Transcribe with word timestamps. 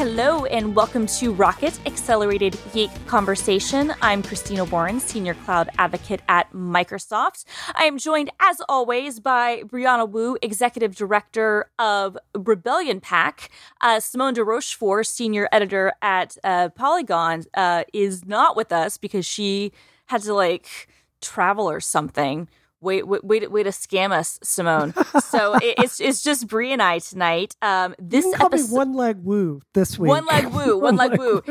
Hello, 0.00 0.46
and 0.46 0.74
welcome 0.74 1.06
to 1.06 1.30
Rocket 1.30 1.78
Accelerated 1.84 2.58
Geek 2.72 2.90
Conversation. 3.06 3.92
I'm 4.00 4.22
Christina 4.22 4.64
Warren, 4.64 4.98
Senior 4.98 5.34
Cloud 5.34 5.68
Advocate 5.76 6.22
at 6.26 6.50
Microsoft. 6.54 7.44
I 7.74 7.84
am 7.84 7.98
joined, 7.98 8.30
as 8.40 8.62
always, 8.66 9.20
by 9.20 9.60
Brianna 9.60 10.08
Wu, 10.08 10.38
Executive 10.40 10.96
Director 10.96 11.70
of 11.78 12.16
Rebellion 12.34 13.02
PAC. 13.02 13.50
Uh, 13.82 14.00
Simone 14.00 14.32
de 14.32 14.42
Rochefort, 14.42 15.06
Senior 15.06 15.50
Editor 15.52 15.92
at 16.00 16.38
uh, 16.44 16.70
Polygon, 16.70 17.44
uh, 17.52 17.84
is 17.92 18.24
not 18.24 18.56
with 18.56 18.72
us 18.72 18.96
because 18.96 19.26
she 19.26 19.70
had 20.06 20.22
to 20.22 20.32
like 20.32 20.88
travel 21.20 21.68
or 21.68 21.78
something. 21.78 22.48
Wait, 22.82 23.06
wait, 23.06 23.22
wait, 23.22 23.50
way 23.50 23.62
to 23.62 23.70
scam 23.70 24.10
us, 24.10 24.38
Simone. 24.42 24.94
So 25.22 25.54
it, 25.62 25.74
it's 25.78 26.00
it's 26.00 26.22
just 26.22 26.46
Brie 26.46 26.72
and 26.72 26.82
I 26.82 26.98
tonight. 26.98 27.54
Um, 27.60 27.94
this 27.98 28.24
you 28.24 28.34
episode, 28.40 28.74
one 28.74 28.94
leg 28.94 29.18
woo 29.22 29.60
this 29.74 29.98
week. 29.98 30.08
one 30.08 30.24
leg 30.24 30.46
woo, 30.46 30.78
one 30.80 30.96
leg 30.96 31.18
woo. 31.18 31.42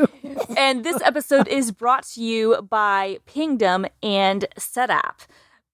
And 0.58 0.84
this 0.84 1.02
episode 1.04 1.48
is 1.48 1.72
brought 1.72 2.04
to 2.14 2.24
you 2.24 2.68
by 2.68 3.20
Pingdom 3.26 3.86
and 4.02 4.48
Setapp. 4.58 5.28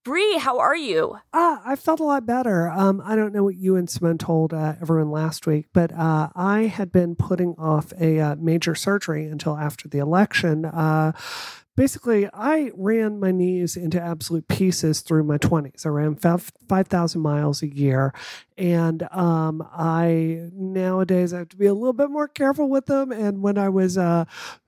Brie, 0.03 0.37
how 0.37 0.59
are 0.59 0.75
you? 0.75 1.17
Ah, 1.33 1.63
I 1.65 1.75
felt 1.75 1.99
a 1.99 2.03
lot 2.03 2.27
better. 2.27 2.69
Um, 2.69 3.01
I 3.03 3.15
don't 3.15 3.33
know 3.33 3.43
what 3.43 3.55
you 3.55 3.75
and 3.75 3.89
Simone 3.89 4.19
told 4.19 4.53
uh, 4.53 4.75
everyone 4.79 5.09
last 5.09 5.47
week, 5.47 5.65
but 5.73 5.91
uh, 5.93 6.29
I 6.35 6.63
had 6.67 6.91
been 6.91 7.15
putting 7.15 7.55
off 7.57 7.91
a 7.99 8.19
uh, 8.19 8.35
major 8.35 8.75
surgery 8.75 9.25
until 9.25 9.57
after 9.57 9.87
the 9.87 9.97
election. 9.97 10.65
Basically, 11.77 12.29
I 12.33 12.71
ran 12.75 13.19
my 13.19 13.31
knees 13.31 13.75
into 13.75 14.01
absolute 14.01 14.47
pieces 14.47 15.01
through 15.01 15.25
my 15.25 15.37
20s. 15.37 15.85
I 15.85 15.89
ran 15.89 16.15
5,000 16.15 17.21
miles 17.21 17.61
a 17.61 17.67
year. 17.67 18.13
And 18.57 19.03
um, 19.11 19.67
I 19.73 20.49
nowadays 20.53 21.33
I 21.33 21.39
have 21.39 21.49
to 21.49 21.57
be 21.57 21.65
a 21.65 21.73
little 21.73 21.93
bit 21.93 22.09
more 22.09 22.27
careful 22.27 22.69
with 22.69 22.85
them. 22.85 23.11
And 23.11 23.41
when 23.41 23.57
I 23.57 23.69
was 23.69 23.97
uh, 23.97 24.25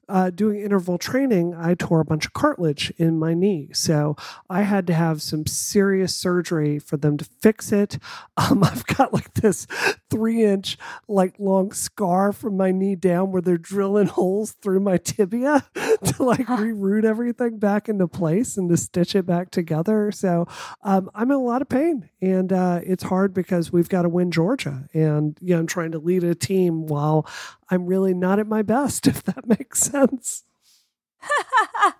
uh, 0.09 0.29
doing 0.29 0.59
interval 0.59 0.97
training, 0.97 1.53
I 1.53 1.73
tore 1.73 1.99
a 1.99 2.05
bunch 2.05 2.25
of 2.25 2.33
cartilage 2.33 2.91
in 2.97 3.19
my 3.19 3.33
knee. 3.33 3.69
So 3.73 4.15
I 4.49 4.61
had 4.61 4.87
to 4.87 4.93
have 4.93 5.21
some 5.21 5.45
serious 5.45 6.15
surgery 6.15 6.79
for 6.79 6.97
them 6.97 7.17
to 7.17 7.25
fix 7.25 7.71
it. 7.71 7.97
Um, 8.39 8.63
I've 8.63 8.85
got 8.85 9.13
like 9.13 9.33
this 9.33 9.65
three 10.11 10.45
inch, 10.45 10.77
like 11.07 11.39
long 11.39 11.71
scar 11.71 12.31
from 12.31 12.55
my 12.55 12.71
knee 12.71 12.95
down 12.95 13.31
where 13.31 13.41
they're 13.41 13.57
drilling 13.57 14.07
holes 14.17 14.51
through 14.61 14.79
my 14.79 14.97
tibia 14.97 15.65
to 15.75 16.23
like 16.23 16.45
reroute 16.45 17.03
everything 17.03 17.57
back 17.57 17.89
into 17.89 18.07
place 18.07 18.55
and 18.55 18.69
to 18.69 18.77
stitch 18.77 19.15
it 19.15 19.25
back 19.25 19.49
together. 19.49 20.11
So 20.11 20.47
um, 20.83 21.09
I'm 21.15 21.31
in 21.31 21.37
a 21.37 21.41
lot 21.41 21.63
of 21.63 21.67
pain. 21.67 22.09
And 22.21 22.53
uh, 22.53 22.81
it's 22.83 23.03
hard 23.03 23.33
because 23.33 23.71
we've 23.77 23.87
got 23.89 24.01
to 24.01 24.09
win 24.09 24.31
Georgia. 24.31 24.89
And, 24.91 25.37
you 25.39 25.53
know, 25.53 25.59
I'm 25.59 25.67
trying 25.67 25.91
to 25.91 25.99
lead 25.99 26.23
a 26.23 26.33
team 26.33 26.87
while 26.87 27.29
I'm 27.69 27.85
really 27.85 28.15
not 28.15 28.39
at 28.39 28.47
my 28.47 28.63
best, 28.63 29.05
if 29.11 29.21
that 29.23 29.47
makes 29.47 29.79
sense. 29.79 30.43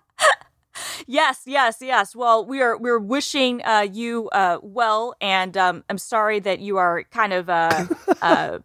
yes, 1.07 1.43
yes, 1.45 1.77
yes. 1.79 2.15
Well, 2.15 2.43
we 2.45 2.61
are 2.61 2.75
we're 2.77 2.97
wishing 2.97 3.61
uh, 3.63 3.87
you 3.91 4.27
uh, 4.29 4.57
well, 4.63 5.13
and 5.21 5.55
um, 5.55 5.83
I'm 5.87 5.99
sorry 5.99 6.39
that 6.39 6.59
you 6.59 6.77
are 6.77 7.03
kind 7.11 7.33
of 7.33 7.47
uh, 7.47 7.85
uh, 8.21 8.59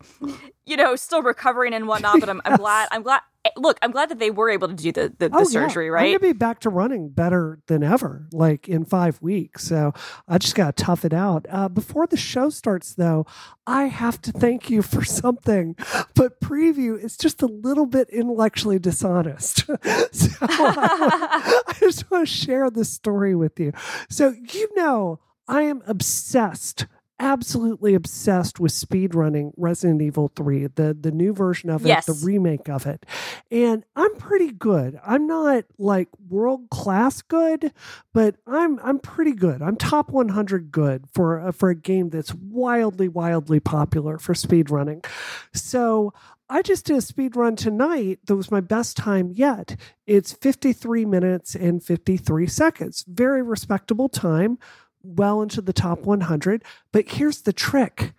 you 0.64 0.76
know 0.76 0.96
still 0.96 1.22
recovering 1.22 1.74
and 1.74 1.86
whatnot. 1.86 2.20
But 2.20 2.30
I'm, 2.30 2.40
I'm 2.46 2.56
glad 2.56 2.88
I'm 2.92 3.02
glad 3.02 3.20
look, 3.56 3.78
I'm 3.82 3.90
glad 3.90 4.08
that 4.10 4.18
they 4.18 4.30
were 4.30 4.50
able 4.50 4.68
to 4.68 4.74
do 4.74 4.92
the, 4.92 5.12
the, 5.18 5.28
the 5.28 5.38
oh, 5.38 5.44
surgery, 5.44 5.86
yeah. 5.86 5.92
right? 5.92 6.02
I'm 6.02 6.10
going 6.10 6.18
to 6.20 6.26
be 6.26 6.32
back 6.32 6.60
to 6.60 6.70
running 6.70 7.08
better 7.08 7.58
than 7.66 7.82
ever, 7.82 8.28
like 8.32 8.68
in 8.68 8.84
five 8.84 9.20
weeks. 9.20 9.64
So 9.64 9.92
I 10.28 10.38
just 10.38 10.54
got 10.54 10.76
to 10.76 10.84
tough 10.84 11.04
it 11.04 11.12
out. 11.12 11.46
Uh, 11.50 11.68
before 11.68 12.06
the 12.06 12.16
show 12.16 12.50
starts, 12.50 12.94
though, 12.94 13.26
I 13.66 13.84
have 13.84 14.20
to 14.22 14.32
thank 14.32 14.70
you 14.70 14.82
for 14.82 15.04
something, 15.04 15.76
but 16.14 16.40
preview 16.40 17.02
is 17.02 17.16
just 17.16 17.42
a 17.42 17.46
little 17.46 17.86
bit 17.86 18.08
intellectually 18.10 18.78
dishonest. 18.78 19.66
so 20.12 20.32
I, 20.40 21.62
I 21.66 21.76
just 21.80 22.10
want 22.10 22.28
to 22.28 22.32
share 22.32 22.70
this 22.70 22.90
story 22.90 23.34
with 23.34 23.58
you. 23.58 23.72
So, 24.08 24.34
you 24.52 24.68
know, 24.76 25.18
I 25.48 25.62
am 25.62 25.82
obsessed 25.86 26.86
absolutely 27.22 27.94
obsessed 27.94 28.58
with 28.58 28.72
speedrunning 28.72 29.52
Resident 29.56 30.02
Evil 30.02 30.32
3, 30.34 30.66
the, 30.66 30.92
the 30.92 31.12
new 31.12 31.32
version 31.32 31.70
of 31.70 31.86
it, 31.86 31.88
yes. 31.88 32.06
the 32.06 32.26
remake 32.26 32.68
of 32.68 32.84
it. 32.84 33.06
And 33.50 33.84
I'm 33.94 34.14
pretty 34.16 34.50
good. 34.50 34.98
I'm 35.06 35.28
not 35.28 35.64
like 35.78 36.08
world 36.28 36.68
class 36.70 37.22
good, 37.22 37.72
but 38.12 38.36
I'm 38.46 38.80
I'm 38.80 38.98
pretty 38.98 39.32
good. 39.32 39.62
I'm 39.62 39.76
top 39.76 40.10
100 40.10 40.72
good 40.72 41.04
for 41.14 41.38
a, 41.38 41.52
for 41.52 41.70
a 41.70 41.76
game 41.76 42.10
that's 42.10 42.34
wildly 42.34 43.08
wildly 43.08 43.60
popular 43.60 44.18
for 44.18 44.34
speedrunning. 44.34 45.06
So 45.54 46.12
I 46.50 46.60
just 46.60 46.86
did 46.86 46.98
a 46.98 47.00
speed 47.00 47.36
run 47.36 47.56
tonight. 47.56 48.18
That 48.26 48.36
was 48.36 48.50
my 48.50 48.60
best 48.60 48.96
time 48.96 49.30
yet. 49.32 49.76
It's 50.06 50.32
53 50.32 51.04
minutes 51.06 51.54
and 51.54 51.82
53 51.82 52.46
seconds. 52.48 53.04
Very 53.08 53.42
respectable 53.42 54.08
time 54.08 54.58
well 55.02 55.42
into 55.42 55.60
the 55.60 55.72
top 55.72 56.00
100. 56.00 56.64
But 56.92 57.08
here's 57.08 57.42
the 57.42 57.52
trick 57.52 58.12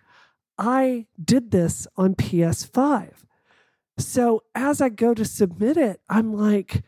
I 0.58 1.06
did 1.22 1.50
this 1.50 1.86
on 1.96 2.14
PS5. 2.14 3.10
So 3.98 4.42
as 4.54 4.80
I 4.80 4.88
go 4.88 5.14
to 5.14 5.24
submit 5.24 5.76
it, 5.76 6.00
I'm 6.08 6.32
like, 6.32 6.82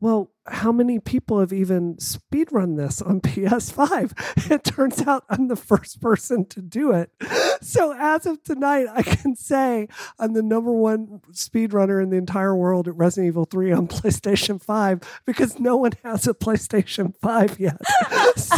well, 0.00 0.30
how 0.50 0.72
many 0.72 0.98
people 0.98 1.40
have 1.40 1.52
even 1.52 1.96
speedrun 1.96 2.76
this 2.76 3.00
on 3.02 3.20
PS5? 3.20 4.50
It 4.50 4.64
turns 4.64 5.06
out 5.06 5.24
I'm 5.28 5.48
the 5.48 5.56
first 5.56 6.00
person 6.00 6.46
to 6.46 6.62
do 6.62 6.92
it. 6.92 7.10
So 7.60 7.94
as 7.98 8.26
of 8.26 8.42
tonight, 8.42 8.86
I 8.92 9.02
can 9.02 9.36
say 9.36 9.88
I'm 10.18 10.32
the 10.32 10.42
number 10.42 10.72
one 10.72 11.20
speedrunner 11.32 12.02
in 12.02 12.10
the 12.10 12.16
entire 12.16 12.54
world 12.54 12.88
at 12.88 12.96
Resident 12.96 13.28
Evil 13.28 13.44
3 13.44 13.72
on 13.72 13.88
PlayStation 13.88 14.62
5 14.62 15.22
because 15.26 15.58
no 15.58 15.76
one 15.76 15.92
has 16.04 16.26
a 16.26 16.34
PlayStation 16.34 17.14
5 17.20 17.58
yet. 17.60 17.80
So 18.36 18.56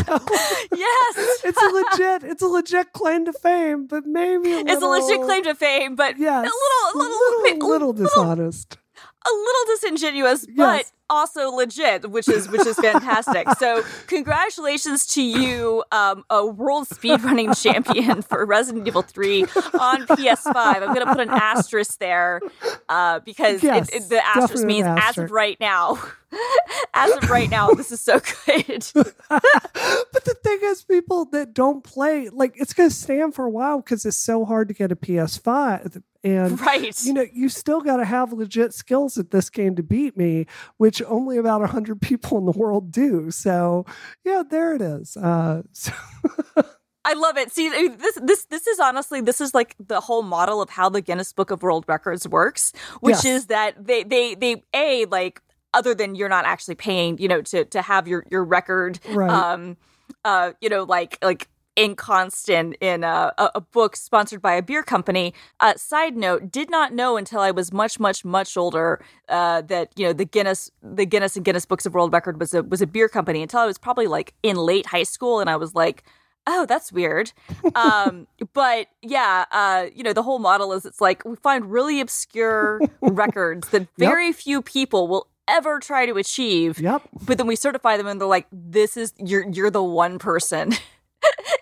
yes, 0.76 1.40
it's 1.44 1.60
a 1.60 1.66
legit, 1.66 2.30
it's 2.30 2.42
a 2.42 2.46
legit 2.46 2.92
claim 2.92 3.24
to 3.24 3.32
fame, 3.32 3.86
but 3.86 4.04
maybe 4.04 4.52
a 4.52 4.56
little, 4.56 4.72
it's 4.72 4.82
a 4.82 4.86
legit 4.86 5.22
claim 5.26 5.44
to 5.44 5.54
fame, 5.54 5.94
but 5.96 6.18
yes, 6.18 6.44
a 6.44 6.50
little, 6.50 6.94
a 6.94 6.96
little, 6.98 7.42
little, 7.42 7.68
little 7.68 7.92
dishonest 7.92 8.78
a 9.26 9.30
little 9.30 9.74
disingenuous, 9.74 10.46
but 10.46 10.78
Yes. 10.78 10.92
also 11.10 11.50
legit, 11.50 12.10
which 12.10 12.28
is 12.28 12.48
which 12.48 12.66
is 12.66 12.76
fantastic. 12.78 13.46
so, 13.58 13.82
congratulations 14.06 15.06
to 15.08 15.22
you, 15.22 15.84
um, 15.92 16.24
a 16.30 16.46
world 16.46 16.88
speedrunning 16.88 17.60
champion 17.60 18.22
for 18.28 18.44
Resident 18.46 18.86
Evil 18.86 19.02
Three 19.02 19.42
on 19.42 20.06
PS5. 20.06 20.54
I'm 20.56 20.94
going 20.94 21.00
to 21.06 21.06
put 21.06 21.20
an 21.20 21.28
asterisk 21.30 21.98
there 21.98 22.40
uh, 22.88 23.20
because 23.20 23.62
Yes, 23.62 23.88
it, 23.90 23.94
it, 24.04 24.08
the 24.08 24.26
asterisk 24.26 24.64
means 24.64 24.86
as 24.86 25.18
of 25.18 25.30
right 25.30 25.58
now. 25.60 25.98
As 26.94 27.10
of 27.16 27.28
right 27.28 27.50
now, 27.50 27.70
this 27.70 27.90
is 27.90 28.00
so 28.00 28.20
good. 28.46 28.86
but 29.28 30.24
the 30.24 30.36
thing 30.44 30.58
is, 30.62 30.84
people 30.84 31.24
that 31.26 31.52
don't 31.52 31.82
play, 31.82 32.28
like, 32.28 32.54
it's 32.56 32.72
going 32.72 32.88
to 32.88 32.94
stand 32.94 33.34
for 33.34 33.44
a 33.46 33.50
while 33.50 33.78
because 33.80 34.04
it's 34.06 34.16
so 34.16 34.44
hard 34.44 34.68
to 34.68 34.74
get 34.74 34.92
a 34.92 34.96
PS5. 34.96 36.02
And, 36.22 36.60
Right. 36.60 36.94
you 37.04 37.12
know, 37.14 37.24
you 37.32 37.48
still 37.48 37.80
got 37.80 37.96
to 37.96 38.04
have 38.04 38.32
legit 38.32 38.74
skills 38.74 39.16
at 39.16 39.30
this 39.30 39.48
game 39.48 39.74
to 39.76 39.82
beat 39.82 40.16
me, 40.16 40.46
which 40.76 41.00
only 41.06 41.38
about 41.38 41.60
100 41.60 42.00
people 42.02 42.36
in 42.38 42.44
the 42.44 42.52
world 42.52 42.92
do. 42.92 43.30
So, 43.30 43.86
yeah, 44.24 44.42
there 44.48 44.74
it 44.74 44.82
is. 44.82 45.16
Uh, 45.16 45.62
so 45.72 45.92
I 47.04 47.14
love 47.14 47.38
it. 47.38 47.50
See, 47.50 47.68
this 47.88 48.18
this 48.22 48.44
this 48.46 48.66
is 48.66 48.78
honestly 48.78 49.22
this 49.22 49.40
is 49.40 49.54
like 49.54 49.74
the 49.80 50.00
whole 50.00 50.22
model 50.22 50.60
of 50.60 50.68
how 50.68 50.90
the 50.90 51.00
Guinness 51.00 51.32
Book 51.32 51.50
of 51.50 51.62
World 51.62 51.86
Records 51.88 52.28
works, 52.28 52.72
which 53.00 53.12
Yes. 53.12 53.24
is 53.24 53.46
that 53.46 53.86
they 53.86 54.02
they 54.04 54.34
they 54.34 54.62
a 54.74 55.06
like 55.06 55.40
other 55.72 55.94
than 55.94 56.14
you're 56.14 56.28
not 56.28 56.44
actually 56.44 56.74
paying, 56.74 57.16
you 57.16 57.26
know, 57.28 57.40
to 57.40 57.64
to 57.64 57.80
have 57.80 58.06
your 58.06 58.24
your 58.30 58.44
record, 58.44 59.00
Right. 59.08 59.30
um, 59.30 59.78
uh, 60.26 60.52
you 60.60 60.68
know, 60.68 60.82
like 60.82 61.16
like 61.22 61.48
in 61.80 61.94
constant 61.96 62.76
in 62.80 63.04
a, 63.04 63.32
a, 63.38 63.50
a 63.56 63.60
book 63.60 63.96
sponsored 63.96 64.42
by 64.42 64.54
a 64.54 64.62
beer 64.62 64.82
company. 64.82 65.32
Uh, 65.60 65.74
side 65.76 66.16
note: 66.16 66.52
did 66.52 66.70
not 66.70 66.92
know 66.92 67.16
until 67.16 67.40
I 67.40 67.50
was 67.50 67.72
much 67.72 67.98
much 67.98 68.24
much 68.24 68.56
older 68.56 69.00
uh, 69.28 69.62
that 69.62 69.90
you 69.96 70.06
know 70.06 70.12
the 70.12 70.24
Guinness 70.26 70.70
the 70.82 71.06
Guinness 71.06 71.36
and 71.36 71.44
Guinness 71.44 71.64
Books 71.66 71.86
of 71.86 71.94
World 71.94 72.12
Record 72.12 72.38
was 72.38 72.52
a 72.54 72.62
was 72.62 72.82
a 72.82 72.86
beer 72.86 73.08
company 73.08 73.40
until 73.42 73.60
I 73.60 73.66
was 73.66 73.78
probably 73.78 74.06
like 74.06 74.34
in 74.42 74.56
late 74.56 74.86
high 74.86 75.04
school, 75.04 75.40
and 75.40 75.48
I 75.48 75.56
was 75.56 75.74
like 75.74 76.04
oh 76.46 76.64
that's 76.64 76.90
weird 76.90 77.32
um 77.74 78.26
but 78.54 78.86
yeah 79.02 79.44
uh 79.52 79.84
you 79.94 80.02
know 80.02 80.14
the 80.14 80.22
whole 80.22 80.38
model 80.38 80.72
is 80.72 80.86
it's 80.86 80.98
like 80.98 81.22
we 81.26 81.36
find 81.36 81.70
really 81.70 82.00
obscure 82.00 82.80
records 83.02 83.68
that 83.68 83.86
very 83.98 84.32
few 84.32 84.62
people 84.62 85.06
will 85.06 85.26
ever 85.48 85.78
try 85.78 86.06
to 86.06 86.14
achieve 86.16 86.80
Yep. 86.80 87.02
but 87.26 87.36
then 87.36 87.46
we 87.46 87.56
certify 87.56 87.98
them 87.98 88.06
and 88.06 88.18
they're 88.18 88.26
like 88.26 88.46
this 88.50 88.96
is 88.96 89.12
you're 89.18 89.46
you're 89.50 89.70
the 89.70 89.82
one 89.82 90.18
person 90.18 90.72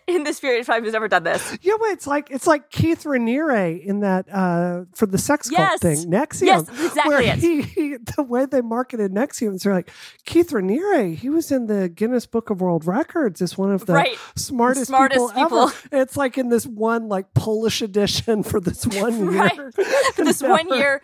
in 0.08 0.24
this 0.24 0.40
period 0.40 0.60
of 0.60 0.66
time 0.66 0.82
who's 0.82 0.94
ever 0.94 1.06
done 1.08 1.22
this 1.22 1.56
Yeah, 1.62 1.74
but 1.78 1.90
it's 1.90 2.06
like 2.06 2.30
it's 2.30 2.46
like 2.46 2.70
Keith 2.70 3.04
Raniere 3.04 3.80
in 3.84 4.00
that 4.00 4.26
uh 4.32 4.84
for 4.94 5.06
the 5.06 5.18
sex 5.18 5.50
cult 5.50 5.58
Yes. 5.60 5.80
thing, 5.80 6.10
NXIVM. 6.10 6.46
Yes, 6.46 6.68
exactly 6.68 7.08
Where 7.10 7.22
he, 7.36 7.62
he 7.62 7.96
the 8.16 8.22
way 8.22 8.46
they 8.46 8.60
marketed 8.62 9.12
NXIVM, 9.12 9.54
is 9.56 9.62
they're 9.62 9.74
like 9.74 9.90
Keith 10.24 10.50
Raniere. 10.50 11.14
He 11.14 11.28
was 11.28 11.52
in 11.52 11.66
the 11.66 11.88
Guinness 11.88 12.26
Book 12.26 12.50
of 12.50 12.60
World 12.60 12.86
Records 12.86 13.42
as 13.42 13.56
one 13.58 13.70
of 13.72 13.86
the 13.86 13.92
Right. 13.94 14.16
smartest, 14.36 14.86
Smartest 14.86 15.34
people, 15.34 15.42
people. 15.42 15.58
ever. 15.68 15.74
It's 15.92 16.16
like 16.16 16.38
in 16.38 16.48
this 16.48 16.66
one 16.66 17.08
like 17.08 17.34
Polish 17.34 17.82
edition 17.82 18.42
for 18.42 18.60
this 18.60 18.86
one 18.98 19.30
year. 19.32 19.40
Right. 19.42 19.74
for 20.14 20.24
this 20.24 20.42
one 20.42 20.68
year 20.68 21.02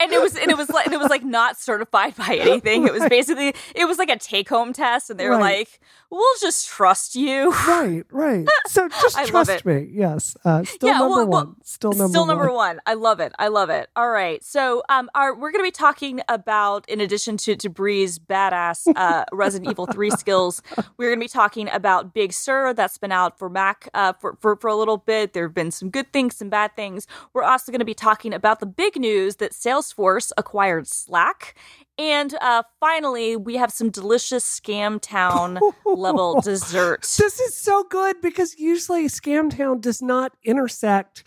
and 0.00 0.12
it 0.12 0.20
was 0.20 0.36
and 0.36 0.50
it 0.50 0.56
was 0.56 0.68
like 0.70 0.86
and 0.86 0.94
it 0.94 0.98
was 1.00 1.08
like 1.10 1.24
not 1.24 1.56
certified 1.58 2.14
by 2.16 2.36
anything. 2.40 2.86
It 2.86 2.92
was 2.92 3.04
basically 3.08 3.54
it 3.74 3.86
was 3.86 3.96
like 3.98 4.10
a 4.10 4.18
take 4.18 4.48
home 4.48 4.72
test, 4.72 5.08
and 5.10 5.18
they 5.18 5.26
were 5.28 5.36
Right. 5.36 5.58
like, 5.58 5.80
"We'll 6.14 6.38
just 6.40 6.68
trust 6.68 7.16
you." 7.16 7.50
Right, 7.50 8.04
right. 8.10 8.46
So 8.66 8.88
just 9.02 9.26
trust 9.26 9.64
me. 9.64 9.88
Yes. 9.90 10.36
Uh, 10.44 10.64
still 10.64 10.88
Yeah, 10.88 10.98
number 10.98 11.16
well, 11.16 11.26
well, 11.26 11.44
one. 11.46 11.56
Still 11.64 11.92
number 11.92 12.08
Still 12.08 12.26
number 12.26 12.46
one. 12.46 12.76
one. 12.76 12.80
I 12.86 12.94
love 12.94 13.20
it. 13.20 13.32
I 13.38 13.48
love 13.48 13.70
it. 13.70 13.88
All 13.96 14.10
right. 14.10 14.42
So, 14.44 14.82
um, 14.88 15.10
our, 15.14 15.34
we're 15.34 15.50
going 15.50 15.62
to 15.64 15.66
be 15.66 15.70
talking 15.70 16.20
about, 16.28 16.88
in 16.88 17.00
addition 17.00 17.36
to 17.38 17.56
to 17.56 17.68
Bree's 17.68 18.18
badass 18.18 18.86
uh, 18.94 19.24
Resident 19.32 19.70
Evil 19.70 19.86
Three 19.86 20.10
skills, 20.10 20.62
we're 20.96 21.08
going 21.08 21.20
to 21.20 21.24
be 21.24 21.28
talking 21.28 21.68
about 21.70 22.14
Big 22.14 22.32
Sur. 22.32 22.72
That's 22.74 22.98
been 22.98 23.12
out 23.12 23.38
for 23.38 23.48
Mac 23.48 23.88
uh, 23.94 24.12
for, 24.14 24.36
for 24.40 24.56
for 24.56 24.68
a 24.68 24.76
little 24.76 24.98
bit. 24.98 25.32
There 25.32 25.44
have 25.44 25.54
been 25.54 25.70
some 25.70 25.90
good 25.90 26.12
things, 26.12 26.36
some 26.36 26.48
bad 26.48 26.76
things. 26.76 27.06
We're 27.32 27.42
also 27.42 27.72
going 27.72 27.80
to 27.80 27.84
be 27.84 27.94
talking 27.94 28.32
about 28.32 28.60
the 28.60 28.66
big 28.66 28.96
news 28.96 29.36
that 29.36 29.52
Salesforce 29.52 30.32
acquired 30.36 30.86
Slack. 30.86 31.54
And 31.96 32.34
uh, 32.40 32.64
finally, 32.80 33.36
we 33.36 33.56
have 33.56 33.70
some 33.70 33.90
delicious 33.90 34.44
Scam 34.60 35.00
Town 35.00 35.60
level 35.86 36.40
dessert. 36.42 37.02
This 37.02 37.38
is 37.40 37.56
so 37.56 37.84
good 37.84 38.20
because 38.20 38.58
usually 38.58 39.06
Scam 39.06 39.56
Town 39.56 39.80
does 39.80 40.02
not 40.02 40.32
intersect 40.44 41.22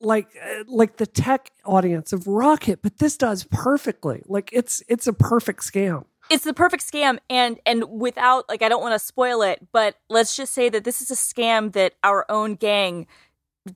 like 0.00 0.28
uh, 0.42 0.64
like 0.66 0.96
the 0.96 1.06
tech 1.06 1.50
audience 1.64 2.12
of 2.12 2.26
Rocket, 2.26 2.80
but 2.82 2.98
this 2.98 3.16
does 3.16 3.44
perfectly. 3.44 4.22
Like 4.26 4.48
it's 4.52 4.82
it's 4.88 5.06
a 5.06 5.12
perfect 5.12 5.60
scam. 5.60 6.04
it's 6.30 6.44
the 6.44 6.54
perfect 6.54 6.82
scam 6.90 7.18
and 7.30 7.60
and 7.64 7.84
without 7.88 8.48
like 8.48 8.60
i 8.62 8.68
don't 8.68 8.82
want 8.82 8.92
to 8.92 8.98
spoil 8.98 9.42
it 9.42 9.64
but 9.70 9.94
let's 10.08 10.34
just 10.34 10.52
say 10.52 10.68
that 10.68 10.82
this 10.82 11.00
is 11.00 11.08
a 11.08 11.14
scam 11.14 11.72
that 11.72 11.92
our 12.02 12.26
own 12.28 12.56
gang 12.56 13.06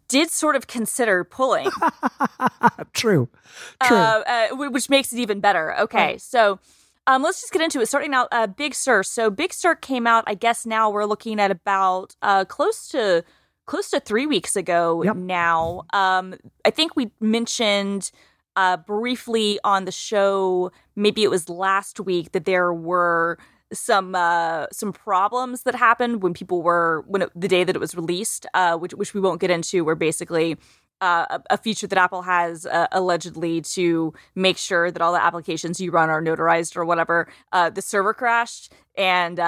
did 0.09 0.31
sort 0.31 0.57
of 0.57 0.67
consider 0.67 1.25
pulling 1.25 1.69
True. 2.93 3.29
True. 3.83 3.97
uh, 3.97 4.49
uh, 4.53 4.71
which 4.71 4.89
makes 4.89 5.13
it 5.13 5.19
even 5.19 5.41
better 5.41 5.79
okay 5.81 6.19
so 6.19 6.59
um, 7.07 7.23
let's 7.23 7.41
just 7.41 7.53
get 7.53 7.63
into 7.63 7.81
it. 7.81 7.87
Starting 7.87 8.15
out, 8.15 8.29
uh, 8.31 8.47
Big 8.47 8.75
Sur. 8.75 9.03
So 9.03 9.31
Big 9.31 9.53
Sur 9.53 9.75
came 9.75 10.07
out. 10.07 10.23
I 10.29 10.35
guess 10.35 10.65
now 10.65 10.91
we're 10.91 11.07
looking 11.07 11.41
at 11.41 11.51
about 11.51 12.15
uh, 12.23 12.45
close 12.45 12.87
to 12.89 13.25
close 13.67 13.91
to 13.91 14.01
three 14.01 14.27
weeks 14.27 14.57
ago. 14.57 15.03
Yep. 15.03 15.17
Now, 15.17 15.83
um, 15.93 16.35
I 16.65 16.71
think 16.71 16.97
we 16.97 17.11
mentioned 17.21 18.11
uh, 18.61 18.77
briefly 18.77 19.59
on 19.65 19.87
the 19.87 19.93
show. 19.93 20.71
Maybe 20.95 21.23
it 21.23 21.31
was 21.31 21.49
last 21.49 21.99
week 21.99 22.33
that 22.33 22.45
there 22.45 22.75
were 22.75 23.39
some 23.73 24.15
uh, 24.15 24.67
some 24.71 24.93
problems 24.93 25.62
that 25.62 25.75
happened 25.75 26.23
when 26.23 26.35
people 26.35 26.61
were 26.61 27.03
when 27.07 27.23
it, 27.23 27.31
the 27.35 27.49
day 27.49 27.65
that 27.65 27.75
it 27.75 27.79
was 27.79 27.95
released, 27.95 28.45
uh, 28.53 28.77
which 28.77 28.93
which 28.93 29.15
we 29.15 29.21
won't 29.21 29.41
get 29.41 29.51
into. 29.51 29.83
Where 29.83 29.95
basically 29.95 30.59
uh, 31.01 31.39
a, 31.49 31.57
feature 31.57 31.87
that 31.87 31.97
Apple 31.97 32.21
has 32.21 32.67
uh, 32.67 32.87
allegedly 32.93 33.62
to 33.62 34.12
make 34.35 34.59
sure 34.59 34.91
that 34.91 35.01
all 35.01 35.15
the 35.15 35.25
applications 35.25 35.81
you 35.81 35.91
run 35.91 36.11
are 36.11 36.21
notarized 36.21 36.77
or 36.77 36.85
whatever. 36.85 37.33
Uh, 37.53 37.71
the 37.71 37.81
server 37.81 38.13
crashed 38.13 38.75
and 38.99 39.41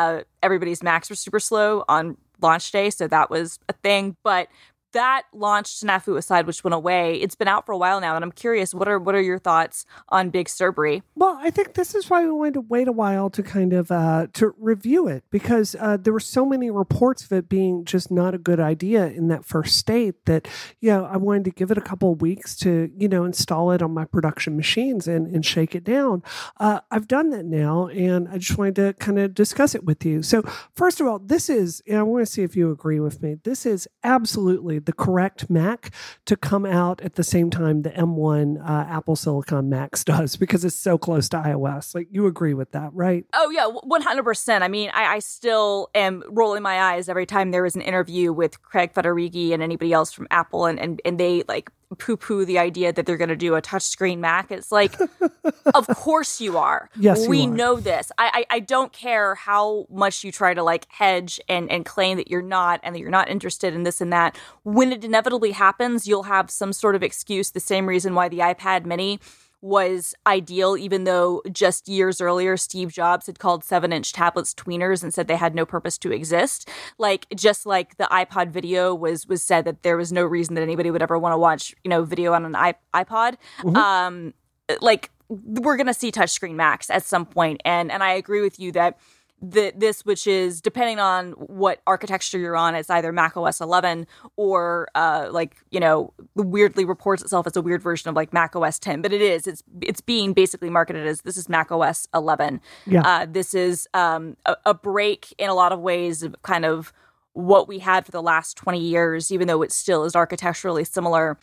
everybody's 0.42 0.82
Macs 0.82 1.10
were 1.10 1.16
super 1.16 1.38
slow 1.38 1.84
on 1.86 2.16
launch 2.40 2.72
day, 2.72 2.88
so 2.88 3.06
that 3.08 3.28
was 3.28 3.58
a 3.68 3.74
thing. 3.74 4.16
But 4.22 4.48
that 4.92 5.24
launched 5.32 5.82
Snafu 5.82 6.16
aside, 6.16 6.46
which 6.46 6.64
went 6.64 6.74
away. 6.74 7.16
It's 7.16 7.34
been 7.34 7.48
out 7.48 7.66
for 7.66 7.72
a 7.72 7.78
while 7.78 8.00
now, 8.00 8.14
and 8.14 8.24
I'm 8.24 8.32
curious 8.32 8.74
what 8.74 8.88
are 8.88 8.98
what 8.98 9.14
are 9.14 9.20
your 9.20 9.38
thoughts 9.38 9.84
on 10.08 10.30
Big 10.30 10.48
Surbery? 10.48 11.02
Well, 11.14 11.38
I 11.40 11.50
think 11.50 11.74
this 11.74 11.94
is 11.94 12.08
why 12.08 12.24
we 12.24 12.30
wanted 12.30 12.54
to 12.54 12.60
wait 12.60 12.88
a 12.88 12.92
while 12.92 13.30
to 13.30 13.42
kind 13.42 13.72
of 13.72 13.90
uh, 13.90 14.28
to 14.34 14.54
review 14.58 15.08
it 15.08 15.24
because 15.30 15.74
uh, 15.78 15.96
there 15.96 16.12
were 16.12 16.20
so 16.20 16.44
many 16.44 16.70
reports 16.70 17.24
of 17.24 17.32
it 17.32 17.48
being 17.48 17.84
just 17.84 18.10
not 18.10 18.34
a 18.34 18.38
good 18.38 18.60
idea 18.60 19.06
in 19.06 19.28
that 19.28 19.44
first 19.44 19.76
state 19.76 20.24
that 20.26 20.46
you 20.80 20.90
know 20.90 21.04
I 21.04 21.16
wanted 21.16 21.44
to 21.46 21.50
give 21.50 21.70
it 21.70 21.78
a 21.78 21.82
couple 21.82 22.12
of 22.12 22.20
weeks 22.20 22.56
to 22.58 22.90
you 22.96 23.08
know 23.08 23.24
install 23.24 23.72
it 23.72 23.82
on 23.82 23.92
my 23.92 24.04
production 24.04 24.56
machines 24.56 25.08
and, 25.08 25.26
and 25.26 25.44
shake 25.44 25.74
it 25.74 25.84
down. 25.84 26.22
Uh, 26.58 26.80
I've 26.90 27.08
done 27.08 27.30
that 27.30 27.44
now, 27.44 27.86
and 27.88 28.28
I 28.28 28.38
just 28.38 28.58
wanted 28.58 28.76
to 28.76 28.92
kind 28.94 29.18
of 29.18 29.34
discuss 29.34 29.74
it 29.74 29.84
with 29.84 30.04
you. 30.04 30.22
So 30.22 30.42
first 30.74 31.00
of 31.00 31.06
all, 31.06 31.18
this 31.18 31.48
is 31.48 31.82
and 31.88 31.98
I 31.98 32.02
want 32.02 32.26
to 32.26 32.32
see 32.32 32.42
if 32.42 32.56
you 32.56 32.70
agree 32.70 33.00
with 33.00 33.22
me. 33.22 33.36
This 33.42 33.66
is 33.66 33.88
absolutely 34.04 34.78
the 34.84 34.92
correct 34.92 35.48
Mac 35.50 35.90
to 36.26 36.36
come 36.36 36.64
out 36.66 37.00
at 37.00 37.14
the 37.14 37.24
same 37.24 37.50
time 37.50 37.82
the 37.82 37.90
M1 37.90 38.60
uh, 38.60 38.86
Apple 38.88 39.16
Silicon 39.16 39.68
Macs 39.68 40.04
does 40.12 40.36
because 40.36 40.64
it's 40.64 40.76
so 40.76 40.98
close 40.98 41.28
to 41.30 41.38
iOS. 41.38 41.94
Like 41.94 42.08
you 42.10 42.26
agree 42.26 42.54
with 42.54 42.72
that, 42.72 42.90
right? 42.92 43.24
Oh 43.32 43.50
yeah, 43.50 43.66
one 43.66 44.02
hundred 44.02 44.24
percent. 44.24 44.64
I 44.64 44.68
mean, 44.68 44.90
I, 44.94 45.14
I 45.14 45.18
still 45.20 45.90
am 45.94 46.22
rolling 46.28 46.62
my 46.62 46.80
eyes 46.80 47.08
every 47.08 47.26
time 47.26 47.50
there 47.50 47.66
is 47.66 47.74
an 47.74 47.82
interview 47.82 48.32
with 48.32 48.62
Craig 48.62 48.92
Federighi 48.94 49.52
and 49.52 49.62
anybody 49.62 49.92
else 49.92 50.12
from 50.12 50.26
Apple, 50.30 50.66
and 50.66 50.78
and, 50.78 51.00
and 51.04 51.18
they 51.18 51.42
like 51.48 51.70
poo 51.96 52.16
poo 52.16 52.44
the 52.44 52.58
idea 52.58 52.92
that 52.92 53.06
they're 53.06 53.16
going 53.16 53.28
to 53.28 53.36
do 53.36 53.54
a 53.54 53.62
touchscreen 53.62 54.18
Mac. 54.18 54.50
It's 54.50 54.72
like, 54.72 54.94
of 55.74 55.86
course 55.88 56.40
you 56.40 56.58
are. 56.58 56.90
Yes, 56.96 57.26
we 57.26 57.44
are. 57.44 57.50
know 57.50 57.76
this. 57.76 58.10
I, 58.18 58.44
I 58.50 58.56
I 58.56 58.60
don't 58.60 58.92
care 58.92 59.34
how 59.34 59.86
much 59.90 60.24
you 60.24 60.32
try 60.32 60.54
to 60.54 60.62
like 60.62 60.86
hedge 60.90 61.40
and 61.48 61.70
and 61.70 61.84
claim 61.84 62.16
that 62.16 62.30
you're 62.30 62.42
not 62.42 62.80
and 62.82 62.94
that 62.94 63.00
you're 63.00 63.10
not 63.10 63.28
interested 63.28 63.74
in 63.74 63.82
this 63.82 64.00
and 64.00 64.12
that. 64.12 64.36
When 64.64 64.92
it 64.92 65.04
inevitably 65.04 65.52
happens, 65.52 66.06
you'll 66.06 66.24
have 66.24 66.50
some 66.50 66.72
sort 66.72 66.94
of 66.94 67.02
excuse. 67.02 67.50
The 67.50 67.60
same 67.60 67.86
reason 67.86 68.14
why 68.14 68.28
the 68.28 68.38
iPad 68.38 68.84
Mini 68.84 69.20
was 69.62 70.14
ideal, 70.26 70.76
even 70.76 71.04
though 71.04 71.40
just 71.52 71.88
years 71.88 72.20
earlier, 72.20 72.56
Steve 72.56 72.92
Jobs 72.92 73.26
had 73.26 73.38
called 73.38 73.64
seven 73.64 73.92
inch 73.92 74.12
tablets 74.12 74.52
tweeners 74.52 75.02
and 75.02 75.14
said 75.14 75.28
they 75.28 75.36
had 75.36 75.54
no 75.54 75.64
purpose 75.64 75.96
to 75.98 76.12
exist. 76.12 76.68
Like, 76.98 77.26
just 77.34 77.64
like 77.64 77.96
the 77.96 78.08
iPod 78.10 78.50
video 78.50 78.94
was, 78.94 79.26
was 79.26 79.42
said 79.42 79.64
that 79.64 79.82
there 79.84 79.96
was 79.96 80.12
no 80.12 80.24
reason 80.24 80.56
that 80.56 80.62
anybody 80.62 80.90
would 80.90 81.00
ever 81.00 81.18
want 81.18 81.32
to 81.32 81.38
watch, 81.38 81.74
you 81.84 81.88
know, 81.88 82.02
video 82.02 82.32
on 82.32 82.44
an 82.44 82.56
iP- 82.56 82.76
iPod. 82.92 83.36
Um, 83.76 84.34
like, 84.80 85.10
we're 85.28 85.76
going 85.76 85.86
to 85.86 85.94
see 85.94 86.10
touchscreen 86.12 86.56
Macs 86.56 86.90
at 86.90 87.04
some 87.04 87.24
point. 87.24 87.62
And, 87.64 87.90
and 87.90 88.02
I 88.02 88.12
agree 88.12 88.42
with 88.42 88.58
you 88.58 88.72
that 88.72 88.98
the, 89.42 89.72
this, 89.76 90.04
which 90.04 90.28
is 90.28 90.60
depending 90.60 91.00
on 91.00 91.32
what 91.32 91.80
architecture 91.86 92.38
you're 92.38 92.56
on, 92.56 92.76
it's 92.76 92.88
either 92.88 93.12
Mac 93.12 93.36
OS 93.36 93.60
11 93.60 94.06
or 94.36 94.88
uh, 94.94 95.28
like 95.32 95.56
you 95.70 95.80
know 95.80 96.14
weirdly 96.36 96.84
reports 96.84 97.22
itself 97.22 97.46
as 97.46 97.56
a 97.56 97.62
weird 97.62 97.82
version 97.82 98.08
of 98.08 98.14
like 98.14 98.32
Mac 98.32 98.54
OS 98.54 98.78
10, 98.78 99.02
but 99.02 99.12
it 99.12 99.20
is. 99.20 99.48
It's 99.48 99.64
it's 99.80 100.00
being 100.00 100.32
basically 100.32 100.70
marketed 100.70 101.06
as 101.06 101.22
this 101.22 101.36
is 101.36 101.48
Mac 101.48 101.72
OS 101.72 102.06
11. 102.14 102.60
Yeah. 102.86 103.02
Uh, 103.04 103.26
this 103.28 103.52
is 103.52 103.88
um, 103.94 104.36
a, 104.46 104.56
a 104.66 104.74
break 104.74 105.34
in 105.38 105.50
a 105.50 105.54
lot 105.54 105.72
of 105.72 105.80
ways 105.80 106.22
of 106.22 106.40
kind 106.42 106.64
of 106.64 106.92
what 107.32 107.66
we 107.66 107.80
had 107.80 108.04
for 108.04 108.12
the 108.12 108.22
last 108.22 108.56
20 108.58 108.78
years, 108.78 109.32
even 109.32 109.48
though 109.48 109.62
it 109.62 109.72
still 109.72 110.04
is 110.04 110.14
architecturally 110.14 110.84
similar, 110.84 111.36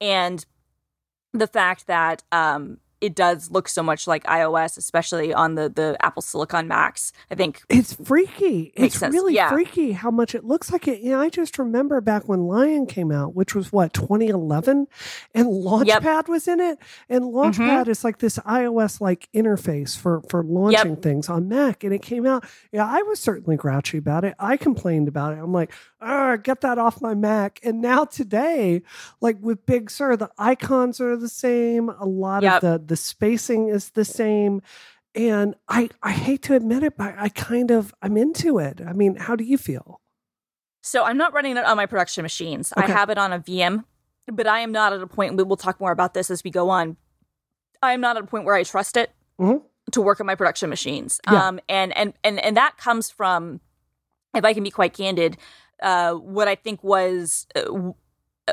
and 0.00 0.44
the 1.32 1.46
fact 1.46 1.86
that 1.86 2.22
um, 2.32 2.78
it 3.00 3.14
does 3.14 3.50
look 3.50 3.68
so 3.68 3.82
much 3.82 4.06
like 4.06 4.24
iOS, 4.24 4.78
especially 4.78 5.32
on 5.34 5.54
the 5.54 5.68
the 5.68 5.96
Apple 6.00 6.22
Silicon 6.22 6.66
Macs. 6.66 7.12
I 7.30 7.34
think 7.34 7.62
It's 7.68 7.92
freaky. 7.92 8.72
It's 8.74 8.98
sense. 8.98 9.12
really 9.12 9.34
Yeah. 9.34 9.50
freaky 9.50 9.92
how 9.92 10.10
much 10.10 10.34
it 10.34 10.44
looks 10.44 10.72
like 10.72 10.88
it. 10.88 11.00
You 11.00 11.10
know, 11.12 11.20
I 11.20 11.28
just 11.28 11.58
remember 11.58 12.00
back 12.00 12.28
when 12.28 12.46
Lion 12.46 12.86
came 12.86 13.12
out, 13.12 13.34
which 13.34 13.54
was 13.54 13.70
what 13.72 13.92
2011, 13.92 14.86
and 15.34 15.46
Launchpad 15.48 16.28
was 16.28 16.48
in 16.48 16.60
it. 16.60 16.78
And 17.08 17.24
Mm-hmm. 17.24 17.36
Launchpad 17.62 17.88
is 17.88 18.04
like 18.04 18.18
this 18.18 18.38
iOS 18.38 19.00
like 19.00 19.28
interface 19.34 19.96
for 19.96 20.22
for 20.28 20.42
launching 20.42 20.96
things 20.96 21.28
on 21.28 21.48
Mac. 21.48 21.84
And 21.84 21.92
it 21.92 22.02
came 22.02 22.26
out. 22.26 22.44
Yeah, 22.72 22.86
I 22.86 23.02
was 23.02 23.20
certainly 23.20 23.56
grouchy 23.56 23.98
about 23.98 24.24
it. 24.24 24.34
I 24.38 24.56
complained 24.56 25.08
about 25.08 25.34
it. 25.34 25.38
I'm 25.40 25.52
like, 25.52 25.72
"Ah, 25.95 25.95
get 26.00 26.60
that 26.60 26.78
off 26.78 27.00
my 27.00 27.14
Mac. 27.14 27.60
And 27.62 27.80
now 27.80 28.04
today, 28.04 28.82
like 29.20 29.38
with 29.40 29.64
Big 29.66 29.90
Sur, 29.90 30.16
the 30.16 30.30
icons 30.38 31.00
are 31.00 31.16
the 31.16 31.28
same. 31.28 31.88
A 31.88 32.04
lot 32.04 32.42
Yep. 32.42 32.54
of 32.54 32.60
the 32.62 32.84
the 32.86 32.96
spacing 32.96 33.68
is 33.68 33.90
the 33.90 34.04
same 34.04 34.62
and 35.14 35.54
I 35.68 35.88
I 36.02 36.12
hate 36.12 36.42
to 36.42 36.54
admit 36.54 36.82
it, 36.82 36.96
but 36.96 37.14
I 37.16 37.28
kind 37.30 37.70
of 37.70 37.94
I'm 38.02 38.16
into 38.16 38.58
it. 38.58 38.80
I 38.86 38.92
mean, 38.92 39.16
how 39.16 39.36
do 39.36 39.44
you 39.44 39.56
feel? 39.58 40.00
So 40.82 41.04
I'm 41.04 41.16
not 41.16 41.32
running 41.32 41.56
it 41.56 41.64
on 41.64 41.76
my 41.76 41.86
production 41.86 42.22
machines. 42.22 42.72
I 42.76 42.86
have 42.86 43.10
it 43.10 43.18
on 43.18 43.32
a 43.32 43.40
VM, 43.40 43.84
but 44.30 44.46
I 44.46 44.60
am 44.60 44.70
not 44.72 44.92
at 44.92 45.00
a 45.02 45.06
point. 45.06 45.34
we- 45.36 45.42
We'll 45.42 45.56
talk 45.56 45.80
more 45.80 45.90
about 45.90 46.14
this 46.14 46.30
as 46.30 46.44
we 46.44 46.50
go 46.50 46.68
on. 46.70 46.96
I 47.82 47.92
am 47.92 48.00
not 48.00 48.16
at 48.16 48.22
a 48.22 48.26
point 48.26 48.44
where 48.44 48.54
I 48.54 48.62
trust 48.62 48.96
it 48.96 49.10
Mhm. 49.40 49.62
to 49.92 50.00
work 50.00 50.20
on 50.20 50.26
my 50.26 50.34
production 50.36 50.70
machines. 50.70 51.20
Yeah. 51.30 51.48
Um, 51.48 51.60
and 51.68 51.96
and 51.96 52.12
and 52.22 52.38
and 52.38 52.56
that 52.56 52.76
comes 52.76 53.10
from, 53.10 53.60
if 54.34 54.44
I 54.44 54.52
can 54.54 54.62
be 54.62 54.70
quite 54.70 54.92
candid, 54.94 55.38
uh, 55.82 56.14
what 56.14 56.48
I 56.48 56.54
think 56.54 56.82
was 56.82 57.46
uh, 57.54 57.62
w- 57.62 57.94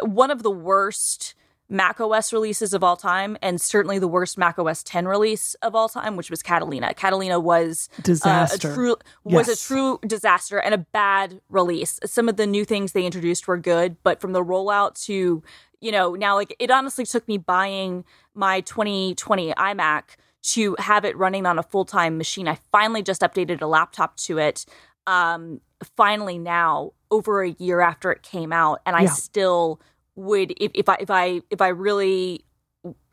one 0.01 0.31
of 0.31 0.43
the 0.43 0.51
worst 0.51 1.35
Mac 1.69 1.99
OS 1.99 2.31
releases 2.33 2.73
of 2.73 2.83
all 2.83 2.97
time, 2.97 3.35
and 3.41 3.59
certainly 3.59 3.97
the 3.97 4.07
worst 4.07 4.37
Mac 4.37 4.59
OS 4.59 4.83
10 4.83 5.07
release 5.07 5.55
of 5.55 5.73
all 5.73 5.89
time, 5.89 6.15
which 6.17 6.29
was 6.29 6.43
Catalina. 6.43 6.93
Catalina 6.93 7.39
was 7.39 7.89
Disaster. 8.03 8.67
uh, 8.67 8.71
a 8.71 8.75
true 8.75 8.95
was 9.23 9.47
Yes. 9.47 9.63
a 9.63 9.67
true 9.67 9.99
disaster 10.05 10.59
and 10.59 10.73
a 10.75 10.77
bad 10.79 11.39
release. 11.49 11.99
Some 12.05 12.27
of 12.29 12.35
the 12.37 12.45
new 12.45 12.65
things 12.65 12.91
they 12.91 13.05
introduced 13.05 13.47
were 13.47 13.57
good, 13.57 13.95
but 14.03 14.19
from 14.21 14.33
the 14.33 14.43
rollout 14.43 15.01
to 15.05 15.41
you 15.81 15.91
know 15.91 16.13
now 16.15 16.35
like 16.35 16.55
it 16.59 16.69
honestly 16.69 17.05
took 17.05 17.27
me 17.27 17.37
buying 17.37 18.03
my 18.35 18.61
2020 18.61 19.53
iMac 19.53 20.03
to 20.43 20.75
have 20.79 21.05
it 21.05 21.15
running 21.17 21.45
on 21.45 21.57
a 21.57 21.63
full 21.63 21.85
time 21.85 22.17
machine. 22.17 22.47
I 22.47 22.59
finally 22.71 23.01
just 23.01 23.21
updated 23.21 23.61
a 23.61 23.67
laptop 23.67 24.17
to 24.17 24.37
it. 24.37 24.65
Um, 25.07 25.62
finally 25.98 26.38
now 26.38 26.93
over 27.12 27.43
a 27.43 27.50
year 27.51 27.81
after 27.81 28.12
it 28.12 28.22
came 28.24 28.53
out, 28.53 28.81
and 28.86 28.95
I 28.95 29.03
Yeah. 29.03 29.10
still 29.10 29.79
would 30.15 30.53
if, 30.57 30.72
if 30.74 30.88
I 30.89 30.98
if 31.00 31.10
I 31.10 31.41
if 31.50 31.62
I 31.62 31.67
really 31.69 32.45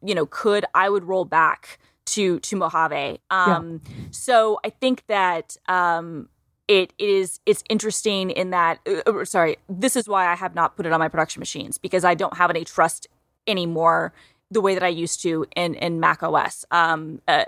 you 0.03 0.15
know, 0.15 0.27
could 0.27 0.65
I 0.75 0.89
would 0.89 1.05
roll 1.05 1.25
back 1.25 1.79
to 2.07 2.41
to 2.41 2.57
Mojave. 2.57 3.21
Um, 3.31 3.81
yeah. 3.85 3.95
So 4.11 4.59
I 4.65 4.71
think 4.71 5.05
that 5.07 5.57
um, 5.69 6.29
it 6.69 6.93
is 6.99 7.41
it's 7.47 7.63
interesting 7.69 8.31
in 8.31 8.51
that. 8.51 8.81
Uh, 8.87 9.11
uh, 9.11 9.25
sorry, 9.25 9.57
this 9.69 9.97
is 9.97 10.09
why 10.09 10.27
I 10.27 10.35
have 10.35 10.55
not 10.55 10.77
put 10.77 10.87
it 10.87 10.93
on 10.93 10.99
my 11.01 11.09
production 11.09 11.41
machines 11.41 11.79
because 11.79 12.05
I 12.05 12.15
don't 12.15 12.37
have 12.37 12.51
any 12.51 12.65
trust 12.65 13.07
anymore 13.47 14.13
the 14.51 14.61
way 14.61 14.75
that 14.75 14.83
I 14.83 14.89
used 14.89 15.23
to 15.23 15.47
in 15.55 15.75
in 15.75 16.01
Mac 16.01 16.23
OS. 16.23 16.65
Um, 16.71 17.21
uh, 17.29 17.45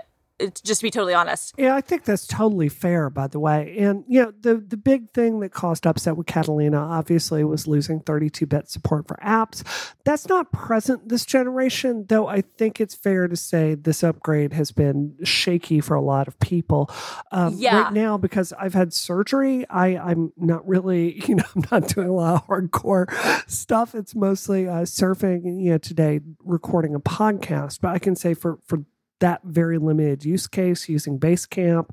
just 0.49 0.81
to 0.81 0.83
be 0.83 0.91
totally 0.91 1.13
honest. 1.13 1.53
Yeah, 1.57 1.75
I 1.75 1.81
think 1.81 2.03
that's 2.03 2.27
totally 2.27 2.69
fair, 2.69 3.09
by 3.09 3.27
the 3.27 3.39
way. 3.39 3.75
And 3.79 4.03
you 4.07 4.23
know, 4.23 4.33
the 4.39 4.55
the 4.55 4.77
big 4.77 5.11
thing 5.11 5.39
that 5.41 5.49
caused 5.49 5.85
upset 5.85 6.17
with 6.17 6.27
Catalina 6.27 6.77
obviously 6.77 7.43
was 7.43 7.67
losing 7.67 8.01
32-bit 8.01 8.69
support 8.69 9.07
for 9.07 9.17
apps. 9.23 9.63
That's 10.03 10.27
not 10.27 10.51
present 10.51 11.09
this 11.09 11.25
generation, 11.25 12.05
though. 12.07 12.27
I 12.27 12.41
think 12.41 12.79
it's 12.79 12.95
fair 12.95 13.27
to 13.27 13.35
say 13.35 13.75
this 13.75 14.03
upgrade 14.03 14.53
has 14.53 14.71
been 14.71 15.15
shaky 15.23 15.79
for 15.79 15.95
a 15.95 16.01
lot 16.01 16.27
of 16.27 16.39
people. 16.39 16.89
Um, 17.31 17.55
yeah. 17.57 17.83
Right 17.83 17.93
now, 17.93 18.17
because 18.17 18.53
I've 18.53 18.73
had 18.73 18.93
surgery, 18.93 19.67
I 19.69 19.97
I'm 19.97 20.33
not 20.37 20.67
really, 20.67 21.23
you 21.27 21.35
know, 21.35 21.45
I'm 21.55 21.63
not 21.71 21.87
doing 21.89 22.09
a 22.09 22.13
lot 22.13 22.35
of 22.35 22.47
hardcore 22.47 23.07
stuff. 23.49 23.95
It's 23.95 24.15
mostly 24.15 24.67
uh, 24.67 24.81
surfing. 24.81 25.63
You 25.63 25.71
know, 25.71 25.77
today 25.77 26.21
recording 26.43 26.95
a 26.95 26.99
podcast, 26.99 27.79
but 27.81 27.89
I 27.89 27.99
can 27.99 28.15
say 28.15 28.33
for 28.33 28.59
for 28.65 28.83
that 29.23 29.41
very 29.45 29.77
limited 29.77 30.25
use 30.25 30.47
case 30.47 30.89
using 30.89 31.17
Basecamp, 31.17 31.89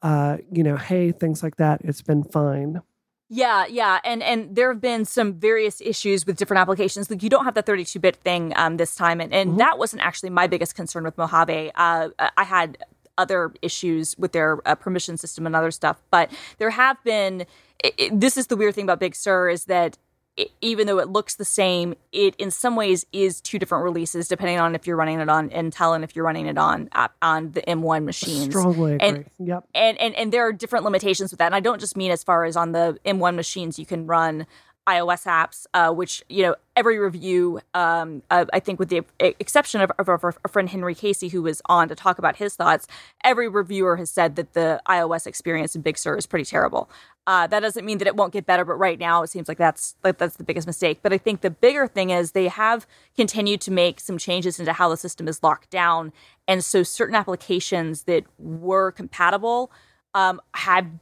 uh, 0.00 0.38
you 0.50 0.62
know, 0.62 0.78
hey, 0.78 1.12
things 1.12 1.42
like 1.42 1.56
that, 1.56 1.82
it's 1.84 2.00
been 2.00 2.24
fine. 2.24 2.80
Yeah, 3.28 3.66
yeah, 3.66 4.00
and 4.02 4.22
and 4.22 4.56
there 4.56 4.72
have 4.72 4.80
been 4.80 5.04
some 5.04 5.34
various 5.34 5.80
issues 5.82 6.26
with 6.26 6.36
different 6.36 6.62
applications. 6.62 7.10
Like 7.10 7.22
you 7.22 7.28
don't 7.28 7.44
have 7.44 7.54
the 7.54 7.62
32-bit 7.62 8.16
thing 8.16 8.54
um, 8.56 8.78
this 8.78 8.96
time, 8.96 9.20
and, 9.20 9.32
and 9.32 9.50
mm-hmm. 9.50 9.58
that 9.58 9.78
wasn't 9.78 10.02
actually 10.02 10.30
my 10.30 10.46
biggest 10.48 10.74
concern 10.74 11.04
with 11.04 11.16
Mojave. 11.16 11.70
Uh, 11.74 12.08
I 12.18 12.44
had 12.44 12.78
other 13.18 13.52
issues 13.60 14.16
with 14.18 14.32
their 14.32 14.58
uh, 14.66 14.74
permission 14.74 15.18
system 15.18 15.46
and 15.46 15.54
other 15.54 15.70
stuff, 15.70 16.02
but 16.10 16.32
there 16.58 16.70
have 16.70 16.96
been. 17.04 17.42
It, 17.84 17.94
it, 17.98 18.20
this 18.20 18.36
is 18.36 18.48
the 18.48 18.56
weird 18.56 18.74
thing 18.74 18.84
about 18.84 18.98
Big 19.00 19.14
Sur 19.14 19.48
is 19.50 19.66
that 19.66 19.96
it, 20.36 20.50
even 20.60 20.86
though 20.86 20.98
it 20.98 21.08
looks 21.08 21.34
the 21.34 21.44
same, 21.44 21.94
it 22.12 22.34
in 22.36 22.50
some 22.50 22.76
ways 22.76 23.04
is 23.12 23.40
two 23.40 23.58
different 23.58 23.84
releases, 23.84 24.28
depending 24.28 24.58
on 24.58 24.74
if 24.74 24.86
you're 24.86 24.96
running 24.96 25.20
it 25.20 25.28
on 25.28 25.50
Intel 25.50 25.94
and 25.94 26.04
if 26.04 26.14
you're 26.14 26.24
running 26.24 26.46
it 26.46 26.56
on 26.56 26.88
on 27.20 27.52
the 27.52 27.62
M1 27.62 28.04
machines. 28.04 28.46
Strongly 28.46 28.94
agree. 28.94 29.08
And, 29.08 29.30
yep. 29.38 29.64
And, 29.74 29.98
and 29.98 30.14
and 30.14 30.32
there 30.32 30.46
are 30.46 30.52
different 30.52 30.84
limitations 30.84 31.30
with 31.30 31.38
that. 31.38 31.46
And 31.46 31.54
I 31.54 31.60
don't 31.60 31.80
just 31.80 31.96
mean 31.96 32.10
as 32.10 32.22
far 32.22 32.44
as 32.44 32.56
on 32.56 32.72
the 32.72 32.98
M1 33.04 33.34
machines 33.34 33.78
you 33.78 33.86
can 33.86 34.06
run 34.06 34.46
iOS 34.88 35.26
apps, 35.26 35.66
uh, 35.74 35.92
which 35.92 36.22
you 36.28 36.42
know 36.42 36.56
every 36.76 36.98
review, 36.98 37.60
um, 37.74 38.22
uh, 38.30 38.46
I 38.52 38.60
think 38.60 38.78
with 38.78 38.88
the 38.88 39.02
exception 39.18 39.80
of, 39.80 39.92
of, 39.98 40.08
our 40.08 40.32
friend 40.48 40.68
Henry 40.68 40.94
Casey, 40.94 41.28
who 41.28 41.42
was 41.42 41.60
on 41.66 41.88
to 41.88 41.94
talk 41.94 42.18
about 42.18 42.36
his 42.36 42.56
thoughts, 42.56 42.86
every 43.22 43.48
reviewer 43.48 43.96
has 43.96 44.10
said 44.10 44.36
that 44.36 44.54
the 44.54 44.80
iOS 44.88 45.26
experience 45.26 45.76
in 45.76 45.82
Big 45.82 45.98
Sur 45.98 46.16
is 46.16 46.26
pretty 46.26 46.44
terrible. 46.44 46.90
Uh, 47.26 47.46
that 47.46 47.60
doesn't 47.60 47.84
mean 47.84 47.98
that 47.98 48.08
it 48.08 48.16
won't 48.16 48.32
get 48.32 48.46
better, 48.46 48.64
but 48.64 48.74
right 48.74 48.98
now 48.98 49.22
it 49.22 49.28
seems 49.28 49.46
like 49.46 49.58
that's 49.58 49.94
like 50.02 50.18
that's 50.18 50.36
the 50.36 50.44
biggest 50.44 50.66
mistake. 50.66 51.00
But 51.02 51.12
I 51.12 51.18
think 51.18 51.42
the 51.42 51.50
bigger 51.50 51.86
thing 51.86 52.10
is 52.10 52.32
they 52.32 52.48
have 52.48 52.86
continued 53.16 53.60
to 53.62 53.70
make 53.70 54.00
some 54.00 54.18
changes 54.18 54.58
into 54.58 54.72
how 54.72 54.88
the 54.88 54.96
system 54.96 55.28
is 55.28 55.42
locked 55.42 55.70
down, 55.70 56.12
and 56.48 56.64
so 56.64 56.82
certain 56.82 57.14
applications 57.14 58.04
that 58.04 58.24
were 58.38 58.90
compatible 58.90 59.70
um, 60.14 60.40
had 60.54 60.98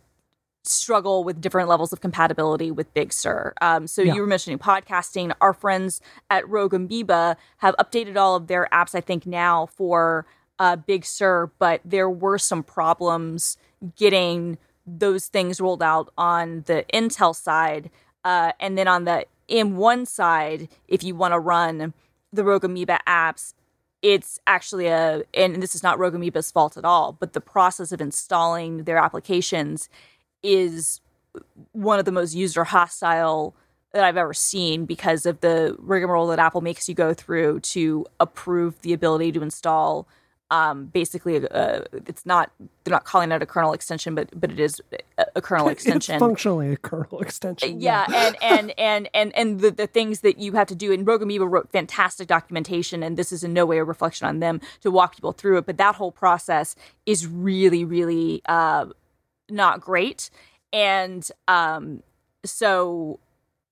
struggle 0.69 1.25
with 1.25 1.41
different 1.41 1.69
levels 1.69 1.93
of 1.93 2.01
compatibility 2.01 2.71
with 2.71 2.93
Big 2.95 3.13
Sur. 3.13 3.55
Um, 3.61 3.87
so 3.87 4.03
yeah. 4.03 4.15
you 4.15 4.21
were 4.21 4.27
mentioning 4.27 4.59
podcasting. 4.59 5.33
Our 5.41 5.53
friends 5.53 6.01
at 6.31 6.49
Rogue 6.49 6.75
Amoeba 6.75 7.37
have 7.59 7.75
updated 7.77 8.17
all 8.17 8.37
of 8.37 8.47
their 8.47 8.69
apps, 8.73 8.95
I 8.95 9.01
think, 9.01 9.27
now 9.27 9.67
for 9.67 10.27
uh, 10.59 10.77
Big 10.77 11.05
Sur, 11.05 11.51
but 11.59 11.81
there 11.85 12.11
were 12.11 12.39
some 12.39 12.63
problems 12.63 13.57
getting 13.97 14.59
those 14.87 15.27
things 15.27 15.61
rolled 15.61 15.83
out 15.83 16.13
on 16.17 16.63
the 16.67 16.85
Intel 16.93 17.35
side. 17.35 17.91
Uh, 18.25 18.53
and 18.59 18.77
then 18.77 18.89
on 18.89 19.05
the 19.05 19.27
M1 19.49 20.07
side, 20.07 20.69
if 20.89 21.03
you 21.03 21.15
want 21.15 21.33
to 21.33 21.39
run 21.39 21.95
the 22.33 22.45
Rogue 22.45 22.65
Amoeba 22.65 23.01
apps, 23.07 23.55
it's 24.03 24.39
actually 24.47 24.87
a, 24.87 25.23
and 25.35 25.63
this 25.63 25.75
is 25.75 25.83
not 25.83 25.99
Rogue 25.99 26.15
Amoeba's 26.15 26.51
fault 26.51 26.77
at 26.77 26.85
all, 26.85 27.13
but 27.13 27.33
the 27.33 27.41
process 27.41 27.93
of 27.93 28.01
installing 28.01 28.85
their 28.85 28.99
applications 28.99 29.89
is 30.43 31.01
one 31.73 31.99
of 31.99 32.05
the 32.05 32.13
most 32.13 32.35
user 32.35 32.65
hostile 32.65 33.55
that 33.93 34.05
I've 34.05 34.17
ever 34.17 34.35
seen 34.35 34.85
because 34.85 35.27
of 35.27 35.41
the 35.41 35.75
rigmarole 35.79 36.27
that 36.29 36.39
Apple 36.39 36.61
makes 36.61 36.89
you 36.89 36.95
go 36.95 37.15
through 37.15 37.61
to 37.61 38.07
approve 38.21 38.81
the 38.83 38.93
ability 38.93 39.33
to 39.33 39.43
install. 39.43 40.07
Um, 40.51 40.87
basically, 40.87 41.47
uh, 41.47 41.83
it's 41.93 42.25
not 42.25 42.51
they're 42.85 42.93
not 42.93 43.05
calling 43.05 43.33
it 43.33 43.43
a 43.43 43.47
kernel 43.47 43.75
extension, 43.75 44.15
but 44.15 44.29
but 44.39 44.51
it 44.51 44.59
is 44.59 44.81
a, 45.37 45.43
kernel 45.43 45.69
extension. 45.77 46.15
It's 46.15 46.21
functionally 46.21 46.73
a 46.73 46.77
kernel 46.77 47.21
extension. 47.21 47.81
Yeah, 47.81 48.07
yeah. 48.09 48.27
and 48.27 48.37
and 48.43 48.79
and 48.79 49.09
and 49.13 49.37
and 49.37 49.61
the, 49.61 49.71
the 49.71 49.87
things 49.87 50.21
that 50.21 50.39
you 50.39 50.53
have 50.53 50.67
to 50.69 50.75
do. 50.75 50.91
And 50.91 51.07
Rogue 51.07 51.23
Amoeba 51.23 51.47
wrote 51.47 51.71
fantastic 51.71 52.29
documentation, 52.29 53.03
and 53.03 53.19
this 53.19 53.31
is 53.31 53.45
in 53.45 53.53
no 53.53 53.67
way 53.67 53.77
a 53.77 53.85
reflection 53.85 54.27
on 54.27 54.41
them 54.41 54.63
to 54.81 54.91
walk 54.91 55.17
people 55.17 55.33
through 55.33 55.59
it. 55.59 55.67
But 55.67 55.77
that 55.77 55.97
whole 55.97 56.13
process 56.13 56.77
is 57.05 57.27
really, 57.27 57.85
really 57.85 58.41
uh, 58.47 58.87
not 59.51 59.81
great. 59.81 60.31
And 60.73 61.29
um, 61.47 62.03
so 62.45 63.21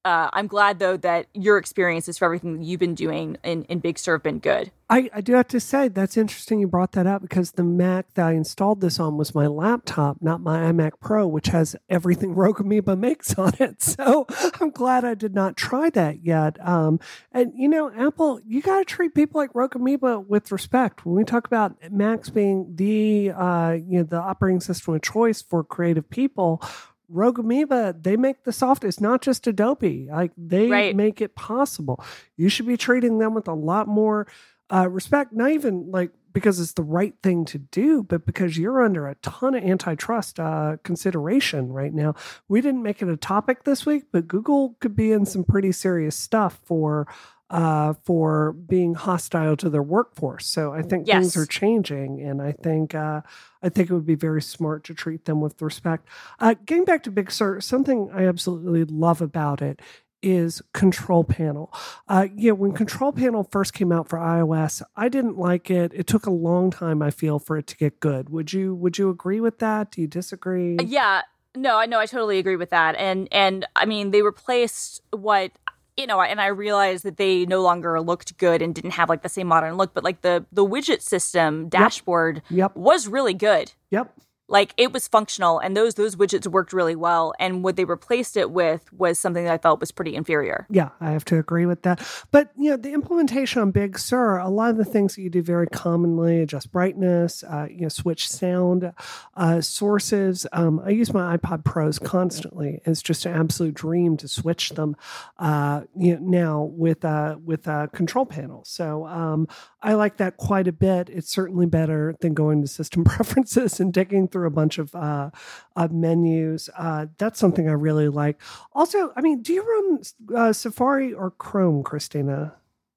uh, 0.07 0.31
I'm 0.33 0.47
glad 0.47 0.79
though 0.79 0.97
that 0.99 1.27
your 1.35 1.59
experiences 1.59 2.17
for 2.17 2.27
everything 2.27 2.59
that 2.59 2.65
you've 2.65 2.79
been 2.79 2.95
doing 2.95 3.39
in, 3.43 3.65
in 3.65 3.81
Big 3.81 3.99
Sur 3.99 4.13
have 4.13 4.23
been 4.23 4.39
good. 4.39 4.71
I, 4.89 5.11
I 5.13 5.21
do 5.21 5.33
have 5.33 5.49
to 5.49 5.59
say 5.59 5.89
that's 5.89 6.17
interesting 6.17 6.61
you 6.61 6.69
brought 6.69 6.93
that 6.93 7.09
up 7.09 7.21
because 7.21 7.51
the 7.51 7.65
Mac 7.65 8.15
that 8.15 8.25
I 8.25 8.33
installed 8.35 8.81
this 8.81 9.01
on 9.01 9.17
was 9.17 9.35
my 9.35 9.49
laptop, 9.49 10.19
not 10.21 10.41
my 10.41 10.61
iMac 10.71 10.93
Pro, 11.01 11.27
which 11.27 11.49
has 11.49 11.75
everything 11.89 12.35
Rogue 12.37 12.61
Amoeba 12.61 12.95
makes 12.95 13.37
on 13.37 13.55
it. 13.59 13.83
So 13.83 14.29
I'm 14.61 14.71
glad 14.71 15.05
I 15.05 15.15
did 15.15 15.35
not 15.35 15.57
try 15.57 15.91
that 15.91 16.25
yet. 16.25 16.57
Um, 16.65 17.01
and 17.33 17.53
you 17.57 17.69
know, 17.69 17.91
Apple, 17.93 18.41
you 18.47 18.63
got 18.63 18.79
to 18.79 18.85
treat 18.85 19.13
people 19.13 19.41
like 19.41 19.55
Rogue 19.55 19.75
Amoeba 19.75 20.21
with 20.21 20.53
respect. 20.53 21.05
When 21.05 21.17
we 21.17 21.25
talk 21.25 21.49
about 21.49 21.75
Macs 21.91 22.31
being 22.31 22.77
the 22.77 23.33
uh, 23.33 23.73
you 23.73 23.99
know 23.99 24.05
the 24.05 24.21
operating 24.21 24.61
system 24.61 24.95
of 24.95 25.03
choice 25.03 25.43
for 25.43 25.65
creative 25.65 26.09
people, 26.09 26.63
Rogue 27.09 27.39
Amoeba, 27.39 27.95
they 28.01 28.17
make 28.17 28.45
the 28.45 28.53
software. 28.53 28.89
It's 28.89 29.01
not 29.01 29.23
just 29.23 29.47
Adobe. 29.47 30.09
Like 30.11 30.33
they 30.37 30.69
right. 30.69 30.97
make 30.97 31.21
it 31.21 31.35
possible. 31.35 32.03
You 32.37 32.49
should 32.49 32.67
be 32.67 32.77
treating 32.77 33.19
them 33.19 33.35
with 33.35 33.49
a 33.49 33.55
lot 33.55 33.89
more 33.89 34.27
uh, 34.73 34.89
respect. 34.89 35.33
Not 35.33 35.51
even 35.51 35.91
like 35.91 36.11
because 36.33 36.61
it's 36.61 36.75
the 36.75 36.83
right 36.83 37.15
thing 37.23 37.47
to 37.47 37.57
do, 37.57 38.03
but 38.03 38.27
because 38.27 38.59
you're 38.59 38.83
under 38.83 39.09
a 39.09 39.15
ton 39.17 39.55
of 39.55 39.65
antitrust 39.65 40.39
uh, 40.39 40.77
consideration 40.83 41.73
right 41.73 41.95
now. 41.95 42.15
We 42.47 42.61
didn't 42.61 42.83
make 42.83 43.01
it 43.01 43.09
a 43.09 43.17
topic 43.17 43.65
this 43.65 43.87
week, 43.87 44.05
but 44.13 44.29
Google 44.29 44.77
could 44.81 44.95
be 44.95 45.13
in 45.13 45.25
some 45.25 45.45
pretty 45.45 45.73
serious 45.73 46.15
stuff 46.15 46.61
for 46.63 47.09
uh, 47.51 47.95
for 48.05 48.53
being 48.53 48.95
hostile 48.95 49.57
to 49.57 49.71
their 49.71 49.83
workforce. 49.83 50.47
So 50.47 50.73
I 50.73 50.83
think 50.83 51.07
yes. 51.07 51.23
things 51.23 51.37
are 51.37 51.47
changing, 51.47 52.21
and 52.21 52.43
I 52.43 52.53
think 52.53 52.95
uh, 52.95 53.23
I 53.63 53.69
think 53.69 53.91
it 53.91 53.95
would 53.95 54.07
be 54.07 54.15
very 54.17 54.43
smart 54.43 54.85
to 54.85 54.95
treat 54.95 55.25
them 55.25 55.41
with 55.41 55.61
respect. 55.63 56.09
Uh, 56.41 56.55
getting 56.65 56.85
back 56.85 57.03
to 57.05 57.11
Big 57.11 57.31
Sur, 57.31 57.61
something 57.61 58.11
I 58.13 58.27
absolutely 58.27 58.85
love 58.85 59.21
about 59.21 59.63
it 59.63 59.81
is 60.23 60.61
Control 60.73 61.23
Panel. 61.23 61.73
Uh, 62.09 62.27
yeah, 62.35 62.53
when 62.53 62.73
Control 62.73 63.13
Panel 63.13 63.45
first 63.45 63.75
came 63.75 63.93
out 63.93 64.09
for 64.09 64.19
iOS, 64.19 64.83
I 64.97 65.09
didn't 65.09 65.39
like 65.39 65.71
it. 65.71 65.93
It 65.95 66.09
took 66.09 66.27
a 66.27 66.31
long 66.31 66.71
time, 66.71 67.01
I 67.01 67.11
feel, 67.11 67.39
for 67.39 67.57
it 67.57 67.69
to 67.69 67.77
get 67.77 68.01
good. 68.01 68.29
Would 68.31 68.53
you 68.53 68.75
Would 68.75 68.99
you 68.99 69.09
agree 69.09 69.41
with 69.41 69.61
that? 69.61 69.93
Do 69.93 70.01
you 70.01 70.09
disagree? 70.09 70.79
Yeah, 70.83 71.23
no, 71.55 71.79
I 71.79 71.87
know 71.87 71.99
I 71.99 72.07
totally 72.07 72.39
agree 72.39 72.57
with 72.57 72.71
that. 72.71 72.97
And 72.97 73.29
and 73.31 73.67
I 73.77 73.87
mean, 73.87 74.11
they 74.11 74.23
replaced 74.23 75.01
what 75.11 75.53
you 75.97 76.07
know, 76.07 76.21
and 76.21 76.41
I 76.41 76.49
realized 76.49 77.05
that 77.05 77.17
they 77.17 77.47
no 77.47 77.63
longer 77.63 78.01
looked 78.01 78.37
good 78.39 78.63
and 78.63 78.75
didn't 78.75 78.93
have 78.93 79.09
like 79.09 79.23
the 79.23 79.29
same 79.29 79.47
modern 79.47 79.75
look, 79.77 79.95
but 79.95 80.05
like 80.05 80.21
the 80.21 80.45
the 80.53 80.67
widget 80.67 81.03
system 81.03 81.69
dashboard 81.69 82.43
yep. 82.51 82.73
Yep. 82.75 82.77
was 82.77 83.09
really 83.09 83.35
good. 83.35 83.73
Yep 83.91 84.13
like 84.49 84.75
it 84.77 84.93
was 84.93 85.09
functional 85.09 85.59
and 85.59 85.77
those 85.77 85.95
those 85.95 86.17
widgets 86.17 86.47
worked 86.47 86.73
really 86.73 86.97
well 86.97 87.35
and 87.39 87.65
what 87.65 87.77
they 87.77 87.85
replaced 87.85 88.37
it 88.37 88.51
with 88.51 88.93
was 88.93 89.19
something 89.19 89.45
that 89.45 89.53
i 89.53 89.59
felt 89.59 89.81
was 89.81 89.91
pretty 89.91 90.15
inferior. 90.15 90.67
Yeah 90.71 90.91
i 91.01 91.11
have 91.11 91.25
to 91.27 91.39
agree 91.39 91.67
with 91.67 91.83
that. 91.83 92.07
But 92.31 92.51
you 92.57 92.71
know 92.71 92.77
the 92.77 92.93
implementation 92.93 93.63
on 93.63 93.71
big 93.71 93.99
sur 93.99 94.39
a 94.39 94.49
lot 94.49 94.71
of 94.71 94.77
the 94.77 94.85
things 94.85 95.15
that 95.15 95.23
you 95.23 95.31
do 95.31 95.43
very 95.43 95.67
commonly 95.67 96.41
adjust 96.41 96.73
brightness 96.73 97.45
uh, 97.45 97.67
you 97.71 97.83
know 97.83 97.89
switch 97.89 98.29
sound 98.29 98.93
uh, 99.37 99.61
sources 99.61 100.47
um, 100.53 100.81
i 100.85 100.91
use 100.91 101.13
my 101.13 101.37
AirPod 101.37 101.65
Pros 101.65 101.99
constantly. 101.99 102.81
It's 102.85 103.03
just 103.03 103.27
an 103.27 103.35
absolute 103.35 103.75
dream 103.75 104.17
to 104.19 104.29
switch 104.29 104.71
them 104.71 104.97
uh, 105.39 105.83
you 105.97 106.15
know, 106.15 106.21
now 106.21 106.63
with 106.63 107.05
uh, 107.05 107.37
with 107.45 107.69
uh, 107.69 107.89
control 107.89 108.27
panels. 108.27 108.69
So 108.69 109.07
um, 109.07 109.49
i 109.87 109.95
like 109.95 110.19
that 110.19 110.37
quite 110.37 110.69
a 110.69 110.73
bit 110.73 111.09
it's 111.09 111.31
certainly 111.31 111.67
better 111.67 112.15
than 112.21 112.35
going 112.35 112.61
to 112.61 112.69
system 112.69 113.05
preferences 113.17 113.81
and 113.81 113.93
digging 113.93 114.29
through 114.29 114.47
a 114.47 114.51
bunch 114.51 114.79
of 114.79 114.95
uh, 114.95 115.31
uh, 115.77 115.89
menus. 115.91 116.69
Uh, 116.77 117.07
that's 117.19 117.39
something 117.39 117.69
I 117.69 117.73
really 117.73 118.09
like. 118.09 118.41
Also, 118.73 119.13
I 119.17 119.21
mean, 119.21 119.43
do 119.43 119.53
you 119.53 119.63
run 119.63 120.03
uh, 120.37 120.53
Safari 120.53 121.13
or 121.13 121.31
Chrome, 121.31 121.83
Christina? 121.83 122.55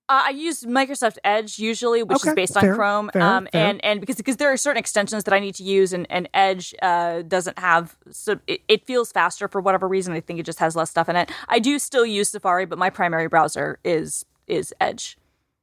Uh, 0.08 0.24
I 0.26 0.30
use 0.32 0.64
Microsoft 0.64 1.18
Edge 1.24 1.60
usually, 1.60 2.02
which 2.02 2.18
okay, 2.18 2.30
is 2.30 2.36
based 2.36 2.58
on 2.58 2.74
Chrome, 2.74 3.12
fair, 3.14 3.22
um, 3.22 3.48
fair. 3.52 3.68
and 3.68 3.86
and 3.86 4.00
because 4.00 4.16
because 4.16 4.38
there 4.38 4.52
are 4.52 4.58
certain 4.58 4.80
extensions 4.80 5.24
that 5.26 5.36
I 5.36 5.40
need 5.40 5.54
to 5.56 5.64
use, 5.64 5.94
and, 5.94 6.08
and 6.10 6.28
Edge 6.34 6.74
uh, 6.82 7.22
doesn't 7.22 7.60
have, 7.60 7.96
so 8.10 8.40
it, 8.48 8.62
it, 8.68 8.88
feels 8.88 9.12
faster 9.12 9.48
for 9.48 9.62
whatever 9.62 9.88
reason. 9.88 10.14
I 10.14 10.20
think 10.20 10.40
it 10.40 10.48
just 10.48 10.58
has 10.58 10.76
less 10.76 10.90
stuff 10.90 11.10
in 11.10 11.16
it. 11.16 11.32
I 11.48 11.60
do 11.60 11.78
still 11.78 12.08
use 12.08 12.30
Safari, 12.30 12.66
but 12.66 12.80
my 12.80 12.90
primary 12.90 13.28
browser 13.28 13.78
is 13.84 14.26
is 14.48 14.74
Edge 14.82 15.16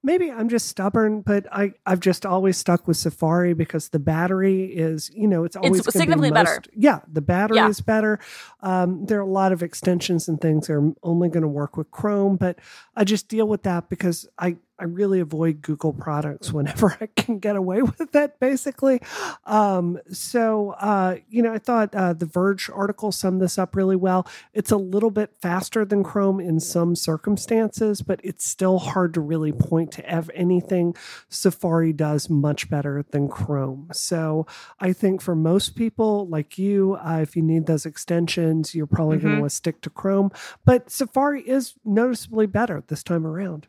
maybe 0.06 0.30
I'm 0.30 0.48
just 0.48 0.68
stubborn, 0.68 1.20
but 1.20 1.52
I 1.52 1.72
I've 1.84 2.00
just 2.00 2.24
always 2.24 2.56
stuck 2.56 2.86
with 2.86 2.96
Safari 2.96 3.52
because 3.52 3.88
the 3.88 3.98
battery 3.98 4.64
is 4.64 5.10
you 5.14 5.26
know 5.26 5.44
it's 5.44 5.56
always 5.56 5.80
it's 5.80 5.92
significantly 5.92 6.30
most, 6.30 6.44
better. 6.44 6.62
Yeah, 6.74 7.00
the 7.12 7.20
battery 7.20 7.56
yeah. 7.56 7.68
is 7.68 7.80
better. 7.80 8.20
Um, 8.60 9.04
there 9.04 9.18
are 9.18 9.22
a 9.22 9.26
lot 9.26 9.52
of 9.52 9.62
extensions 9.62 10.28
and 10.28 10.40
things 10.40 10.68
that 10.68 10.74
are 10.74 10.92
only 11.02 11.28
going 11.28 11.42
to 11.42 11.48
work 11.48 11.76
with 11.76 11.90
Chrome, 11.90 12.36
but 12.36 12.58
I 12.94 13.04
just 13.04 13.28
deal 13.28 13.48
with 13.48 13.64
that 13.64 13.90
because 13.90 14.26
I 14.38 14.56
I 14.78 14.84
really 14.84 15.20
avoid 15.20 15.62
Google 15.62 15.92
products 15.92 16.52
whenever 16.52 16.96
I 17.00 17.06
can 17.06 17.38
get 17.38 17.56
away 17.56 17.82
with 17.82 18.14
it, 18.14 18.38
basically. 18.40 19.00
Um, 19.44 19.98
so, 20.12 20.70
uh, 20.78 21.16
you 21.28 21.42
know, 21.42 21.52
I 21.52 21.58
thought 21.58 21.94
uh, 21.94 22.12
the 22.12 22.26
Verge 22.26 22.68
article 22.70 23.12
summed 23.12 23.40
this 23.40 23.58
up 23.58 23.74
really 23.74 23.96
well. 23.96 24.26
It's 24.52 24.70
a 24.70 24.76
little 24.76 25.10
bit 25.10 25.32
faster 25.40 25.84
than 25.84 26.04
Chrome 26.04 26.40
in 26.40 26.60
some 26.60 26.94
circumstances, 26.94 28.02
but 28.02 28.20
it's 28.22 28.46
still 28.46 28.78
hard 28.78 29.14
to 29.14 29.20
really 29.20 29.52
point 29.52 29.92
to 29.92 30.08
ev- 30.08 30.30
anything 30.34 30.94
Safari 31.28 31.92
does 31.92 32.28
much 32.28 32.68
better 32.68 33.04
than 33.10 33.28
Chrome. 33.28 33.88
So, 33.92 34.46
I 34.78 34.92
think 34.92 35.22
for 35.22 35.34
most 35.34 35.74
people 35.74 36.26
like 36.28 36.58
you, 36.58 36.96
uh, 36.96 37.20
if 37.22 37.36
you 37.36 37.42
need 37.42 37.66
those 37.66 37.86
extensions, 37.86 38.74
you're 38.74 38.86
probably 38.86 39.16
mm-hmm. 39.18 39.26
going 39.26 39.36
to 39.36 39.40
want 39.42 39.50
to 39.50 39.56
stick 39.56 39.80
to 39.82 39.90
Chrome. 39.90 40.30
But 40.64 40.90
Safari 40.90 41.42
is 41.42 41.74
noticeably 41.84 42.46
better 42.46 42.82
this 42.86 43.02
time 43.02 43.26
around. 43.26 43.68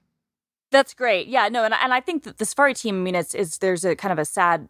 That's 0.72 0.94
great. 0.94 1.28
Yeah, 1.28 1.48
no, 1.48 1.64
and 1.64 1.74
and 1.74 1.94
I 1.94 2.02
think 2.02 2.24
that 2.24 2.38
the 2.38 2.46
Safari 2.46 2.74
team. 2.74 2.96
I 2.96 3.00
mean, 3.00 3.16
it's 3.16 3.34
it's 3.34 3.60
there's 3.60 3.86
a 3.86 3.96
kind 3.96 4.12
of 4.12 4.20
a 4.20 4.26
sad 4.26 4.68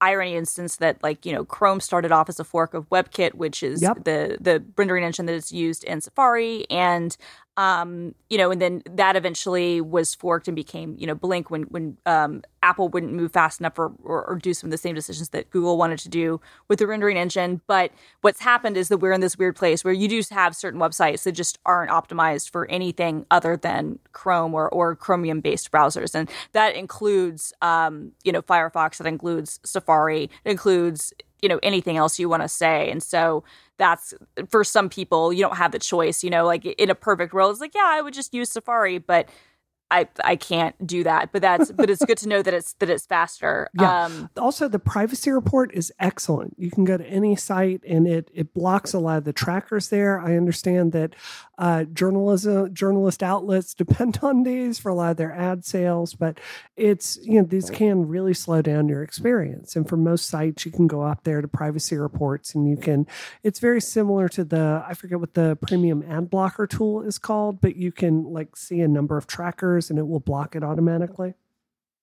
irony 0.00 0.34
instance 0.34 0.76
that 0.76 1.02
like 1.02 1.24
you 1.26 1.32
know 1.32 1.44
Chrome 1.44 1.80
started 1.80 2.12
off 2.12 2.28
as 2.28 2.40
a 2.40 2.44
fork 2.44 2.74
of 2.74 2.88
WebKit, 2.88 3.34
which 3.34 3.62
is 3.62 3.82
yep. 3.82 4.04
the 4.04 4.38
the 4.40 4.64
rendering 4.76 5.04
engine 5.04 5.26
that 5.26 5.34
is 5.34 5.52
used 5.52 5.84
in 5.84 6.00
Safari, 6.00 6.64
and 6.70 7.16
um, 7.56 8.14
you 8.28 8.36
know, 8.36 8.50
and 8.50 8.60
then 8.60 8.82
that 8.90 9.16
eventually 9.16 9.80
was 9.80 10.14
forked 10.14 10.46
and 10.46 10.54
became, 10.54 10.94
you 10.98 11.06
know, 11.06 11.14
Blink 11.14 11.50
when 11.50 11.62
when 11.64 11.96
um, 12.04 12.42
Apple 12.62 12.88
wouldn't 12.88 13.12
move 13.12 13.32
fast 13.32 13.60
enough 13.60 13.78
or, 13.78 13.92
or, 14.02 14.24
or, 14.24 14.36
do 14.36 14.52
some 14.52 14.68
of 14.68 14.72
the 14.72 14.78
same 14.78 14.94
decisions 14.94 15.30
that 15.30 15.48
Google 15.50 15.78
wanted 15.78 15.98
to 16.00 16.08
do 16.08 16.40
with 16.68 16.80
the 16.80 16.86
rendering 16.86 17.16
engine. 17.16 17.62
But 17.66 17.92
what's 18.20 18.40
happened 18.40 18.76
is 18.76 18.88
that 18.88 18.98
we're 18.98 19.12
in 19.12 19.20
this 19.20 19.38
weird 19.38 19.56
place 19.56 19.84
where 19.84 19.94
you 19.94 20.08
do 20.08 20.20
have 20.30 20.54
certain 20.54 20.80
websites 20.80 21.22
that 21.22 21.32
just 21.32 21.58
aren't 21.64 21.90
optimized 21.90 22.50
for 22.50 22.68
anything 22.68 23.24
other 23.30 23.56
than 23.56 24.00
Chrome 24.12 24.52
or, 24.52 24.68
or 24.68 24.94
Chromium 24.94 25.40
based 25.40 25.70
browsers, 25.70 26.14
and 26.14 26.28
that 26.52 26.74
includes, 26.74 27.52
um, 27.62 28.12
you 28.24 28.32
know, 28.32 28.42
Firefox, 28.42 28.98
that 28.98 29.06
includes 29.06 29.60
Safari, 29.64 30.24
it 30.44 30.50
includes 30.50 31.14
you 31.42 31.48
know 31.48 31.60
anything 31.62 31.96
else 31.96 32.18
you 32.18 32.28
want 32.28 32.42
to 32.42 32.48
say. 32.48 32.90
And 32.90 33.02
so 33.02 33.44
that's 33.78 34.14
for 34.48 34.64
some 34.64 34.88
people 34.88 35.32
you 35.32 35.42
don't 35.42 35.56
have 35.56 35.72
the 35.72 35.78
choice 35.78 36.24
you 36.24 36.30
know 36.30 36.44
like 36.44 36.64
in 36.64 36.90
a 36.90 36.94
perfect 36.94 37.32
world 37.32 37.50
it's 37.50 37.60
like 37.60 37.74
yeah 37.74 37.84
i 37.86 38.00
would 38.00 38.14
just 38.14 38.32
use 38.34 38.50
safari 38.50 38.98
but 38.98 39.28
I 39.90 40.08
I 40.24 40.34
can't 40.36 40.74
do 40.84 41.04
that, 41.04 41.30
but 41.32 41.42
that's 41.42 41.70
but 41.70 41.88
it's 41.88 42.04
good 42.04 42.18
to 42.18 42.28
know 42.28 42.42
that 42.42 42.52
it's 42.52 42.72
that 42.74 42.90
it's 42.90 43.06
faster. 43.06 43.68
Yeah. 43.78 44.04
Um, 44.04 44.30
also, 44.38 44.68
the 44.68 44.78
privacy 44.78 45.30
report 45.30 45.70
is 45.74 45.92
excellent. 45.98 46.54
You 46.56 46.70
can 46.70 46.84
go 46.84 46.96
to 46.96 47.06
any 47.06 47.36
site 47.36 47.82
and 47.86 48.08
it 48.08 48.30
it 48.32 48.54
blocks 48.54 48.94
a 48.94 48.98
lot 48.98 49.18
of 49.18 49.24
the 49.24 49.34
trackers 49.34 49.90
there. 49.90 50.18
I 50.18 50.34
understand 50.36 50.92
that 50.92 51.14
uh, 51.58 51.84
journalism 51.84 52.72
journalist 52.72 53.22
outlets 53.22 53.74
depend 53.74 54.20
on 54.22 54.44
these 54.44 54.78
for 54.78 54.88
a 54.88 54.94
lot 54.94 55.10
of 55.10 55.16
their 55.18 55.32
ad 55.32 55.64
sales, 55.66 56.14
but 56.14 56.38
it's 56.76 57.18
you 57.22 57.40
know 57.40 57.46
these 57.46 57.68
can 57.68 58.08
really 58.08 58.32
slow 58.32 58.62
down 58.62 58.88
your 58.88 59.02
experience. 59.02 59.76
And 59.76 59.86
for 59.86 59.98
most 59.98 60.26
sites, 60.26 60.64
you 60.64 60.72
can 60.72 60.86
go 60.86 61.02
up 61.02 61.24
there 61.24 61.42
to 61.42 61.48
privacy 61.48 61.96
reports 61.96 62.54
and 62.54 62.66
you 62.66 62.78
can. 62.78 63.06
It's 63.42 63.58
very 63.58 63.82
similar 63.82 64.28
to 64.30 64.44
the 64.44 64.84
I 64.88 64.94
forget 64.94 65.20
what 65.20 65.34
the 65.34 65.58
premium 65.60 66.02
ad 66.08 66.30
blocker 66.30 66.66
tool 66.66 67.02
is 67.02 67.18
called, 67.18 67.60
but 67.60 67.76
you 67.76 67.92
can 67.92 68.24
like 68.24 68.56
see 68.56 68.80
a 68.80 68.88
number 68.88 69.18
of 69.18 69.26
trackers 69.26 69.75
and 69.90 69.98
it 69.98 70.06
will 70.06 70.20
block 70.20 70.56
it 70.56 70.62
automatically. 70.62 71.34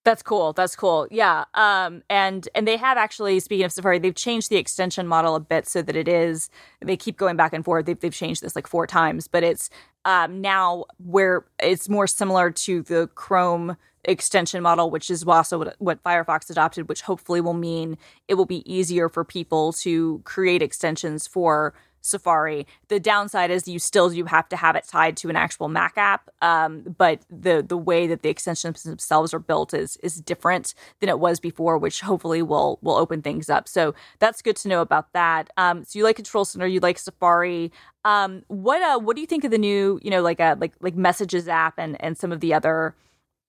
That's 0.06 0.22
cool. 0.22 0.52
That's 0.52 0.76
cool. 0.76 1.08
Yeah. 1.12 1.46
Um, 1.54 2.04
and 2.10 2.50
and 2.54 2.68
they 2.68 2.76
have 2.76 2.98
actually, 2.98 3.40
speaking 3.40 3.66
of 3.66 3.72
Safari, 3.72 4.00
they've 4.00 4.14
changed 4.14 4.50
the 4.50 4.58
extension 4.58 5.08
model 5.08 5.36
a 5.36 5.40
bit 5.40 5.66
so 5.66 5.82
that 5.82 5.96
it 5.96 6.10
is. 6.10 6.50
They 6.82 6.98
keep 6.98 7.18
going 7.18 7.38
back 7.38 7.54
and 7.54 7.64
forth. 7.64 7.86
They've 7.86 8.00
they've 8.00 8.14
changed 8.14 8.42
this 8.42 8.56
like 8.56 8.68
four 8.68 8.86
times, 8.86 9.28
but 9.28 9.44
it's 9.44 9.70
um, 10.04 10.42
now 10.42 10.86
where 10.98 11.46
it's 11.62 11.88
more 11.88 12.08
similar 12.08 12.52
to 12.52 12.82
the 12.82 13.08
Chrome 13.16 13.78
extension 14.04 14.62
model, 14.62 14.92
which 14.92 15.10
is 15.10 15.26
also 15.26 15.60
what, 15.60 15.76
what 15.80 16.04
Firefox 16.04 16.50
adopted, 16.50 16.90
which 16.90 17.04
hopefully 17.04 17.40
will 17.40 17.54
mean 17.54 17.98
it 18.28 18.34
will 18.34 18.46
be 18.46 18.70
easier 18.72 19.08
for 19.08 19.24
people 19.24 19.72
to 19.72 20.22
create 20.26 20.62
extensions 20.62 21.28
for 21.28 21.74
Safari. 22.04 22.68
The 22.90 23.00
downside 23.00 23.50
is 23.50 23.68
you 23.68 23.80
still 23.80 24.10
do 24.10 24.26
have 24.26 24.50
to 24.50 24.58
have 24.58 24.76
it 24.76 24.86
tied 24.86 25.16
to 25.18 25.30
an 25.30 25.38
actual 25.38 25.70
Mac 25.70 25.94
app, 25.98 26.30
um, 26.42 26.96
but 26.98 27.22
the 27.30 27.66
the 27.68 27.78
way 27.78 28.08
that 28.08 28.22
the 28.22 28.30
extensions 28.30 28.84
themselves 28.84 29.34
are 29.34 29.40
built 29.40 29.74
is 29.74 29.98
is 30.04 30.20
different 30.22 30.76
than 31.00 31.10
it 31.10 31.18
was 31.18 31.40
before, 31.40 31.78
which 31.78 32.02
hopefully 32.02 32.42
will 32.42 32.78
will 32.82 32.98
open 32.98 33.22
things 33.22 33.50
up. 33.50 33.68
So 33.70 33.96
that's 34.20 34.42
good 34.42 34.58
to 34.58 34.68
know 34.68 34.82
about 34.82 35.14
that. 35.14 35.50
Um, 35.56 35.86
so 35.86 35.98
you 35.98 36.04
like 36.04 36.18
Control 36.18 36.46
Center, 36.46 36.68
you 36.68 36.82
like 36.82 36.98
Safari. 36.98 37.72
Um, 38.04 38.44
what 38.50 38.82
uh, 38.82 39.00
what 39.00 39.16
do 39.16 39.22
you 39.22 39.28
think 39.28 39.46
of 39.46 39.52
the 39.52 39.58
new, 39.58 39.98
you 40.04 40.12
know, 40.12 40.22
like 40.22 40.42
a 40.42 40.52
uh, 40.52 40.56
like 40.60 40.74
like 40.82 40.96
Messages 40.96 41.48
app 41.48 41.76
and 41.78 41.96
and 42.04 42.18
some 42.18 42.34
of 42.34 42.42
the 42.42 42.54
other 42.54 42.96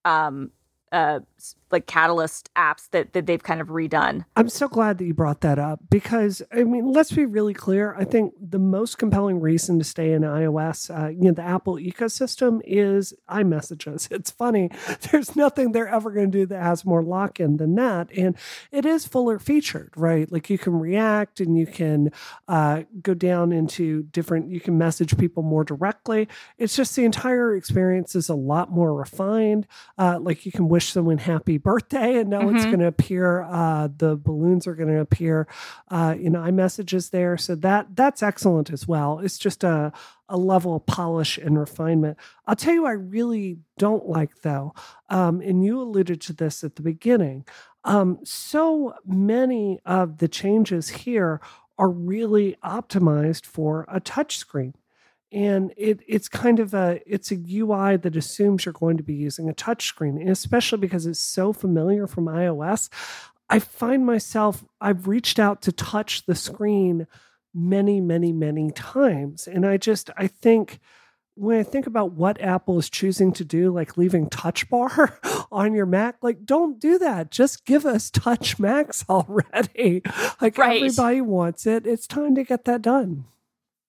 um, 0.05 0.53
uh, 0.93 1.21
like 1.75 1.87
Catalyst 1.87 2.51
apps 2.57 2.89
that, 2.91 3.13
that 3.13 3.27
they've 3.27 3.43
kind 3.43 3.61
of 3.61 3.67
redone. 3.69 4.25
I'm 4.37 4.49
so 4.49 4.69
glad 4.69 4.99
that 4.99 5.07
you 5.07 5.13
brought 5.13 5.41
that 5.41 5.59
up 5.59 5.81
because 5.91 6.41
I 6.53 6.63
mean, 6.63 6.93
let's 6.93 7.11
be 7.11 7.27
really 7.27 7.53
clear. 7.53 7.95
I 7.97 8.05
think 8.05 8.33
the 8.41 8.61
most 8.61 8.97
compelling 8.97 9.41
reason 9.41 9.79
to 9.81 9.85
stay 9.85 10.13
in 10.13 10.23
iOS, 10.23 10.89
uh, 10.89 11.09
you 11.09 11.23
know, 11.23 11.33
the 11.33 11.43
Apple 11.43 11.75
ecosystem 11.75 12.61
is 12.65 13.13
iMessages. 13.29 14.09
It's 14.15 14.31
funny. 14.31 14.71
There's 15.11 15.35
nothing 15.35 15.73
they're 15.73 15.89
ever 15.89 16.13
going 16.13 16.31
to 16.31 16.39
do 16.39 16.47
that 16.47 16.63
has 16.63 16.85
more 16.85 17.03
lock 17.03 17.41
in 17.41 17.57
than 17.57 17.75
that. 17.75 18.09
And 18.17 18.37
it 18.71 18.87
is 18.87 19.07
fuller 19.07 19.41
featured, 19.41 19.93
right? 19.97 20.31
Like 20.31 20.49
you 20.49 20.57
can 20.57 20.79
react 20.79 21.41
and 21.41 21.59
you 21.59 21.67
can 21.67 22.13
uh, 22.47 22.85
go 23.03 23.13
down 23.13 23.51
into 23.51 24.05
different, 24.05 24.51
you 24.51 24.61
can 24.61 24.79
message 24.79 25.19
people 25.19 25.43
more 25.43 25.65
directly. 25.65 26.29
It's 26.59 26.77
just 26.77 26.95
the 26.95 27.05
entire 27.05 27.57
experience 27.57 28.15
is 28.15 28.29
a 28.29 28.37
lot 28.37 28.71
more 28.71 28.95
refined. 28.95 29.67
Uh, 29.99 30.21
like 30.21 30.47
you 30.47 30.53
can 30.53 30.69
wish 30.69 30.93
someone 30.93 31.19
happy 31.19 31.34
birthday, 31.39 32.19
and 32.19 32.31
now 32.31 32.43
mm-hmm. 32.43 32.57
it's 32.57 32.65
going 32.65 32.81
to 32.81 32.87
appear. 32.87 33.43
Uh, 33.43 33.89
the 33.97 34.17
balloons 34.17 34.67
are 34.67 34.75
going 34.75 34.89
to 34.89 35.01
appear 35.01 35.47
uh, 35.91 36.15
in 36.19 36.35
iMessages 36.35 37.11
there, 37.11 37.37
so 37.37 37.55
that 37.57 37.97
that's 37.97 38.23
excellent 38.23 38.71
as 38.71 38.87
well. 38.87 39.19
It's 39.19 39.39
just 39.39 39.65
a 39.65 39.93
a 40.29 40.37
level 40.37 40.77
of 40.77 40.87
polish 40.87 41.37
and 41.39 41.59
refinement. 41.59 42.19
I'll 42.47 42.57
tell 42.57 42.75
you, 42.75 42.87
I 42.87 42.93
really 42.93 43.59
don't 43.79 44.09
like 44.09 44.43
though, 44.43 44.75
um, 45.11 45.41
and 45.41 45.65
you 45.65 45.81
alluded 45.81 46.21
to 46.23 46.33
this 46.33 46.65
at 46.65 46.77
the 46.77 46.83
beginning. 46.83 47.45
Um, 47.85 48.19
so 48.25 48.95
many 49.05 49.81
of 49.85 50.19
the 50.19 50.29
changes 50.29 50.89
here 50.89 51.41
are 51.79 51.91
really 51.91 52.57
optimized 52.65 53.45
for 53.45 53.85
a 53.89 54.01
touchscreen 54.01 54.75
and 55.35 55.75
it 55.77 56.01
it's 56.07 56.29
kind 56.29 56.61
of 56.61 56.73
a 56.75 57.01
it's 57.07 57.33
a 57.33 57.37
UI 57.37 57.97
that 57.97 58.17
assumes 58.17 58.65
you're 58.65 58.73
going 58.73 58.97
to 58.97 59.03
be 59.03 59.15
using 59.15 59.51
a 59.51 59.53
touchscreen, 59.53 60.21
and 60.21 60.31
especially 60.31 60.79
because 60.79 61.07
it's 61.07 61.19
so 61.19 61.53
familiar 61.53 62.07
from 62.07 62.27
iOS. 62.27 62.89
I 63.51 63.59
find 63.59 64.07
myself 64.07 64.65
I've 64.81 65.09
reached 65.09 65.41
out 65.41 65.61
to 65.63 65.73
touch 65.73 66.25
the 66.27 66.37
screen 66.37 67.09
many, 67.53 68.01
many, 68.01 68.33
many 68.33 68.71
times, 68.71 69.49
and 69.49 69.67
I 69.67 69.77
just 69.77 70.09
I 70.17 70.29
think 70.29 70.79
when 71.35 71.59
I 71.59 71.65
think 71.65 71.89
about 71.89 72.13
what 72.13 72.41
Apple 72.41 72.79
is 72.79 72.89
choosing 72.89 73.33
to 73.33 73.45
do, 73.45 73.73
like 73.73 73.97
leaving 73.97 74.31
Touch 74.31 74.71
Bar 74.71 75.19
on 75.51 75.75
your 75.75 75.85
Mac, 75.85 76.19
like 76.23 76.45
don't 76.45 76.79
do 76.79 76.97
that. 76.99 77.33
Just 77.33 77.65
give 77.65 77.85
us 77.85 78.09
Touch 78.09 78.61
Macs 78.61 79.05
already. 79.11 80.03
Like 80.41 80.57
right. 80.59 80.77
everybody 80.77 81.21
wants 81.23 81.67
it. 81.67 81.89
It's 81.89 82.07
time 82.07 82.37
to 82.37 82.45
get 82.45 82.67
that 82.67 82.83
done. 82.83 83.25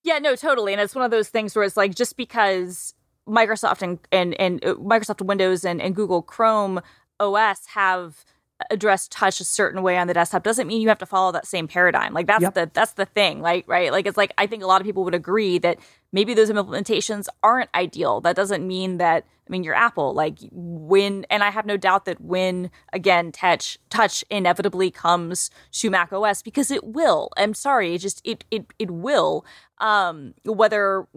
Yeah, 0.06 0.20
no, 0.20 0.36
totally. 0.36 0.72
And 0.72 0.80
it's 0.80 0.94
one 0.94 1.04
of 1.04 1.10
those 1.10 1.30
things 1.30 1.56
where 1.56 1.66
it's 1.66 1.76
like 1.76 1.96
just 1.96 2.16
because 2.16 2.94
Microsoft 3.28 3.82
and 3.82 4.00
and, 4.12 4.40
and 4.40 4.64
uh, 4.64 4.76
Microsoft 4.76 5.26
Windows 5.26 5.66
and, 5.66 5.82
and 5.82 5.96
Google 5.96 6.22
Chrome 6.22 6.80
OS 7.20 7.66
have 7.74 8.24
addressed 8.70 9.12
touch 9.12 9.40
a 9.40 9.44
certain 9.44 9.82
way 9.82 9.98
on 9.98 10.08
the 10.08 10.14
desktop 10.14 10.44
doesn't 10.44 10.68
mean 10.68 10.80
you 10.80 10.88
have 10.88 11.00
to 11.00 11.08
follow 11.08 11.32
that 11.32 11.48
same 11.48 11.68
paradigm. 11.68 12.14
Like 12.14 12.28
that's 12.28 12.44
yep. 12.44 12.54
the 12.54 12.70
that's 12.72 12.94
the 12.94 13.06
thing. 13.06 13.42
Like 13.42 13.68
right, 13.68 13.92
like 13.92 14.06
it's 14.06 14.16
like 14.16 14.32
I 14.38 14.46
think 14.46 14.62
a 14.62 14.68
lot 14.68 14.80
of 14.80 14.86
people 14.86 15.04
would 15.06 15.16
agree 15.16 15.58
that 15.58 15.80
maybe 16.14 16.36
those 16.36 16.52
implementations 16.52 17.28
aren't 17.42 17.72
ideal. 17.74 18.22
That 18.22 18.36
doesn't 18.36 18.66
mean 18.66 19.00
that 19.00 19.26
I 19.48 19.52
mean, 19.52 19.64
you're 19.64 19.76
Apple. 19.76 20.14
Like 20.14 20.38
when, 20.52 21.26
and 21.30 21.44
I 21.44 21.52
have 21.52 21.66
no 21.66 21.78
doubt 21.78 22.06
that 22.06 22.20
when 22.20 22.72
again 22.94 23.32
touch 23.32 23.78
touch 23.90 24.24
inevitably 24.30 24.92
comes 24.92 25.52
to 25.74 25.90
Mac 25.90 26.12
OS 26.12 26.42
because 26.42 26.72
it 26.72 26.84
will. 26.84 27.30
I'm 27.38 27.54
sorry, 27.54 27.94
it 27.94 28.00
just 28.00 28.22
it 28.24 28.44
it 28.52 28.66
it 28.80 28.92
will. 28.92 29.46
Um, 29.80 30.34
whether 30.44 31.08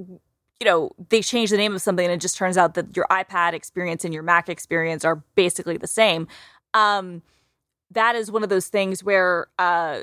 you 0.61 0.65
know, 0.65 0.91
they 1.09 1.23
change 1.23 1.51
the 1.51 1.57
name 1.57 1.75
of 1.75 1.81
something 1.81 2.05
and 2.05 2.15
it 2.15 2.21
just 2.21 2.37
turns 2.37 2.57
out 2.57 2.75
that 2.75 2.97
your 2.97 3.07
iPad 3.11 3.53
experience 3.53 4.05
and 4.05 4.13
your 4.13 4.23
Mac 4.23 4.49
experience 4.49 5.05
are 5.05 5.23
basically 5.37 5.77
the 5.77 5.87
same. 5.87 6.27
Um, 6.75 7.23
that 7.93 8.17
is 8.17 8.31
one 8.31 8.43
of 8.43 8.49
those 8.49 8.69
things 8.69 9.03
where 9.03 9.47
uh, 9.59 10.01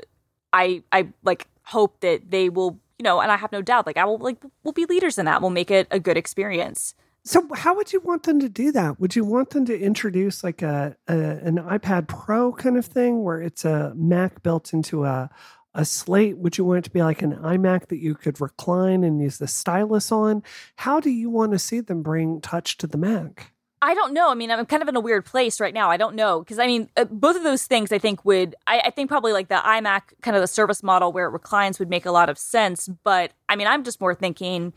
I 0.52 0.82
I 0.90 1.08
like 1.22 1.46
hope 1.64 2.00
that 2.00 2.30
they 2.30 2.48
will, 2.48 2.78
you 2.98 3.04
know, 3.04 3.20
and 3.20 3.30
I 3.30 3.36
have 3.36 3.52
no 3.52 3.62
doubt, 3.62 3.86
like 3.86 3.96
I 3.96 4.04
will 4.04 4.18
like 4.18 4.38
we'll 4.64 4.72
be 4.72 4.86
leaders 4.86 5.18
in 5.18 5.26
that. 5.26 5.40
We'll 5.40 5.50
make 5.50 5.70
it 5.70 5.86
a 5.90 6.00
good 6.00 6.16
experience. 6.16 6.94
So, 7.26 7.48
how 7.52 7.74
would 7.74 7.92
you 7.92 7.98
want 7.98 8.22
them 8.22 8.38
to 8.38 8.48
do 8.48 8.70
that? 8.70 9.00
Would 9.00 9.16
you 9.16 9.24
want 9.24 9.50
them 9.50 9.64
to 9.66 9.76
introduce 9.76 10.44
like 10.44 10.62
a, 10.62 10.96
a 11.08 11.12
an 11.12 11.56
iPad 11.56 12.06
Pro 12.06 12.52
kind 12.52 12.76
of 12.76 12.86
thing, 12.86 13.24
where 13.24 13.42
it's 13.42 13.64
a 13.64 13.92
Mac 13.96 14.44
built 14.44 14.72
into 14.72 15.04
a 15.04 15.28
a 15.74 15.84
slate? 15.84 16.38
Would 16.38 16.56
you 16.56 16.64
want 16.64 16.78
it 16.78 16.84
to 16.84 16.90
be 16.90 17.02
like 17.02 17.22
an 17.22 17.34
iMac 17.34 17.88
that 17.88 17.98
you 17.98 18.14
could 18.14 18.40
recline 18.40 19.02
and 19.02 19.20
use 19.20 19.38
the 19.38 19.48
stylus 19.48 20.12
on? 20.12 20.44
How 20.76 21.00
do 21.00 21.10
you 21.10 21.28
want 21.28 21.50
to 21.50 21.58
see 21.58 21.80
them 21.80 22.00
bring 22.00 22.40
touch 22.40 22.76
to 22.78 22.86
the 22.86 22.96
Mac? 22.96 23.52
I 23.82 23.94
don't 23.94 24.14
know. 24.14 24.30
I 24.30 24.34
mean, 24.34 24.52
I'm 24.52 24.64
kind 24.64 24.82
of 24.82 24.88
in 24.88 24.94
a 24.94 25.00
weird 25.00 25.24
place 25.24 25.60
right 25.60 25.74
now. 25.74 25.90
I 25.90 25.96
don't 25.96 26.14
know 26.14 26.38
because 26.38 26.60
I 26.60 26.66
mean, 26.66 26.88
uh, 26.96 27.06
both 27.06 27.34
of 27.34 27.42
those 27.42 27.64
things 27.64 27.90
I 27.90 27.98
think 27.98 28.24
would. 28.24 28.54
I, 28.68 28.82
I, 28.84 28.90
think 28.90 29.08
probably 29.08 29.32
like 29.32 29.48
the 29.48 29.56
iMac 29.56 30.02
kind 30.22 30.36
of 30.36 30.42
the 30.42 30.46
service 30.46 30.82
model 30.82 31.12
where 31.12 31.26
it 31.26 31.30
reclines 31.30 31.80
would 31.80 31.90
make 31.90 32.06
a 32.06 32.12
lot 32.12 32.28
of 32.28 32.38
sense. 32.38 32.88
But 33.02 33.32
I 33.48 33.56
mean, 33.56 33.66
I'm 33.66 33.82
just 33.82 34.00
more 34.00 34.14
thinking 34.14 34.72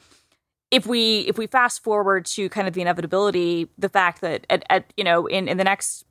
if 0.72 0.86
we 0.86 1.22
if 1.22 1.38
we 1.38 1.48
fast 1.48 1.84
forward 1.84 2.26
to 2.28 2.50
kind 2.50 2.68
of 2.68 2.74
the 2.74 2.82
inevitability, 2.82 3.70
the 3.78 3.90
fact 3.90 4.22
that 4.22 4.46
at, 4.50 4.64
at 4.70 4.94
you 4.98 5.04
know 5.04 5.26
in 5.26 5.48
in 5.48 5.58
the 5.58 5.64
next 5.64 6.06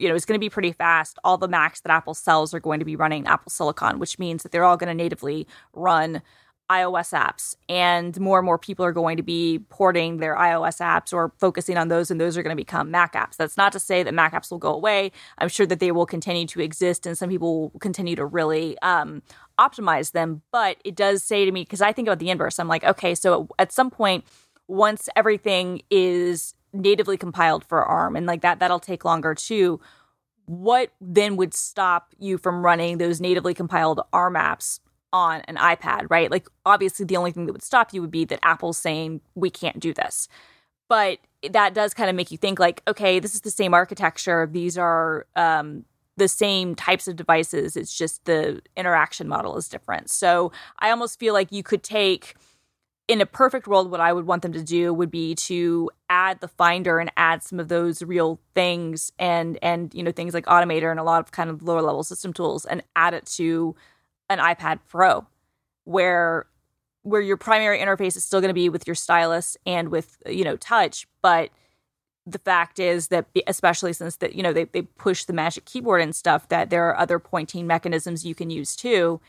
you 0.00 0.08
know, 0.08 0.14
is 0.14 0.24
going 0.24 0.34
to 0.34 0.40
be 0.40 0.48
pretty 0.48 0.72
fast. 0.72 1.18
All 1.24 1.36
the 1.36 1.46
Macs 1.46 1.82
that 1.82 1.92
Apple 1.92 2.14
sells 2.14 2.54
are 2.54 2.60
going 2.60 2.78
to 2.78 2.86
be 2.86 2.96
running 2.96 3.26
Apple 3.26 3.50
Silicon, 3.50 3.98
which 3.98 4.18
means 4.18 4.42
that 4.42 4.50
they're 4.50 4.64
all 4.64 4.78
going 4.78 4.88
to 4.88 4.94
natively 4.94 5.46
run 5.74 6.22
iOS 6.70 7.12
apps. 7.12 7.56
And 7.68 8.18
more 8.20 8.38
and 8.38 8.46
more 8.46 8.58
people 8.58 8.84
are 8.84 8.92
going 8.92 9.16
to 9.16 9.22
be 9.22 9.58
porting 9.68 10.18
their 10.18 10.36
iOS 10.36 10.80
apps 10.80 11.12
or 11.12 11.32
focusing 11.38 11.76
on 11.76 11.88
those, 11.88 12.10
and 12.10 12.20
those 12.20 12.36
are 12.36 12.42
going 12.42 12.56
to 12.56 12.60
become 12.60 12.90
Mac 12.90 13.14
apps. 13.14 13.36
That's 13.36 13.56
not 13.56 13.72
to 13.72 13.80
say 13.80 14.02
that 14.02 14.14
Mac 14.14 14.32
apps 14.32 14.50
will 14.50 14.58
go 14.58 14.72
away. 14.72 15.12
I'm 15.38 15.48
sure 15.48 15.66
that 15.66 15.80
they 15.80 15.92
will 15.92 16.06
continue 16.06 16.46
to 16.46 16.60
exist, 16.60 17.06
and 17.06 17.18
some 17.18 17.28
people 17.28 17.70
will 17.72 17.80
continue 17.80 18.16
to 18.16 18.24
really 18.24 18.78
um, 18.78 19.22
optimize 19.58 20.12
them. 20.12 20.42
But 20.52 20.76
it 20.84 20.94
does 20.94 21.22
say 21.22 21.44
to 21.44 21.52
me, 21.52 21.62
because 21.62 21.82
I 21.82 21.92
think 21.92 22.08
about 22.08 22.20
the 22.20 22.30
inverse, 22.30 22.58
I'm 22.58 22.68
like, 22.68 22.84
okay, 22.84 23.14
so 23.14 23.48
at 23.58 23.72
some 23.72 23.90
point, 23.90 24.24
once 24.68 25.08
everything 25.16 25.82
is 25.90 26.54
natively 26.72 27.16
compiled 27.16 27.64
for 27.64 27.84
ARM 27.84 28.16
and 28.16 28.26
like 28.26 28.42
that 28.42 28.60
that'll 28.60 28.80
take 28.80 29.04
longer 29.04 29.34
too. 29.34 29.80
What 30.46 30.92
then 31.00 31.36
would 31.36 31.54
stop 31.54 32.14
you 32.18 32.38
from 32.38 32.64
running 32.64 32.98
those 32.98 33.20
natively 33.20 33.54
compiled 33.54 34.00
ARM 34.12 34.34
apps 34.34 34.80
on 35.12 35.40
an 35.42 35.56
iPad, 35.56 36.06
right? 36.10 36.30
Like 36.30 36.48
obviously 36.64 37.06
the 37.06 37.16
only 37.16 37.32
thing 37.32 37.46
that 37.46 37.52
would 37.52 37.62
stop 37.62 37.92
you 37.92 38.00
would 38.00 38.10
be 38.10 38.24
that 38.26 38.40
Apple's 38.42 38.78
saying 38.78 39.20
we 39.34 39.50
can't 39.50 39.80
do 39.80 39.92
this. 39.92 40.28
But 40.88 41.18
that 41.50 41.74
does 41.74 41.94
kind 41.94 42.10
of 42.10 42.16
make 42.16 42.30
you 42.30 42.36
think 42.36 42.58
like, 42.58 42.82
okay, 42.88 43.20
this 43.20 43.34
is 43.34 43.42
the 43.42 43.50
same 43.50 43.74
architecture. 43.74 44.48
These 44.50 44.76
are 44.76 45.26
um, 45.36 45.84
the 46.16 46.28
same 46.28 46.74
types 46.74 47.08
of 47.08 47.16
devices. 47.16 47.76
It's 47.76 47.96
just 47.96 48.24
the 48.24 48.60
interaction 48.76 49.28
model 49.28 49.56
is 49.56 49.68
different. 49.68 50.10
So 50.10 50.52
I 50.80 50.90
almost 50.90 51.18
feel 51.18 51.32
like 51.32 51.52
you 51.52 51.62
could 51.62 51.82
take 51.82 52.34
in 53.10 53.20
a 53.20 53.26
perfect 53.26 53.66
world, 53.66 53.90
what 53.90 54.00
I 54.00 54.12
would 54.12 54.24
want 54.24 54.42
them 54.42 54.52
to 54.52 54.62
do 54.62 54.94
would 54.94 55.10
be 55.10 55.34
to 55.34 55.90
add 56.08 56.40
the 56.40 56.46
finder 56.46 57.00
and 57.00 57.10
add 57.16 57.42
some 57.42 57.58
of 57.58 57.66
those 57.66 58.02
real 58.04 58.38
things 58.54 59.10
and 59.18 59.58
and 59.62 59.92
you 59.92 60.04
know 60.04 60.12
things 60.12 60.32
like 60.32 60.46
Automator 60.46 60.92
and 60.92 61.00
a 61.00 61.02
lot 61.02 61.18
of 61.18 61.32
kind 61.32 61.50
of 61.50 61.60
lower 61.60 61.82
level 61.82 62.04
system 62.04 62.32
tools 62.32 62.64
and 62.64 62.84
add 62.94 63.12
it 63.12 63.26
to 63.26 63.74
an 64.30 64.38
iPad 64.38 64.80
Pro, 64.88 65.26
where 65.84 66.46
where 67.02 67.20
your 67.20 67.36
primary 67.36 67.78
interface 67.78 68.16
is 68.16 68.24
still 68.24 68.40
going 68.40 68.50
to 68.50 68.54
be 68.54 68.68
with 68.68 68.86
your 68.86 68.94
stylus 68.94 69.56
and 69.66 69.90
with 69.90 70.16
you 70.26 70.44
know 70.44 70.56
touch, 70.56 71.06
but 71.20 71.50
the 72.26 72.38
fact 72.38 72.78
is 72.78 73.08
that 73.08 73.26
especially 73.46 73.92
since 73.92 74.16
that 74.16 74.34
you 74.34 74.42
know 74.42 74.52
they, 74.52 74.64
they 74.64 74.82
push 74.82 75.24
the 75.24 75.32
magic 75.34 75.66
keyboard 75.66 76.00
and 76.00 76.16
stuff 76.16 76.48
that 76.48 76.70
there 76.70 76.88
are 76.88 76.98
other 76.98 77.18
pointing 77.18 77.66
mechanisms 77.66 78.24
you 78.24 78.34
can 78.34 78.50
use 78.50 78.76
too 78.76 79.20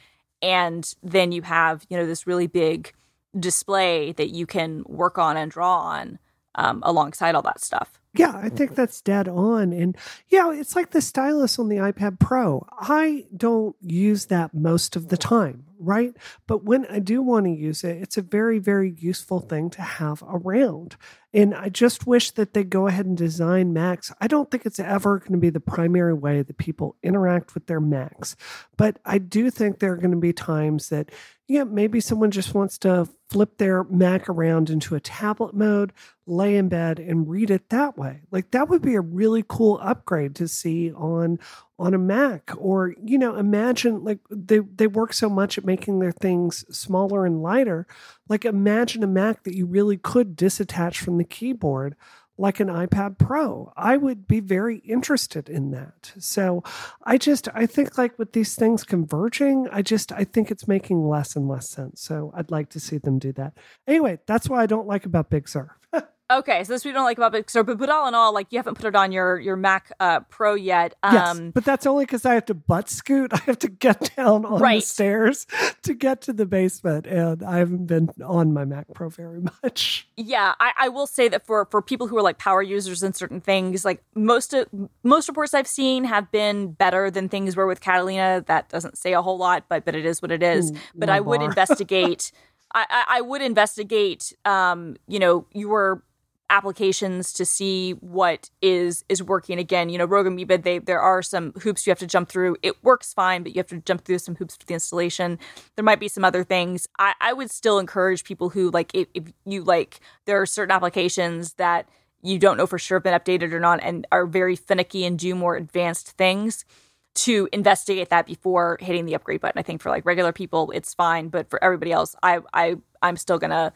and 0.41 0.95
then 1.01 1.31
you 1.31 1.41
have 1.41 1.85
you 1.89 1.97
know 1.97 2.05
this 2.05 2.27
really 2.27 2.47
big 2.47 2.93
display 3.39 4.11
that 4.13 4.29
you 4.29 4.45
can 4.45 4.83
work 4.87 5.17
on 5.17 5.37
and 5.37 5.51
draw 5.51 5.79
on 5.79 6.19
um, 6.55 6.81
alongside 6.83 7.35
all 7.35 7.41
that 7.41 7.61
stuff. 7.61 8.00
Yeah, 8.13 8.33
I 8.35 8.49
think 8.49 8.75
that's 8.75 9.01
dead 9.01 9.29
on. 9.29 9.71
And 9.71 9.95
yeah, 10.27 10.51
it's 10.51 10.75
like 10.75 10.91
the 10.91 11.01
stylus 11.01 11.57
on 11.57 11.69
the 11.69 11.77
iPad 11.77 12.19
Pro. 12.19 12.67
I 12.77 13.25
don't 13.35 13.75
use 13.81 14.25
that 14.25 14.53
most 14.53 14.97
of 14.97 15.07
the 15.07 15.15
time, 15.15 15.63
right? 15.79 16.13
But 16.45 16.65
when 16.65 16.85
I 16.87 16.99
do 16.99 17.21
want 17.21 17.45
to 17.45 17.51
use 17.51 17.85
it, 17.85 18.01
it's 18.01 18.17
a 18.17 18.21
very, 18.21 18.59
very 18.59 18.93
useful 18.97 19.39
thing 19.39 19.69
to 19.71 19.81
have 19.81 20.21
around. 20.27 20.97
And 21.33 21.55
I 21.55 21.69
just 21.69 22.05
wish 22.05 22.31
that 22.31 22.53
they 22.53 22.65
go 22.65 22.87
ahead 22.87 23.05
and 23.05 23.15
design 23.15 23.71
Macs. 23.71 24.11
I 24.19 24.27
don't 24.27 24.51
think 24.51 24.65
it's 24.65 24.79
ever 24.79 25.19
going 25.19 25.31
to 25.31 25.37
be 25.37 25.49
the 25.49 25.61
primary 25.61 26.13
way 26.13 26.41
that 26.41 26.57
people 26.57 26.97
interact 27.01 27.53
with 27.53 27.67
their 27.67 27.79
Macs. 27.79 28.35
But 28.75 28.99
I 29.05 29.19
do 29.19 29.49
think 29.49 29.79
there 29.79 29.93
are 29.93 29.97
going 29.97 30.11
to 30.11 30.17
be 30.17 30.33
times 30.33 30.89
that, 30.89 31.09
yeah, 31.47 31.63
maybe 31.63 32.01
someone 32.01 32.31
just 32.31 32.53
wants 32.53 32.77
to 32.79 33.07
flip 33.29 33.57
their 33.57 33.85
Mac 33.85 34.27
around 34.27 34.69
into 34.69 34.95
a 34.95 34.99
tablet 34.99 35.53
mode, 35.53 35.93
lay 36.25 36.57
in 36.57 36.67
bed 36.67 36.99
and 36.99 37.29
read 37.29 37.49
it 37.49 37.69
that 37.69 37.97
way. 37.97 38.00
Like 38.31 38.51
that 38.51 38.69
would 38.69 38.81
be 38.81 38.95
a 38.95 39.01
really 39.01 39.43
cool 39.47 39.79
upgrade 39.81 40.35
to 40.35 40.47
see 40.47 40.91
on 40.91 41.39
on 41.77 41.93
a 41.93 41.97
Mac 41.97 42.51
or 42.57 42.95
you 43.03 43.17
know 43.17 43.35
imagine 43.35 44.03
like 44.03 44.19
they 44.29 44.59
they 44.59 44.87
work 44.87 45.13
so 45.13 45.29
much 45.29 45.57
at 45.57 45.65
making 45.65 45.99
their 45.99 46.11
things 46.11 46.65
smaller 46.75 47.25
and 47.25 47.41
lighter 47.41 47.87
like 48.29 48.45
imagine 48.45 49.03
a 49.03 49.07
Mac 49.07 49.43
that 49.43 49.55
you 49.55 49.65
really 49.65 49.97
could 49.97 50.35
disattach 50.35 50.97
from 50.97 51.17
the 51.17 51.23
keyboard 51.23 51.95
like 52.37 52.59
an 52.59 52.69
iPad 52.69 53.19
Pro. 53.19 53.71
I 53.77 53.97
would 53.97 54.27
be 54.27 54.39
very 54.39 54.77
interested 54.77 55.47
in 55.47 55.71
that. 55.71 56.13
So 56.17 56.63
I 57.03 57.17
just 57.17 57.47
I 57.53 57.67
think 57.67 57.97
like 57.97 58.17
with 58.17 58.33
these 58.33 58.55
things 58.55 58.83
converging, 58.83 59.67
I 59.71 59.81
just 59.83 60.11
I 60.11 60.23
think 60.23 60.49
it's 60.49 60.67
making 60.67 61.07
less 61.07 61.35
and 61.35 61.47
less 61.47 61.69
sense. 61.69 62.01
So 62.01 62.33
I'd 62.35 62.51
like 62.51 62.69
to 62.69 62.79
see 62.79 62.97
them 62.97 63.19
do 63.19 63.31
that. 63.33 63.53
Anyway, 63.87 64.19
that's 64.25 64.49
what 64.49 64.59
I 64.59 64.65
don't 64.65 64.87
like 64.87 65.05
about 65.05 65.29
Big 65.29 65.47
Sur. 65.47 65.75
Okay, 66.31 66.63
so 66.63 66.71
this 66.71 66.85
we 66.85 66.93
don't 66.93 67.03
like 67.03 67.17
about 67.17 67.33
Big 67.33 67.49
Sur, 67.49 67.63
but, 67.63 67.77
but 67.77 67.89
all 67.89 68.07
in 68.07 68.15
all, 68.15 68.33
like 68.33 68.47
you 68.51 68.59
haven't 68.59 68.75
put 68.75 68.85
it 68.85 68.95
on 68.95 69.11
your 69.11 69.37
your 69.37 69.57
Mac 69.57 69.91
uh, 69.99 70.21
Pro 70.21 70.53
yet. 70.53 70.95
Um, 71.03 71.13
yes, 71.13 71.39
but 71.53 71.65
that's 71.65 71.85
only 71.85 72.05
because 72.05 72.25
I 72.25 72.35
have 72.35 72.45
to 72.45 72.53
butt 72.53 72.89
scoot. 72.89 73.33
I 73.33 73.37
have 73.39 73.59
to 73.59 73.67
get 73.67 74.15
down 74.15 74.45
on 74.45 74.61
right. 74.61 74.81
the 74.81 74.85
stairs 74.85 75.45
to 75.83 75.93
get 75.93 76.21
to 76.21 76.33
the 76.33 76.45
basement, 76.45 77.05
and 77.05 77.43
I 77.43 77.57
haven't 77.57 77.85
been 77.87 78.09
on 78.23 78.53
my 78.53 78.63
Mac 78.63 78.85
Pro 78.93 79.09
very 79.09 79.41
much. 79.63 80.07
Yeah, 80.15 80.53
I, 80.59 80.71
I 80.77 80.89
will 80.89 81.07
say 81.07 81.27
that 81.27 81.45
for 81.45 81.65
for 81.65 81.81
people 81.81 82.07
who 82.07 82.17
are 82.17 82.23
like 82.23 82.37
power 82.37 82.61
users 82.61 83.03
in 83.03 83.13
certain 83.13 83.41
things, 83.41 83.83
like 83.83 84.01
most 84.15 84.53
of 84.53 84.67
most 85.03 85.27
reports 85.27 85.53
I've 85.53 85.67
seen 85.67 86.05
have 86.05 86.31
been 86.31 86.71
better 86.71 87.11
than 87.11 87.27
things 87.27 87.57
were 87.57 87.67
with 87.67 87.81
Catalina. 87.81 88.43
That 88.47 88.69
doesn't 88.69 88.97
say 88.97 89.13
a 89.13 89.21
whole 89.21 89.37
lot, 89.37 89.65
but 89.67 89.83
but 89.83 89.95
it 89.95 90.05
is 90.05 90.21
what 90.21 90.31
it 90.31 90.43
is. 90.43 90.71
Ooh, 90.71 90.75
but 90.95 91.09
I 91.09 91.19
would 91.19 91.41
investigate. 91.41 92.31
I, 92.73 93.03
I, 93.17 93.19
would 93.19 93.41
investigate, 93.41 94.31
um, 94.45 94.95
you 95.05 95.19
know, 95.19 95.45
your 95.51 96.03
applications 96.51 97.33
to 97.33 97.45
see 97.45 97.91
what 97.93 98.49
is 98.61 99.03
is 99.09 99.23
working. 99.23 99.57
Again 99.57 99.89
you 99.89 99.97
know 99.97 100.05
rogue 100.05 100.27
amoeba 100.27 100.57
they 100.57 100.77
there 100.79 100.99
are 100.99 101.21
some 101.21 101.53
hoops 101.61 101.87
you 101.87 101.91
have 101.91 101.99
to 101.99 102.07
jump 102.07 102.29
through. 102.29 102.57
It 102.61 102.83
works 102.83 103.13
fine 103.13 103.41
but 103.41 103.55
you 103.55 103.59
have 103.59 103.67
to 103.67 103.79
jump 103.79 104.03
through 104.05 104.19
some 104.19 104.35
hoops 104.35 104.57
for 104.57 104.65
the 104.65 104.73
installation. 104.73 105.39
There 105.75 105.83
might 105.83 105.99
be 105.99 106.09
some 106.09 106.25
other 106.25 106.43
things. 106.43 106.87
I, 106.99 107.13
I 107.19 107.33
would 107.33 107.49
still 107.49 107.79
encourage 107.79 108.23
people 108.23 108.49
who 108.49 108.69
like 108.69 108.93
if, 108.93 109.07
if 109.13 109.23
you 109.45 109.63
like 109.63 110.01
there 110.25 110.39
are 110.41 110.45
certain 110.45 110.75
applications 110.75 111.53
that 111.53 111.87
you 112.21 112.37
don't 112.37 112.57
know 112.57 112.67
for 112.67 112.77
sure 112.77 112.97
have 112.97 113.03
been 113.03 113.19
updated 113.19 113.53
or 113.53 113.59
not 113.59 113.79
and 113.81 114.05
are 114.11 114.25
very 114.25 114.55
finicky 114.55 115.05
and 115.05 115.17
do 115.17 115.33
more 115.33 115.55
advanced 115.55 116.11
things 116.11 116.65
to 117.13 117.49
investigate 117.51 118.09
that 118.09 118.25
before 118.25 118.77
hitting 118.79 119.05
the 119.05 119.15
upgrade 119.15 119.41
button. 119.41 119.59
I 119.59 119.63
think 119.63 119.81
for 119.81 119.89
like 119.89 120.05
regular 120.05 120.33
people 120.33 120.71
it's 120.71 120.93
fine 120.93 121.29
but 121.29 121.49
for 121.49 121.63
everybody 121.63 121.91
else 121.91 122.15
i 122.21 122.39
i 122.53 122.75
i'm 123.01 123.17
still 123.17 123.39
gonna 123.39 123.73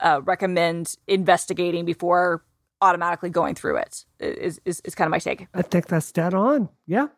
uh, 0.00 0.20
recommend 0.24 0.96
investigating 1.06 1.84
before 1.84 2.44
automatically 2.80 3.30
going 3.30 3.54
through 3.54 3.76
it 3.76 4.04
is, 4.20 4.60
is, 4.64 4.80
is 4.84 4.94
kind 4.94 5.06
of 5.06 5.10
my 5.10 5.18
take. 5.18 5.46
I 5.54 5.62
think 5.62 5.88
that's 5.88 6.12
dead 6.12 6.34
on. 6.34 6.68
Yeah. 6.86 7.08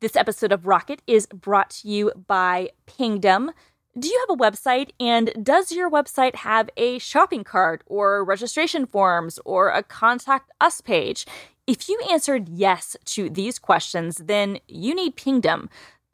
This 0.00 0.16
episode 0.16 0.52
of 0.52 0.66
Rocket 0.66 1.02
is 1.06 1.26
brought 1.26 1.70
to 1.70 1.88
you 1.88 2.12
by 2.26 2.70
Pingdom. 2.86 3.52
Do 3.98 4.08
you 4.08 4.26
have 4.28 4.38
a 4.38 4.40
website 4.40 4.90
and 5.00 5.32
does 5.42 5.72
your 5.72 5.90
website 5.90 6.36
have 6.36 6.70
a 6.76 6.98
shopping 6.98 7.42
cart 7.42 7.82
or 7.86 8.24
registration 8.24 8.86
forms 8.86 9.38
or 9.44 9.70
a 9.70 9.82
contact 9.82 10.50
us 10.60 10.80
page? 10.80 11.26
If 11.66 11.88
you 11.88 12.00
answered 12.10 12.48
yes 12.48 12.96
to 13.06 13.28
these 13.28 13.58
questions, 13.58 14.16
then 14.18 14.58
you 14.68 14.94
need 14.94 15.16
Pingdom 15.16 15.68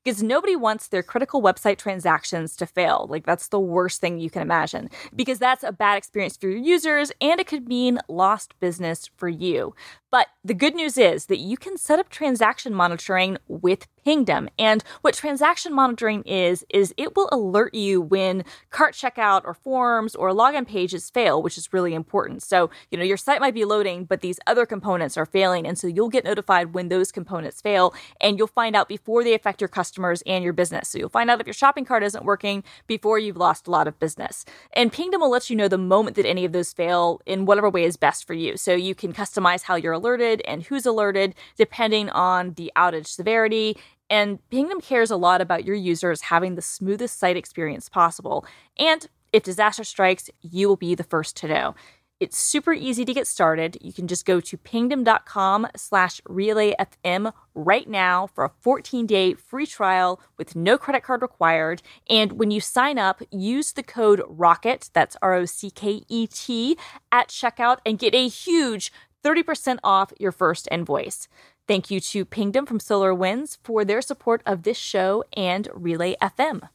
because 0.04 0.22
nobody 0.22 0.54
wants 0.54 0.88
their 0.88 1.02
critical 1.02 1.42
website 1.42 1.78
transactions 1.78 2.56
to 2.56 2.66
fail. 2.66 3.06
Like, 3.08 3.24
that's 3.24 3.48
the 3.48 3.60
worst 3.60 4.00
thing 4.00 4.18
you 4.18 4.30
can 4.30 4.42
imagine 4.42 4.90
because 5.16 5.38
that's 5.38 5.64
a 5.64 5.72
bad 5.72 5.96
experience 5.96 6.36
for 6.36 6.48
your 6.48 6.58
users 6.58 7.10
and 7.20 7.40
it 7.40 7.46
could 7.46 7.68
mean 7.68 7.98
lost 8.08 8.58
business 8.60 9.08
for 9.16 9.28
you. 9.28 9.74
But 10.14 10.28
the 10.44 10.54
good 10.54 10.76
news 10.76 10.96
is 10.96 11.26
that 11.26 11.38
you 11.38 11.56
can 11.56 11.76
set 11.76 11.98
up 11.98 12.08
transaction 12.08 12.72
monitoring 12.72 13.36
with 13.48 13.88
Pingdom. 14.04 14.50
And 14.58 14.84
what 15.00 15.14
transaction 15.14 15.74
monitoring 15.74 16.22
is, 16.24 16.64
is 16.68 16.92
it 16.98 17.16
will 17.16 17.30
alert 17.32 17.74
you 17.74 18.02
when 18.02 18.44
cart 18.70 18.94
checkout 18.94 19.40
or 19.44 19.54
forms 19.54 20.14
or 20.14 20.28
login 20.30 20.66
pages 20.68 21.08
fail, 21.08 21.42
which 21.42 21.56
is 21.56 21.72
really 21.72 21.94
important. 21.94 22.42
So, 22.42 22.68
you 22.90 22.98
know, 22.98 23.04
your 23.04 23.16
site 23.16 23.40
might 23.40 23.54
be 23.54 23.64
loading, 23.64 24.04
but 24.04 24.20
these 24.20 24.38
other 24.46 24.66
components 24.66 25.16
are 25.16 25.24
failing. 25.24 25.66
And 25.66 25.78
so 25.78 25.86
you'll 25.86 26.10
get 26.10 26.24
notified 26.24 26.74
when 26.74 26.88
those 26.90 27.10
components 27.10 27.62
fail 27.62 27.94
and 28.20 28.36
you'll 28.36 28.46
find 28.46 28.76
out 28.76 28.88
before 28.88 29.24
they 29.24 29.32
affect 29.32 29.62
your 29.62 29.68
customers 29.68 30.22
and 30.26 30.44
your 30.44 30.52
business. 30.52 30.90
So 30.90 30.98
you'll 30.98 31.08
find 31.08 31.30
out 31.30 31.40
if 31.40 31.46
your 31.46 31.54
shopping 31.54 31.86
cart 31.86 32.02
isn't 32.02 32.26
working 32.26 32.62
before 32.86 33.18
you've 33.18 33.38
lost 33.38 33.66
a 33.66 33.70
lot 33.70 33.88
of 33.88 33.98
business. 33.98 34.44
And 34.74 34.92
Pingdom 34.92 35.22
will 35.22 35.30
let 35.30 35.48
you 35.48 35.56
know 35.56 35.68
the 35.68 35.78
moment 35.78 36.16
that 36.16 36.26
any 36.26 36.44
of 36.44 36.52
those 36.52 36.74
fail 36.74 37.22
in 37.24 37.46
whatever 37.46 37.70
way 37.70 37.84
is 37.84 37.96
best 37.96 38.26
for 38.26 38.34
you. 38.34 38.58
So 38.58 38.74
you 38.74 38.94
can 38.94 39.14
customize 39.14 39.62
how 39.62 39.76
you're 39.76 39.94
alerted 40.04 40.42
and 40.46 40.64
who's 40.64 40.84
alerted 40.84 41.34
depending 41.56 42.10
on 42.10 42.52
the 42.54 42.70
outage 42.76 43.06
severity. 43.06 43.76
And 44.10 44.38
Pingdom 44.50 44.80
cares 44.80 45.10
a 45.10 45.16
lot 45.16 45.40
about 45.40 45.64
your 45.64 45.76
users 45.76 46.22
having 46.22 46.54
the 46.54 46.62
smoothest 46.62 47.18
site 47.18 47.36
experience 47.36 47.88
possible. 47.88 48.44
And 48.78 49.06
if 49.32 49.42
disaster 49.42 49.84
strikes, 49.84 50.28
you 50.42 50.68
will 50.68 50.76
be 50.76 50.94
the 50.94 51.04
first 51.04 51.36
to 51.38 51.48
know. 51.48 51.74
It's 52.20 52.38
super 52.38 52.72
easy 52.72 53.04
to 53.04 53.12
get 53.12 53.26
started. 53.26 53.76
You 53.80 53.92
can 53.92 54.06
just 54.06 54.24
go 54.24 54.40
to 54.40 54.56
pingdom.com 54.56 55.66
slash 55.76 56.20
relayfm 56.28 57.32
right 57.54 57.88
now 57.88 58.28
for 58.28 58.44
a 58.44 58.52
14-day 58.64 59.34
free 59.34 59.66
trial 59.66 60.20
with 60.38 60.54
no 60.54 60.78
credit 60.78 61.02
card 61.02 61.22
required. 61.22 61.82
And 62.08 62.32
when 62.38 62.52
you 62.52 62.60
sign 62.60 62.98
up, 62.98 63.20
use 63.32 63.72
the 63.72 63.82
code 63.82 64.22
ROCKET, 64.28 64.90
that's 64.92 65.16
R-O-C-K-E-T, 65.20 66.78
at 67.10 67.28
checkout 67.28 67.78
and 67.84 67.98
get 67.98 68.14
a 68.14 68.28
huge 68.28 68.92
30% 69.24 69.78
off 69.82 70.12
your 70.18 70.32
first 70.32 70.68
invoice. 70.70 71.28
Thank 71.66 71.90
you 71.90 71.98
to 72.00 72.24
Pingdom 72.24 72.66
from 72.66 72.78
SolarWinds 72.78 73.58
for 73.62 73.84
their 73.84 74.02
support 74.02 74.42
of 74.44 74.64
this 74.64 74.76
show 74.76 75.24
and 75.34 75.68
Relay 75.72 76.14
FM. 76.20 76.68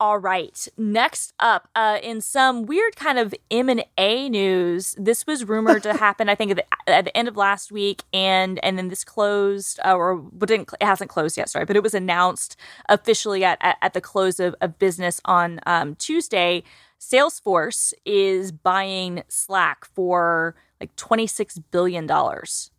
All 0.00 0.18
right. 0.18 0.66
Next 0.78 1.34
up, 1.40 1.68
uh, 1.74 1.98
in 2.02 2.22
some 2.22 2.64
weird 2.64 2.96
kind 2.96 3.18
of 3.18 3.34
M 3.50 3.68
and 3.68 3.84
A 3.98 4.30
news, 4.30 4.94
this 4.98 5.26
was 5.26 5.44
rumored 5.44 5.82
to 5.82 5.92
happen. 5.98 6.30
I 6.30 6.34
think 6.34 6.52
at 6.52 6.56
the, 6.56 6.90
at 6.90 7.04
the, 7.04 7.14
end 7.14 7.28
of 7.28 7.36
last 7.36 7.70
week, 7.70 8.04
and 8.10 8.58
and 8.64 8.78
then 8.78 8.88
this 8.88 9.04
closed, 9.04 9.78
uh, 9.84 9.92
or 9.92 10.16
but 10.16 10.48
didn't 10.48 10.70
it 10.80 10.86
hasn't 10.86 11.10
closed 11.10 11.36
yet. 11.36 11.50
Sorry, 11.50 11.66
but 11.66 11.76
it 11.76 11.82
was 11.82 11.92
announced 11.92 12.56
officially 12.88 13.44
at 13.44 13.58
at, 13.60 13.76
at 13.82 13.92
the 13.92 14.00
close 14.00 14.40
of, 14.40 14.54
of 14.62 14.78
business 14.78 15.20
on 15.26 15.60
um, 15.66 15.96
Tuesday. 15.96 16.62
Salesforce 17.00 17.92
is 18.04 18.52
buying 18.52 19.22
Slack 19.28 19.84
for 19.84 20.54
like 20.80 20.94
twenty 20.96 21.26
six 21.26 21.58
billion 21.58 22.06
dollars. 22.06 22.70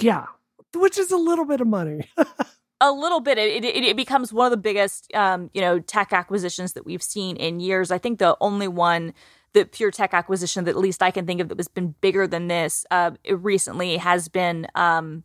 Yeah, 0.00 0.26
which 0.74 0.98
is 0.98 1.10
a 1.10 1.16
little 1.16 1.44
bit 1.44 1.60
of 1.60 1.66
money. 1.66 2.08
a 2.80 2.92
little 2.92 3.20
bit 3.20 3.38
it, 3.38 3.64
it, 3.64 3.84
it, 3.84 3.96
becomes 3.96 4.32
one 4.32 4.46
of 4.46 4.50
the 4.50 4.56
biggest 4.56 5.12
um, 5.14 5.50
you 5.54 5.60
know 5.60 5.78
tech 5.78 6.12
acquisitions 6.12 6.74
that 6.74 6.84
we've 6.84 7.02
seen 7.02 7.36
in 7.36 7.58
years 7.58 7.90
i 7.90 7.96
think 7.96 8.18
the 8.18 8.36
only 8.40 8.68
one 8.68 9.14
the 9.54 9.64
pure 9.64 9.90
tech 9.90 10.12
acquisition 10.12 10.64
that 10.64 10.72
at 10.72 10.76
least 10.76 11.02
i 11.02 11.10
can 11.10 11.26
think 11.26 11.40
of 11.40 11.48
that 11.48 11.58
has 11.58 11.68
been 11.68 11.94
bigger 12.00 12.26
than 12.26 12.48
this 12.48 12.84
uh, 12.90 13.12
recently 13.30 13.96
has 13.96 14.28
been 14.28 14.66
um, 14.74 15.24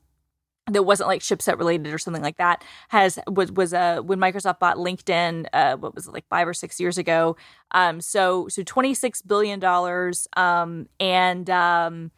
that 0.68 0.84
wasn't 0.84 1.08
like 1.08 1.22
chipset 1.22 1.58
related 1.58 1.94
or 1.94 1.98
something 1.98 2.24
like 2.24 2.38
that 2.38 2.64
has 2.90 3.18
was 3.28 3.52
was 3.52 3.74
uh 3.74 4.00
when 4.04 4.20
Microsoft 4.20 4.60
bought 4.60 4.78
LinkedIn 4.78 5.48
uh 5.54 5.76
what 5.78 5.96
was 5.96 6.08
it 6.08 6.14
like 6.14 6.28
5 6.30 6.48
or 6.48 6.54
6 6.54 6.80
years 6.80 6.98
ago 6.98 7.36
um 7.72 8.00
so 8.02 8.48
so 8.48 8.64
26 8.64 9.24
billion 9.24 9.60
dollars 9.60 10.28
um 10.38 10.88
and 11.00 11.50
um 11.50 12.12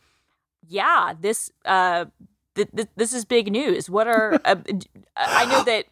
yeah 0.67 1.13
this 1.19 1.51
uh 1.65 2.05
th- 2.55 2.69
th- 2.75 2.89
this 2.95 3.13
is 3.13 3.25
big 3.25 3.51
news. 3.51 3.89
What 3.89 4.07
are 4.07 4.39
uh, 4.45 4.55
I 5.17 5.45
know 5.45 5.63
that. 5.65 5.85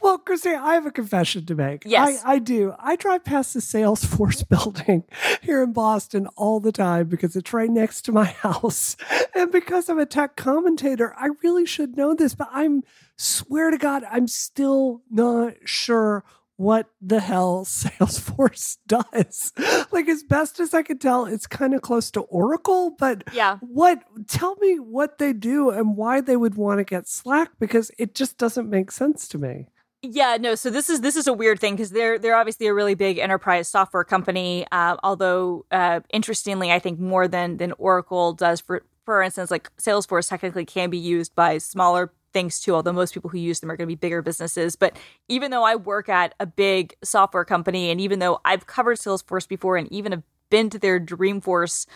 Well, 0.00 0.18
Christine, 0.18 0.56
I 0.56 0.74
have 0.74 0.86
a 0.86 0.90
confession 0.90 1.46
to 1.46 1.54
make. 1.54 1.84
Yes, 1.84 2.22
I, 2.24 2.34
I 2.34 2.38
do. 2.38 2.74
I 2.78 2.96
drive 2.96 3.24
past 3.24 3.54
the 3.54 3.60
Salesforce 3.60 4.46
building 4.48 5.04
here 5.42 5.62
in 5.62 5.72
Boston 5.72 6.26
all 6.36 6.60
the 6.60 6.72
time 6.72 7.08
because 7.08 7.36
it's 7.36 7.52
right 7.52 7.70
next 7.70 8.02
to 8.02 8.12
my 8.12 8.24
house, 8.42 8.96
and 9.34 9.50
because 9.50 9.88
I'm 9.88 9.98
a 9.98 10.06
tech 10.06 10.36
commentator, 10.36 11.14
I 11.16 11.30
really 11.42 11.66
should 11.66 11.96
know 11.96 12.14
this, 12.14 12.34
but 12.34 12.48
I'm 12.52 12.82
swear 13.16 13.70
to 13.70 13.78
God, 13.78 14.04
I'm 14.10 14.28
still 14.28 15.02
not 15.10 15.54
sure 15.64 16.24
what 16.56 16.90
the 17.00 17.20
hell 17.20 17.64
Salesforce 17.66 18.78
does. 18.86 19.52
like 19.90 20.08
as 20.08 20.22
best 20.22 20.60
as 20.60 20.74
I 20.74 20.82
can 20.82 20.98
tell, 20.98 21.26
it's 21.26 21.46
kind 21.46 21.74
of 21.74 21.82
close 21.82 22.10
to 22.12 22.20
Oracle, 22.22 22.90
but 22.98 23.24
yeah. 23.32 23.58
What 23.60 24.02
tell 24.26 24.56
me 24.56 24.76
what 24.76 25.18
they 25.18 25.32
do 25.32 25.70
and 25.70 25.96
why 25.96 26.20
they 26.20 26.36
would 26.36 26.54
want 26.54 26.78
to 26.78 26.84
get 26.84 27.08
Slack 27.08 27.50
because 27.58 27.90
it 27.98 28.14
just 28.14 28.38
doesn't 28.38 28.68
make 28.68 28.90
sense 28.90 29.28
to 29.28 29.38
me. 29.38 29.68
Yeah, 30.02 30.36
no. 30.38 30.54
So 30.54 30.70
this 30.70 30.88
is 30.88 31.00
this 31.00 31.16
is 31.16 31.26
a 31.26 31.32
weird 31.32 31.58
thing 31.58 31.74
because 31.74 31.90
they're 31.90 32.18
they're 32.18 32.36
obviously 32.36 32.66
a 32.66 32.74
really 32.74 32.94
big 32.94 33.18
enterprise 33.18 33.68
software 33.68 34.04
company. 34.04 34.66
Uh, 34.70 34.96
although 35.02 35.64
uh, 35.70 36.00
interestingly, 36.12 36.70
I 36.70 36.78
think 36.78 36.98
more 36.98 37.26
than 37.28 37.56
than 37.56 37.72
Oracle 37.78 38.32
does 38.32 38.60
for 38.60 38.84
for 39.04 39.22
instance, 39.22 39.50
like 39.50 39.74
Salesforce 39.76 40.28
technically 40.28 40.64
can 40.64 40.90
be 40.90 40.98
used 40.98 41.34
by 41.34 41.58
smaller 41.58 42.12
things 42.36 42.60
too, 42.60 42.74
although 42.74 42.92
most 42.92 43.14
people 43.14 43.30
who 43.30 43.38
use 43.38 43.60
them 43.60 43.70
are 43.70 43.78
going 43.78 43.88
to 43.88 43.90
be 43.90 43.94
bigger 43.94 44.20
businesses. 44.20 44.76
But 44.76 44.94
even 45.26 45.50
though 45.50 45.64
I 45.64 45.74
work 45.74 46.10
at 46.10 46.34
a 46.38 46.44
big 46.44 46.94
software 47.02 47.46
company, 47.46 47.90
and 47.90 47.98
even 47.98 48.18
though 48.18 48.42
I've 48.44 48.66
covered 48.66 48.98
Salesforce 48.98 49.48
before 49.48 49.78
and 49.78 49.90
even 49.90 50.12
have 50.12 50.22
been 50.50 50.68
to 50.68 50.78
their 50.78 51.00
Dreamforce 51.00 51.86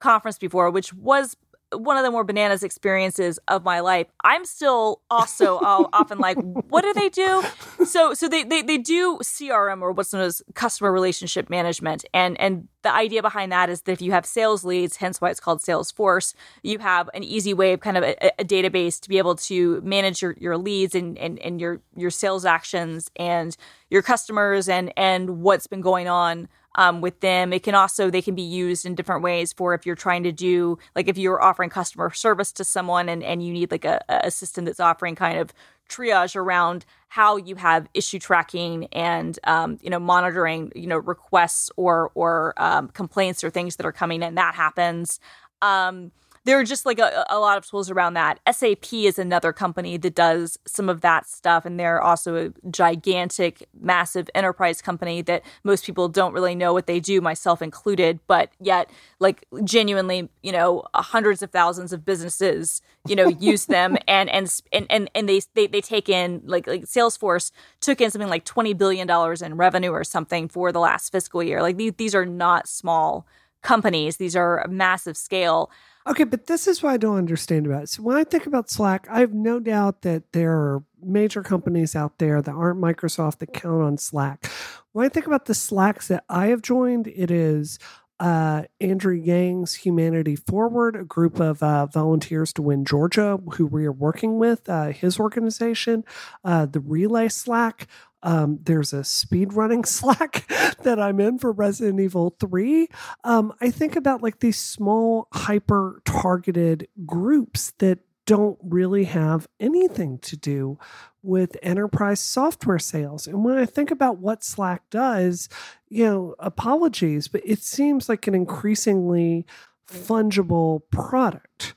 conference 0.00 0.38
before, 0.38 0.72
which 0.72 0.92
was 0.92 1.36
one 1.72 1.96
of 1.96 2.04
the 2.04 2.10
more 2.10 2.24
bananas 2.24 2.62
experiences 2.62 3.38
of 3.48 3.64
my 3.64 3.80
life. 3.80 4.06
I'm 4.24 4.44
still 4.44 5.02
also 5.10 5.56
often 5.92 6.18
like, 6.18 6.36
what 6.68 6.82
do 6.82 6.92
they 6.92 7.08
do? 7.08 7.42
So, 7.84 8.14
so 8.14 8.28
they, 8.28 8.44
they 8.44 8.62
they 8.62 8.78
do 8.78 9.18
CRM 9.22 9.82
or 9.82 9.92
what's 9.92 10.12
known 10.12 10.22
as 10.22 10.42
customer 10.54 10.92
relationship 10.92 11.50
management, 11.50 12.04
and 12.14 12.38
and 12.40 12.68
the 12.82 12.92
idea 12.92 13.20
behind 13.20 13.50
that 13.50 13.68
is 13.68 13.82
that 13.82 13.92
if 13.92 14.00
you 14.00 14.12
have 14.12 14.24
sales 14.24 14.64
leads, 14.64 14.96
hence 14.96 15.20
why 15.20 15.30
it's 15.30 15.40
called 15.40 15.60
Salesforce, 15.60 16.34
you 16.62 16.78
have 16.78 17.10
an 17.14 17.24
easy 17.24 17.52
way 17.52 17.72
of 17.72 17.80
kind 17.80 17.96
of 17.96 18.04
a, 18.04 18.40
a 18.40 18.44
database 18.44 19.00
to 19.00 19.08
be 19.08 19.18
able 19.18 19.34
to 19.34 19.80
manage 19.80 20.22
your, 20.22 20.36
your 20.38 20.56
leads 20.56 20.94
and, 20.94 21.18
and 21.18 21.38
and 21.40 21.60
your 21.60 21.80
your 21.96 22.10
sales 22.10 22.44
actions 22.44 23.10
and 23.16 23.56
your 23.90 24.02
customers 24.02 24.68
and 24.68 24.92
and 24.96 25.40
what's 25.42 25.66
been 25.66 25.80
going 25.80 26.08
on 26.08 26.48
um, 26.76 27.00
with 27.00 27.20
them. 27.20 27.52
It 27.52 27.62
can 27.62 27.74
also 27.74 28.10
they 28.10 28.22
can 28.22 28.34
be 28.34 28.42
used 28.42 28.86
in 28.86 28.94
different 28.94 29.22
ways 29.22 29.52
for 29.52 29.74
if 29.74 29.84
you're 29.84 29.96
trying 29.96 30.22
to 30.22 30.32
do 30.32 30.78
like 30.94 31.08
if 31.08 31.18
you're 31.18 31.42
offering 31.42 31.70
customer 31.70 32.12
service 32.12 32.52
to 32.52 32.64
someone 32.64 33.08
and 33.08 33.22
and 33.24 33.44
you 33.44 33.52
need 33.52 33.70
like 33.70 33.84
a, 33.84 34.02
a 34.08 34.30
system 34.30 34.64
that's 34.64 34.80
offering 34.80 35.14
kind 35.14 35.38
of 35.38 35.52
triage 35.88 36.36
around 36.36 36.84
how 37.08 37.36
you 37.36 37.54
have 37.56 37.88
issue 37.94 38.18
tracking 38.18 38.86
and 38.92 39.38
um, 39.44 39.78
you 39.82 39.90
know 39.90 39.98
monitoring 39.98 40.70
you 40.74 40.86
know 40.86 40.98
requests 40.98 41.70
or 41.76 42.10
or 42.14 42.54
um, 42.58 42.88
complaints 42.88 43.42
or 43.42 43.50
things 43.50 43.76
that 43.76 43.86
are 43.86 43.92
coming 43.92 44.22
in 44.22 44.34
that 44.36 44.54
happens 44.54 45.18
um, 45.62 46.12
there 46.46 46.60
are 46.60 46.64
just 46.64 46.86
like 46.86 47.00
a, 47.00 47.26
a, 47.28 47.40
lot 47.40 47.58
of 47.58 47.66
tools 47.66 47.90
around 47.90 48.14
that. 48.14 48.38
SAP 48.48 48.92
is 48.92 49.18
another 49.18 49.52
company 49.52 49.96
that 49.96 50.14
does 50.14 50.56
some 50.64 50.88
of 50.88 51.00
that 51.00 51.26
stuff, 51.26 51.66
and 51.66 51.78
they're 51.78 52.00
also 52.00 52.36
a 52.36 52.70
gigantic, 52.70 53.68
massive 53.78 54.30
enterprise 54.32 54.80
company 54.80 55.22
that 55.22 55.42
most 55.64 55.84
people 55.84 56.08
don't 56.08 56.32
really 56.32 56.54
know 56.54 56.72
what 56.72 56.86
they 56.86 57.00
do, 57.00 57.20
myself 57.20 57.60
included. 57.60 58.20
But 58.28 58.52
yet, 58.60 58.88
like 59.18 59.44
genuinely, 59.64 60.28
you 60.44 60.52
know, 60.52 60.84
hundreds 60.94 61.42
of 61.42 61.50
thousands 61.50 61.92
of 61.92 62.04
businesses, 62.04 62.80
you 63.08 63.16
know, 63.16 63.26
use 63.26 63.66
them, 63.66 63.96
and 64.06 64.30
and 64.30 64.48
and 64.72 64.86
and, 64.88 65.10
and 65.16 65.28
they, 65.28 65.40
they 65.54 65.66
they 65.66 65.80
take 65.80 66.08
in 66.08 66.42
like 66.44 66.68
like 66.68 66.82
Salesforce 66.82 67.50
took 67.80 68.00
in 68.00 68.12
something 68.12 68.30
like 68.30 68.44
twenty 68.44 68.72
billion 68.72 69.08
dollars 69.08 69.42
in 69.42 69.56
revenue 69.56 69.90
or 69.90 70.04
something 70.04 70.46
for 70.46 70.70
the 70.70 70.80
last 70.80 71.10
fiscal 71.10 71.42
year. 71.42 71.60
Like 71.60 71.76
these 71.76 71.94
these 71.96 72.14
are 72.14 72.24
not 72.24 72.68
small 72.68 73.26
companies; 73.62 74.18
these 74.18 74.36
are 74.36 74.64
massive 74.70 75.16
scale. 75.16 75.72
Okay, 76.06 76.24
but 76.24 76.46
this 76.46 76.68
is 76.68 76.82
what 76.82 76.92
I 76.92 76.96
don't 76.98 77.18
understand 77.18 77.66
about 77.66 77.84
it. 77.84 77.88
So 77.88 78.02
when 78.02 78.16
I 78.16 78.22
think 78.22 78.46
about 78.46 78.70
Slack, 78.70 79.08
I 79.10 79.20
have 79.20 79.34
no 79.34 79.58
doubt 79.58 80.02
that 80.02 80.32
there 80.32 80.52
are 80.52 80.84
major 81.02 81.42
companies 81.42 81.96
out 81.96 82.18
there 82.18 82.40
that 82.40 82.52
aren't 82.52 82.80
Microsoft 82.80 83.38
that 83.38 83.52
count 83.52 83.82
on 83.82 83.98
Slack. 83.98 84.46
When 84.92 85.04
I 85.04 85.08
think 85.08 85.26
about 85.26 85.46
the 85.46 85.54
Slacks 85.54 86.08
that 86.08 86.24
I 86.28 86.46
have 86.46 86.62
joined, 86.62 87.08
it 87.08 87.30
is 87.30 87.80
uh, 88.18 88.62
Andrew 88.80 89.14
Yang's 89.14 89.74
Humanity 89.74 90.36
Forward, 90.36 90.96
a 90.96 91.04
group 91.04 91.38
of 91.38 91.62
uh, 91.62 91.86
volunteers 91.86 92.52
to 92.54 92.62
win 92.62 92.84
Georgia 92.84 93.38
who 93.54 93.66
we 93.66 93.84
are 93.84 93.92
working 93.92 94.38
with, 94.38 94.68
uh, 94.68 94.86
his 94.86 95.18
organization, 95.18 96.04
uh, 96.44 96.66
the 96.66 96.80
Relay 96.80 97.28
Slack, 97.28 97.86
um, 98.22 98.58
there's 98.62 98.92
a 98.92 99.04
speed 99.04 99.52
running 99.52 99.84
Slack 99.86 100.46
that 100.82 101.00
I'm 101.00 101.20
in 101.20 101.38
for 101.38 101.52
Resident 101.52 102.00
Evil 102.00 102.36
3. 102.40 102.88
Um, 103.24 103.52
I 103.60 103.70
think 103.70 103.96
about 103.96 104.22
like 104.22 104.40
these 104.40 104.58
small, 104.58 105.28
hyper 105.32 106.00
targeted 106.04 106.88
groups 107.04 107.72
that 107.78 108.00
don't 108.26 108.58
really 108.60 109.04
have 109.04 109.46
anything 109.60 110.18
to 110.18 110.36
do 110.36 110.78
with 111.22 111.56
enterprise 111.62 112.20
software 112.20 112.78
sales. 112.78 113.26
And 113.26 113.44
when 113.44 113.56
I 113.56 113.64
think 113.66 113.90
about 113.90 114.18
what 114.18 114.44
Slack 114.44 114.82
does, 114.90 115.48
you 115.88 116.04
know, 116.04 116.34
apologies, 116.38 117.28
but 117.28 117.42
it 117.44 117.62
seems 117.62 118.08
like 118.08 118.26
an 118.26 118.34
increasingly 118.34 119.46
fungible 119.88 120.82
product. 120.90 121.74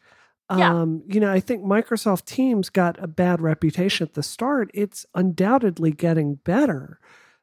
Yeah. 0.51 0.81
Um, 0.81 1.03
you 1.07 1.19
know, 1.19 1.31
I 1.31 1.39
think 1.39 1.63
Microsoft 1.63 2.25
Teams 2.25 2.69
got 2.69 3.01
a 3.01 3.07
bad 3.07 3.41
reputation 3.41 4.07
at 4.07 4.15
the 4.15 4.23
start. 4.23 4.71
It's 4.73 5.05
undoubtedly 5.13 5.91
getting 5.91 6.35
better. 6.35 6.99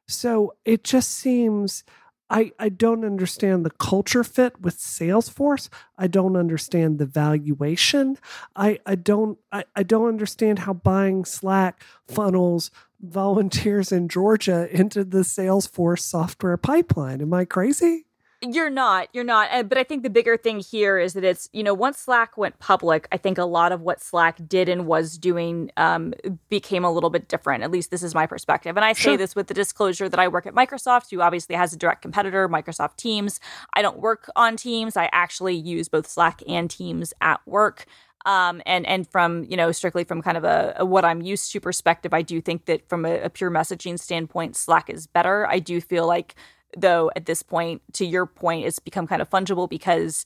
So 0.07 0.55
it 0.65 0.83
just 0.83 1.11
seems 1.11 1.83
I, 2.29 2.51
I 2.59 2.69
don't 2.69 3.05
understand 3.05 3.65
the 3.65 3.71
culture 3.71 4.23
fit 4.23 4.59
with 4.59 4.77
Salesforce. 4.77 5.69
I 5.97 6.07
don't 6.07 6.35
understand 6.35 6.99
the 6.99 7.05
valuation. 7.05 8.17
I, 8.55 8.79
I 8.85 8.95
don't 8.95 9.37
I, 9.51 9.63
I 9.75 9.83
don't 9.83 10.09
understand 10.09 10.59
how 10.59 10.73
buying 10.73 11.23
Slack 11.23 11.83
funnels 12.07 12.71
volunteers 12.99 13.91
in 13.91 14.09
Georgia 14.09 14.67
into 14.71 15.03
the 15.03 15.19
Salesforce 15.19 16.01
software 16.01 16.57
pipeline. 16.57 17.21
Am 17.21 17.33
I 17.33 17.45
crazy? 17.45 18.06
You're 18.41 18.69
not. 18.69 19.07
You're 19.13 19.23
not. 19.23 19.67
But 19.67 19.79
I 19.79 19.83
think 19.83 20.03
the 20.03 20.11
bigger 20.11 20.37
thing 20.37 20.59
here 20.59 20.99
is 20.99 21.13
that 21.13 21.23
it's, 21.23 21.49
you 21.53 21.63
know, 21.63 21.73
once 21.73 21.97
Slack 21.97 22.37
went 22.37 22.59
public, 22.59 23.07
I 23.11 23.17
think 23.17 23.39
a 23.39 23.45
lot 23.45 23.71
of 23.71 23.81
what 23.81 23.99
Slack 23.99 24.39
did 24.47 24.69
and 24.69 24.85
was 24.85 25.17
doing 25.17 25.71
um, 25.75 26.13
became 26.47 26.83
a 26.83 26.91
little 26.91 27.09
bit 27.09 27.27
different. 27.29 27.63
At 27.63 27.71
least 27.71 27.89
this 27.89 28.03
is 28.03 28.13
my 28.13 28.27
perspective. 28.27 28.77
And 28.77 28.85
I 28.85 28.93
say 28.93 29.01
sure. 29.01 29.17
this 29.17 29.35
with 29.35 29.47
the 29.47 29.55
disclosure 29.55 30.07
that 30.07 30.19
I 30.19 30.27
work 30.27 30.45
at 30.45 30.53
Microsoft, 30.53 31.09
who 31.09 31.21
obviously 31.21 31.55
has 31.55 31.73
a 31.73 31.77
direct 31.77 32.03
competitor, 32.03 32.47
Microsoft 32.47 32.97
Teams. 32.97 33.39
I 33.73 33.81
don't 33.81 33.97
work 33.99 34.29
on 34.35 34.55
Teams. 34.55 34.95
I 34.95 35.09
actually 35.11 35.55
use 35.55 35.89
both 35.89 36.07
Slack 36.07 36.43
and 36.47 36.69
Teams 36.69 37.13
at 37.19 37.39
work. 37.47 37.87
Um, 38.27 38.61
and 38.65 38.85
and 38.85 39.07
from 39.07 39.45
you 39.45 39.55
know 39.55 39.71
strictly 39.71 40.03
from 40.03 40.21
kind 40.21 40.37
of 40.37 40.43
a, 40.43 40.75
a, 40.77 40.85
what 40.85 41.05
I'm 41.05 41.21
used 41.21 41.51
to 41.53 41.61
perspective, 41.61 42.13
I 42.13 42.23
do 42.23 42.41
think 42.41 42.65
that 42.65 42.87
from 42.89 43.05
a, 43.05 43.21
a 43.21 43.29
pure 43.29 43.49
messaging 43.49 43.97
standpoint, 43.97 44.57
Slack 44.57 44.89
is 44.89 45.07
better. 45.07 45.47
I 45.47 45.59
do 45.59 45.79
feel 45.79 46.05
like 46.05 46.35
though 46.75 47.11
at 47.15 47.25
this 47.25 47.43
point 47.43 47.81
to 47.93 48.05
your 48.05 48.25
point 48.25 48.65
it's 48.65 48.79
become 48.79 49.07
kind 49.07 49.21
of 49.21 49.29
fungible 49.29 49.69
because 49.69 50.25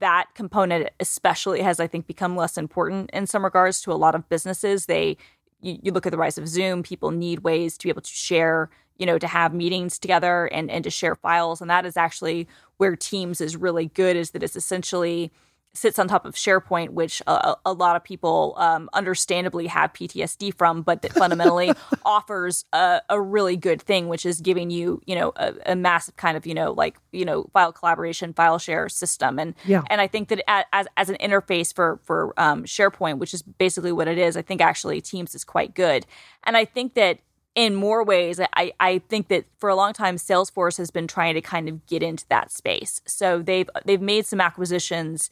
that 0.00 0.26
component 0.34 0.88
especially 1.00 1.60
has 1.60 1.78
i 1.80 1.86
think 1.86 2.06
become 2.06 2.36
less 2.36 2.56
important 2.56 3.10
in 3.12 3.26
some 3.26 3.44
regards 3.44 3.80
to 3.82 3.92
a 3.92 3.94
lot 3.94 4.14
of 4.14 4.28
businesses. 4.28 4.86
They 4.86 5.16
you, 5.60 5.78
you, 5.82 5.92
look 5.92 6.06
at 6.06 6.12
the 6.12 6.18
rise 6.18 6.38
of 6.38 6.48
zoom 6.48 6.82
people 6.82 7.10
need 7.10 7.40
ways 7.40 7.76
to 7.76 7.84
be 7.84 7.90
able 7.90 8.02
to 8.02 8.10
share 8.10 8.70
you 8.96 9.06
know 9.06 9.18
to 9.18 9.26
have 9.26 9.54
meetings 9.54 9.98
together 9.98 10.46
and 10.46 10.70
and 10.70 10.84
to 10.84 10.90
share 10.90 11.14
files 11.14 11.60
and 11.60 11.70
that 11.70 11.86
is 11.86 11.96
actually 11.96 12.48
where 12.76 12.96
teams 12.96 13.40
is 13.40 13.56
really 13.56 13.86
good 13.86 14.16
is 14.16 14.32
that 14.32 14.42
it's 14.42 14.56
essentially 14.56 15.32
sits 15.74 15.98
on 15.98 16.08
top 16.08 16.24
of 16.24 16.34
SharePoint, 16.34 16.90
which 16.90 17.22
a, 17.26 17.56
a 17.64 17.72
lot 17.72 17.96
of 17.96 18.02
people 18.02 18.54
um, 18.56 18.90
understandably 18.92 19.66
have 19.68 19.92
PTSD 19.92 20.54
from, 20.54 20.82
but 20.82 21.02
that 21.02 21.12
fundamentally 21.12 21.72
offers 22.04 22.64
a, 22.72 23.00
a, 23.08 23.20
really 23.20 23.56
good 23.56 23.80
thing, 23.80 24.08
which 24.08 24.26
is 24.26 24.40
giving 24.40 24.70
you, 24.70 25.00
you 25.06 25.14
know, 25.14 25.32
a, 25.36 25.54
a, 25.66 25.76
massive 25.76 26.16
kind 26.16 26.36
of, 26.36 26.46
you 26.46 26.54
know, 26.54 26.72
like, 26.72 26.96
you 27.12 27.24
know, 27.24 27.48
file 27.52 27.72
collaboration, 27.72 28.32
file 28.32 28.58
share 28.58 28.88
system. 28.88 29.38
And, 29.38 29.54
yeah. 29.64 29.82
and 29.90 30.00
I 30.00 30.06
think 30.06 30.28
that 30.28 30.42
as, 30.72 30.86
as 30.96 31.10
an 31.10 31.16
interface 31.20 31.72
for, 31.72 32.00
for 32.02 32.34
um, 32.36 32.64
SharePoint, 32.64 33.18
which 33.18 33.34
is 33.34 33.42
basically 33.42 33.92
what 33.92 34.08
it 34.08 34.18
is, 34.18 34.36
I 34.36 34.42
think 34.42 34.60
actually 34.60 35.00
Teams 35.00 35.34
is 35.34 35.44
quite 35.44 35.74
good. 35.74 36.06
And 36.44 36.56
I 36.56 36.64
think 36.64 36.94
that 36.94 37.20
in 37.54 37.74
more 37.74 38.04
ways, 38.04 38.40
I, 38.40 38.72
I 38.78 39.00
think 39.08 39.28
that 39.28 39.44
for 39.58 39.68
a 39.68 39.74
long 39.74 39.92
time, 39.92 40.14
Salesforce 40.14 40.78
has 40.78 40.92
been 40.92 41.08
trying 41.08 41.34
to 41.34 41.40
kind 41.40 41.68
of 41.68 41.84
get 41.86 42.04
into 42.04 42.24
that 42.28 42.52
space. 42.52 43.00
So 43.04 43.42
they've 43.42 43.68
they've 43.84 44.00
made 44.00 44.26
some 44.26 44.40
acquisitions 44.40 45.28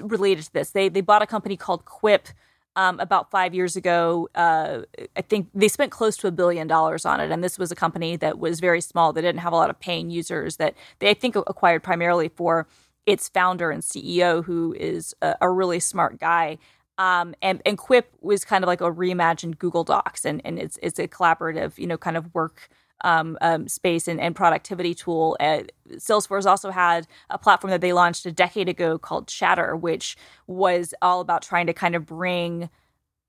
related 0.00 0.44
to 0.44 0.52
this. 0.52 0.70
They 0.70 0.88
they 0.88 1.00
bought 1.00 1.22
a 1.22 1.26
company 1.26 1.56
called 1.56 1.84
Quip 1.84 2.28
um, 2.76 3.00
about 3.00 3.30
five 3.30 3.54
years 3.54 3.76
ago. 3.76 4.28
Uh, 4.34 4.82
I 5.16 5.22
think 5.22 5.48
they 5.54 5.68
spent 5.68 5.90
close 5.90 6.16
to 6.18 6.28
a 6.28 6.30
billion 6.30 6.66
dollars 6.66 7.04
on 7.04 7.20
it, 7.20 7.30
and 7.30 7.42
this 7.42 7.58
was 7.58 7.72
a 7.72 7.74
company 7.76 8.16
that 8.16 8.38
was 8.38 8.60
very 8.60 8.80
small. 8.80 9.12
That 9.12 9.22
didn't 9.22 9.40
have 9.40 9.52
a 9.52 9.56
lot 9.56 9.70
of 9.70 9.80
paying 9.80 10.10
users. 10.10 10.56
That 10.56 10.74
they 11.00 11.10
I 11.10 11.14
think 11.14 11.36
acquired 11.36 11.82
primarily 11.82 12.28
for 12.28 12.66
its 13.06 13.28
founder 13.28 13.70
and 13.70 13.82
CEO, 13.82 14.44
who 14.44 14.74
is 14.78 15.14
a, 15.22 15.34
a 15.40 15.50
really 15.50 15.80
smart 15.80 16.20
guy. 16.20 16.58
Um, 16.98 17.34
and 17.40 17.62
and 17.64 17.78
Quip 17.78 18.12
was 18.20 18.44
kind 18.44 18.62
of 18.62 18.68
like 18.68 18.80
a 18.80 18.90
reimagined 18.90 19.58
Google 19.58 19.84
Docs, 19.84 20.24
and 20.24 20.40
and 20.44 20.58
it's 20.58 20.78
it's 20.82 20.98
a 20.98 21.08
collaborative, 21.08 21.78
you 21.78 21.86
know, 21.86 21.98
kind 21.98 22.16
of 22.16 22.32
work 22.34 22.68
um, 23.02 23.38
um, 23.40 23.68
space 23.68 24.08
and, 24.08 24.20
and, 24.20 24.34
productivity 24.34 24.94
tool. 24.94 25.36
Uh, 25.40 25.62
Salesforce 25.92 26.46
also 26.46 26.70
had 26.70 27.06
a 27.30 27.38
platform 27.38 27.70
that 27.70 27.80
they 27.80 27.92
launched 27.92 28.26
a 28.26 28.32
decade 28.32 28.68
ago 28.68 28.98
called 28.98 29.28
Chatter, 29.28 29.76
which 29.76 30.16
was 30.46 30.94
all 31.00 31.20
about 31.20 31.42
trying 31.42 31.66
to 31.66 31.72
kind 31.72 31.94
of 31.94 32.06
bring 32.06 32.68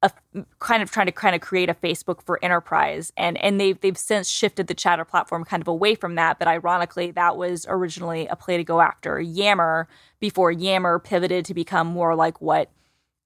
a 0.01 0.11
kind 0.59 0.81
of 0.81 0.89
trying 0.89 1.07
to 1.07 1.11
kind 1.11 1.35
of 1.35 1.41
create 1.41 1.69
a 1.69 1.73
Facebook 1.73 2.21
for 2.21 2.39
enterprise, 2.43 3.11
and 3.17 3.37
and 3.37 3.59
they've 3.59 3.79
they've 3.81 3.97
since 3.97 4.29
shifted 4.29 4.67
the 4.67 4.73
Chatter 4.73 5.03
platform 5.03 5.43
kind 5.43 5.61
of 5.61 5.67
away 5.67 5.95
from 5.95 6.15
that. 6.15 6.39
But 6.39 6.47
ironically, 6.47 7.11
that 7.11 7.35
was 7.35 7.65
originally 7.67 8.27
a 8.27 8.35
play 8.35 8.57
to 8.57 8.63
go 8.63 8.79
after 8.79 9.19
Yammer 9.19 9.87
before 10.19 10.51
Yammer 10.51 10.99
pivoted 10.99 11.45
to 11.45 11.53
become 11.53 11.87
more 11.87 12.15
like 12.15 12.39
what 12.41 12.69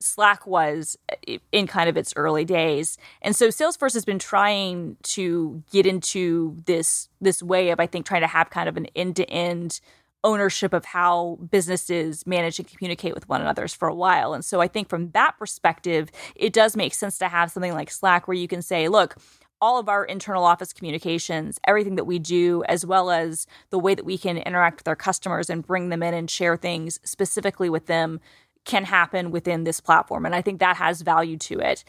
Slack 0.03 0.45
was 0.45 0.97
eh, 1.27 1.37
in 1.51 1.67
kind 1.67 1.89
of 1.89 1.97
its 1.97 2.13
early 2.15 2.45
days. 2.45 2.97
And 3.21 3.35
so 3.35 3.47
Salesforce 3.47 3.93
has 3.93 4.05
been 4.05 4.19
trying 4.19 4.97
to 5.03 5.63
get 5.71 5.85
into 5.85 6.57
this 6.65 7.09
this 7.21 7.41
way 7.41 7.69
of 7.69 7.79
I 7.79 7.87
think 7.87 8.05
trying 8.05 8.21
to 8.21 8.27
have 8.27 8.49
kind 8.49 8.67
of 8.67 8.77
an 8.77 8.87
end-to-end 8.95 9.79
ownership 10.23 10.73
of 10.73 10.85
how 10.85 11.37
businesses 11.51 12.25
manage 12.25 12.57
and 12.57 12.67
communicate 12.67 13.13
with 13.13 13.27
one 13.27 13.41
another 13.41 13.67
for 13.67 13.87
a 13.87 13.95
while. 13.95 14.33
And 14.33 14.43
so 14.43 14.61
I 14.61 14.67
think 14.67 14.87
from 14.87 15.11
that 15.11 15.37
perspective, 15.37 16.09
it 16.35 16.53
does 16.53 16.77
make 16.77 16.93
sense 16.93 17.17
to 17.17 17.27
have 17.27 17.51
something 17.51 17.73
like 17.73 17.91
Slack 17.91 18.27
where 18.27 18.35
you 18.35 18.47
can 18.47 18.61
say, 18.61 18.87
look, 18.87 19.17
all 19.63 19.79
of 19.79 19.87
our 19.87 20.03
internal 20.03 20.43
office 20.43 20.73
communications, 20.73 21.57
everything 21.65 21.95
that 21.95 22.03
we 22.03 22.19
do, 22.19 22.63
as 22.67 22.85
well 22.85 23.09
as 23.09 23.47
the 23.69 23.79
way 23.79 23.95
that 23.95 24.03
we 24.03 24.17
can 24.17 24.37
interact 24.37 24.81
with 24.81 24.87
our 24.89 24.95
customers 24.95 25.49
and 25.49 25.65
bring 25.65 25.87
them 25.87 26.03
in 26.03 26.13
and 26.13 26.29
share 26.29 26.57
things 26.57 26.99
specifically 27.05 27.69
with 27.69 27.85
them 27.85 28.19
can 28.65 28.86
happen 28.86 29.32
within 29.32 29.63
this 29.63 29.80
platform 29.80 30.26
and 30.26 30.36
i 30.36 30.41
think 30.41 30.60
that 30.60 30.78
has 30.78 31.02
value 31.02 31.38
to 31.38 31.60
it. 31.60 31.84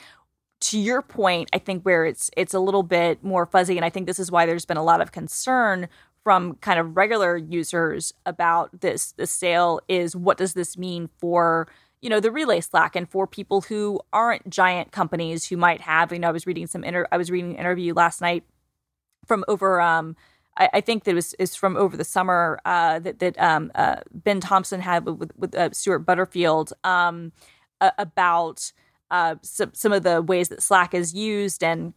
To 0.60 0.78
your 0.78 1.02
point 1.02 1.50
i 1.52 1.58
think 1.58 1.82
where 1.82 2.04
it's 2.06 2.30
it's 2.36 2.54
a 2.54 2.60
little 2.60 2.82
bit 2.82 3.22
more 3.22 3.46
fuzzy 3.46 3.76
and 3.76 3.84
i 3.84 3.90
think 3.90 4.06
this 4.06 4.18
is 4.18 4.30
why 4.30 4.46
there's 4.46 4.64
been 4.64 4.76
a 4.76 4.84
lot 4.84 5.00
of 5.00 5.12
concern 5.12 5.88
from 6.22 6.54
kind 6.56 6.80
of 6.80 6.96
regular 6.96 7.36
users 7.36 8.14
about 8.24 8.80
this 8.80 9.12
the 9.12 9.26
sale 9.26 9.80
is 9.88 10.16
what 10.16 10.38
does 10.38 10.54
this 10.54 10.78
mean 10.78 11.10
for 11.18 11.68
you 12.00 12.08
know 12.08 12.18
the 12.20 12.32
relay 12.32 12.60
slack 12.60 12.96
and 12.96 13.10
for 13.10 13.26
people 13.26 13.60
who 13.62 14.00
aren't 14.12 14.48
giant 14.48 14.90
companies 14.90 15.46
who 15.46 15.56
might 15.56 15.82
have 15.82 16.12
you 16.12 16.18
know 16.18 16.28
i 16.28 16.32
was 16.32 16.46
reading 16.46 16.66
some 16.66 16.82
inter- 16.82 17.08
i 17.12 17.16
was 17.18 17.30
reading 17.30 17.52
an 17.52 17.58
interview 17.58 17.92
last 17.92 18.20
night 18.22 18.42
from 19.26 19.44
over 19.48 19.80
um 19.80 20.16
I, 20.56 20.68
I 20.74 20.80
think 20.80 21.04
that 21.04 21.12
it 21.12 21.14
was 21.14 21.34
is 21.34 21.54
from 21.54 21.76
over 21.76 21.96
the 21.96 22.04
summer 22.04 22.60
uh, 22.64 22.98
that 23.00 23.18
that 23.18 23.40
um, 23.40 23.70
uh, 23.74 23.96
Ben 24.12 24.40
Thompson 24.40 24.80
had 24.80 25.04
with, 25.04 25.32
with 25.36 25.54
uh, 25.54 25.70
Stewart 25.72 26.06
Butterfield 26.06 26.72
um, 26.84 27.32
about 27.80 28.72
uh, 29.10 29.36
some 29.42 29.72
some 29.74 29.92
of 29.92 30.02
the 30.02 30.22
ways 30.22 30.48
that 30.48 30.62
Slack 30.62 30.94
is 30.94 31.14
used 31.14 31.62
and 31.62 31.94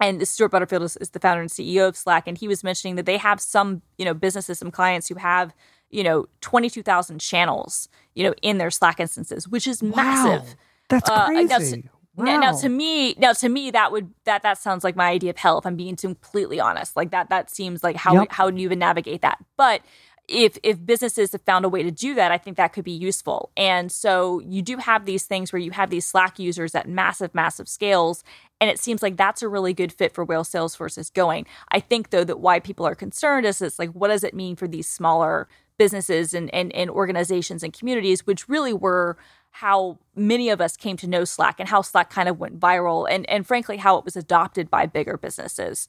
and 0.00 0.26
Stewart 0.26 0.50
Butterfield 0.50 0.82
is, 0.82 0.96
is, 0.96 1.10
the 1.10 1.20
founder 1.20 1.40
and 1.40 1.50
CEO 1.50 1.88
of 1.88 1.96
Slack, 1.96 2.26
and 2.26 2.36
he 2.36 2.48
was 2.48 2.64
mentioning 2.64 2.96
that 2.96 3.06
they 3.06 3.16
have 3.16 3.40
some, 3.40 3.80
you 3.96 4.04
know, 4.04 4.12
businesses, 4.12 4.58
some 4.58 4.72
clients 4.72 5.08
who 5.08 5.14
have, 5.14 5.54
you 5.88 6.02
know, 6.02 6.26
twenty 6.40 6.68
two 6.68 6.82
thousand 6.82 7.20
channels, 7.20 7.88
you 8.14 8.24
know, 8.24 8.34
in 8.42 8.58
their 8.58 8.70
Slack 8.70 9.00
instances, 9.00 9.48
which 9.48 9.66
is 9.66 9.82
wow. 9.82 9.90
massive. 9.96 10.56
That's 10.88 11.08
crazy. 11.08 11.88
Wow. 12.16 12.24
Now, 12.24 12.38
now, 12.38 12.52
to 12.52 12.68
me, 12.68 13.14
now 13.18 13.32
to 13.32 13.48
me, 13.48 13.70
that 13.72 13.90
would 13.90 14.12
that 14.24 14.42
that 14.42 14.58
sounds 14.58 14.84
like 14.84 14.94
my 14.94 15.08
idea 15.08 15.30
of 15.30 15.36
hell. 15.36 15.58
If 15.58 15.66
I'm 15.66 15.76
being 15.76 15.96
completely 15.96 16.60
honest, 16.60 16.96
like 16.96 17.10
that 17.10 17.28
that 17.30 17.50
seems 17.50 17.82
like 17.82 17.96
how 17.96 18.14
yep. 18.14 18.28
how 18.30 18.50
do 18.50 18.56
you 18.56 18.64
even 18.64 18.78
navigate 18.78 19.22
that? 19.22 19.38
But 19.56 19.82
if 20.28 20.56
if 20.62 20.84
businesses 20.84 21.32
have 21.32 21.42
found 21.42 21.64
a 21.64 21.68
way 21.68 21.82
to 21.82 21.90
do 21.90 22.14
that, 22.14 22.30
I 22.30 22.38
think 22.38 22.56
that 22.56 22.72
could 22.72 22.84
be 22.84 22.92
useful. 22.92 23.50
And 23.56 23.90
so 23.90 24.40
you 24.40 24.62
do 24.62 24.76
have 24.78 25.04
these 25.04 25.24
things 25.24 25.52
where 25.52 25.60
you 25.60 25.72
have 25.72 25.90
these 25.90 26.06
Slack 26.06 26.38
users 26.38 26.74
at 26.74 26.88
massive, 26.88 27.34
massive 27.34 27.68
scales, 27.68 28.22
and 28.60 28.70
it 28.70 28.78
seems 28.78 29.02
like 29.02 29.16
that's 29.16 29.42
a 29.42 29.48
really 29.48 29.74
good 29.74 29.92
fit 29.92 30.14
for 30.14 30.24
where 30.24 30.38
Salesforce 30.38 30.96
is 30.96 31.10
going. 31.10 31.46
I 31.70 31.80
think 31.80 32.10
though 32.10 32.24
that 32.24 32.40
why 32.40 32.60
people 32.60 32.86
are 32.86 32.94
concerned 32.94 33.44
is 33.44 33.60
it's 33.60 33.78
like 33.78 33.90
what 33.90 34.08
does 34.08 34.24
it 34.24 34.34
mean 34.34 34.56
for 34.56 34.68
these 34.68 34.88
smaller 34.88 35.48
businesses 35.78 36.32
and 36.32 36.52
and, 36.54 36.72
and 36.74 36.90
organizations 36.90 37.62
and 37.62 37.72
communities, 37.72 38.26
which 38.26 38.48
really 38.48 38.72
were 38.72 39.16
how 39.58 39.96
many 40.16 40.48
of 40.48 40.60
us 40.60 40.76
came 40.76 40.96
to 40.96 41.06
know 41.06 41.24
Slack 41.24 41.60
and 41.60 41.68
how 41.68 41.80
Slack 41.80 42.10
kind 42.10 42.28
of 42.28 42.40
went 42.40 42.58
viral 42.58 43.06
and 43.08 43.28
and 43.30 43.46
frankly 43.46 43.76
how 43.76 43.96
it 43.96 44.04
was 44.04 44.16
adopted 44.16 44.68
by 44.68 44.84
bigger 44.84 45.16
businesses. 45.16 45.86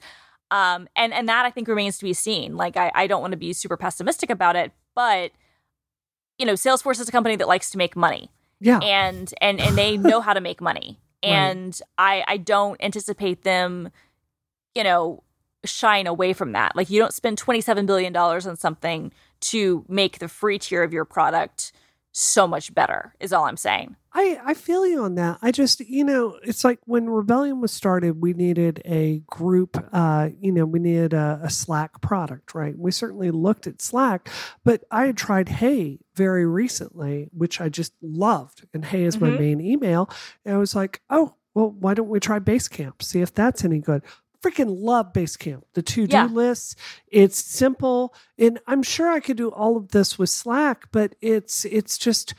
Um, 0.51 0.87
and 0.95 1.11
and 1.11 1.27
that 1.27 1.47
I 1.47 1.49
think 1.49 1.67
remains 1.67 1.97
to 1.97 2.03
be 2.03 2.13
seen. 2.13 2.57
Like 2.57 2.77
I, 2.77 2.91
I 2.93 3.07
don't 3.07 3.21
want 3.21 3.31
to 3.31 3.37
be 3.37 3.53
super 3.53 3.75
pessimistic 3.75 4.29
about 4.29 4.55
it, 4.55 4.71
but 4.93 5.31
you 6.37 6.45
know, 6.45 6.53
Salesforce 6.53 6.99
is 6.99 7.09
a 7.09 7.11
company 7.11 7.37
that 7.37 7.47
likes 7.47 7.71
to 7.71 7.79
make 7.79 7.95
money. 7.95 8.29
Yeah. 8.61 8.77
And 8.83 9.33
and 9.41 9.59
and 9.59 9.75
they 9.75 9.97
know 9.97 10.21
how 10.21 10.33
to 10.33 10.41
make 10.41 10.61
money. 10.61 10.99
And 11.23 11.81
right. 11.97 12.23
I 12.27 12.33
I 12.33 12.37
don't 12.37 12.79
anticipate 12.83 13.41
them, 13.41 13.89
you 14.75 14.83
know, 14.83 15.23
shying 15.63 16.05
away 16.05 16.33
from 16.33 16.51
that. 16.51 16.75
Like 16.75 16.91
you 16.91 16.99
don't 16.99 17.15
spend 17.15 17.39
twenty 17.39 17.61
seven 17.61 17.87
billion 17.87 18.13
dollars 18.13 18.45
on 18.45 18.57
something 18.57 19.11
to 19.39 19.85
make 19.87 20.19
the 20.19 20.27
free 20.27 20.59
tier 20.59 20.83
of 20.83 20.93
your 20.93 21.05
product 21.05 21.71
so 22.17 22.47
much 22.47 22.73
better 22.73 23.13
is 23.19 23.33
all 23.33 23.45
i'm 23.45 23.57
saying 23.57 23.95
I, 24.17 24.39
I 24.45 24.53
feel 24.53 24.87
you 24.87 25.03
on 25.03 25.15
that. 25.15 25.39
I 25.41 25.51
just, 25.51 25.81
you 25.81 26.05
know, 26.05 26.39
it's 26.41 26.63
like 26.63 26.79
when 26.85 27.09
Rebellion 27.09 27.59
was 27.59 27.73
started, 27.73 28.21
we 28.21 28.31
needed 28.31 28.81
a 28.85 29.21
group, 29.27 29.77
uh, 29.91 30.29
you 30.39 30.53
know, 30.53 30.65
we 30.65 30.79
needed 30.79 31.11
a, 31.11 31.41
a 31.43 31.49
Slack 31.49 31.99
product, 31.99 32.55
right? 32.55 32.77
We 32.77 32.91
certainly 32.91 33.29
looked 33.29 33.67
at 33.67 33.81
Slack, 33.81 34.29
but 34.63 34.85
I 34.89 35.07
had 35.07 35.17
tried 35.17 35.49
Hey 35.49 35.99
very 36.15 36.45
recently, 36.45 37.27
which 37.33 37.59
I 37.59 37.67
just 37.67 37.91
loved. 38.01 38.65
And 38.73 38.85
Hey 38.85 39.03
is 39.03 39.17
mm-hmm. 39.17 39.31
my 39.33 39.37
main 39.37 39.59
email. 39.59 40.09
And 40.45 40.55
I 40.55 40.59
was 40.59 40.77
like, 40.77 41.01
oh, 41.09 41.35
well, 41.53 41.71
why 41.71 41.93
don't 41.93 42.07
we 42.07 42.21
try 42.21 42.39
Basecamp? 42.39 43.01
See 43.01 43.19
if 43.19 43.33
that's 43.33 43.65
any 43.65 43.79
good 43.79 44.01
freaking 44.45 44.77
love 44.79 45.13
Basecamp. 45.13 45.63
The 45.73 45.81
to 45.81 46.07
do 46.07 46.15
yeah. 46.15 46.25
lists. 46.25 46.75
It's 47.07 47.37
simple, 47.37 48.13
and 48.37 48.59
I'm 48.67 48.83
sure 48.83 49.09
I 49.09 49.19
could 49.19 49.37
do 49.37 49.49
all 49.49 49.77
of 49.77 49.89
this 49.89 50.19
with 50.19 50.29
Slack, 50.29 50.85
but 50.91 51.15
it's 51.21 51.65
it's 51.65 51.97
just 51.97 52.33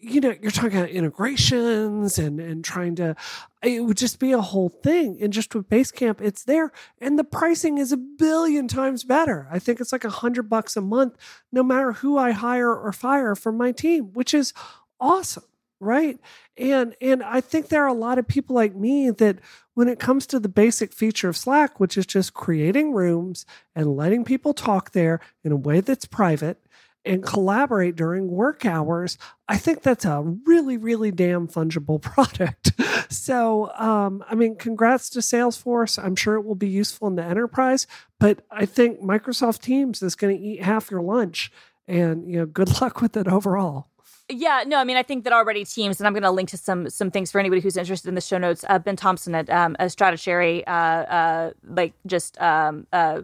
you 0.00 0.20
know 0.20 0.34
you're 0.42 0.50
talking 0.50 0.76
about 0.76 0.90
integrations 0.90 2.18
and 2.18 2.40
and 2.40 2.64
trying 2.64 2.96
to 2.96 3.14
it 3.62 3.84
would 3.84 3.96
just 3.96 4.18
be 4.18 4.32
a 4.32 4.40
whole 4.40 4.68
thing 4.68 5.16
and 5.22 5.32
just 5.32 5.54
with 5.54 5.68
basecamp 5.68 6.20
it's 6.20 6.42
there 6.42 6.72
and 7.00 7.16
the 7.16 7.24
pricing 7.24 7.78
is 7.78 7.92
a 7.92 7.96
billion 7.96 8.66
times 8.66 9.04
better 9.04 9.46
i 9.52 9.60
think 9.60 9.80
it's 9.80 9.92
like 9.92 10.04
a 10.04 10.10
hundred 10.10 10.48
bucks 10.50 10.76
a 10.76 10.80
month 10.80 11.16
no 11.52 11.62
matter 11.62 11.92
who 11.92 12.18
i 12.18 12.32
hire 12.32 12.74
or 12.74 12.92
fire 12.92 13.36
from 13.36 13.56
my 13.56 13.70
team 13.70 14.12
which 14.12 14.34
is 14.34 14.52
awesome 15.00 15.44
right 15.82 16.18
and 16.56 16.94
and 17.00 17.22
i 17.22 17.40
think 17.40 17.68
there 17.68 17.82
are 17.82 17.88
a 17.88 17.92
lot 17.92 18.18
of 18.18 18.28
people 18.28 18.54
like 18.54 18.74
me 18.74 19.10
that 19.10 19.38
when 19.74 19.88
it 19.88 19.98
comes 19.98 20.26
to 20.26 20.38
the 20.38 20.48
basic 20.48 20.92
feature 20.92 21.28
of 21.28 21.36
slack 21.36 21.80
which 21.80 21.98
is 21.98 22.06
just 22.06 22.34
creating 22.34 22.92
rooms 22.92 23.44
and 23.74 23.96
letting 23.96 24.24
people 24.24 24.54
talk 24.54 24.92
there 24.92 25.20
in 25.44 25.52
a 25.52 25.56
way 25.56 25.80
that's 25.80 26.06
private 26.06 26.58
and 27.04 27.24
collaborate 27.24 27.96
during 27.96 28.30
work 28.30 28.64
hours, 28.64 29.18
I 29.48 29.56
think 29.56 29.82
that's 29.82 30.04
a 30.04 30.22
really, 30.22 30.76
really 30.76 31.10
damn 31.10 31.48
fungible 31.48 32.00
product. 32.02 32.72
so, 33.12 33.72
um, 33.76 34.24
I 34.28 34.34
mean, 34.34 34.56
congrats 34.56 35.10
to 35.10 35.20
Salesforce. 35.20 36.02
I'm 36.02 36.16
sure 36.16 36.34
it 36.34 36.44
will 36.44 36.54
be 36.54 36.68
useful 36.68 37.08
in 37.08 37.16
the 37.16 37.24
enterprise, 37.24 37.86
but 38.18 38.44
I 38.50 38.66
think 38.66 39.00
Microsoft 39.00 39.60
Teams 39.60 40.02
is 40.02 40.14
going 40.14 40.36
to 40.36 40.42
eat 40.42 40.62
half 40.62 40.90
your 40.90 41.02
lunch. 41.02 41.50
And 41.88 42.30
you 42.30 42.38
know, 42.38 42.46
good 42.46 42.80
luck 42.80 43.00
with 43.00 43.16
it 43.16 43.26
overall. 43.26 43.88
Yeah, 44.28 44.64
no, 44.66 44.78
I 44.78 44.84
mean, 44.84 44.96
I 44.96 45.02
think 45.02 45.24
that 45.24 45.32
already 45.32 45.64
Teams, 45.64 46.00
and 46.00 46.06
I'm 46.06 46.12
going 46.12 46.22
to 46.22 46.30
link 46.30 46.48
to 46.50 46.56
some 46.56 46.88
some 46.88 47.10
things 47.10 47.30
for 47.30 47.38
anybody 47.38 47.60
who's 47.60 47.76
interested 47.76 48.08
in 48.08 48.14
the 48.14 48.20
show 48.20 48.38
notes. 48.38 48.64
Uh, 48.68 48.78
ben 48.78 48.96
Thompson 48.96 49.34
at 49.34 49.50
um, 49.50 49.76
a 49.78 49.86
Stratechery, 49.86 50.62
uh, 50.66 50.70
uh, 50.70 51.50
like 51.68 51.92
just 52.06 52.40
um, 52.40 52.86
uh, 52.92 53.22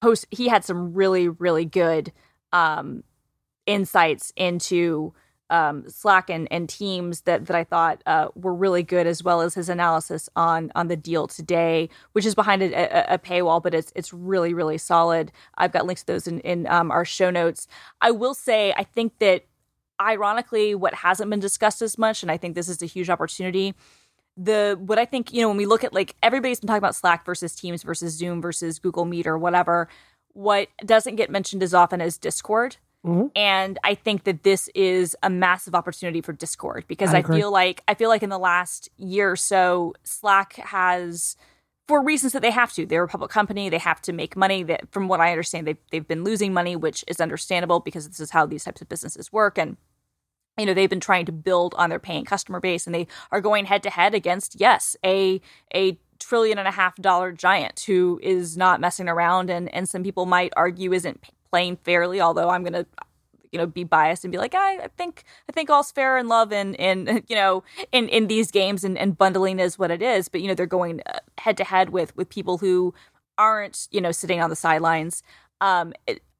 post. 0.00 0.26
He 0.30 0.48
had 0.48 0.64
some 0.64 0.92
really, 0.92 1.28
really 1.28 1.64
good 1.64 2.12
um, 2.52 3.02
insights 3.66 4.32
into 4.36 5.14
um, 5.50 5.88
Slack 5.88 6.28
and, 6.28 6.48
and 6.50 6.68
Teams 6.68 7.22
that 7.22 7.46
that 7.46 7.56
I 7.56 7.64
thought 7.64 8.02
uh, 8.04 8.28
were 8.34 8.54
really 8.54 8.82
good, 8.82 9.06
as 9.06 9.22
well 9.22 9.40
as 9.40 9.54
his 9.54 9.68
analysis 9.68 10.28
on 10.36 10.70
on 10.74 10.88
the 10.88 10.96
deal 10.96 11.26
today, 11.26 11.88
which 12.12 12.26
is 12.26 12.34
behind 12.34 12.62
a, 12.62 12.74
a, 12.74 13.14
a, 13.14 13.18
paywall, 13.18 13.62
but 13.62 13.74
it's 13.74 13.92
it's 13.94 14.12
really 14.12 14.52
really 14.52 14.76
solid. 14.76 15.32
I've 15.56 15.72
got 15.72 15.86
links 15.86 16.02
to 16.02 16.06
those 16.08 16.26
in 16.26 16.40
in 16.40 16.66
um, 16.66 16.90
our 16.90 17.04
show 17.04 17.30
notes. 17.30 17.66
I 18.00 18.10
will 18.10 18.34
say, 18.34 18.74
I 18.76 18.84
think 18.84 19.18
that 19.20 19.44
ironically, 20.00 20.74
what 20.74 20.94
hasn't 20.94 21.30
been 21.30 21.40
discussed 21.40 21.82
as 21.82 21.98
much, 21.98 22.22
and 22.22 22.30
I 22.30 22.36
think 22.36 22.54
this 22.54 22.68
is 22.68 22.82
a 22.82 22.86
huge 22.86 23.10
opportunity. 23.10 23.74
The 24.36 24.78
what 24.80 24.98
I 24.98 25.04
think 25.04 25.32
you 25.32 25.42
know 25.42 25.48
when 25.48 25.56
we 25.56 25.66
look 25.66 25.82
at 25.82 25.92
like 25.92 26.14
everybody's 26.22 26.60
been 26.60 26.68
talking 26.68 26.78
about 26.78 26.94
Slack 26.94 27.24
versus 27.24 27.54
Teams 27.54 27.82
versus 27.82 28.14
Zoom 28.14 28.40
versus 28.40 28.78
Google 28.78 29.04
Meet 29.04 29.26
or 29.26 29.36
whatever 29.36 29.88
what 30.38 30.68
doesn't 30.84 31.16
get 31.16 31.30
mentioned 31.30 31.64
as 31.64 31.74
often 31.74 32.00
as 32.00 32.16
Discord. 32.16 32.76
Mm-hmm. 33.04 33.26
And 33.34 33.78
I 33.82 33.94
think 33.94 34.22
that 34.24 34.44
this 34.44 34.68
is 34.74 35.16
a 35.22 35.30
massive 35.30 35.74
opportunity 35.74 36.20
for 36.20 36.32
Discord 36.32 36.84
because 36.86 37.12
I, 37.12 37.18
I 37.18 37.22
feel 37.22 37.50
like 37.50 37.82
I 37.88 37.94
feel 37.94 38.08
like 38.08 38.22
in 38.22 38.30
the 38.30 38.38
last 38.38 38.88
year 38.96 39.32
or 39.32 39.36
so, 39.36 39.94
Slack 40.04 40.54
has 40.54 41.36
for 41.88 42.02
reasons 42.02 42.34
that 42.34 42.42
they 42.42 42.50
have 42.50 42.72
to. 42.74 42.86
They're 42.86 43.02
a 43.02 43.08
public 43.08 43.30
company. 43.30 43.68
They 43.68 43.78
have 43.78 44.00
to 44.02 44.12
make 44.12 44.36
money. 44.36 44.62
That, 44.62 44.92
from 44.92 45.08
what 45.08 45.20
I 45.20 45.30
understand, 45.30 45.66
they've, 45.66 45.78
they've 45.90 46.06
been 46.06 46.22
losing 46.22 46.52
money, 46.52 46.76
which 46.76 47.04
is 47.08 47.20
understandable 47.20 47.80
because 47.80 48.06
this 48.06 48.20
is 48.20 48.30
how 48.30 48.46
these 48.46 48.64
types 48.64 48.82
of 48.82 48.88
businesses 48.88 49.32
work. 49.32 49.58
And, 49.58 49.78
you 50.58 50.66
know, 50.66 50.74
they've 50.74 50.90
been 50.90 51.00
trying 51.00 51.24
to 51.26 51.32
build 51.32 51.74
on 51.78 51.88
their 51.88 51.98
paying 51.98 52.26
customer 52.26 52.60
base 52.60 52.86
and 52.86 52.94
they 52.94 53.06
are 53.32 53.40
going 53.40 53.64
head 53.64 53.82
to 53.84 53.90
head 53.90 54.14
against, 54.14 54.60
yes, 54.60 54.96
a, 55.04 55.40
a 55.74 55.98
trillion 56.18 56.58
and 56.58 56.68
a 56.68 56.72
half 56.72 56.96
dollar 56.96 57.32
giant 57.32 57.80
who 57.80 58.20
is 58.22 58.56
not 58.56 58.80
messing 58.80 59.08
around 59.08 59.50
and 59.50 59.72
and 59.72 59.88
some 59.88 60.02
people 60.02 60.26
might 60.26 60.52
argue 60.56 60.92
isn't 60.92 61.22
playing 61.50 61.76
fairly 61.84 62.20
although 62.20 62.48
i'm 62.48 62.64
gonna 62.64 62.84
you 63.52 63.58
know 63.58 63.66
be 63.66 63.84
biased 63.84 64.24
and 64.24 64.32
be 64.32 64.38
like 64.38 64.54
I, 64.54 64.84
I 64.84 64.88
think 64.96 65.24
i 65.48 65.52
think 65.52 65.70
all's 65.70 65.92
fair 65.92 66.18
in 66.18 66.28
love 66.28 66.52
and 66.52 66.78
and 66.80 67.22
you 67.28 67.36
know 67.36 67.62
in 67.92 68.08
in 68.08 68.26
these 68.26 68.50
games 68.50 68.84
and, 68.84 68.96
and 68.98 69.16
bundling 69.16 69.58
is 69.58 69.78
what 69.78 69.90
it 69.90 70.02
is 70.02 70.28
but 70.28 70.40
you 70.40 70.48
know 70.48 70.54
they're 70.54 70.66
going 70.66 71.00
head 71.38 71.56
to 71.58 71.64
head 71.64 71.90
with 71.90 72.16
with 72.16 72.28
people 72.28 72.58
who 72.58 72.94
aren't 73.36 73.88
you 73.90 74.00
know 74.00 74.12
sitting 74.12 74.40
on 74.40 74.50
the 74.50 74.56
sidelines 74.56 75.22
um 75.60 75.92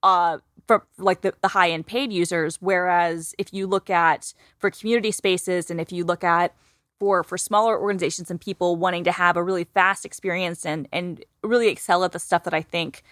uh 0.02 0.38
for 0.66 0.84
like 0.98 1.22
the, 1.22 1.32
the 1.40 1.48
high 1.48 1.70
end 1.70 1.86
paid 1.86 2.12
users 2.12 2.56
whereas 2.60 3.34
if 3.38 3.52
you 3.52 3.66
look 3.66 3.88
at 3.88 4.34
for 4.58 4.70
community 4.70 5.10
spaces 5.10 5.70
and 5.70 5.80
if 5.80 5.92
you 5.92 6.04
look 6.04 6.22
at 6.22 6.54
for 6.98 7.22
for 7.22 7.38
smaller 7.38 7.80
organizations 7.80 8.30
and 8.30 8.40
people 8.40 8.76
wanting 8.76 9.04
to 9.04 9.12
have 9.12 9.36
a 9.36 9.42
really 9.42 9.64
fast 9.64 10.04
experience 10.04 10.66
and 10.66 10.88
and 10.92 11.24
really 11.42 11.68
excel 11.68 12.04
at 12.04 12.12
the 12.12 12.18
stuff 12.18 12.44
that 12.44 12.54
I 12.54 12.62
think 12.62 13.02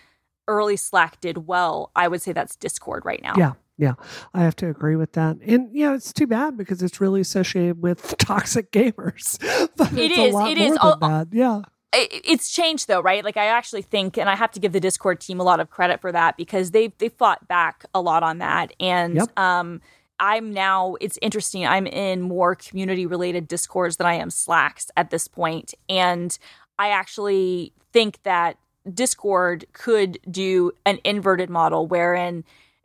early 0.49 0.77
Slack 0.77 1.21
did 1.21 1.47
well, 1.47 1.91
I 1.97 2.09
would 2.09 2.23
say 2.23 2.33
that's 2.33 2.57
Discord 2.57 3.05
right 3.05 3.23
now. 3.23 3.35
Yeah. 3.37 3.53
Yeah, 3.79 3.95
I 4.33 4.43
have 4.43 4.57
to 4.57 4.69
agree 4.69 4.97
with 4.97 5.13
that. 5.13 5.37
And 5.47 5.69
yeah, 5.73 5.95
it's 5.95 6.13
too 6.13 6.27
bad 6.27 6.57
because 6.57 6.83
it's 6.83 7.01
really 7.01 7.21
associated 7.21 7.83
with 7.83 8.17
toxic 8.19 8.73
gamers. 8.73 9.39
but 9.77 9.93
it's 9.93 10.19
a 10.19 10.31
lot 10.31 10.51
it 10.51 10.59
is 10.59 10.79
Oh, 10.81 10.97
that. 11.01 11.29
Yeah. 11.33 11.63
It's 11.93 12.51
changed 12.51 12.89
though, 12.89 13.01
right? 13.01 13.25
Like 13.25 13.37
I 13.37 13.47
actually 13.47 13.83
think, 13.83 14.19
and 14.19 14.29
I 14.29 14.35
have 14.35 14.51
to 14.53 14.61
give 14.61 14.73
the 14.73 14.81
Discord 14.81 15.21
team 15.21 15.41
a 15.41 15.43
lot 15.43 15.61
of 15.61 15.71
credit 15.71 16.01
for 16.01 16.13
that 16.13 16.37
because 16.37 16.73
they 16.73 16.89
they 16.99 17.09
fought 17.09 17.49
back 17.49 17.87
a 17.95 18.03
lot 18.03 18.23
on 18.23 18.39
that, 18.39 18.73
and 18.79 19.15
yep. 19.15 19.39
um, 19.39 19.81
I'm 20.19 20.53
now, 20.53 20.97
it's 21.01 21.19
interesting. 21.21 21.67
I'm 21.67 21.87
in 21.87 22.23
more 22.23 22.55
community 22.55 23.07
related 23.07 23.49
discords 23.49 23.97
than 23.97 24.07
I 24.07 24.15
am 24.15 24.31
Slacks 24.31 24.91
at 24.97 25.11
this 25.11 25.29
point. 25.29 25.75
And 25.89 26.37
I 26.79 26.91
actually 26.91 27.73
think 27.93 28.23
that 28.23 28.59
Discord 28.93 29.67
could 29.73 30.19
do 30.31 30.73
an 30.85 30.99
inverted 31.05 31.51
model 31.51 31.87
wherein 31.87 32.45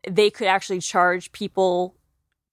they 0.09 0.29
could 0.29 0.47
actually 0.47 0.79
charge 0.79 1.31
people 1.31 1.95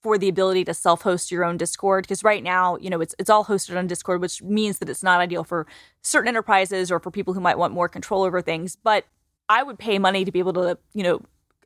for 0.03 0.16
the 0.16 0.28
ability 0.28 0.64
to 0.64 0.74
self-host 0.74 1.30
your 1.32 1.44
own 1.44 1.57
Discord 1.57 2.05
because 2.05 2.22
right 2.22 2.42
now, 2.42 2.76
you 2.76 2.88
know, 2.88 3.01
it's 3.01 3.14
it's 3.18 3.30
all 3.30 3.44
hosted 3.44 3.76
on 3.76 3.86
Discord, 3.86 4.20
which 4.20 4.42
means 4.42 4.78
that 4.78 4.88
it's 4.88 5.03
not 5.03 5.20
ideal 5.20 5.44
for 5.44 5.66
certain 6.03 6.28
enterprises 6.28 6.90
or 6.90 7.01
for 7.01 7.11
people 7.11 7.34
who 7.34 7.40
might 7.40 7.59
want 7.59 7.74
more 7.74 7.88
control 7.88 8.22
over 8.22 8.40
things. 8.40 8.76
But 8.76 9.07
I 9.49 9.62
would 9.62 9.78
pay 9.78 9.99
money 9.99 10.24
to 10.24 10.30
be 10.30 10.38
able 10.38 10.53
to, 10.55 10.78
you 10.94 11.03
know, 11.03 11.20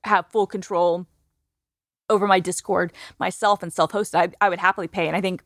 have 0.05 0.27
full 0.29 0.47
control 0.47 1.07
over 2.09 2.27
my 2.27 2.41
Discord 2.41 2.93
myself 3.19 3.63
and 3.63 3.73
self 3.73 3.93
host, 3.93 4.15
I, 4.15 4.31
I 4.41 4.49
would 4.49 4.61
happily 4.61 4.89
pay. 4.89 5.09
And 5.09 5.17
I 5.17 5.21
think 5.21 5.43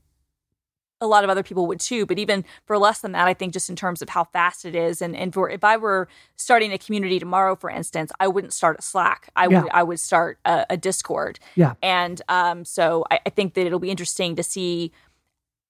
a 1.06 1.08
lot 1.08 1.24
of 1.24 1.30
other 1.30 1.42
people 1.42 1.66
would 1.66 1.80
too. 1.80 2.04
But 2.06 2.18
even 2.18 2.44
for 2.66 2.78
less 2.78 3.00
than 3.00 3.12
that, 3.12 3.26
I 3.26 3.34
think 3.34 3.52
just 3.52 3.70
in 3.70 3.76
terms 3.76 4.02
of 4.02 4.08
how 4.08 4.24
fast 4.24 4.64
it 4.64 4.74
is, 4.74 5.00
and 5.00 5.16
and 5.16 5.32
for 5.32 5.48
if 5.48 5.64
I 5.64 5.76
were 5.76 6.08
starting 6.36 6.72
a 6.72 6.78
community 6.78 7.18
tomorrow, 7.18 7.56
for 7.56 7.70
instance, 7.70 8.12
I 8.20 8.28
wouldn't 8.28 8.52
start 8.52 8.78
a 8.78 8.82
Slack. 8.82 9.30
I 9.36 9.48
yeah. 9.48 9.62
would 9.62 9.70
I 9.72 9.82
would 9.82 10.00
start 10.00 10.38
a, 10.44 10.66
a 10.70 10.76
Discord. 10.76 11.38
Yeah. 11.54 11.74
And 11.82 12.20
um, 12.28 12.64
so 12.64 13.04
I, 13.10 13.20
I 13.26 13.30
think 13.30 13.54
that 13.54 13.66
it'll 13.66 13.78
be 13.78 13.90
interesting 13.90 14.36
to 14.36 14.42
see 14.42 14.92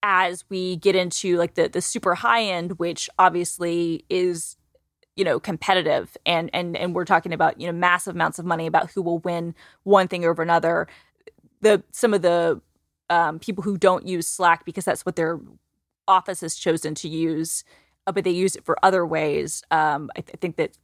as 0.02 0.44
we 0.48 0.76
get 0.76 0.96
into 0.96 1.36
like 1.36 1.54
the 1.54 1.68
the 1.68 1.82
super 1.82 2.14
high 2.14 2.42
end, 2.42 2.78
which 2.78 3.08
obviously 3.18 4.04
is 4.08 4.56
you 5.16 5.24
know 5.24 5.40
competitive 5.40 6.16
and 6.26 6.50
and 6.52 6.76
and 6.76 6.94
we're 6.94 7.04
talking 7.04 7.32
about 7.32 7.60
you 7.60 7.66
know 7.66 7.72
massive 7.72 8.14
amounts 8.14 8.38
of 8.38 8.44
money 8.44 8.66
about 8.66 8.90
who 8.90 9.02
will 9.02 9.18
win 9.18 9.54
one 9.82 10.08
thing 10.08 10.24
over 10.24 10.42
another 10.42 10.86
the 11.62 11.82
some 11.90 12.14
of 12.14 12.22
the 12.22 12.60
um, 13.10 13.38
people 13.38 13.62
who 13.62 13.76
don't 13.76 14.06
use 14.06 14.26
slack 14.26 14.64
because 14.64 14.84
that's 14.84 15.06
what 15.06 15.16
their 15.16 15.38
office 16.08 16.40
has 16.40 16.54
chosen 16.54 16.94
to 16.94 17.08
use 17.08 17.64
uh, 18.06 18.12
but 18.12 18.24
they 18.24 18.30
use 18.30 18.56
it 18.56 18.64
for 18.64 18.76
other 18.82 19.04
ways. 19.04 19.62
Um, 19.70 20.10
I, 20.16 20.20
th- 20.20 20.34
I, 20.34 20.36
think 20.38 20.56
that 20.56 20.78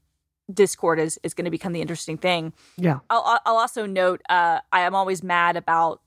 discord 0.53 0.99
is 0.99 1.18
is 1.23 1.35
going 1.35 1.45
to 1.45 1.51
become 1.51 1.73
the 1.73 1.81
interesting 1.81 2.18
thing. 2.18 2.53
Yeah. 2.77 2.99
I'll, 3.09 3.41
I'll 3.47 3.57
also 3.57 3.87
note 3.87 4.23
uh, 4.29 4.61
i 4.73 4.81
am 4.81 4.95
always 4.95 5.23
mad 5.23 5.57
about 5.57 6.03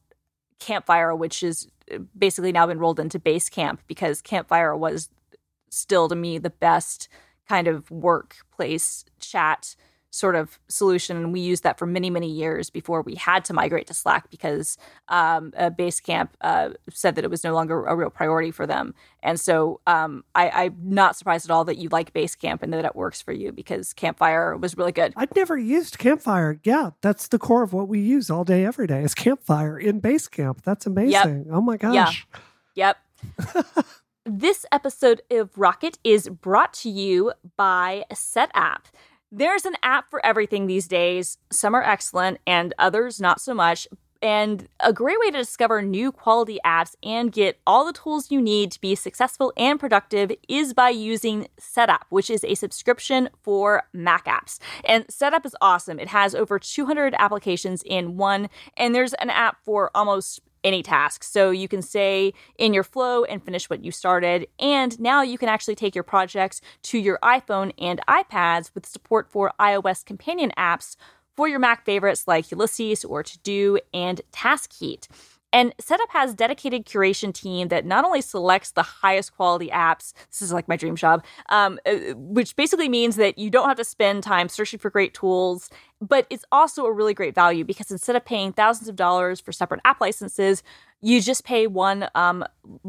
campfire 0.60 1.16
which 1.16 1.42
is 1.42 1.68
uh, 1.94 2.00
basically 2.18 2.52
now 2.52 2.68
been 2.68 2.80
rolled 2.80 3.00
into 3.00 3.20
basecamp 3.20 3.80
because 3.88 4.22
campfire 4.22 4.76
was 4.76 5.10
still 5.70 6.08
to 6.10 6.16
me 6.16 6.38
the 6.38 6.50
best 6.50 7.08
kind 7.48 7.68
of 7.68 7.90
workplace 7.92 9.06
chat 9.20 9.76
sort 10.16 10.36
of 10.36 10.58
solution. 10.70 11.18
And 11.18 11.34
we 11.34 11.42
used 11.42 11.64
that 11.64 11.78
for 11.78 11.86
many, 11.86 12.10
many 12.10 12.32
years 12.32 12.70
before 12.70 13.02
we 13.02 13.16
had 13.16 13.44
to 13.46 13.54
migrate 13.54 13.88
to 13.88 13.94
Slack 13.94 14.30
because 14.30 14.78
um, 15.10 15.52
uh, 15.58 15.70
Basecamp 15.70 16.30
uh, 16.40 16.70
said 16.90 17.16
that 17.16 17.26
it 17.26 17.30
was 17.30 17.44
no 17.44 17.54
longer 17.54 17.86
a 17.86 17.96
real 17.96 18.10
priority 18.10 18.50
for 18.50 18.66
them. 18.66 18.96
And 19.22 19.38
so 19.38 19.82
um, 19.86 20.24
I, 20.34 20.66
am 20.66 20.78
not 20.82 21.18
surprised 21.18 21.46
at 21.46 21.54
all 21.54 21.66
that 21.66 21.78
you 21.78 21.90
like 21.90 22.14
Basecamp 22.14 22.64
and 22.64 22.72
that 22.72 22.86
it 22.86 22.96
works 22.96 23.22
for 23.22 23.34
you 23.34 23.52
because 23.52 23.94
Campfire 23.94 24.56
was 24.56 24.78
really 24.78 24.94
good. 24.94 25.14
I'd 25.18 25.36
never 25.36 25.58
used 25.58 25.98
Campfire. 25.98 26.62
Yeah, 26.64 26.92
that's 27.02 27.28
the 27.28 27.38
core 27.38 27.64
of 27.64 27.74
what 27.74 27.90
we 27.90 28.00
use 28.00 28.30
all 28.30 28.46
day, 28.46 28.64
every 28.66 28.88
day 28.88 29.04
is 29.04 29.14
Campfire 29.14 29.78
in 29.78 30.00
Basecamp. 30.00 30.62
That's 30.62 30.86
amazing. 30.86 31.12
Yep. 31.46 31.48
Oh 31.52 31.62
my 31.62 31.76
gosh. 31.76 32.26
Yeah. 32.76 32.94
Yep. 33.56 33.86
this 34.26 34.66
episode 34.72 35.22
of 35.30 35.58
Rocket 35.58 36.00
is 36.06 36.30
brought 36.30 36.74
to 36.76 36.90
you 36.90 37.34
by 37.58 38.06
Setapp. 38.14 38.86
There's 39.32 39.66
an 39.66 39.76
app 39.84 40.10
for 40.10 40.26
everything 40.26 40.68
these 40.68 40.88
days. 40.88 41.38
Some 41.52 41.74
are 41.74 41.84
excellent 41.84 42.40
and 42.46 42.74
others 42.78 43.20
not 43.20 43.42
so 43.42 43.54
much. 43.54 43.88
And 44.22 44.68
a 44.80 44.92
great 44.94 45.20
way 45.20 45.30
to 45.32 45.38
discover 45.38 45.82
new 45.82 46.12
quality 46.12 46.58
apps 46.66 46.96
and 47.04 47.32
get 47.32 47.60
all 47.68 47.86
the 47.86 47.94
tools 47.94 48.32
you 48.32 48.42
need 48.42 48.72
to 48.72 48.82
be 48.82 48.96
successful 48.96 49.54
and 49.56 49.80
productive 49.80 50.32
is 50.48 50.74
by 50.74 50.90
using 50.90 51.48
Setapp, 51.60 52.04
which 52.10 52.30
is 52.30 52.44
a 52.44 52.56
subscription 52.56 53.30
for 53.44 53.84
Mac 53.94 54.26
apps. 54.26 54.58
And 54.84 55.06
Setapp 55.08 55.46
is 55.46 55.56
awesome. 55.62 56.00
It 56.00 56.08
has 56.08 56.34
over 56.34 56.58
200 56.58 57.14
applications 57.20 57.84
in 57.86 58.18
one, 58.18 58.50
and 58.78 58.96
there's 58.96 59.14
an 59.16 59.30
app 59.30 59.58
for 59.64 59.92
almost 59.94 60.42
any 60.66 60.84
task. 60.84 61.24
So 61.24 61.52
you 61.52 61.70
can 61.70 61.82
stay 61.82 62.34
in 62.58 62.74
your 62.74 62.84
flow 62.84 63.24
and 63.24 63.42
finish 63.42 63.70
what 63.70 63.84
you 63.86 63.92
started. 63.92 64.48
And 64.60 65.00
now 65.00 65.22
you 65.22 65.38
can 65.38 65.48
actually 65.48 65.76
take 65.76 65.96
your 65.96 66.04
projects 66.04 66.60
to 66.84 66.98
your 66.98 67.20
iPhone 67.24 67.72
and 67.78 68.02
iPads 68.10 68.72
with 68.74 68.86
support 68.86 69.32
for 69.32 69.54
iOS 69.60 70.04
companion 70.04 70.52
apps 70.58 70.98
for 71.36 71.48
your 71.48 71.60
Mac 71.60 71.86
favorites 71.86 72.28
like 72.28 72.52
Ulysses 72.52 73.06
or 73.06 73.22
To 73.22 73.40
Do 73.40 73.80
and 73.94 74.22
Taskheat. 74.32 75.08
And 75.56 75.74
Setapp 75.78 76.10
has 76.10 76.34
dedicated 76.34 76.86
curation 76.86 77.34
team 77.34 77.70
that 77.70 77.86
not 77.86 78.04
only 78.04 78.20
selects 78.20 78.72
the 78.72 78.84
highest 78.84 79.38
quality 79.38 79.70
apps, 79.70 80.12
this 80.30 80.42
is 80.42 80.52
like 80.52 80.68
my 80.68 80.76
dream 80.76 80.98
job, 80.98 81.24
um, 81.48 81.80
uh, 81.86 82.14
which 82.18 82.58
basically 82.58 82.90
means 82.90 83.16
that 83.16 83.38
you 83.38 83.50
don't 83.50 83.70
have 83.70 83.78
to 83.78 83.86
spend 83.86 84.22
time 84.22 84.50
searching 84.50 84.80
for 84.80 84.90
great 84.90 85.14
tools, 85.14 85.70
but 86.02 86.28
it's 86.30 86.44
also 86.52 86.86
a 86.86 86.92
really 86.92 87.14
great 87.14 87.34
value 87.34 87.64
because 87.64 87.90
instead 87.90 88.18
of 88.18 88.26
paying 88.26 88.52
thousands 88.52 88.90
of 88.90 88.98
dollars 88.98 89.40
for 89.40 89.54
separate 89.54 89.80
app 89.86 90.02
licenses, 90.02 90.62
you 91.00 91.22
just 91.22 91.46
pay 91.46 91.68
one 91.68 92.10
um, 92.16 92.44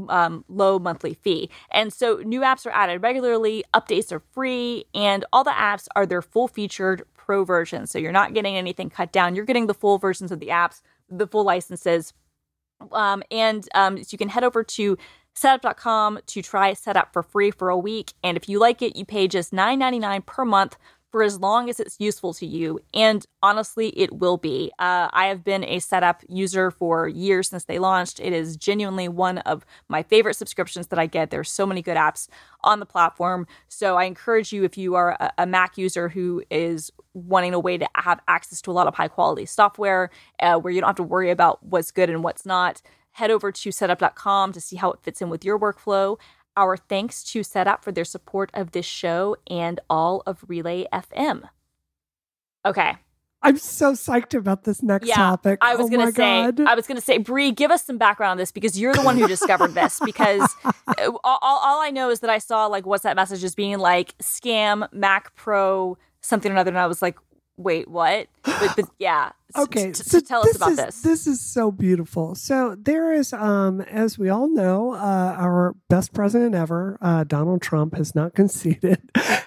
um, 0.09 0.45
low 0.49 0.81
monthly 0.81 1.15
fee. 1.15 1.49
And 1.71 1.93
so 1.93 2.21
new 2.25 2.41
apps 2.41 2.67
are 2.67 2.71
added 2.71 3.01
regularly, 3.01 3.63
updates 3.75 4.11
are 4.11 4.23
free, 4.33 4.87
and 4.93 5.25
all 5.33 5.45
the 5.45 5.51
apps 5.53 5.87
are 5.95 6.05
their 6.05 6.21
full 6.21 6.49
featured 6.49 7.05
pro 7.15 7.45
versions. 7.45 7.93
So 7.93 8.01
you're 8.01 8.11
not 8.11 8.35
getting 8.35 8.57
anything 8.57 8.91
cut 8.91 9.13
down, 9.13 9.37
you're 9.37 9.45
getting 9.45 9.69
the 9.69 9.75
full 9.75 9.99
versions 9.99 10.33
of 10.33 10.41
the 10.41 10.49
apps, 10.49 10.83
the 11.09 11.29
full 11.29 11.45
licenses 11.45 12.13
um, 12.93 13.23
and 13.31 13.69
um, 13.75 14.03
so 14.03 14.09
you 14.11 14.19
can 14.19 14.29
head 14.29 14.45
over 14.45 14.63
to 14.63 14.97
setapp.com 15.37 16.19
to 16.27 16.43
try 16.43 16.73
Setapp 16.73 17.13
for 17.13 17.23
free 17.23 17.51
for 17.51 17.69
a 17.69 17.79
week. 17.79 18.15
And 18.23 18.37
if 18.37 18.49
you 18.49 18.59
like 18.59 18.81
it, 18.83 18.97
you 18.97 19.05
pay 19.05 19.29
just 19.29 19.53
$9.99 19.53 20.25
per 20.27 20.45
month 20.45 20.77
for 21.17 21.23
as 21.23 21.41
long 21.41 21.71
as 21.71 21.81
it's 21.81 21.97
useful 21.99 22.35
to 22.35 22.45
you. 22.45 22.79
And 22.93 23.25
honestly, 23.43 23.89
it 23.99 24.19
will 24.19 24.37
be. 24.37 24.71
Uh, 24.79 25.09
I 25.15 25.29
have 25.29 25.43
been 25.43 25.65
a 25.65 25.79
Setapp 25.79 26.17
user 26.29 26.71
for 26.71 27.09
years 27.09 27.49
since 27.49 27.65
they 27.65 27.79
launched. 27.79 28.21
It 28.21 28.35
is 28.35 28.55
genuinely 28.55 29.09
one 29.09 29.39
of 29.39 29.65
my 29.89 30.03
favorite 30.03 30.35
subscriptions 30.35 30.89
that 30.89 30.99
I 30.99 31.07
get. 31.07 31.31
There's 31.31 31.51
so 31.51 31.65
many 31.65 31.81
good 31.81 31.97
apps 31.97 32.29
on 32.65 32.81
the 32.81 32.85
platform. 32.85 33.47
So 33.67 33.97
I 33.97 34.05
encourage 34.05 34.53
you, 34.53 34.63
if 34.65 34.77
you 34.77 34.95
are 34.95 35.17
a, 35.39 35.47
Mac 35.47 35.79
user 35.79 36.11
who 36.11 36.43
is 36.51 36.91
wanting 37.15 37.55
a 37.55 37.59
way 37.59 37.79
to 37.79 37.89
have 37.95 38.21
access 38.29 38.61
to 38.61 38.71
a 38.71 38.75
lot 38.75 38.87
of 38.87 38.95
high 38.95 39.09
quality 39.09 39.47
software 39.47 40.11
uh, 40.41 40.59
where 40.59 40.71
you 40.71 40.83
don't 40.83 40.89
have 40.89 40.97
to 40.97 41.03
worry 41.03 41.31
about 41.31 41.63
what's 41.63 41.93
good 41.93 42.11
and 42.11 42.23
what's 42.23 42.45
not, 42.45 42.83
head 43.13 43.31
over 43.31 43.51
to 43.51 43.71
setapp.com 43.71 44.53
to 44.53 44.61
see 44.61 44.77
how 44.77 44.93
it 44.93 45.01
fits 45.03 45.23
in 45.23 45.31
with 45.31 45.47
your 45.47 45.59
workflow. 45.59 46.19
Our 46.57 46.77
thanks 46.77 47.23
to 47.25 47.41
Setapp 47.41 47.83
for 47.83 47.93
their 47.93 48.05
support 48.05 48.51
of 48.55 48.73
this 48.73 48.87
show 48.87 49.37
and 49.49 49.81
all 49.91 50.23
of 50.27 50.45
Relay 50.49 50.87
FM. 50.93 51.49
Okay. 52.65 52.97
I'm 53.43 53.59
so 53.59 53.93
psyched 53.93 54.37
about 54.37 54.65
this 54.65 54.83
next 54.83 55.07
yeah, 55.07 55.15
topic. 55.15 55.59
I 55.63 55.77
was 55.77 55.87
oh 55.87 55.89
gonna 55.89 56.11
say, 56.11 56.51
God. 56.51 56.61
I 56.63 56.75
was 56.75 56.87
gonna 56.87 57.01
say, 57.01 57.19
Bree, 57.19 57.53
give 57.53 57.71
us 57.71 57.85
some 57.85 57.99
background 57.99 58.33
on 58.33 58.37
this 58.39 58.51
because 58.51 58.79
you're 58.79 58.95
the 58.95 59.03
one 59.03 59.17
who 59.17 59.29
discovered 59.29 59.75
this. 59.75 60.01
Because 60.07 60.55
uh, 60.65 61.13
all, 61.25 61.39
all, 61.43 61.81
I 61.83 61.91
know 61.91 62.11
is 62.11 62.21
that 62.21 62.31
I 62.31 62.39
saw 62.39 62.67
like 62.67 62.85
WhatsApp 62.85 63.17
messages 63.17 63.55
being 63.55 63.79
like 63.79 64.17
scam 64.19 64.93
Mac 64.93 65.35
Pro 65.35 65.99
something 66.23 66.51
or 66.51 66.55
another, 66.55 66.71
and 66.71 66.79
I 66.79 66.87
was 66.87 67.03
like, 67.03 67.19
wait, 67.57 67.89
what? 67.89 68.29
But, 68.43 68.77
but 68.77 68.85
yeah. 68.99 69.33
Okay, 69.57 69.93
t- 69.93 70.03
so 70.03 70.21
tell 70.21 70.43
us 70.43 70.57
about 70.57 70.73
is, 70.73 70.77
this. 70.77 71.03
This 71.03 71.27
is 71.27 71.41
so 71.41 71.71
beautiful. 71.71 72.35
So 72.35 72.77
there 72.79 73.13
is, 73.13 73.33
um, 73.33 73.81
as 73.81 74.19
we 74.19 74.29
all 74.29 74.49
know, 74.49 74.93
uh, 74.93 75.35
our 75.39 75.75
best 75.89 76.13
president 76.13 76.55
ever, 76.55 76.99
uh, 77.01 77.25
Donald 77.25 77.63
Trump, 77.63 77.95
has 77.95 78.15
not 78.15 78.35
conceded 78.35 79.01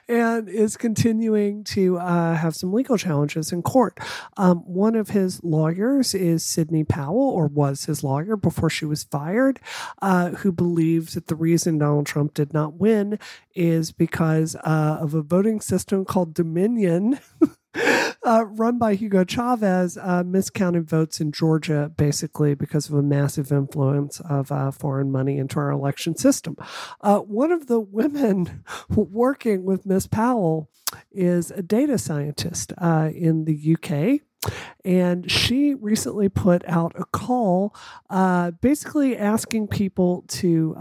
and 0.08 0.50
is 0.50 0.78
continuing 0.78 1.64
to 1.66 2.00
uh, 2.00 2.36
have 2.36 2.56
some 2.56 2.74
legal 2.74 2.98
challenges 2.98 3.52
in 3.52 3.62
court. 3.62 4.00
Um, 4.38 4.60
one 4.60 4.96
of 4.96 5.10
his 5.10 5.44
lawyers 5.44 6.16
is 6.16 6.44
Sidney 6.44 6.84
Powell, 6.84 7.30
or 7.30 7.48
was 7.48 7.86
his 7.86 8.04
lawyer 8.04 8.36
before 8.36 8.70
she 8.70 8.86
was 8.86 9.04
fired, 9.04 9.60
uh, 10.02 10.30
who 10.30 10.52
believes 10.52 11.14
that 11.14 11.28
the 11.28 11.36
reason 11.36 11.78
Donald 11.78 12.08
Trump 12.08 12.34
did 12.34 12.54
not 12.54 12.76
win 12.76 13.20
is 13.54 13.92
because 13.92 14.56
uh, 14.56 14.98
of 15.00 15.14
a 15.14 15.22
voting 15.22 15.62
system 15.62 16.06
called 16.06 16.34
Dominion. 16.34 17.20
uh, 17.76 18.46
run 18.46 18.78
by 18.78 18.96
Hugo 18.96 19.24
Chavez, 19.24 19.98
uh, 19.98 20.24
miscounted 20.26 20.88
votes 20.88 21.20
in 21.20 21.32
Georgia 21.32 21.92
basically 21.96 22.54
because 22.54 22.90
of 22.90 22.96
a 22.96 23.02
massive 23.02 23.52
influence 23.52 24.20
of 24.22 24.52
uh, 24.52 24.72
foreign 24.72 25.12
money 25.12 25.38
into 25.38 25.60
our 25.60 25.72
election 25.72 26.16
system. 26.16 26.56
Uh, 27.02 27.20
one 27.20 27.52
of 27.52 27.68
the 27.68 27.80
women 27.80 28.64
working 28.90 29.64
with 29.64 29.86
Miss 29.86 30.08
Powell 30.08 30.70
is 31.12 31.52
a 31.52 31.62
data 31.62 31.98
scientist 31.98 32.74
uh, 32.78 33.10
in 33.14 33.46
the 33.46 33.76
UK. 33.76 34.22
And 34.86 35.30
she 35.30 35.74
recently 35.74 36.30
put 36.30 36.64
out 36.66 36.94
a 36.96 37.04
call 37.06 37.76
uh, 38.10 38.52
basically 38.52 39.18
asking 39.18 39.68
people 39.68 40.24
to 40.30 40.76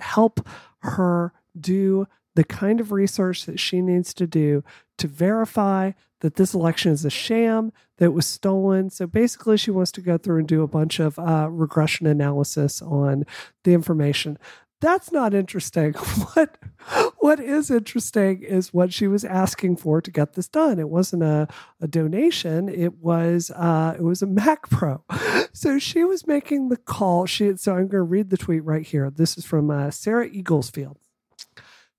help 0.00 0.46
her 0.80 1.32
do 1.58 2.06
the 2.40 2.44
kind 2.44 2.80
of 2.80 2.90
research 2.90 3.44
that 3.44 3.60
she 3.60 3.82
needs 3.82 4.14
to 4.14 4.26
do 4.26 4.64
to 4.96 5.06
verify 5.06 5.92
that 6.20 6.36
this 6.36 6.54
election 6.54 6.90
is 6.90 7.04
a 7.04 7.10
sham, 7.10 7.70
that 7.98 8.12
was 8.12 8.24
stolen. 8.24 8.88
So 8.88 9.06
basically, 9.06 9.58
she 9.58 9.70
wants 9.70 9.92
to 9.92 10.00
go 10.00 10.16
through 10.16 10.38
and 10.38 10.48
do 10.48 10.62
a 10.62 10.66
bunch 10.66 11.00
of 11.00 11.18
uh, 11.18 11.48
regression 11.50 12.06
analysis 12.06 12.80
on 12.80 13.24
the 13.64 13.74
information. 13.74 14.38
That's 14.80 15.12
not 15.12 15.34
interesting. 15.34 15.94
What 16.34 16.56
what 17.18 17.40
is 17.40 17.70
interesting 17.70 18.42
is 18.42 18.72
what 18.72 18.94
she 18.94 19.06
was 19.06 19.26
asking 19.26 19.76
for 19.76 20.00
to 20.00 20.10
get 20.10 20.32
this 20.32 20.48
done. 20.48 20.78
It 20.78 20.88
wasn't 20.88 21.22
a, 21.22 21.46
a 21.78 21.86
donation. 21.86 22.70
It 22.70 22.96
was 22.98 23.50
uh, 23.50 23.96
it 23.98 24.02
was 24.02 24.22
a 24.22 24.26
Mac 24.40 24.70
Pro. 24.70 25.04
So 25.52 25.78
she 25.78 26.04
was 26.04 26.26
making 26.26 26.70
the 26.70 26.78
call. 26.78 27.26
She 27.26 27.54
so 27.56 27.72
I'm 27.72 27.88
going 27.88 27.90
to 27.90 28.02
read 28.02 28.30
the 28.30 28.38
tweet 28.38 28.64
right 28.64 28.86
here. 28.86 29.10
This 29.10 29.36
is 29.36 29.44
from 29.44 29.70
uh, 29.70 29.90
Sarah 29.90 30.30
Eaglesfield 30.30 30.96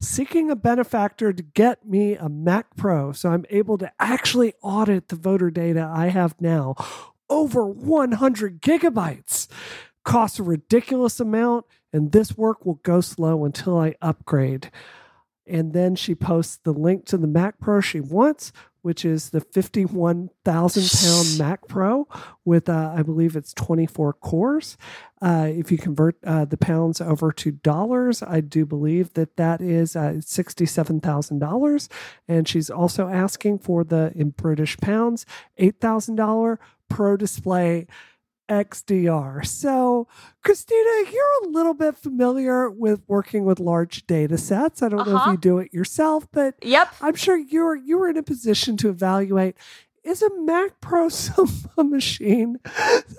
seeking 0.02 0.50
a 0.50 0.56
benefactor 0.56 1.32
to 1.32 1.44
get 1.44 1.86
me 1.86 2.16
a 2.16 2.28
Mac 2.28 2.76
Pro 2.76 3.12
so 3.12 3.30
I'm 3.30 3.46
able 3.50 3.78
to 3.78 3.92
actually 4.00 4.54
audit 4.62 5.08
the 5.08 5.16
voter 5.16 5.52
data 5.52 5.90
I 5.94 6.08
have 6.08 6.36
now. 6.42 6.76
Over 7.30 7.66
100 7.66 8.62
gigabytes. 8.62 9.48
Costs 10.04 10.40
a 10.40 10.44
ridiculous 10.44 11.20
amount, 11.20 11.66
and 11.94 12.12
this 12.12 12.36
work 12.36 12.66
will 12.66 12.80
go 12.82 13.02
slow 13.02 13.46
until 13.46 13.78
I 13.78 13.94
upgrade. 14.02 14.72
And 15.46 15.74
then 15.74 15.96
she 15.96 16.16
posts 16.16 16.58
the 16.64 16.74
link 16.74 17.06
to 17.06 17.18
the 17.18 17.28
Mac 17.28 17.60
Pro 17.60 17.82
she 17.82 18.00
wants, 18.00 18.52
which 18.82 19.06
is 19.06 19.30
the 19.30 19.42
51,000 19.42 20.84
pound 21.00 21.38
Mac 21.38 21.68
Pro 21.68 22.08
with, 22.46 22.68
uh, 22.68 22.94
I 22.96 23.04
believe 23.04 23.36
it's 23.36 23.54
24 23.54 24.14
cores. 24.14 24.78
Uh, 25.22 25.48
if 25.50 25.72
you 25.72 25.78
convert 25.78 26.18
uh, 26.24 26.46
the 26.46 26.58
pounds 26.58 27.00
over 27.00 27.32
to 27.32 27.52
dollars, 27.52 28.24
I 28.24 28.42
do 28.42 28.66
believe 28.66 29.14
that 29.14 29.38
that 29.38 29.62
is 29.62 29.96
uh, 29.96 30.14
$67,000. 30.18 31.88
And 32.28 32.48
she's 32.48 32.70
also 32.70 33.08
asking 33.08 33.60
for 33.60 33.84
the, 33.84 34.12
in 34.16 34.32
British 34.32 34.78
pounds, 34.78 35.26
$8,000 35.60 36.58
Pro 36.90 37.18
Display 37.18 37.88
XDR. 38.52 39.46
So, 39.46 40.08
Christina, 40.44 41.12
you're 41.12 41.46
a 41.46 41.48
little 41.48 41.74
bit 41.74 41.96
familiar 41.96 42.70
with 42.70 43.02
working 43.08 43.46
with 43.46 43.60
large 43.60 44.06
data 44.06 44.38
sets. 44.38 44.84
I 44.84 44.90
don't 44.90 45.00
uh-huh. 45.00 45.10
know 45.10 45.16
if 45.16 45.22
uh-huh. 45.22 45.32
you 45.32 45.38
do 45.38 45.58
it 45.60 45.74
yourself, 45.74 46.28
but 46.32 46.56
yep. 46.62 46.94
I'm 47.02 47.16
sure 47.16 47.38
you're 47.38 47.76
you're 47.76 48.10
in 48.10 48.18
a 48.18 48.24
position 48.24 48.76
to 48.78 48.90
evaluate 48.90 49.56
is 50.04 50.22
a 50.22 50.30
Mac 50.42 50.82
Pro 50.82 51.10
a 51.78 51.84
machine? 51.84 52.60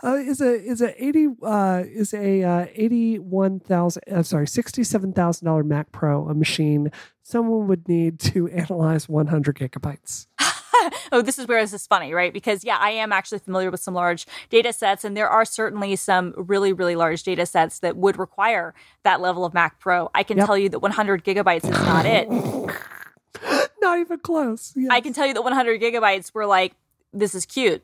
Uh, 0.02 0.16
is 0.16 0.40
a 0.40 0.52
is 0.52 0.82
a 0.82 1.02
eighty 1.02 1.28
uh, 1.42 1.84
is 1.86 2.12
a 2.12 2.42
uh, 2.42 2.66
eighty 2.74 3.18
one 3.18 3.60
thousand 3.60 4.02
uh, 4.10 4.22
sorry 4.22 4.46
sixty 4.46 4.84
seven 4.84 5.12
thousand 5.12 5.46
dollar 5.46 5.64
Mac 5.64 5.92
Pro 5.92 6.28
a 6.28 6.34
machine 6.34 6.90
someone 7.22 7.68
would 7.68 7.88
need 7.88 8.18
to 8.18 8.48
analyze 8.50 9.08
one 9.08 9.28
hundred 9.28 9.56
gigabytes? 9.56 10.26
oh, 11.12 11.22
this 11.22 11.38
is 11.38 11.46
where 11.46 11.60
this 11.62 11.72
is 11.72 11.86
funny, 11.86 12.12
right? 12.12 12.32
Because 12.32 12.64
yeah, 12.64 12.76
I 12.78 12.90
am 12.90 13.12
actually 13.12 13.38
familiar 13.38 13.70
with 13.70 13.80
some 13.80 13.94
large 13.94 14.26
data 14.50 14.72
sets, 14.72 15.04
and 15.04 15.16
there 15.16 15.28
are 15.28 15.44
certainly 15.44 15.96
some 15.96 16.34
really, 16.36 16.72
really 16.72 16.96
large 16.96 17.22
data 17.22 17.46
sets 17.46 17.78
that 17.80 17.96
would 17.96 18.18
require 18.18 18.74
that 19.02 19.20
level 19.20 19.44
of 19.44 19.54
Mac 19.54 19.78
Pro. 19.78 20.10
I 20.14 20.22
can 20.22 20.38
yep. 20.38 20.46
tell 20.46 20.58
you 20.58 20.68
that 20.68 20.80
100 20.80 21.24
gigabytes 21.24 21.64
is 21.64 21.70
not 21.70 22.06
it. 22.06 22.28
not 23.80 23.98
even 23.98 24.18
close. 24.18 24.72
Yes. 24.76 24.88
I 24.90 25.00
can 25.00 25.12
tell 25.12 25.26
you 25.26 25.34
that 25.34 25.42
100 25.42 25.80
gigabytes 25.80 26.32
were 26.34 26.46
like, 26.46 26.74
this 27.12 27.34
is 27.34 27.46
cute. 27.46 27.82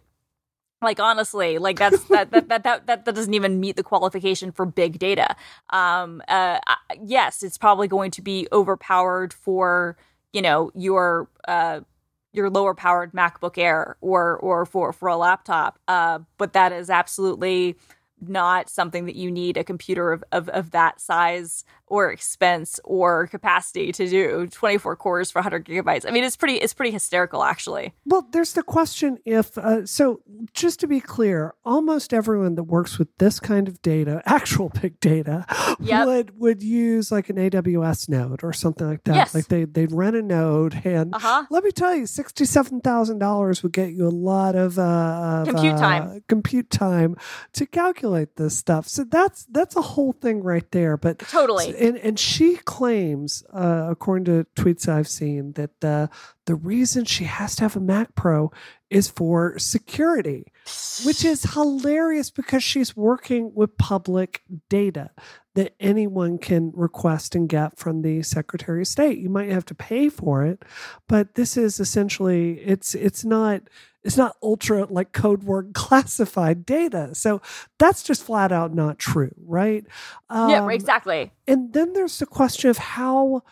Like 0.80 1.00
honestly, 1.00 1.58
like 1.58 1.76
that's 1.76 2.04
that, 2.04 2.30
that 2.30 2.48
that 2.48 2.62
that 2.62 2.86
that 2.86 3.04
that 3.04 3.14
doesn't 3.14 3.34
even 3.34 3.58
meet 3.58 3.74
the 3.74 3.82
qualification 3.82 4.52
for 4.52 4.64
big 4.64 5.00
data. 5.00 5.34
Um, 5.70 6.22
uh, 6.28 6.60
yes, 7.02 7.42
it's 7.42 7.58
probably 7.58 7.88
going 7.88 8.12
to 8.12 8.22
be 8.22 8.46
overpowered 8.52 9.32
for 9.32 9.96
you 10.32 10.40
know 10.40 10.70
your 10.76 11.28
uh 11.48 11.80
your 12.32 12.50
lower 12.50 12.74
powered 12.74 13.12
MacBook 13.12 13.58
Air 13.58 13.96
or 14.00 14.36
or 14.36 14.66
for 14.66 14.92
for 14.92 15.08
a 15.08 15.16
laptop. 15.16 15.78
Uh, 15.88 16.20
but 16.36 16.52
that 16.52 16.72
is 16.72 16.90
absolutely 16.90 17.76
not 18.20 18.68
something 18.68 19.06
that 19.06 19.16
you 19.16 19.30
need 19.30 19.56
a 19.56 19.64
computer 19.64 20.12
of, 20.12 20.24
of, 20.32 20.48
of 20.48 20.72
that 20.72 21.00
size 21.00 21.64
or 21.90 22.10
expense 22.10 22.80
or 22.84 23.26
capacity 23.26 23.92
to 23.92 24.08
do 24.08 24.46
24 24.46 24.96
cores 24.96 25.30
for 25.30 25.38
100 25.38 25.64
gigabytes 25.64 26.04
i 26.06 26.10
mean 26.10 26.24
it's 26.24 26.36
pretty 26.36 26.54
it's 26.54 26.74
pretty 26.74 26.90
hysterical 26.90 27.42
actually 27.42 27.92
well 28.04 28.26
there's 28.32 28.52
the 28.52 28.62
question 28.62 29.18
if 29.24 29.56
uh, 29.58 29.84
so 29.86 30.20
just 30.54 30.80
to 30.80 30.86
be 30.86 31.00
clear 31.00 31.54
almost 31.64 32.12
everyone 32.12 32.54
that 32.54 32.64
works 32.64 32.98
with 32.98 33.08
this 33.18 33.40
kind 33.40 33.68
of 33.68 33.80
data 33.82 34.22
actual 34.26 34.68
big 34.80 34.98
data 35.00 35.44
yep. 35.80 36.06
would 36.06 36.38
would 36.38 36.62
use 36.62 37.10
like 37.10 37.28
an 37.28 37.36
aws 37.36 38.08
node 38.08 38.42
or 38.42 38.52
something 38.52 38.86
like 38.86 39.04
that 39.04 39.14
yes. 39.14 39.34
like 39.34 39.48
they 39.48 39.64
they'd 39.64 39.92
rent 39.92 40.16
a 40.16 40.22
node 40.22 40.80
and 40.84 41.14
uh-huh. 41.14 41.44
let 41.50 41.64
me 41.64 41.70
tell 41.70 41.94
you 41.94 42.04
$67000 42.04 43.62
would 43.62 43.72
get 43.72 43.92
you 43.92 44.06
a 44.06 44.10
lot 44.10 44.54
of, 44.54 44.78
uh, 44.78 45.44
compute 45.46 45.74
uh, 45.74 45.78
time 45.78 46.24
compute 46.28 46.70
time 46.70 47.16
to 47.52 47.66
calculate 47.66 48.36
this 48.36 48.56
stuff 48.56 48.88
so 48.88 49.04
that's 49.04 49.46
that's 49.50 49.76
a 49.76 49.82
whole 49.82 50.12
thing 50.12 50.42
right 50.42 50.70
there 50.72 50.96
but 50.96 51.18
totally 51.20 51.70
and 51.78 51.96
and 51.98 52.18
she 52.18 52.56
claims, 52.56 53.44
uh, 53.52 53.86
according 53.90 54.24
to 54.26 54.46
tweets 54.54 54.88
I've 54.88 55.08
seen, 55.08 55.52
that 55.52 55.84
uh, 55.84 56.08
the 56.48 56.54
reason 56.54 57.04
she 57.04 57.24
has 57.24 57.54
to 57.54 57.62
have 57.62 57.76
a 57.76 57.80
Mac 57.80 58.14
Pro 58.14 58.50
is 58.88 59.06
for 59.06 59.58
security, 59.58 60.50
which 61.04 61.22
is 61.22 61.42
hilarious 61.52 62.30
because 62.30 62.64
she's 62.64 62.96
working 62.96 63.52
with 63.54 63.76
public 63.76 64.42
data 64.70 65.10
that 65.56 65.74
anyone 65.78 66.38
can 66.38 66.72
request 66.74 67.34
and 67.34 67.50
get 67.50 67.78
from 67.78 68.00
the 68.00 68.22
Secretary 68.22 68.80
of 68.80 68.86
State. 68.86 69.18
You 69.18 69.28
might 69.28 69.50
have 69.50 69.66
to 69.66 69.74
pay 69.74 70.08
for 70.08 70.42
it, 70.42 70.64
but 71.06 71.34
this 71.34 71.58
is 71.58 71.80
essentially 71.80 72.60
it's 72.60 72.94
it's 72.94 73.26
not 73.26 73.60
it's 74.02 74.16
not 74.16 74.36
ultra 74.42 74.86
like 74.86 75.12
code 75.12 75.42
word 75.42 75.72
classified 75.74 76.64
data. 76.64 77.14
So 77.14 77.42
that's 77.78 78.02
just 78.02 78.24
flat 78.24 78.52
out 78.52 78.72
not 78.72 78.98
true, 78.98 79.34
right? 79.44 79.84
Um, 80.30 80.48
yeah, 80.48 80.66
exactly. 80.70 81.30
And 81.46 81.74
then 81.74 81.92
there's 81.92 82.18
the 82.18 82.24
question 82.24 82.70
of 82.70 82.78
how 82.78 83.42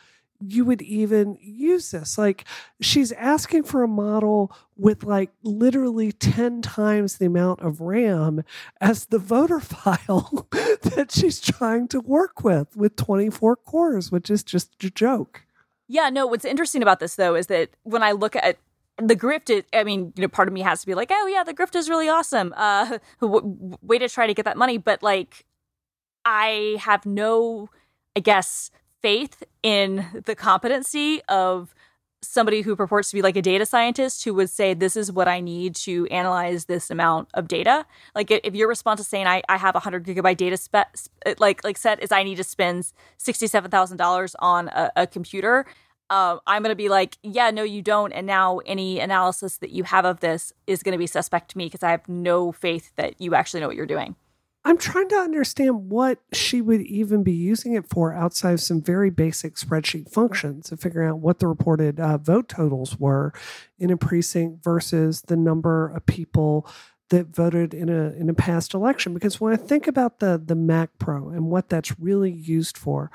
you 0.41 0.65
would 0.65 0.83
even 0.83 1.39
use 1.41 1.91
this. 1.91 2.19
Like 2.19 2.45
she's 2.81 3.13
asking 3.13 3.65
for 3.65 3.83
a 3.83 3.89
model 3.89 4.53
with 4.77 5.05
like 5.05 5.31
literally 5.43 6.13
10 6.13 6.63
times 6.63 7.19
the 7.19 7.27
amount 7.27 7.61
of 7.61 7.81
RAM 7.81 8.45
as 8.81 9.07
the 9.07 9.19
voter 9.19 9.61
file 9.61 10.49
that 10.83 11.11
she's 11.13 11.41
trying 11.41 11.89
to 11.89 12.01
work 12.01 12.45
with 12.45 12.77
with 12.77 12.97
24 12.97 13.57
cores, 13.57 14.11
which 14.13 14.31
is 14.31 14.43
just 14.43 14.83
a 14.85 14.91
joke. 14.91 15.43
Yeah, 15.89 16.11
no, 16.11 16.27
what's 16.27 16.45
interesting 16.45 16.83
about 16.83 17.01
this 17.01 17.17
though 17.17 17.35
is 17.35 17.47
that 17.47 17.71
when 17.85 18.03
I 18.03 18.13
look 18.13 18.37
at 18.37 18.59
the 18.99 19.17
grift 19.17 19.51
is, 19.51 19.63
I 19.73 19.85
mean, 19.85 20.13
you 20.17 20.23
know, 20.23 20.29
part 20.29 20.49
of 20.49 20.55
me 20.55 20.63
has 20.63 20.81
to 20.81 20.87
be 20.87 20.95
like, 20.95 21.11
oh 21.13 21.27
yeah, 21.27 21.45
the 21.45 21.55
grift 21.55 21.77
is 21.77 21.89
really 21.89 22.09
awesome. 22.09 22.55
Uh, 22.57 22.99
w- 23.21 23.77
way 23.83 23.99
to 23.99 24.09
try 24.09 24.27
to 24.27 24.35
get 24.35 24.45
that 24.47 24.57
money. 24.57 24.79
But 24.79 25.03
like, 25.03 25.45
I 26.25 26.77
have 26.81 27.07
no, 27.07 27.69
I 28.17 28.21
guess, 28.21 28.71
faith 29.07 29.45
in 29.63 30.05
the 30.25 30.35
competency 30.35 31.23
of 31.29 31.73
somebody 32.23 32.63
who 32.63 32.75
purports 32.75 33.09
to 33.09 33.15
be 33.15 33.23
like 33.23 33.37
a 33.37 33.43
data 33.43 33.65
scientist 33.65 34.25
who 34.25 34.35
would 34.35 34.51
say 34.51 34.75
this 34.75 34.97
is 34.97 35.13
what 35.13 35.29
i 35.29 35.39
need 35.39 35.77
to 35.77 36.09
analyze 36.09 36.65
this 36.65 36.91
amount 36.91 37.29
of 37.35 37.47
data 37.47 37.87
like 38.17 38.33
if 38.33 38.53
your 38.53 38.67
response 38.67 38.99
is 38.99 39.07
saying 39.07 39.29
i, 39.29 39.41
I 39.49 39.59
have 39.59 39.77
a 39.77 39.79
100 39.79 40.05
gigabyte 40.05 40.39
data 40.39 40.57
spe- 40.57 41.09
like 41.39 41.63
like 41.63 41.79
set 41.79 42.03
is 42.03 42.11
i 42.11 42.25
need 42.25 42.35
to 42.35 42.43
spend 42.43 42.91
$67000 43.21 44.35
on 44.41 44.69
a, 44.71 44.91
a 44.97 45.07
computer 45.07 45.67
uh, 46.09 46.39
I'm 46.47 46.63
going 46.63 46.71
to 46.71 46.77
be 46.77 46.89
like, 46.89 47.19
yeah, 47.25 47.51
no, 47.51 47.65
you 47.65 47.83
don't. 47.83 48.13
And 48.13 48.29
now 48.29 48.59
any 48.59 49.01
analysis 49.01 49.57
that 49.57 49.71
you 49.71 49.83
have 49.83 50.05
of 50.05 50.21
this 50.21 50.53
is 50.69 50.85
going 50.85 50.93
to 50.93 50.99
be 50.99 51.09
suspect 51.09 51.51
to 51.51 51.59
me 51.59 51.65
because 51.67 51.83
I 51.83 51.91
have 51.91 52.09
no 52.09 52.53
faith 52.53 52.93
that 52.95 53.21
you 53.21 53.35
actually 53.35 53.59
know 53.59 53.67
what 53.67 53.75
you're 53.75 53.87
doing. 53.87 54.15
I'm 54.67 54.79
trying 54.79 55.09
to 55.11 55.17
understand 55.17 55.91
what 55.91 56.19
she 56.33 56.61
would 56.61 56.81
even 56.81 57.23
be 57.23 57.31
using 57.31 57.75
it 57.75 57.89
for 57.89 58.13
outside 58.13 58.55
of 58.55 58.61
some 58.61 58.83
very 58.83 59.11
basic 59.11 59.55
spreadsheet 59.55 60.11
functions 60.13 60.73
of 60.73 60.81
figuring 60.81 61.09
out 61.09 61.21
what 61.21 61.39
the 61.39 61.47
reported 61.47 62.01
uh, 62.01 62.19
vote 62.19 62.49
totals 62.49 62.99
were 62.99 63.33
in 63.79 63.93
a 63.93 63.97
precinct 63.97 64.65
versus 64.65 65.23
the 65.23 65.37
number 65.37 65.87
of 65.95 66.05
people 66.07 66.69
that 67.11 67.29
voted 67.29 67.75
in 67.75 67.89
a 67.89 68.11
in 68.15 68.29
a 68.29 68.35
past 68.35 68.75
election. 68.75 69.15
Because 69.15 69.41
when 69.41 69.53
I 69.53 69.57
think 69.57 69.87
about 69.87 70.19
the 70.19 70.43
the 70.45 70.57
Mac 70.57 70.91
Pro 70.99 71.29
and 71.29 71.47
what 71.47 71.69
that's 71.69 71.97
really 72.01 72.33
used 72.33 72.77
for, 72.77 73.13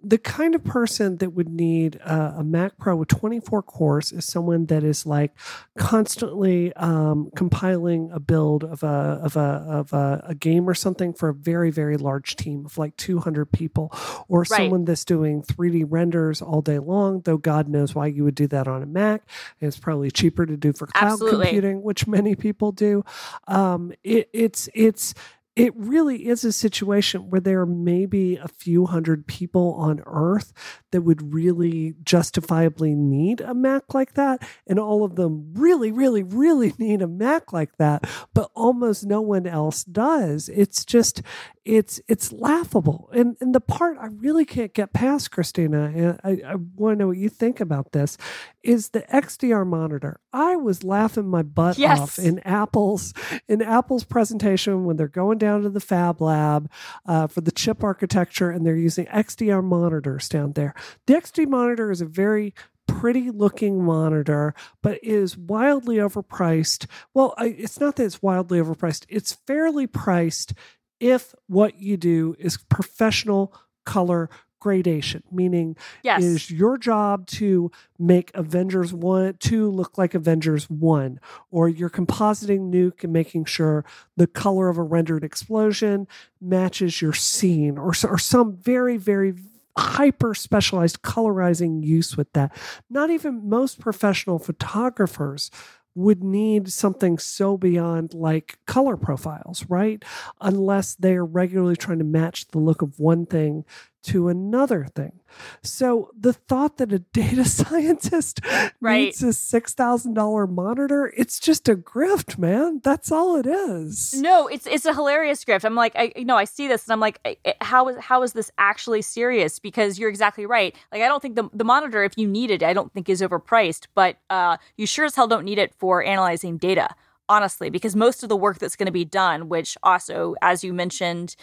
the 0.00 0.18
kind 0.18 0.54
of 0.54 0.62
person 0.62 1.16
that 1.16 1.30
would 1.30 1.48
need 1.48 1.96
a, 1.96 2.36
a, 2.38 2.44
Mac 2.44 2.78
Pro 2.78 2.94
with 2.94 3.08
24 3.08 3.62
cores 3.62 4.12
is 4.12 4.24
someone 4.24 4.66
that 4.66 4.84
is 4.84 5.04
like 5.04 5.32
constantly 5.76 6.72
um, 6.74 7.32
compiling 7.34 8.08
a 8.12 8.20
build 8.20 8.62
of 8.62 8.84
a 8.84 8.86
of 8.86 9.36
a 9.36 9.40
of 9.40 9.92
a, 9.92 10.24
a, 10.28 10.34
game 10.36 10.68
or 10.68 10.74
something 10.74 11.12
for 11.12 11.30
a 11.30 11.34
very 11.34 11.72
very 11.72 11.96
large 11.96 12.36
team 12.36 12.64
of 12.64 12.78
like 12.78 12.96
200 12.96 13.46
people, 13.46 13.92
or 14.28 14.40
right. 14.40 14.48
someone 14.48 14.84
that's 14.84 15.04
doing 15.04 15.42
3D 15.42 15.84
renders 15.88 16.40
all 16.40 16.62
day 16.62 16.78
long. 16.78 17.20
Though 17.22 17.38
God 17.38 17.68
knows 17.68 17.92
why 17.94 18.06
you 18.06 18.22
would 18.22 18.36
do 18.36 18.46
that 18.48 18.68
on 18.68 18.82
a 18.84 18.86
Mac, 18.86 19.22
it's 19.60 19.78
probably 19.78 20.12
cheaper 20.12 20.46
to 20.46 20.56
do 20.56 20.72
for 20.72 20.86
cloud 20.86 21.14
Absolutely. 21.14 21.46
computing, 21.46 21.82
which 21.82 22.06
many 22.06 22.36
people 22.36 22.70
do. 22.70 23.04
Um, 23.48 23.92
it, 24.04 24.30
it's 24.32 24.68
it's 24.74 25.14
it 25.58 25.74
really 25.74 26.28
is 26.28 26.44
a 26.44 26.52
situation 26.52 27.30
where 27.30 27.40
there 27.40 27.66
may 27.66 28.06
be 28.06 28.36
a 28.36 28.46
few 28.46 28.86
hundred 28.86 29.26
people 29.26 29.74
on 29.74 30.00
earth 30.06 30.52
that 30.92 31.02
would 31.02 31.34
really 31.34 31.96
justifiably 32.04 32.94
need 32.94 33.40
a 33.40 33.54
Mac 33.54 33.92
like 33.92 34.14
that. 34.14 34.48
And 34.68 34.78
all 34.78 35.02
of 35.02 35.16
them 35.16 35.52
really, 35.54 35.90
really, 35.90 36.22
really 36.22 36.74
need 36.78 37.02
a 37.02 37.08
Mac 37.08 37.52
like 37.52 37.76
that, 37.78 38.08
but 38.34 38.52
almost 38.54 39.04
no 39.04 39.20
one 39.20 39.48
else 39.48 39.82
does. 39.82 40.48
It's 40.48 40.84
just, 40.84 41.22
it's 41.68 42.00
it's 42.08 42.32
laughable. 42.32 43.10
And 43.12 43.36
and 43.40 43.54
the 43.54 43.60
part 43.60 43.98
I 44.00 44.06
really 44.06 44.46
can't 44.46 44.72
get 44.72 44.94
past, 44.94 45.30
Christina, 45.30 45.92
and 45.94 46.20
I, 46.24 46.52
I 46.52 46.54
want 46.54 46.94
to 46.94 46.98
know 46.98 47.08
what 47.08 47.18
you 47.18 47.28
think 47.28 47.60
about 47.60 47.92
this, 47.92 48.16
is 48.62 48.88
the 48.88 49.02
XDR 49.02 49.66
monitor. 49.66 50.18
I 50.32 50.56
was 50.56 50.82
laughing 50.82 51.28
my 51.28 51.42
butt 51.42 51.76
yes. 51.76 52.00
off 52.00 52.18
in 52.18 52.38
Apple's 52.40 53.12
in 53.48 53.60
Apple's 53.60 54.04
presentation 54.04 54.86
when 54.86 54.96
they're 54.96 55.08
going 55.08 55.36
down 55.36 55.62
to 55.62 55.68
the 55.68 55.78
Fab 55.78 56.22
Lab 56.22 56.70
uh, 57.04 57.26
for 57.26 57.42
the 57.42 57.52
chip 57.52 57.84
architecture, 57.84 58.50
and 58.50 58.64
they're 58.64 58.74
using 58.74 59.04
XDR 59.06 59.62
monitors 59.62 60.26
down 60.30 60.52
there. 60.52 60.74
The 61.06 61.14
XD 61.14 61.48
monitor 61.48 61.90
is 61.90 62.00
a 62.00 62.06
very 62.06 62.54
pretty 62.86 63.30
looking 63.30 63.84
monitor, 63.84 64.54
but 64.82 64.98
is 65.04 65.36
wildly 65.36 65.96
overpriced. 65.96 66.86
Well, 67.12 67.34
I, 67.36 67.48
it's 67.48 67.78
not 67.78 67.96
that 67.96 68.04
it's 68.04 68.22
wildly 68.22 68.58
overpriced, 68.58 69.04
it's 69.10 69.34
fairly 69.46 69.86
priced 69.86 70.54
if 71.00 71.34
what 71.46 71.80
you 71.80 71.96
do 71.96 72.34
is 72.38 72.56
professional 72.56 73.54
color 73.84 74.28
gradation, 74.60 75.22
meaning 75.30 75.76
yes. 76.02 76.22
is 76.22 76.50
your 76.50 76.76
job 76.76 77.26
to 77.26 77.70
make 77.98 78.30
Avengers 78.34 78.92
1 78.92 79.34
2 79.38 79.70
look 79.70 79.96
like 79.96 80.14
Avengers 80.14 80.68
1 80.68 81.20
or 81.50 81.68
you're 81.68 81.90
compositing 81.90 82.72
nuke 82.72 83.04
and 83.04 83.12
making 83.12 83.44
sure 83.44 83.84
the 84.16 84.26
color 84.26 84.68
of 84.68 84.78
a 84.78 84.82
rendered 84.82 85.22
explosion 85.22 86.08
matches 86.40 87.00
your 87.00 87.12
scene 87.12 87.78
or 87.78 87.92
or 88.04 88.18
some 88.18 88.56
very 88.56 88.96
very 88.96 89.34
hyper 89.78 90.34
specialized 90.34 91.02
colorizing 91.02 91.84
use 91.84 92.16
with 92.16 92.32
that. 92.32 92.52
Not 92.90 93.10
even 93.10 93.48
most 93.48 93.78
professional 93.78 94.40
photographers 94.40 95.52
would 95.98 96.22
need 96.22 96.70
something 96.70 97.18
so 97.18 97.56
beyond 97.56 98.14
like 98.14 98.56
color 98.66 98.96
profiles, 98.96 99.66
right? 99.68 100.04
Unless 100.40 100.94
they're 100.94 101.24
regularly 101.24 101.74
trying 101.76 101.98
to 101.98 102.04
match 102.04 102.46
the 102.48 102.58
look 102.58 102.82
of 102.82 103.00
one 103.00 103.26
thing 103.26 103.64
to 104.04 104.28
another 104.28 104.86
thing. 104.94 105.20
So 105.62 106.10
the 106.18 106.32
thought 106.32 106.78
that 106.78 106.92
a 106.92 107.00
data 107.00 107.44
scientist 107.48 108.40
right. 108.80 109.06
needs 109.06 109.22
a 109.22 109.32
six 109.32 109.74
thousand 109.74 110.14
dollar 110.14 110.46
monitor, 110.46 111.12
it's 111.16 111.38
just 111.38 111.68
a 111.68 111.74
grift, 111.74 112.38
man. 112.38 112.80
That's 112.82 113.12
all 113.12 113.36
it 113.36 113.46
is. 113.46 114.14
No, 114.14 114.46
it's 114.46 114.66
it's 114.66 114.86
a 114.86 114.94
hilarious 114.94 115.44
grift. 115.44 115.64
I'm 115.64 115.74
like, 115.74 115.94
I 115.96 116.12
you 116.16 116.24
know, 116.24 116.36
I 116.36 116.44
see 116.44 116.68
this 116.68 116.84
and 116.84 116.92
I'm 116.92 117.00
like, 117.00 117.38
how 117.60 117.88
is 117.88 117.96
how 117.98 118.22
is 118.22 118.32
this 118.32 118.50
actually 118.58 119.02
serious? 119.02 119.58
Because 119.58 119.98
you're 119.98 120.10
exactly 120.10 120.46
right. 120.46 120.74
Like, 120.92 121.02
I 121.02 121.08
don't 121.08 121.20
think 121.20 121.36
the 121.36 121.48
the 121.52 121.64
monitor, 121.64 122.04
if 122.04 122.16
you 122.16 122.26
need 122.26 122.50
it, 122.50 122.62
I 122.62 122.72
don't 122.72 122.92
think 122.92 123.08
is 123.08 123.20
overpriced, 123.20 123.86
but 123.94 124.16
uh, 124.30 124.56
you 124.76 124.86
sure 124.86 125.04
as 125.04 125.14
hell 125.14 125.28
don't 125.28 125.44
need 125.44 125.58
it 125.58 125.74
for 125.74 126.02
analyzing 126.02 126.56
data 126.56 126.88
honestly, 127.28 127.68
because 127.68 127.94
most 127.94 128.22
of 128.22 128.30
the 128.30 128.36
work 128.36 128.58
that's 128.58 128.74
going 128.74 128.86
to 128.86 128.92
be 128.92 129.04
done, 129.04 129.50
which 129.50 129.76
also, 129.82 130.34
as 130.40 130.64
you 130.64 130.72
mentioned, 130.72 131.36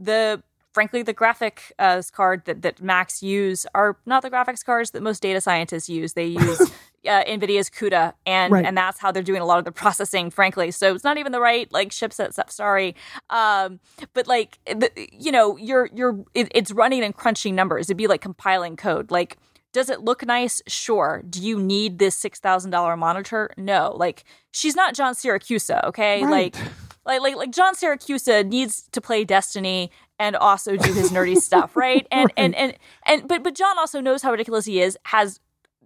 the 0.00 0.42
frankly, 0.72 1.02
the 1.02 1.12
graphic 1.12 1.72
uh, 1.78 2.02
card 2.12 2.42
that, 2.44 2.62
that 2.62 2.80
Macs 2.80 3.22
use 3.22 3.66
are 3.74 3.96
not 4.06 4.22
the 4.22 4.30
graphics 4.30 4.64
cards 4.64 4.90
that 4.92 5.02
most 5.02 5.22
data 5.22 5.40
scientists 5.40 5.88
use. 5.88 6.12
They 6.12 6.26
use 6.26 6.60
uh, 7.08 7.24
NVIDIA's 7.24 7.70
CUDA, 7.70 8.14
and 8.26 8.52
right. 8.52 8.64
and 8.64 8.76
that's 8.76 8.98
how 8.98 9.10
they're 9.10 9.22
doing 9.22 9.40
a 9.40 9.46
lot 9.46 9.58
of 9.58 9.64
the 9.64 9.72
processing, 9.72 10.30
frankly. 10.30 10.70
So 10.70 10.94
it's 10.94 11.04
not 11.04 11.18
even 11.18 11.32
the 11.32 11.40
right 11.40 11.70
like 11.72 11.90
chipset 11.90 12.32
stuff. 12.32 12.50
Sorry, 12.50 12.94
um, 13.30 13.80
but 14.14 14.26
like 14.26 14.58
the, 14.66 14.90
you 15.12 15.32
know, 15.32 15.56
you're 15.56 15.88
you're 15.94 16.24
it, 16.34 16.48
it's 16.54 16.72
running 16.72 17.02
and 17.02 17.14
crunching 17.14 17.54
numbers. 17.54 17.86
It'd 17.86 17.96
be 17.96 18.06
like 18.06 18.20
compiling 18.20 18.76
code. 18.76 19.10
Like, 19.10 19.38
does 19.72 19.88
it 19.90 20.02
look 20.02 20.24
nice? 20.26 20.62
Sure. 20.66 21.22
Do 21.28 21.42
you 21.42 21.58
need 21.58 21.98
this 21.98 22.14
six 22.14 22.40
thousand 22.40 22.70
dollar 22.70 22.96
monitor? 22.96 23.50
No. 23.56 23.94
Like, 23.96 24.24
she's 24.50 24.76
not 24.76 24.94
John 24.94 25.14
Siracusa. 25.14 25.84
Okay, 25.84 26.22
right. 26.22 26.54
like 26.54 26.68
like 27.08 27.20
like 27.22 27.36
like 27.36 27.50
John 27.50 27.74
Siracusa 27.74 28.46
needs 28.46 28.88
to 28.92 29.00
play 29.00 29.24
Destiny 29.24 29.90
and 30.18 30.36
also 30.36 30.76
do 30.76 30.92
his 30.92 31.10
nerdy 31.10 31.36
stuff, 31.42 31.76
right? 31.76 32.06
And 32.12 32.26
right. 32.26 32.34
and 32.36 32.54
and 32.54 32.74
and 33.06 33.26
but 33.26 33.42
but 33.42 33.54
John 33.54 33.78
also 33.78 34.00
knows 34.00 34.22
how 34.22 34.30
ridiculous 34.30 34.66
he 34.66 34.80
is, 34.80 34.96
has 35.06 35.40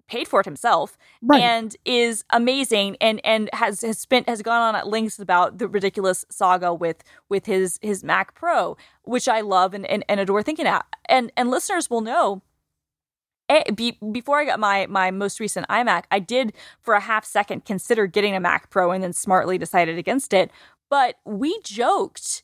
paid 0.08 0.26
for 0.28 0.40
it 0.40 0.44
himself 0.44 0.98
right. 1.22 1.40
and 1.40 1.76
is 1.84 2.24
amazing 2.30 2.96
and 3.00 3.20
and 3.24 3.48
has 3.54 3.80
has 3.80 3.98
spent 3.98 4.28
has 4.28 4.42
gone 4.42 4.60
on 4.60 4.74
at 4.74 4.86
lengths 4.86 5.18
about 5.18 5.58
the 5.58 5.68
ridiculous 5.68 6.26
saga 6.28 6.74
with 6.74 7.02
with 7.28 7.46
his 7.46 7.78
his 7.82 8.02
Mac 8.02 8.34
Pro, 8.34 8.76
which 9.04 9.28
I 9.28 9.40
love 9.40 9.74
and 9.74 9.86
and, 9.86 10.04
and 10.08 10.20
adore 10.20 10.42
thinking 10.42 10.66
at. 10.66 10.84
And 11.08 11.32
and 11.36 11.50
listeners 11.50 11.88
will 11.88 12.02
know 12.02 12.42
eh, 13.48 13.70
be, 13.70 13.98
before 14.10 14.38
I 14.38 14.44
got 14.44 14.58
my 14.60 14.86
my 14.86 15.10
most 15.10 15.40
recent 15.40 15.68
iMac, 15.68 16.04
I 16.10 16.18
did 16.18 16.52
for 16.80 16.94
a 16.94 17.00
half 17.00 17.24
second 17.24 17.64
consider 17.64 18.06
getting 18.06 18.34
a 18.34 18.40
Mac 18.40 18.70
Pro 18.70 18.90
and 18.90 19.02
then 19.02 19.12
smartly 19.12 19.58
decided 19.58 19.98
against 19.98 20.32
it. 20.32 20.50
But 20.92 21.16
we 21.24 21.58
joked 21.64 22.42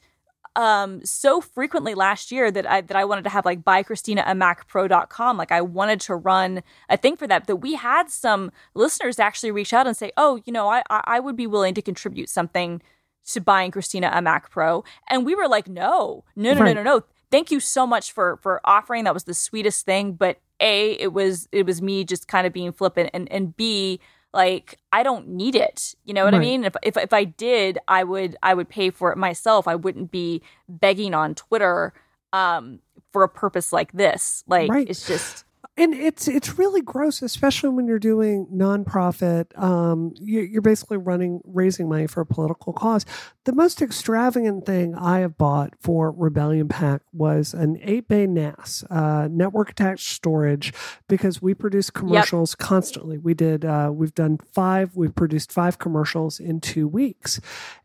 um, 0.57 1.05
so 1.05 1.43
frequently 1.43 1.95
last 1.95 2.33
year 2.33 2.51
that 2.51 2.67
I 2.67 2.81
that 2.81 2.97
I 2.97 3.05
wanted 3.05 3.25
to 3.25 3.29
have 3.29 3.45
like 3.45 3.63
buy 3.63 3.83
Christina 3.83 4.25
a 4.27 4.33
MacPro.com. 4.33 5.37
Like 5.37 5.53
I 5.53 5.61
wanted 5.61 6.01
to 6.01 6.15
run 6.15 6.63
a 6.89 6.97
thing 6.97 7.15
for 7.19 7.27
that. 7.27 7.47
That 7.47 7.57
we 7.57 7.75
had 7.75 8.09
some 8.09 8.51
listeners 8.73 9.19
actually 9.19 9.51
reach 9.51 9.75
out 9.75 9.87
and 9.87 9.95
say, 9.95 10.13
"Oh, 10.17 10.41
you 10.47 10.53
know, 10.55 10.71
I 10.71 10.83
I 10.89 11.21
would 11.21 11.37
be 11.37 11.47
willing 11.47 11.75
to 11.75 11.83
contribute 11.83 12.31
something 12.31 12.81
to 13.33 13.41
buying 13.43 13.71
Christina 13.71 14.11
a 14.15 14.23
Mac 14.23 14.51
Pro." 14.51 14.83
And 15.11 15.27
we 15.27 15.35
were 15.35 15.47
like, 15.47 15.69
"No, 15.69 16.25
no, 16.35 16.55
no, 16.55 16.61
right. 16.61 16.75
no, 16.75 16.83
no, 16.83 16.97
no. 16.97 17.05
Thank 17.31 17.51
you 17.51 17.61
so 17.61 17.87
much 17.87 18.13
for 18.13 18.39
for 18.39 18.63
offering. 18.65 19.05
That 19.05 19.13
was 19.13 19.25
the 19.25 19.35
sweetest 19.35 19.85
thing." 19.85 20.15
But 20.15 20.41
a, 20.59 20.93
it 20.93 21.13
was 21.13 21.51
it 21.53 21.67
was 21.67 21.83
me 21.83 22.03
just 22.03 22.29
kind 22.29 22.47
of 22.47 22.55
being 22.55 22.73
flippant, 22.73 23.11
and 23.13 23.31
and 23.31 23.55
b 23.55 24.01
like 24.33 24.79
I 24.93 25.03
don't 25.03 25.29
need 25.29 25.55
it. 25.55 25.95
You 26.05 26.15
know 26.15 26.25
what 26.25 26.35
right. 26.35 26.39
I 26.39 26.45
mean? 26.45 26.65
If, 26.65 26.77
if 26.83 26.97
if 26.97 27.13
I 27.13 27.25
did, 27.25 27.79
I 27.89 28.05
would 28.05 28.37
I 28.43 28.55
would 28.55 28.69
pay 28.69 28.91
for 28.91 29.13
it 29.13 29.19
myself. 29.19 29.67
I 29.67 29.75
wouldn't 29.75 30.11
be 30.11 30.43
begging 30.69 31.15
on 31.15 31.35
Twitter 31.35 31.93
um 32.33 32.81
for 33.13 33.23
a 33.23 33.29
purpose 33.29 33.73
like 33.73 33.93
this. 33.93 34.45
Like 34.47 34.71
right. 34.71 34.89
it's 34.89 35.07
just 35.07 35.45
and 35.79 35.95
it's 35.95 36.27
it's 36.27 36.59
really 36.59 36.83
gross, 36.83 37.23
especially 37.23 37.71
when 37.71 37.87
you're 37.87 38.01
doing 38.01 38.49
nonprofit. 38.53 39.57
Um, 39.57 40.13
you, 40.21 40.59
are 40.59 40.61
basically 40.61 40.97
running 40.97 41.41
raising 41.45 41.89
money 41.89 42.09
for 42.09 42.21
a 42.21 42.27
political 42.27 42.73
cause. 42.73 43.07
The 43.45 43.53
most 43.53 43.81
extravagant 43.81 44.67
thing 44.67 44.97
I 44.97 45.21
have 45.21 45.39
bought 45.39 45.75
for 45.81 46.11
Rebellion 46.11 46.69
PAC 46.69 47.03
was 47.13 47.55
an 47.55 47.79
eight 47.83 48.09
bay 48.09 48.27
NAS, 48.27 48.85
uh, 48.91 49.29
network 49.31 49.71
attached 49.71 50.09
storage, 50.09 50.73
because 51.09 51.41
we 51.41 51.55
produce 51.55 51.91
commercials 51.91 52.57
yep. 52.59 52.69
constantly. 52.69 53.17
We 53.17 53.35
did 53.35 53.65
uh, 53.65 53.91
we've 53.95 54.15
done 54.15 54.39
five. 54.53 54.97
We've 54.97 55.15
produced 55.15 55.53
five 55.53 55.79
commercials 55.79 56.41
in 56.41 56.61
two 56.61 56.89
weeks, 56.89 57.41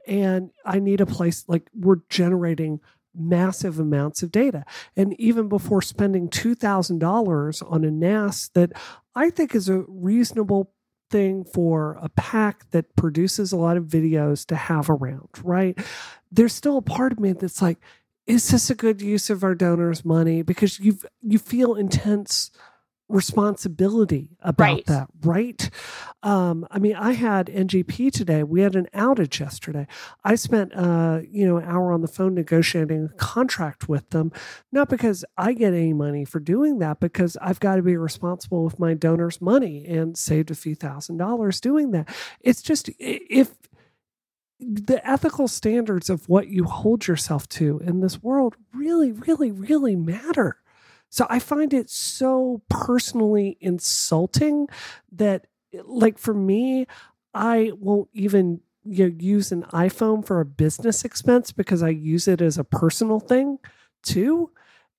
and 0.07 0.49
I 0.65 0.79
need 0.79 0.99
a 0.99 1.05
place 1.05 1.45
like 1.47 1.69
we're 1.79 2.01
generating 2.09 2.79
massive 3.15 3.79
amounts 3.79 4.23
of 4.23 4.31
data. 4.31 4.65
And 4.95 5.19
even 5.19 5.47
before 5.47 5.81
spending 5.81 6.29
$2,000 6.29 7.71
on 7.71 7.83
a 7.83 7.91
NAS 7.91 8.49
that 8.53 8.71
I 9.15 9.29
think 9.29 9.55
is 9.55 9.69
a 9.69 9.83
reasonable 9.87 10.71
thing 11.09 11.45
for 11.45 11.97
a 12.01 12.09
PAC 12.09 12.69
that 12.71 12.95
produces 12.95 13.51
a 13.51 13.57
lot 13.57 13.77
of 13.77 13.85
videos 13.85 14.45
to 14.47 14.55
have 14.55 14.89
around, 14.89 15.29
right? 15.43 15.77
There's 16.31 16.53
still 16.53 16.77
a 16.77 16.81
part 16.81 17.11
of 17.11 17.19
me 17.19 17.33
that's 17.33 17.61
like, 17.61 17.77
is 18.25 18.49
this 18.49 18.69
a 18.69 18.75
good 18.75 19.01
use 19.01 19.29
of 19.29 19.43
our 19.43 19.53
donors' 19.53 20.05
money? 20.05 20.41
Because 20.41 20.79
you 20.79 20.97
you 21.21 21.37
feel 21.37 21.75
intense 21.75 22.51
responsibility 23.09 24.29
about 24.41 24.63
right. 24.63 24.85
that, 24.87 25.07
right? 25.21 25.69
Um, 26.23 26.65
I 26.71 26.79
mean, 26.79 26.95
I 26.95 27.13
had 27.13 27.47
NGP 27.47 28.11
today. 28.11 28.43
We 28.43 28.61
had 28.61 28.75
an 28.75 28.87
outage 28.93 29.39
yesterday. 29.39 29.87
I 30.23 30.35
spent, 30.35 30.73
uh, 30.73 31.19
you 31.29 31.45
know, 31.45 31.57
an 31.57 31.65
hour 31.65 31.91
on 31.91 32.01
the 32.01 32.07
phone 32.07 32.33
negotiating 32.33 33.09
a 33.13 33.17
contract 33.17 33.89
with 33.89 34.09
them, 34.11 34.31
not 34.71 34.89
because 34.89 35.25
I 35.37 35.53
get 35.53 35.73
any 35.73 35.93
money 35.93 36.25
for 36.25 36.39
doing 36.39 36.79
that, 36.79 36.99
because 36.99 37.37
I've 37.41 37.59
got 37.59 37.75
to 37.75 37.81
be 37.81 37.97
responsible 37.97 38.63
with 38.63 38.79
my 38.79 38.93
donors' 38.93 39.41
money 39.41 39.85
and 39.85 40.17
saved 40.17 40.49
a 40.49 40.55
few 40.55 40.75
thousand 40.75 41.17
dollars 41.17 41.59
doing 41.59 41.91
that. 41.91 42.13
It's 42.41 42.61
just 42.61 42.89
if 42.99 43.51
the 44.59 45.05
ethical 45.07 45.47
standards 45.47 46.09
of 46.09 46.29
what 46.29 46.47
you 46.47 46.63
hold 46.63 47.07
yourself 47.07 47.47
to 47.49 47.79
in 47.79 47.99
this 47.99 48.23
world 48.23 48.55
really, 48.73 49.11
really, 49.11 49.51
really 49.51 49.95
matter. 49.95 50.57
So 51.13 51.27
I 51.29 51.37
find 51.37 51.75
it 51.75 51.91
so 51.91 52.63
personally 52.71 53.55
insulting 53.61 54.67
that, 55.11 55.45
like, 55.85 56.17
for 56.17 56.33
me, 56.33 56.87
I 57.35 57.71
won't 57.79 58.09
even 58.13 58.61
you 58.83 59.09
know, 59.09 59.15
use 59.19 59.51
an 59.51 59.61
iPhone 59.73 60.25
for 60.25 60.39
a 60.39 60.45
business 60.45 61.05
expense 61.05 61.51
because 61.51 61.83
I 61.83 61.89
use 61.89 62.27
it 62.27 62.41
as 62.41 62.57
a 62.57 62.63
personal 62.63 63.19
thing 63.19 63.59
too. 64.01 64.49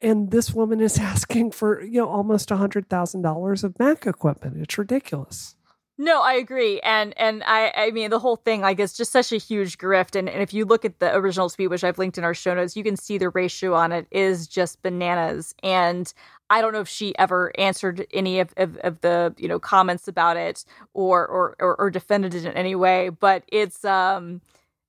And 0.00 0.30
this 0.30 0.54
woman 0.54 0.78
is 0.78 0.98
asking 1.00 1.50
for, 1.50 1.82
you 1.82 2.02
know, 2.02 2.08
almost 2.08 2.52
a 2.52 2.58
hundred 2.58 2.88
thousand 2.88 3.22
dollars 3.22 3.64
of 3.64 3.76
Mac 3.80 4.06
equipment. 4.06 4.56
It's 4.58 4.78
ridiculous. 4.78 5.56
No, 5.97 6.22
I 6.22 6.34
agree, 6.34 6.80
and 6.80 7.16
and 7.16 7.45
I 7.45 7.72
I 7.76 7.90
mean 7.92 8.11
the 8.11 8.18
whole 8.18 8.34
thing 8.34 8.61
like 8.61 8.80
it's 8.80 8.97
just 8.97 9.12
such 9.12 9.32
a 9.32 9.36
huge 9.36 9.78
grift, 9.78 10.16
and, 10.16 10.28
and 10.28 10.42
if 10.42 10.53
you 10.53 10.64
look 10.64 10.84
at 10.84 10.99
the 10.99 11.14
original 11.14 11.49
tweet, 11.49 11.70
which 11.70 11.84
I've 11.84 11.99
linked 11.99 12.18
in 12.18 12.24
our 12.24 12.34
show 12.34 12.53
notes, 12.53 12.76
you 12.76 12.82
can 12.82 12.97
see 12.97 13.16
the 13.16 13.28
ratio 13.28 13.74
on 13.74 13.92
it 13.92 14.09
is 14.11 14.49
just 14.49 14.82
bananas, 14.82 15.55
and 15.62 16.12
I 16.51 16.61
don't 16.61 16.72
know 16.72 16.80
if 16.80 16.88
she 16.88 17.16
ever 17.16 17.53
answered 17.59 18.07
any 18.12 18.40
of, 18.40 18.53
of, 18.57 18.76
of 18.78 19.01
the 19.03 19.36
you 19.38 19.47
know 19.47 19.61
comments 19.61 20.09
about 20.09 20.36
it 20.36 20.64
or, 20.95 21.24
or 21.28 21.55
or 21.61 21.76
or 21.76 21.90
defended 21.90 22.34
it 22.34 22.45
in 22.45 22.53
any 22.55 22.74
way, 22.74 23.11
but 23.11 23.45
it's 23.47 23.84
um 23.84 24.40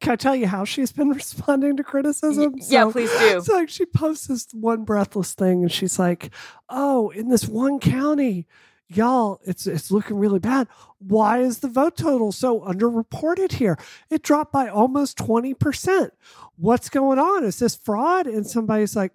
can 0.01 0.13
I 0.13 0.15
tell 0.15 0.35
you 0.35 0.47
how 0.47 0.65
she's 0.65 0.91
been 0.91 1.09
responding 1.21 1.77
to 1.77 1.83
criticism? 1.83 2.59
So, 2.61 2.73
yeah, 2.73 2.91
please 2.91 3.11
do. 3.19 3.41
So 3.41 3.53
like 3.53 3.69
she 3.69 3.85
posts 3.85 4.27
this 4.27 4.47
one 4.53 4.83
breathless 4.83 5.33
thing 5.35 5.61
and 5.61 5.71
she's 5.71 5.99
like, 5.99 6.31
Oh, 6.67 7.11
in 7.11 7.29
this 7.29 7.47
one 7.47 7.79
county, 7.79 8.47
y'all, 8.87 9.39
it's 9.43 9.67
it's 9.67 9.91
looking 9.91 10.17
really 10.17 10.39
bad. 10.39 10.67
Why 10.99 11.39
is 11.39 11.59
the 11.59 11.67
vote 11.67 11.97
total 11.97 12.31
so 12.31 12.61
underreported 12.61 13.53
here? 13.53 13.77
It 14.09 14.21
dropped 14.23 14.51
by 14.51 14.67
almost 14.67 15.17
20%. 15.17 16.11
What's 16.57 16.89
going 16.89 17.19
on? 17.19 17.43
Is 17.43 17.59
this 17.59 17.75
fraud? 17.75 18.27
And 18.27 18.47
somebody's 18.47 18.95
like, 18.95 19.13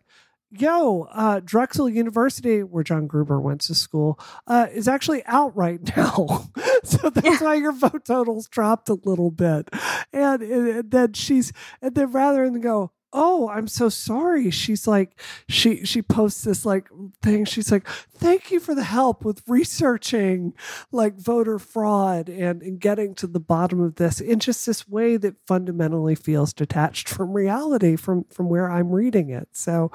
yo, 0.51 1.09
uh, 1.13 1.41
Drexel 1.45 1.89
University, 1.89 2.63
where 2.63 2.85
John 2.85 3.07
Gruber 3.07 3.41
went 3.41 3.61
to 3.63 3.75
school, 3.75 4.19
uh, 4.47 4.67
is 4.73 4.89
actually 4.89 5.25
out 5.27 5.57
right 5.57 5.81
now. 5.97 6.51
so 6.85 7.11
that's 7.11 7.41
why 7.41 7.55
your 7.55 7.73
vote 7.73 8.05
totals 8.05 8.49
dropped 8.49 8.89
a 8.89 8.99
little 9.05 9.31
bit. 9.31 9.69
And, 10.13 10.43
and 10.43 10.91
then 10.91 11.13
she's, 11.13 11.53
and 11.81 11.95
then 11.95 12.13
rather 12.13 12.49
than 12.49 12.61
go, 12.61 12.93
oh 13.13 13.49
i'm 13.49 13.67
so 13.67 13.89
sorry. 13.89 14.51
She's 14.51 14.87
like 14.87 15.19
she 15.49 15.85
she 15.85 16.03
posts 16.03 16.45
this 16.45 16.65
like 16.65 16.89
thing. 17.23 17.45
She's 17.45 17.71
like 17.73 17.87
thank 18.15 18.51
you 18.51 18.61
for 18.61 18.75
the 18.75 18.85
help 18.85 19.25
with 19.25 19.43
researching 19.47 20.55
like 20.93 21.17
voter 21.17 21.59
fraud 21.59 22.29
and, 22.29 22.63
and 22.63 22.81
getting 22.81 23.15
to 23.17 23.27
the 23.27 23.41
bottom 23.41 23.81
of 23.81 23.97
this 23.97 24.21
in 24.21 24.39
just 24.39 24.67
this 24.67 24.89
way 24.89 25.17
that 25.17 25.35
fundamentally 25.47 26.15
feels 26.15 26.53
detached 26.53 27.09
from 27.09 27.33
reality 27.33 27.97
from 27.97 28.25
from 28.31 28.49
where 28.49 28.71
i'm 28.71 28.91
reading 28.91 29.31
it. 29.31 29.49
So 29.53 29.91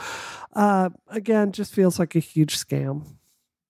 uh 0.54 0.90
again 1.08 1.52
just 1.52 1.74
feels 1.74 2.00
like 2.00 2.16
a 2.16 2.20
huge 2.20 2.58
scam. 2.58 3.06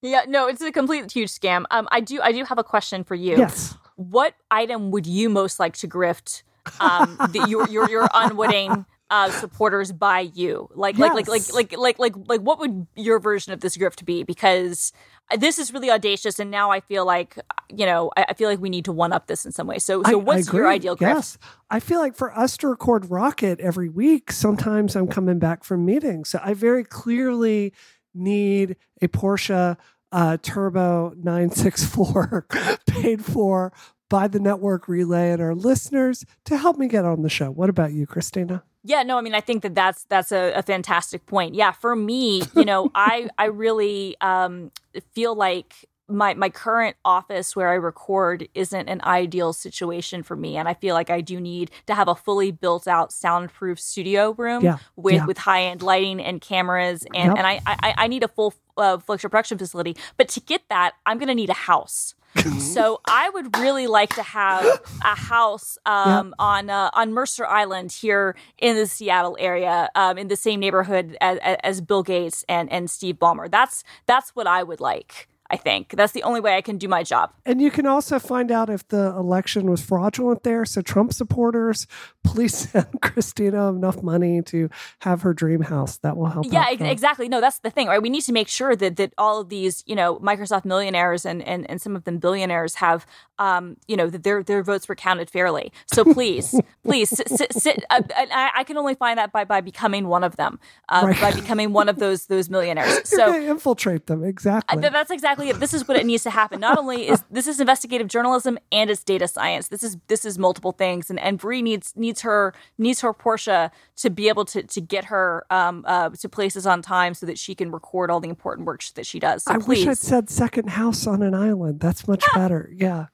Yeah 0.01 0.23
no 0.27 0.47
it's 0.47 0.61
a 0.61 0.71
complete 0.71 1.11
huge 1.11 1.31
scam. 1.31 1.65
Um 1.71 1.87
i 1.91 1.99
do 1.99 2.19
i 2.21 2.31
do 2.31 2.43
have 2.45 2.57
a 2.57 2.63
question 2.63 3.03
for 3.03 3.15
you. 3.15 3.37
Yes. 3.37 3.75
What 3.95 4.33
item 4.51 4.91
would 4.91 5.05
you 5.05 5.29
most 5.29 5.59
like 5.59 5.75
to 5.77 5.87
grift 5.87 6.43
um 6.79 7.15
the, 7.31 7.45
your 7.47 7.69
your 7.69 7.89
your 7.89 8.07
unwitting 8.13 8.85
uh, 9.09 9.29
supporters 9.31 9.91
by 9.91 10.21
you? 10.21 10.69
Like, 10.73 10.97
yes. 10.97 11.13
like, 11.13 11.27
like, 11.27 11.53
like, 11.53 11.53
like, 11.53 11.77
like, 11.77 11.99
like, 11.99 12.27
like, 12.27 12.41
what 12.41 12.59
would 12.59 12.87
your 12.95 13.19
version 13.19 13.53
of 13.53 13.61
this 13.61 13.77
grift 13.77 14.05
be? 14.05 14.23
Because 14.23 14.91
this 15.37 15.59
is 15.59 15.73
really 15.73 15.89
audacious, 15.89 16.39
and 16.39 16.51
now 16.51 16.71
I 16.71 16.79
feel 16.79 17.05
like, 17.05 17.37
you 17.69 17.85
know, 17.85 18.11
I, 18.15 18.25
I 18.29 18.33
feel 18.33 18.49
like 18.49 18.59
we 18.59 18.69
need 18.69 18.85
to 18.85 18.91
one 18.91 19.13
up 19.13 19.27
this 19.27 19.45
in 19.45 19.51
some 19.51 19.67
way. 19.67 19.79
So, 19.79 20.03
so 20.03 20.11
I, 20.11 20.15
what's 20.15 20.49
I 20.49 20.57
your 20.57 20.67
ideal 20.67 20.95
grift? 20.95 21.01
Yes, 21.01 21.37
I 21.69 21.79
feel 21.79 21.99
like 21.99 22.15
for 22.15 22.35
us 22.37 22.57
to 22.57 22.67
record 22.67 23.09
Rocket 23.09 23.59
every 23.59 23.89
week, 23.89 24.31
sometimes 24.31 24.95
I'm 24.95 25.07
coming 25.07 25.39
back 25.39 25.63
from 25.63 25.85
meetings, 25.85 26.29
so 26.29 26.39
I 26.43 26.53
very 26.53 26.83
clearly 26.83 27.73
need 28.13 28.77
a 29.01 29.07
Porsche 29.07 29.77
uh, 30.11 30.37
Turbo 30.41 31.13
964 31.17 32.47
paid 32.87 33.23
for 33.23 33.73
by 34.09 34.27
the 34.27 34.39
network 34.39 34.87
relay 34.87 35.31
and 35.31 35.41
our 35.41 35.55
listeners 35.55 36.25
to 36.45 36.57
help 36.57 36.77
me 36.77 36.87
get 36.87 37.05
on 37.05 37.21
the 37.21 37.29
show. 37.29 37.51
What 37.51 37.69
about 37.69 37.91
you, 37.91 38.05
Christina? 38.05 38.63
Yeah, 38.87 39.01
no, 39.01 39.17
I 39.17 39.21
mean, 39.21 39.33
I 39.33 39.41
think 39.41 39.63
that 39.63 39.73
that's 39.73 40.03
that's 40.05 40.31
a, 40.31 40.53
a 40.53 40.61
fantastic 40.61 41.25
point. 41.25 41.55
Yeah, 41.55 41.71
for 41.71 41.95
me, 41.95 42.43
you 42.55 42.65
know, 42.65 42.91
I 42.95 43.29
I 43.37 43.45
really 43.45 44.15
um, 44.21 44.71
feel 45.13 45.35
like 45.35 45.73
my 46.07 46.33
my 46.33 46.49
current 46.49 46.95
office 47.03 47.55
where 47.55 47.69
I 47.69 47.75
record 47.75 48.47
isn't 48.53 48.87
an 48.87 49.01
ideal 49.03 49.53
situation 49.53 50.23
for 50.23 50.35
me, 50.35 50.57
and 50.57 50.67
I 50.67 50.73
feel 50.73 50.93
like 50.93 51.09
I 51.09 51.21
do 51.21 51.39
need 51.39 51.71
to 51.87 51.95
have 51.95 52.07
a 52.07 52.15
fully 52.15 52.51
built 52.51 52.87
out 52.87 53.11
soundproof 53.11 53.79
studio 53.79 54.31
room 54.37 54.63
yeah, 54.63 54.77
with 54.95 55.15
yeah. 55.15 55.25
with 55.25 55.37
high 55.37 55.63
end 55.63 55.81
lighting 55.81 56.19
and 56.19 56.41
cameras, 56.41 57.05
and 57.13 57.29
yep. 57.29 57.37
and 57.37 57.47
I, 57.47 57.59
I 57.65 57.93
I 57.97 58.07
need 58.07 58.23
a 58.23 58.27
full 58.27 58.53
uh, 58.77 58.97
Flexure 58.97 59.29
production 59.29 59.57
facility. 59.57 59.95
But 60.17 60.29
to 60.29 60.39
get 60.39 60.61
that, 60.69 60.93
I'm 61.05 61.17
going 61.17 61.29
to 61.29 61.35
need 61.35 61.49
a 61.49 61.53
house. 61.53 62.15
so 62.59 62.99
I 63.07 63.29
would 63.29 63.57
really 63.57 63.87
like 63.87 64.13
to 64.15 64.23
have 64.23 64.65
a 65.03 65.15
house 65.15 65.77
um, 65.85 66.27
yep. 66.27 66.33
on 66.37 66.69
uh, 66.69 66.89
on 66.93 67.13
Mercer 67.13 67.45
Island 67.45 67.93
here 67.93 68.35
in 68.57 68.75
the 68.75 68.85
Seattle 68.87 69.37
area, 69.39 69.89
um, 69.95 70.17
in 70.17 70.27
the 70.27 70.35
same 70.35 70.59
neighborhood 70.59 71.17
as, 71.21 71.39
as 71.63 71.81
Bill 71.81 72.03
Gates 72.03 72.43
and 72.49 72.69
and 72.71 72.89
Steve 72.89 73.15
Ballmer. 73.15 73.49
That's 73.49 73.83
that's 74.05 74.35
what 74.35 74.47
I 74.47 74.63
would 74.63 74.81
like. 74.81 75.29
I 75.49 75.57
think 75.57 75.89
that's 75.95 76.13
the 76.13 76.23
only 76.23 76.39
way 76.39 76.55
I 76.55 76.61
can 76.61 76.77
do 76.77 76.87
my 76.87 77.03
job. 77.03 77.31
And 77.45 77.61
you 77.61 77.69
can 77.69 77.85
also 77.85 78.17
find 78.17 78.51
out 78.51 78.69
if 78.69 78.87
the 78.87 79.07
election 79.15 79.69
was 79.69 79.79
fraudulent 79.79 80.43
there. 80.43 80.65
So, 80.65 80.81
Trump 80.81 81.13
supporters, 81.13 81.85
please 82.23 82.55
send 82.71 83.01
Christina 83.01 83.69
enough 83.69 84.01
money 84.01 84.41
to 84.43 84.69
have 84.99 85.21
her 85.21 85.33
dream 85.33 85.61
house. 85.61 85.97
That 85.97 86.17
will 86.17 86.27
help. 86.27 86.47
Yeah, 86.49 86.69
exactly. 86.69 87.29
No, 87.29 87.41
that's 87.41 87.59
the 87.59 87.69
thing, 87.69 87.87
right? 87.87 88.01
We 88.01 88.09
need 88.09 88.21
to 88.21 88.33
make 88.33 88.47
sure 88.47 88.75
that 88.75 88.95
that 88.95 89.13
all 89.17 89.41
of 89.41 89.49
these, 89.49 89.83
you 89.85 89.95
know, 89.95 90.17
Microsoft 90.17 90.65
millionaires 90.65 91.25
and 91.25 91.43
and, 91.43 91.69
and 91.69 91.79
some 91.79 91.95
of 91.95 92.05
them 92.05 92.17
billionaires 92.17 92.75
have, 92.75 93.05
um, 93.37 93.77
you 93.87 93.95
know, 93.95 94.09
that 94.09 94.23
their 94.23 94.41
their 94.41 94.63
votes 94.63 94.87
were 94.87 94.95
counted 94.95 95.29
fairly. 95.29 95.71
So 95.93 96.03
please, 96.03 96.59
please 96.83 97.09
sit. 97.09 97.29
sit, 97.29 97.53
sit 97.53 97.85
uh, 97.91 98.01
I, 98.15 98.51
I, 98.55 98.63
can 98.63 98.77
only 98.77 98.95
find 98.95 99.19
that 99.19 99.31
by 99.31 99.43
by 99.43 99.61
becoming 99.61 100.07
one 100.07 100.23
of 100.23 100.37
them, 100.37 100.59
uh, 100.89 101.03
right. 101.05 101.21
by 101.21 101.31
becoming 101.31 101.71
one 101.71 101.87
of 101.87 101.97
those 101.99 102.25
those 102.25 102.49
millionaires. 102.49 103.01
So 103.15 103.33
infiltrate 103.33 104.07
them 104.07 104.23
exactly. 104.23 104.83
Uh, 104.83 104.89
that's 104.89 105.11
exactly 105.11 105.34
exactly 105.35 105.59
this 105.59 105.73
is 105.73 105.87
what 105.87 105.97
it 105.97 106.05
needs 106.05 106.23
to 106.23 106.29
happen. 106.29 106.59
Not 106.59 106.77
only 106.77 107.07
is 107.07 107.23
this 107.29 107.47
is 107.47 107.59
investigative 107.59 108.07
journalism 108.07 108.57
and 108.71 108.89
it's 108.89 109.03
data 109.03 109.27
science. 109.27 109.67
This 109.67 109.83
is 109.83 109.97
this 110.07 110.25
is 110.25 110.37
multiple 110.37 110.71
things, 110.71 111.09
and 111.09 111.19
and 111.19 111.37
Bree 111.37 111.61
needs 111.61 111.93
needs 111.95 112.21
her 112.21 112.53
needs 112.77 113.01
her 113.01 113.13
Porsche 113.13 113.71
to 113.97 114.09
be 114.09 114.27
able 114.27 114.45
to 114.45 114.63
to 114.63 114.81
get 114.81 115.05
her 115.05 115.45
um, 115.49 115.83
uh, 115.87 116.09
to 116.09 116.29
places 116.29 116.65
on 116.65 116.81
time 116.81 117.13
so 117.13 117.25
that 117.25 117.37
she 117.37 117.55
can 117.55 117.71
record 117.71 118.09
all 118.09 118.19
the 118.19 118.29
important 118.29 118.67
work 118.67 118.83
that 118.95 119.05
she 119.05 119.19
does. 119.19 119.43
So 119.43 119.53
I 119.53 119.57
please. 119.57 119.85
wish 119.85 119.87
I'd 119.87 119.97
said 119.97 120.29
second 120.29 120.69
house 120.71 121.07
on 121.07 121.21
an 121.21 121.33
island. 121.33 121.79
That's 121.79 122.07
much 122.07 122.23
better. 122.35 122.71
Yeah. 122.75 123.07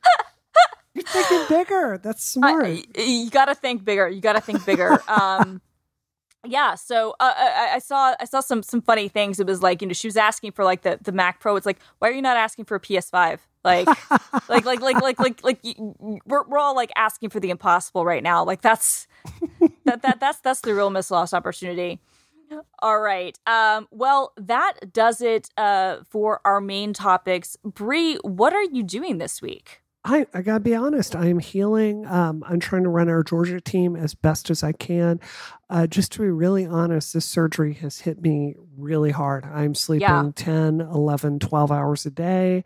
You're 0.93 1.05
thinking 1.05 1.45
bigger. 1.47 1.99
That's 2.03 2.24
smart. 2.24 2.65
Uh, 2.65 3.01
you 3.01 3.30
got 3.30 3.45
to 3.45 3.55
think 3.55 3.86
bigger. 3.86 4.09
You 4.09 4.19
got 4.19 4.34
to 4.34 4.41
think 4.41 4.65
bigger. 4.65 5.01
Um, 5.07 5.61
yeah 6.46 6.76
so 6.76 7.12
uh, 7.20 7.34
I, 7.36 7.70
I, 7.76 7.80
saw 7.80 8.16
i 8.20 8.26
saw 8.26 8.39
some 8.39 8.64
some 8.64 8.82
funny 8.82 9.08
things. 9.08 9.39
It 9.39 9.48
was 9.48 9.62
like 9.62 9.82
you 9.82 9.88
know 9.88 9.94
she 9.94 10.08
was 10.08 10.18
asking 10.18 10.54
for 10.54 10.64
like 10.64 10.82
the 10.82 11.00
the 11.02 11.12
mac 11.12 11.39
pro. 11.39 11.56
It's 11.56 11.66
like 11.66 11.80
why 12.00 12.10
are 12.10 12.14
you 12.14 12.22
not 12.22 12.38
asking 12.38 12.66
for 12.66 12.76
a 12.76 12.80
ps5 12.80 13.39
like 13.64 13.88
like 14.50 14.66
like 14.66 14.82
like 14.82 15.02
like 15.02 15.20
like 15.20 15.44
like 15.44 15.60
we're, 16.26 16.44
we're 16.48 16.58
all 16.58 16.76
like 16.76 16.92
asking 16.96 17.30
for 17.30 17.39
the 17.39 17.50
impossible 17.52 18.06
right 18.06 18.24
now. 18.24 18.44
Like 18.44 18.62
that's 18.62 19.08
that, 19.86 20.02
that 20.02 20.20
that's 20.20 20.39
that's 20.39 20.62
the 20.62 20.74
real 20.74 20.89
miss 20.89 21.12
lost 21.12 21.34
opportunity. 21.34 22.00
All 22.80 23.00
right 23.00 23.38
um 23.46 23.88
well 23.92 24.34
that 24.36 24.92
does 24.92 25.22
it 25.22 25.50
uh 25.58 25.98
for 26.10 26.42
our 26.44 26.60
main 26.60 26.94
topics. 26.94 27.56
Bree 27.64 28.16
what 28.24 28.54
are 28.54 28.64
you 28.64 28.84
doing 28.84 29.20
this 29.20 29.42
week 29.42 29.80
I, 30.04 30.26
I 30.34 30.41
gotta 30.41 30.62
be 30.62 30.74
honest. 30.74 31.16
I 31.16 31.28
am 31.28 31.39
healing. 31.39 32.08
Um, 32.08 32.43
I'm 32.47 32.60
trying 32.60 32.84
to 32.84 32.89
run 32.89 33.08
our 33.08 33.24
Georgia 33.24 33.62
team 33.62 33.95
as 33.95 34.16
best 34.16 34.49
as 34.49 34.64
I 34.64 34.72
can. 34.72 35.20
Uh, 35.70 35.86
just 35.86 36.12
to 36.14 36.22
be 36.22 36.30
really 36.30 36.66
honest, 36.66 37.14
this 37.14 37.26
surgery 37.26 37.74
has 37.76 37.99
hit 37.99 38.22
me 38.22 38.56
really 38.76 39.12
hard. 39.12 39.45
I'm 39.45 39.76
sleeping 39.76 40.02
yeah. 40.08 40.32
10, 40.36 40.82
11, 40.82 41.39
12 41.39 41.72
hours 41.72 42.06
a 42.06 42.12
day. 42.12 42.64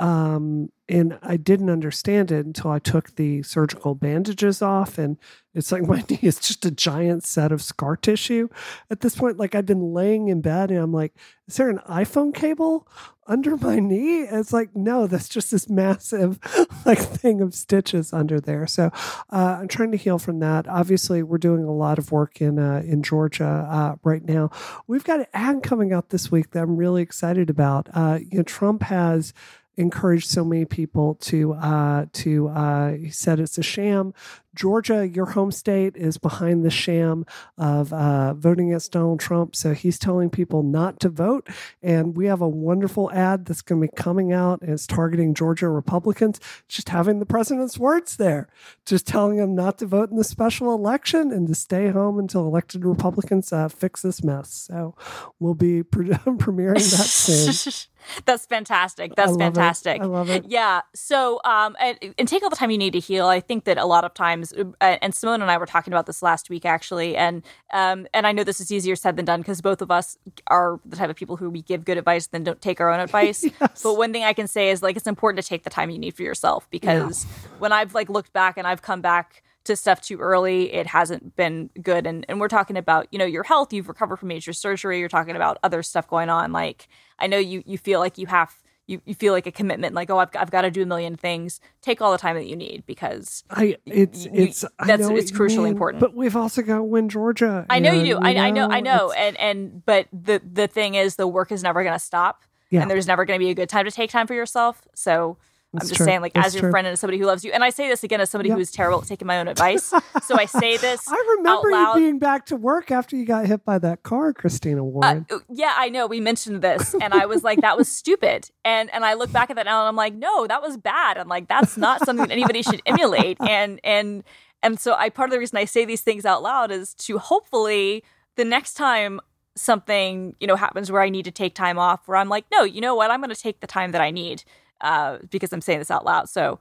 Um, 0.00 0.70
and 0.88 1.18
I 1.22 1.36
didn't 1.36 1.68
understand 1.68 2.32
it 2.32 2.46
until 2.46 2.70
I 2.70 2.78
took 2.78 3.16
the 3.16 3.42
surgical 3.42 3.94
bandages 3.94 4.62
off. 4.62 4.96
And 4.96 5.18
it's 5.54 5.70
like 5.70 5.82
my 5.86 6.02
knee 6.08 6.20
is 6.22 6.38
just 6.40 6.64
a 6.64 6.70
giant 6.70 7.24
set 7.24 7.52
of 7.52 7.62
scar 7.62 7.96
tissue 7.96 8.48
at 8.90 9.00
this 9.00 9.16
point. 9.16 9.38
Like 9.38 9.54
I've 9.54 9.66
been 9.66 9.92
laying 9.92 10.28
in 10.28 10.40
bed 10.40 10.70
and 10.70 10.80
I'm 10.80 10.92
like, 10.92 11.14
is 11.46 11.56
there 11.56 11.68
an 11.68 11.80
iPhone 11.88 12.32
cable 12.32 12.88
under 13.26 13.58
my 13.58 13.78
knee? 13.78 14.26
And 14.26 14.38
it's 14.38 14.52
like, 14.52 14.74
no, 14.74 15.06
that's 15.06 15.28
just 15.28 15.50
this 15.50 15.68
massive 15.68 16.38
like 16.86 16.98
thing 16.98 17.42
of 17.42 17.54
stitches 17.54 18.14
under 18.14 18.40
there. 18.40 18.66
So 18.66 18.90
uh, 19.30 19.58
I'm 19.60 19.68
trying 19.68 19.90
to 19.90 19.98
heal 19.98 20.18
from 20.18 20.38
that. 20.40 20.66
Obviously, 20.68 21.22
we're 21.22 21.36
doing 21.36 21.64
a 21.64 21.72
lot 21.72 21.98
of 21.98 22.12
work 22.12 22.40
in 22.40 22.58
uh, 22.58 22.82
in 22.84 23.02
Georgia 23.02 23.66
uh, 23.70 23.96
right 24.02 24.24
now. 24.24 24.50
We've 24.86 25.04
got 25.04 25.20
an 25.20 25.26
ad 25.34 25.62
coming 25.62 25.92
out 25.92 26.08
this 26.08 26.30
week 26.30 26.52
that 26.52 26.62
I'm 26.62 26.76
really 26.76 27.02
excited 27.02 27.50
about. 27.50 27.88
Uh, 27.92 28.20
you 28.22 28.38
know, 28.38 28.42
Trump 28.42 28.84
has 28.84 29.34
encouraged 29.78 30.28
so 30.28 30.44
many 30.44 30.64
people 30.64 31.14
to 31.14 31.54
uh, 31.54 32.06
to 32.12 32.48
uh, 32.48 32.92
he 32.92 33.10
said 33.10 33.38
it's 33.38 33.56
a 33.56 33.62
sham 33.62 34.12
Georgia, 34.58 35.06
your 35.06 35.26
home 35.26 35.52
state, 35.52 35.96
is 35.96 36.18
behind 36.18 36.64
the 36.64 36.70
sham 36.70 37.24
of 37.56 37.92
uh, 37.92 38.34
voting 38.34 38.70
against 38.72 38.90
Donald 38.90 39.20
Trump. 39.20 39.54
So 39.54 39.72
he's 39.72 40.00
telling 40.00 40.30
people 40.30 40.64
not 40.64 40.98
to 41.00 41.08
vote. 41.08 41.48
And 41.80 42.16
we 42.16 42.26
have 42.26 42.40
a 42.40 42.48
wonderful 42.48 43.08
ad 43.12 43.46
that's 43.46 43.62
going 43.62 43.80
to 43.80 43.86
be 43.86 43.96
coming 43.96 44.32
out. 44.32 44.60
And 44.60 44.72
it's 44.72 44.84
targeting 44.84 45.32
Georgia 45.32 45.68
Republicans, 45.68 46.40
just 46.66 46.88
having 46.88 47.20
the 47.20 47.26
president's 47.26 47.78
words 47.78 48.16
there, 48.16 48.48
just 48.84 49.06
telling 49.06 49.36
them 49.36 49.54
not 49.54 49.78
to 49.78 49.86
vote 49.86 50.10
in 50.10 50.16
the 50.16 50.24
special 50.24 50.74
election 50.74 51.30
and 51.30 51.46
to 51.46 51.54
stay 51.54 51.90
home 51.90 52.18
until 52.18 52.44
elected 52.44 52.84
Republicans 52.84 53.52
uh, 53.52 53.68
fix 53.68 54.02
this 54.02 54.24
mess. 54.24 54.50
So 54.50 54.96
we'll 55.38 55.54
be 55.54 55.82
pre- 55.84 56.08
premiering 56.08 56.74
that 56.74 57.06
soon. 57.06 57.84
That's 58.24 58.46
fantastic. 58.46 59.14
That's 59.14 59.34
I 59.34 59.38
fantastic. 59.38 59.96
It. 59.96 60.02
I 60.02 60.06
love 60.06 60.30
it. 60.30 60.46
Yeah. 60.48 60.82
So, 60.94 61.40
um, 61.44 61.76
and, 61.78 61.98
and 62.18 62.28
take 62.28 62.42
all 62.42 62.50
the 62.50 62.56
time 62.56 62.70
you 62.70 62.78
need 62.78 62.92
to 62.94 63.00
heal. 63.00 63.26
I 63.26 63.40
think 63.40 63.64
that 63.64 63.78
a 63.78 63.84
lot 63.84 64.04
of 64.04 64.14
times 64.14 64.47
times, 64.52 64.74
uh, 64.80 64.96
and 65.02 65.14
Simone 65.14 65.42
and 65.42 65.50
I 65.50 65.58
were 65.58 65.66
talking 65.66 65.92
about 65.92 66.06
this 66.06 66.22
last 66.22 66.50
week 66.50 66.64
actually, 66.64 67.16
and 67.16 67.42
um, 67.72 68.06
and 68.14 68.26
I 68.26 68.32
know 68.32 68.44
this 68.44 68.60
is 68.60 68.70
easier 68.70 68.96
said 68.96 69.16
than 69.16 69.24
done 69.24 69.40
because 69.40 69.60
both 69.60 69.82
of 69.82 69.90
us 69.90 70.18
are 70.48 70.80
the 70.84 70.96
type 70.96 71.10
of 71.10 71.16
people 71.16 71.36
who 71.36 71.50
we 71.50 71.62
give 71.62 71.84
good 71.84 71.98
advice 71.98 72.26
then 72.28 72.44
don't 72.44 72.60
take 72.60 72.80
our 72.80 72.90
own 72.90 73.00
advice. 73.00 73.44
yes. 73.60 73.82
But 73.82 73.94
one 73.94 74.12
thing 74.12 74.24
I 74.24 74.32
can 74.32 74.46
say 74.46 74.70
is 74.70 74.82
like 74.82 74.96
it's 74.96 75.06
important 75.06 75.42
to 75.42 75.48
take 75.48 75.64
the 75.64 75.70
time 75.70 75.90
you 75.90 75.98
need 75.98 76.14
for 76.14 76.22
yourself 76.22 76.68
because 76.70 77.24
yeah. 77.24 77.48
when 77.58 77.72
I've 77.72 77.94
like 77.94 78.08
looked 78.08 78.32
back 78.32 78.56
and 78.56 78.66
I've 78.66 78.82
come 78.82 79.00
back 79.00 79.42
to 79.64 79.76
stuff 79.76 80.00
too 80.00 80.18
early, 80.18 80.72
it 80.72 80.86
hasn't 80.86 81.36
been 81.36 81.70
good. 81.82 82.06
And 82.06 82.24
and 82.28 82.40
we're 82.40 82.48
talking 82.48 82.76
about 82.76 83.06
you 83.10 83.18
know 83.18 83.26
your 83.26 83.44
health. 83.44 83.72
You've 83.72 83.88
recovered 83.88 84.16
from 84.16 84.28
major 84.28 84.52
surgery. 84.52 84.98
You're 84.98 85.08
talking 85.08 85.36
about 85.36 85.58
other 85.62 85.82
stuff 85.82 86.08
going 86.08 86.30
on. 86.30 86.52
Like 86.52 86.88
I 87.18 87.26
know 87.26 87.38
you 87.38 87.62
you 87.66 87.78
feel 87.78 88.00
like 88.00 88.18
you 88.18 88.26
have 88.26 88.54
you, 88.88 89.02
you 89.04 89.14
feel 89.14 89.32
like 89.32 89.46
a 89.46 89.52
commitment 89.52 89.94
like 89.94 90.10
oh 90.10 90.18
I've, 90.18 90.30
I've 90.34 90.50
got 90.50 90.62
to 90.62 90.70
do 90.70 90.82
a 90.82 90.86
million 90.86 91.14
things 91.14 91.60
take 91.82 92.00
all 92.00 92.10
the 92.10 92.18
time 92.18 92.34
that 92.34 92.46
you 92.46 92.56
need 92.56 92.84
because 92.86 93.44
I 93.50 93.76
it's 93.86 94.24
you, 94.24 94.30
it's 94.34 94.64
that's 94.84 95.08
it's 95.08 95.30
crucially 95.30 95.64
mean, 95.64 95.72
important 95.72 96.00
but 96.00 96.14
we've 96.14 96.34
also 96.34 96.62
got 96.62 96.88
win 96.88 97.08
Georgia 97.08 97.66
I 97.70 97.78
know 97.78 97.92
you 97.92 98.14
do 98.14 98.18
I, 98.20 98.32
know, 98.32 98.40
I 98.40 98.50
know 98.50 98.68
I 98.68 98.80
know 98.80 99.12
and 99.12 99.36
and 99.36 99.84
but 99.84 100.08
the 100.12 100.40
the 100.44 100.66
thing 100.66 100.94
is 100.94 101.16
the 101.16 101.28
work 101.28 101.52
is 101.52 101.62
never 101.62 101.82
going 101.82 101.94
to 101.94 102.04
stop 102.04 102.42
yeah. 102.70 102.82
and 102.82 102.90
there's 102.90 103.06
never 103.06 103.24
going 103.24 103.38
to 103.38 103.44
be 103.44 103.50
a 103.50 103.54
good 103.54 103.68
time 103.68 103.84
to 103.84 103.90
take 103.90 104.10
time 104.10 104.26
for 104.26 104.34
yourself 104.34 104.88
so 104.94 105.36
I'm 105.74 105.80
just 105.80 105.96
true. 105.96 106.06
saying, 106.06 106.22
like, 106.22 106.32
That's 106.32 106.48
as 106.48 106.54
your 106.54 106.62
true. 106.62 106.70
friend 106.70 106.86
and 106.86 106.92
as 106.92 107.00
somebody 107.00 107.18
who 107.18 107.26
loves 107.26 107.44
you. 107.44 107.52
And 107.52 107.62
I 107.62 107.68
say 107.68 107.88
this 107.88 108.02
again 108.02 108.22
as 108.22 108.30
somebody 108.30 108.48
yep. 108.48 108.56
who 108.56 108.62
is 108.62 108.70
terrible 108.70 109.02
at 109.02 109.06
taking 109.06 109.26
my 109.26 109.38
own 109.38 109.48
advice. 109.48 109.92
so 110.22 110.34
I 110.38 110.46
say 110.46 110.76
this. 110.78 111.06
I 111.06 111.36
remember 111.36 111.68
you 111.68 111.94
being 111.94 112.18
back 112.18 112.46
to 112.46 112.56
work 112.56 112.90
after 112.90 113.16
you 113.16 113.26
got 113.26 113.46
hit 113.46 113.66
by 113.66 113.78
that 113.80 114.02
car, 114.02 114.32
Christina 114.32 114.82
Warren. 114.82 115.26
Uh, 115.30 115.40
yeah, 115.50 115.74
I 115.76 115.90
know. 115.90 116.06
We 116.06 116.20
mentioned 116.20 116.62
this, 116.62 116.94
and 117.02 117.12
I 117.12 117.26
was 117.26 117.44
like, 117.44 117.60
that 117.60 117.76
was 117.76 117.90
stupid. 117.90 118.50
And 118.64 118.92
and 118.94 119.04
I 119.04 119.14
look 119.14 119.30
back 119.30 119.50
at 119.50 119.56
that 119.56 119.66
now, 119.66 119.80
and 119.80 119.88
I'm 119.88 119.96
like, 119.96 120.14
no, 120.14 120.46
that 120.46 120.62
was 120.62 120.78
bad. 120.78 121.18
I'm 121.18 121.28
like, 121.28 121.48
that's 121.48 121.76
not 121.76 122.04
something 122.04 122.26
that 122.26 122.32
anybody 122.32 122.62
should 122.62 122.82
emulate. 122.86 123.38
And 123.48 123.80
and 123.82 124.24
and 124.62 124.78
so 124.78 124.94
I 124.94 125.08
part 125.08 125.28
of 125.28 125.32
the 125.32 125.38
reason 125.38 125.56
I 125.56 125.64
say 125.64 125.84
these 125.84 126.02
things 126.02 126.26
out 126.26 126.42
loud 126.42 126.70
is 126.70 126.92
to 126.94 127.18
hopefully 127.18 128.04
the 128.36 128.44
next 128.44 128.74
time 128.74 129.20
something 129.54 130.36
you 130.38 130.46
know 130.46 130.54
happens 130.54 130.92
where 130.92 131.00
I 131.00 131.08
need 131.08 131.24
to 131.24 131.30
take 131.30 131.54
time 131.54 131.78
off, 131.78 132.06
where 132.06 132.16
I'm 132.16 132.28
like, 132.28 132.44
no, 132.52 132.64
you 132.64 132.80
know 132.80 132.94
what, 132.94 133.10
I'm 133.10 133.20
going 133.20 133.34
to 133.34 133.40
take 133.40 133.60
the 133.60 133.66
time 133.66 133.92
that 133.92 134.00
I 134.00 134.10
need 134.10 134.44
uh, 134.80 135.18
because 135.30 135.52
I'm 135.52 135.60
saying 135.60 135.80
this 135.80 135.90
out 135.90 136.04
loud. 136.04 136.28
So, 136.28 136.58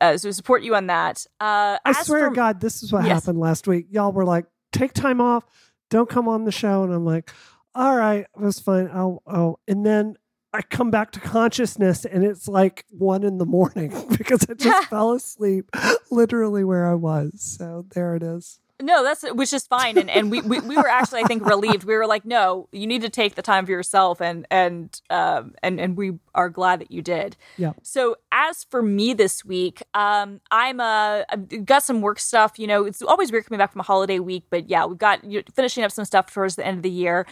uh, 0.00 0.16
so 0.16 0.30
support 0.30 0.62
you 0.62 0.74
on 0.74 0.86
that. 0.86 1.26
Uh, 1.40 1.78
I 1.84 1.92
swear 2.02 2.24
for, 2.24 2.30
to 2.30 2.34
God, 2.34 2.60
this 2.60 2.82
is 2.82 2.92
what 2.92 3.04
yes. 3.04 3.12
happened 3.12 3.40
last 3.40 3.66
week. 3.66 3.86
Y'all 3.90 4.12
were 4.12 4.24
like, 4.24 4.46
take 4.72 4.92
time 4.92 5.20
off, 5.20 5.44
don't 5.90 6.08
come 6.08 6.28
on 6.28 6.44
the 6.44 6.52
show. 6.52 6.82
And 6.82 6.92
I'm 6.92 7.04
like, 7.04 7.30
all 7.74 7.96
right, 7.96 8.26
that's 8.36 8.60
fine. 8.60 8.88
I'll, 8.92 9.22
I'll, 9.26 9.60
and 9.68 9.84
then 9.84 10.16
I 10.52 10.62
come 10.62 10.90
back 10.90 11.12
to 11.12 11.20
consciousness 11.20 12.04
and 12.04 12.24
it's 12.24 12.48
like 12.48 12.84
one 12.90 13.22
in 13.22 13.38
the 13.38 13.46
morning 13.46 13.92
because 14.18 14.46
I 14.48 14.54
just 14.54 14.88
fell 14.90 15.12
asleep 15.12 15.70
literally 16.10 16.64
where 16.64 16.86
I 16.86 16.94
was. 16.94 17.32
So 17.40 17.86
there 17.94 18.16
it 18.16 18.22
is. 18.22 18.58
No, 18.80 19.02
that's 19.02 19.22
which 19.32 19.52
is 19.52 19.66
fine, 19.66 19.98
and 19.98 20.08
and 20.08 20.30
we, 20.30 20.40
we, 20.40 20.60
we 20.60 20.76
were 20.76 20.88
actually 20.88 21.22
I 21.22 21.24
think 21.24 21.44
relieved. 21.44 21.82
We 21.82 21.96
were 21.96 22.06
like, 22.06 22.24
no, 22.24 22.68
you 22.70 22.86
need 22.86 23.02
to 23.02 23.08
take 23.08 23.34
the 23.34 23.42
time 23.42 23.66
for 23.66 23.72
yourself, 23.72 24.20
and 24.20 24.46
and 24.50 25.00
um 25.10 25.54
and 25.64 25.80
and 25.80 25.96
we 25.96 26.18
are 26.34 26.48
glad 26.48 26.80
that 26.80 26.92
you 26.92 27.02
did. 27.02 27.36
Yeah. 27.56 27.72
So 27.82 28.16
as 28.30 28.64
for 28.64 28.80
me 28.80 29.14
this 29.14 29.44
week, 29.44 29.82
um, 29.94 30.40
I'm 30.52 30.78
uh 30.80 31.22
I've 31.28 31.66
got 31.66 31.82
some 31.82 32.02
work 32.02 32.20
stuff. 32.20 32.56
You 32.58 32.68
know, 32.68 32.84
it's 32.84 33.02
always 33.02 33.32
weird 33.32 33.46
coming 33.46 33.58
back 33.58 33.72
from 33.72 33.80
a 33.80 33.84
holiday 33.84 34.20
week, 34.20 34.44
but 34.48 34.70
yeah, 34.70 34.86
we've 34.86 34.96
got 34.96 35.24
you 35.24 35.38
know, 35.38 35.44
finishing 35.54 35.82
up 35.82 35.90
some 35.90 36.04
stuff 36.04 36.32
towards 36.32 36.54
the 36.54 36.64
end 36.64 36.76
of 36.76 36.82
the 36.84 36.90
year. 36.90 37.26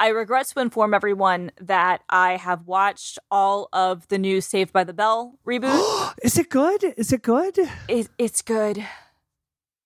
I 0.00 0.08
regret 0.08 0.46
to 0.48 0.60
inform 0.60 0.94
everyone 0.94 1.52
that 1.60 2.02
I 2.08 2.36
have 2.36 2.66
watched 2.66 3.18
all 3.30 3.68
of 3.72 4.08
the 4.08 4.18
new 4.18 4.40
Saved 4.40 4.72
by 4.72 4.84
the 4.84 4.92
Bell 4.94 5.38
reboot. 5.46 6.14
is 6.22 6.38
it 6.38 6.48
good? 6.48 6.82
Is 6.96 7.12
it 7.12 7.22
good? 7.22 7.58
It, 7.88 8.08
it's 8.18 8.42
good 8.42 8.84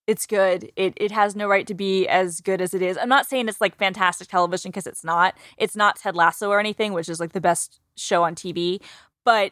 it's 0.07 0.25
good. 0.25 0.71
It 0.77 0.93
it 0.95 1.11
has 1.11 1.35
no 1.35 1.47
right 1.47 1.67
to 1.67 1.73
be 1.73 2.07
as 2.07 2.39
good 2.39 2.61
as 2.61 2.73
it 2.73 2.81
is. 2.81 2.97
I'm 2.97 3.09
not 3.09 3.27
saying 3.27 3.49
it's 3.49 3.61
like 3.61 3.75
fantastic 3.75 4.29
television 4.29 4.71
because 4.71 4.87
it's 4.87 5.03
not. 5.03 5.37
It's 5.57 5.75
not 5.75 5.97
Ted 5.97 6.15
Lasso 6.15 6.49
or 6.49 6.59
anything, 6.59 6.93
which 6.93 7.09
is 7.09 7.19
like 7.19 7.33
the 7.33 7.41
best 7.41 7.81
show 7.95 8.23
on 8.23 8.33
TV. 8.33 8.81
But 9.25 9.51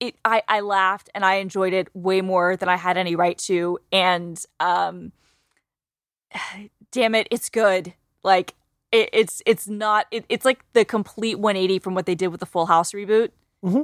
it 0.00 0.16
I 0.24 0.42
I 0.48 0.60
laughed 0.60 1.08
and 1.14 1.24
I 1.24 1.34
enjoyed 1.36 1.72
it 1.72 1.88
way 1.94 2.20
more 2.20 2.56
than 2.56 2.68
I 2.68 2.76
had 2.76 2.96
any 2.96 3.14
right 3.14 3.38
to. 3.38 3.78
And 3.92 4.44
um, 4.58 5.12
damn 6.90 7.14
it, 7.14 7.28
it's 7.30 7.48
good. 7.48 7.94
Like 8.24 8.54
it, 8.90 9.08
it's 9.12 9.40
it's 9.46 9.68
not. 9.68 10.06
It, 10.10 10.24
it's 10.28 10.44
like 10.44 10.64
the 10.72 10.84
complete 10.84 11.38
180 11.38 11.78
from 11.78 11.94
what 11.94 12.06
they 12.06 12.16
did 12.16 12.28
with 12.28 12.40
the 12.40 12.46
Full 12.46 12.66
House 12.66 12.90
reboot. 12.90 13.30
Mm-hmm. 13.64 13.82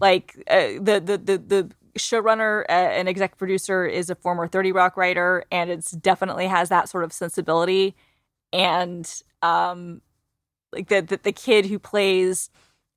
Like 0.00 0.42
uh, 0.48 0.80
the, 0.80 1.02
the 1.04 1.18
the 1.18 1.38
the 1.38 1.70
showrunner 1.98 2.62
uh, 2.68 2.72
and 2.72 3.08
exec 3.08 3.36
producer 3.36 3.84
is 3.86 4.10
a 4.10 4.14
former 4.14 4.46
30 4.48 4.72
Rock 4.72 4.96
writer, 4.96 5.44
and 5.50 5.70
it's 5.70 5.90
definitely 5.92 6.46
has 6.46 6.68
that 6.68 6.88
sort 6.88 7.04
of 7.04 7.12
sensibility. 7.12 7.94
And 8.52 9.10
um, 9.42 10.00
like 10.72 10.88
the, 10.88 11.00
the 11.00 11.20
the 11.22 11.32
kid 11.32 11.66
who 11.66 11.78
plays 11.78 12.50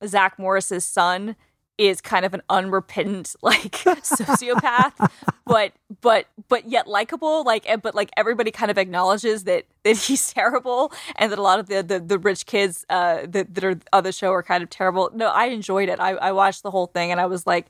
Zach 0.06 0.40
Morris's 0.40 0.86
son 0.86 1.36
is 1.78 2.00
kind 2.00 2.26
of 2.26 2.34
an 2.34 2.42
unrepentant 2.50 3.36
like 3.42 3.72
sociopath 3.72 5.12
but 5.46 5.74
but 6.02 6.28
but 6.48 6.70
yet 6.70 6.88
likable 6.88 7.44
like 7.44 7.66
but 7.82 7.96
like 7.96 8.12
everybody 8.16 8.52
kind 8.52 8.70
of 8.70 8.78
acknowledges 8.78 9.46
that 9.46 9.66
that 9.84 9.98
he's 9.98 10.32
terrible 10.34 10.92
and 11.16 11.32
that 11.32 11.40
a 11.40 11.42
lot 11.42 11.60
of 11.60 11.68
the 11.68 11.82
the, 11.82 12.00
the 12.00 12.20
rich 12.20 12.46
kids 12.46 12.86
uh 12.90 13.22
that, 13.26 13.54
that 13.56 13.64
are 13.64 13.80
on 13.94 14.04
the 14.04 14.12
show 14.12 14.32
are 14.32 14.44
kind 14.44 14.62
of 14.62 14.70
terrible 14.70 15.10
no 15.16 15.30
i 15.30 15.46
enjoyed 15.46 15.90
it 15.90 16.00
I, 16.00 16.12
I 16.12 16.32
watched 16.34 16.62
the 16.62 16.72
whole 16.72 16.88
thing 16.88 17.12
and 17.12 17.20
i 17.20 17.26
was 17.26 17.48
like 17.48 17.68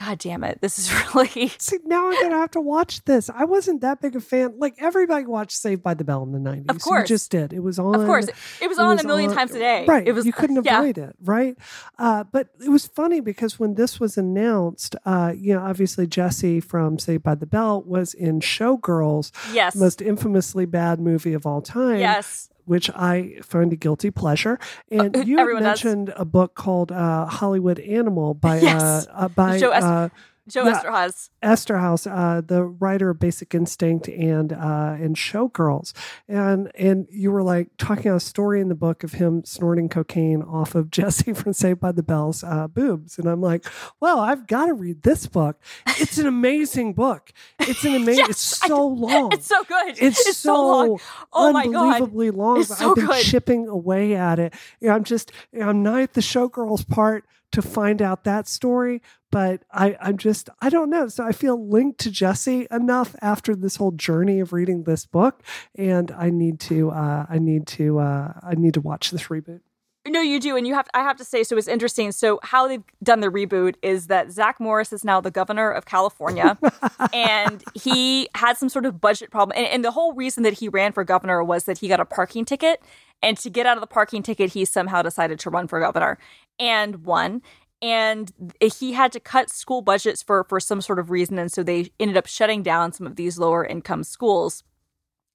God 0.00 0.18
damn 0.18 0.42
it. 0.44 0.60
This 0.60 0.78
is 0.78 0.92
really. 1.14 1.48
See, 1.58 1.78
now 1.84 2.08
I'm 2.08 2.14
going 2.14 2.30
to 2.30 2.38
have 2.38 2.50
to 2.52 2.60
watch 2.60 3.04
this. 3.04 3.30
I 3.30 3.44
wasn't 3.44 3.82
that 3.82 4.00
big 4.00 4.16
a 4.16 4.20
fan. 4.20 4.54
Like, 4.58 4.74
everybody 4.78 5.26
watched 5.26 5.52
Saved 5.52 5.82
by 5.82 5.94
the 5.94 6.04
Bell 6.04 6.22
in 6.22 6.32
the 6.32 6.38
90s. 6.38 6.70
Of 6.70 6.80
course. 6.80 7.08
You 7.08 7.14
just 7.14 7.30
did. 7.30 7.52
It 7.52 7.60
was 7.60 7.78
on. 7.78 7.94
Of 7.94 8.06
course. 8.06 8.26
It 8.60 8.68
was 8.68 8.78
it 8.78 8.82
on 8.82 8.96
was 8.96 9.04
a 9.04 9.06
million 9.06 9.30
on, 9.30 9.36
times 9.36 9.54
a 9.54 9.58
day. 9.58 9.84
Right. 9.86 10.06
It 10.06 10.12
was, 10.12 10.26
you 10.26 10.32
couldn't 10.32 10.58
avoid 10.66 10.98
yeah. 10.98 11.04
it. 11.04 11.16
Right. 11.22 11.56
Uh, 11.98 12.24
but 12.24 12.48
it 12.64 12.68
was 12.68 12.86
funny 12.86 13.20
because 13.20 13.60
when 13.60 13.74
this 13.74 14.00
was 14.00 14.16
announced, 14.16 14.96
uh, 15.04 15.32
you 15.36 15.54
know, 15.54 15.60
obviously 15.60 16.06
Jesse 16.06 16.60
from 16.60 16.98
Saved 16.98 17.22
by 17.22 17.34
the 17.34 17.46
Bell 17.46 17.82
was 17.82 18.14
in 18.14 18.40
Showgirls. 18.40 19.30
Yes. 19.52 19.76
Most 19.76 20.00
infamously 20.00 20.66
bad 20.66 21.00
movie 21.00 21.34
of 21.34 21.46
all 21.46 21.62
time. 21.62 21.98
Yes 21.98 22.48
which 22.64 22.90
I 22.90 23.38
find 23.42 23.72
a 23.72 23.76
guilty 23.76 24.10
pleasure. 24.10 24.58
And 24.90 25.16
you 25.26 25.36
mentioned 25.60 26.08
does. 26.08 26.16
a 26.18 26.24
book 26.24 26.54
called 26.54 26.92
uh, 26.92 27.26
Hollywood 27.26 27.80
Animal 27.80 28.34
by 28.34 28.58
yes. 28.60 29.06
uh, 29.08 29.12
uh 29.12 29.28
by 29.28 29.58
Joe, 29.58 29.72
uh, 29.72 30.08
Joe 30.48 30.64
yeah, 30.64 30.82
Esterhaus. 30.82 31.30
Eszterhas, 31.40 32.10
uh, 32.10 32.40
the 32.40 32.64
writer 32.64 33.10
of 33.10 33.20
Basic 33.20 33.54
Instinct 33.54 34.08
and 34.08 34.52
uh, 34.52 34.96
and 34.98 35.14
Showgirls, 35.14 35.92
and 36.26 36.70
and 36.76 37.06
you 37.10 37.30
were 37.30 37.44
like 37.44 37.68
talking 37.78 38.10
a 38.10 38.18
story 38.18 38.60
in 38.60 38.68
the 38.68 38.74
book 38.74 39.04
of 39.04 39.12
him 39.12 39.44
snorting 39.44 39.88
cocaine 39.88 40.42
off 40.42 40.74
of 40.74 40.90
Jesse 40.90 41.32
from 41.32 41.52
Saved 41.52 41.78
by 41.78 41.92
the 41.92 42.02
Bell's 42.02 42.42
uh, 42.42 42.66
boobs, 42.66 43.18
and 43.18 43.28
I'm 43.28 43.40
like, 43.40 43.64
well, 44.00 44.18
I've 44.18 44.48
got 44.48 44.66
to 44.66 44.74
read 44.74 45.02
this 45.02 45.26
book. 45.26 45.60
It's 45.86 46.18
an 46.18 46.26
amazing 46.26 46.94
book. 46.94 47.32
It's 47.60 47.84
an 47.84 47.94
amazing. 48.02 48.18
yes, 48.18 48.30
it's 48.30 48.40
so 48.40 48.84
long. 48.84 49.32
It's 49.32 49.46
so 49.46 49.62
good. 49.62 49.90
It's, 49.90 50.26
it's 50.26 50.38
so, 50.38 50.54
so, 50.54 50.62
long. 50.62 51.00
Oh 51.32 51.56
unbelievably 51.56 52.26
my 52.26 52.30
god, 52.32 52.38
long. 52.38 52.60
it's 52.60 52.78
so 52.78 52.90
I've 52.90 52.96
been 52.96 53.06
good. 53.06 53.22
chipping 53.22 53.68
away 53.68 54.16
at 54.16 54.40
it. 54.40 54.54
You 54.80 54.88
know, 54.88 54.94
I'm 54.94 55.04
just 55.04 55.30
I'm 55.60 55.84
not 55.84 56.00
at 56.00 56.14
the 56.14 56.20
Showgirls 56.20 56.88
part 56.88 57.26
to 57.52 57.62
find 57.62 58.02
out 58.02 58.24
that 58.24 58.48
story, 58.48 59.02
but 59.30 59.62
I, 59.70 59.96
I'm 60.00 60.16
just, 60.18 60.48
I 60.60 60.68
don't 60.68 60.90
know. 60.90 61.08
So 61.08 61.24
I 61.24 61.32
feel 61.32 61.68
linked 61.68 62.00
to 62.00 62.10
Jesse 62.10 62.66
enough 62.70 63.14
after 63.22 63.54
this 63.54 63.76
whole 63.76 63.92
journey 63.92 64.40
of 64.40 64.52
reading 64.52 64.84
this 64.84 65.06
book. 65.06 65.42
And 65.74 66.10
I 66.10 66.30
need 66.30 66.60
to, 66.60 66.90
uh, 66.90 67.26
I 67.28 67.38
need 67.38 67.66
to, 67.68 67.98
uh, 67.98 68.32
I 68.42 68.54
need 68.54 68.74
to 68.74 68.80
watch 68.80 69.10
this 69.10 69.24
reboot. 69.24 69.60
No, 70.06 70.20
you 70.20 70.40
do, 70.40 70.56
and 70.56 70.66
you 70.66 70.74
have. 70.74 70.88
I 70.94 71.02
have 71.02 71.16
to 71.18 71.24
say, 71.24 71.44
so 71.44 71.56
it's 71.56 71.68
interesting. 71.68 72.10
So 72.10 72.40
how 72.42 72.66
they've 72.66 72.82
done 73.04 73.20
the 73.20 73.28
reboot 73.28 73.76
is 73.82 74.08
that 74.08 74.32
Zach 74.32 74.58
Morris 74.58 74.92
is 74.92 75.04
now 75.04 75.20
the 75.20 75.30
governor 75.30 75.70
of 75.70 75.84
California, 75.84 76.58
and 77.12 77.62
he 77.74 78.28
had 78.34 78.56
some 78.56 78.68
sort 78.68 78.84
of 78.84 79.00
budget 79.00 79.30
problem. 79.30 79.56
And, 79.56 79.66
and, 79.68 79.84
the 79.84 79.92
whole 79.92 80.12
reason 80.12 80.42
that 80.42 80.54
he 80.54 80.68
ran 80.68 80.90
for 80.90 81.04
governor 81.04 81.44
was 81.44 81.64
that 81.64 81.78
he 81.78 81.86
got 81.86 82.00
a 82.00 82.04
parking 82.04 82.44
ticket, 82.44 82.82
and 83.22 83.38
to 83.38 83.48
get 83.48 83.64
out 83.64 83.76
of 83.76 83.80
the 83.80 83.86
parking 83.86 84.24
ticket, 84.24 84.52
he 84.52 84.64
somehow 84.64 85.02
decided 85.02 85.38
to 85.40 85.50
run 85.50 85.68
for 85.68 85.78
governor 85.78 86.18
and 86.58 87.04
won 87.04 87.40
and 87.82 88.32
he 88.78 88.92
had 88.92 89.10
to 89.10 89.18
cut 89.18 89.50
school 89.50 89.82
budgets 89.82 90.22
for 90.22 90.44
for 90.44 90.60
some 90.60 90.80
sort 90.80 90.98
of 91.00 91.10
reason 91.10 91.38
and 91.38 91.50
so 91.50 91.62
they 91.62 91.90
ended 91.98 92.16
up 92.16 92.26
shutting 92.26 92.62
down 92.62 92.92
some 92.92 93.06
of 93.06 93.16
these 93.16 93.38
lower 93.38 93.64
income 93.64 94.04
schools 94.04 94.62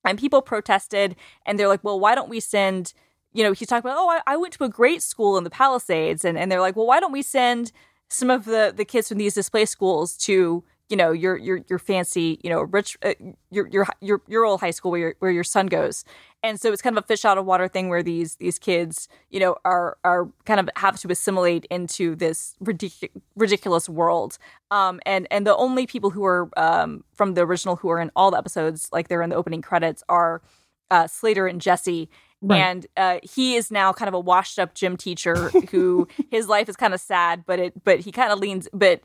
and 0.05 0.18
people 0.18 0.41
protested 0.41 1.15
and 1.45 1.59
they're 1.59 1.68
like 1.68 1.84
well 1.84 1.99
why 1.99 2.15
don't 2.15 2.30
we 2.30 2.39
send 2.39 2.93
you 3.38 3.43
know 3.43 3.53
he's 3.53 3.67
talking 3.67 3.89
about 3.89 3.97
oh 3.99 4.09
I, 4.09 4.33
I 4.33 4.38
went 4.38 4.53
to 4.53 4.63
a 4.63 4.69
great 4.69 5.01
school 5.03 5.38
in 5.38 5.43
the 5.43 5.49
palisades 5.49 6.25
and, 6.25 6.38
and 6.38 6.51
they're 6.51 6.61
like 6.61 6.75
well 6.75 6.88
why 6.88 6.99
don't 6.99 7.11
we 7.11 7.21
send 7.21 7.71
some 8.09 8.29
of 8.29 8.45
the 8.45 8.73
the 8.75 8.85
kids 8.85 9.09
from 9.09 9.17
these 9.19 9.35
displaced 9.35 9.71
schools 9.71 10.17
to 10.17 10.63
you 10.89 10.95
know 10.95 11.11
your 11.11 11.38
your 11.38 11.59
your 11.67 11.79
fancy 11.79 12.39
you 12.43 12.49
know 12.49 12.61
rich 12.61 12.97
uh, 13.03 13.13
your 13.51 13.67
your 13.67 13.85
your 14.01 14.21
your 14.27 14.45
old 14.45 14.61
high 14.61 14.71
school 14.71 14.91
where 14.91 14.99
your 14.99 15.15
where 15.19 15.31
your 15.31 15.43
son 15.43 15.67
goes? 15.67 16.03
And 16.43 16.61
so 16.61 16.71
it's 16.71 16.81
kind 16.81 16.97
of 16.97 17.03
a 17.03 17.07
fish 17.07 17.25
out 17.25 17.38
of 17.38 17.45
water 17.45 17.67
thing 17.67 17.89
where 17.89 18.03
these 18.03 18.35
these 18.35 18.57
kids 18.57 19.09
you 19.29 19.39
know 19.39 19.57
are 19.65 19.97
are 20.03 20.29
kind 20.45 20.59
of 20.59 20.69
have 20.77 20.97
to 21.01 21.11
assimilate 21.11 21.65
into 21.69 22.15
this 22.15 22.55
ridic- 22.63 23.09
ridiculous 23.35 23.89
world. 23.89 24.38
Um 24.71 24.99
and 25.05 25.27
and 25.29 25.45
the 25.45 25.55
only 25.57 25.85
people 25.88 26.09
who 26.09 26.25
are 26.25 26.49
um 26.57 27.03
from 27.13 27.33
the 27.33 27.41
original 27.41 27.75
who 27.75 27.89
are 27.89 27.99
in 27.99 28.11
all 28.15 28.31
the 28.31 28.38
episodes 28.38 28.88
like 28.91 29.09
they're 29.09 29.21
in 29.21 29.29
the 29.29 29.35
opening 29.35 29.61
credits 29.61 30.03
are 30.07 30.41
uh 30.89 31.07
slater 31.07 31.47
and 31.47 31.59
jesse 31.59 32.09
Right. 32.41 32.59
And 32.59 32.85
uh, 32.95 33.19
he 33.23 33.55
is 33.55 33.71
now 33.71 33.93
kind 33.93 34.07
of 34.07 34.13
a 34.13 34.19
washed 34.19 34.59
up 34.59 34.75
gym 34.75 34.95
teacher 34.95 35.49
who 35.71 36.07
his 36.29 36.47
life 36.47 36.69
is 36.69 36.75
kind 36.75 36.93
of 36.93 37.01
sad, 37.01 37.45
but 37.45 37.59
it 37.59 37.83
but 37.83 37.99
he 37.99 38.11
kind 38.11 38.31
of 38.31 38.39
leans 38.39 38.67
but 38.73 39.01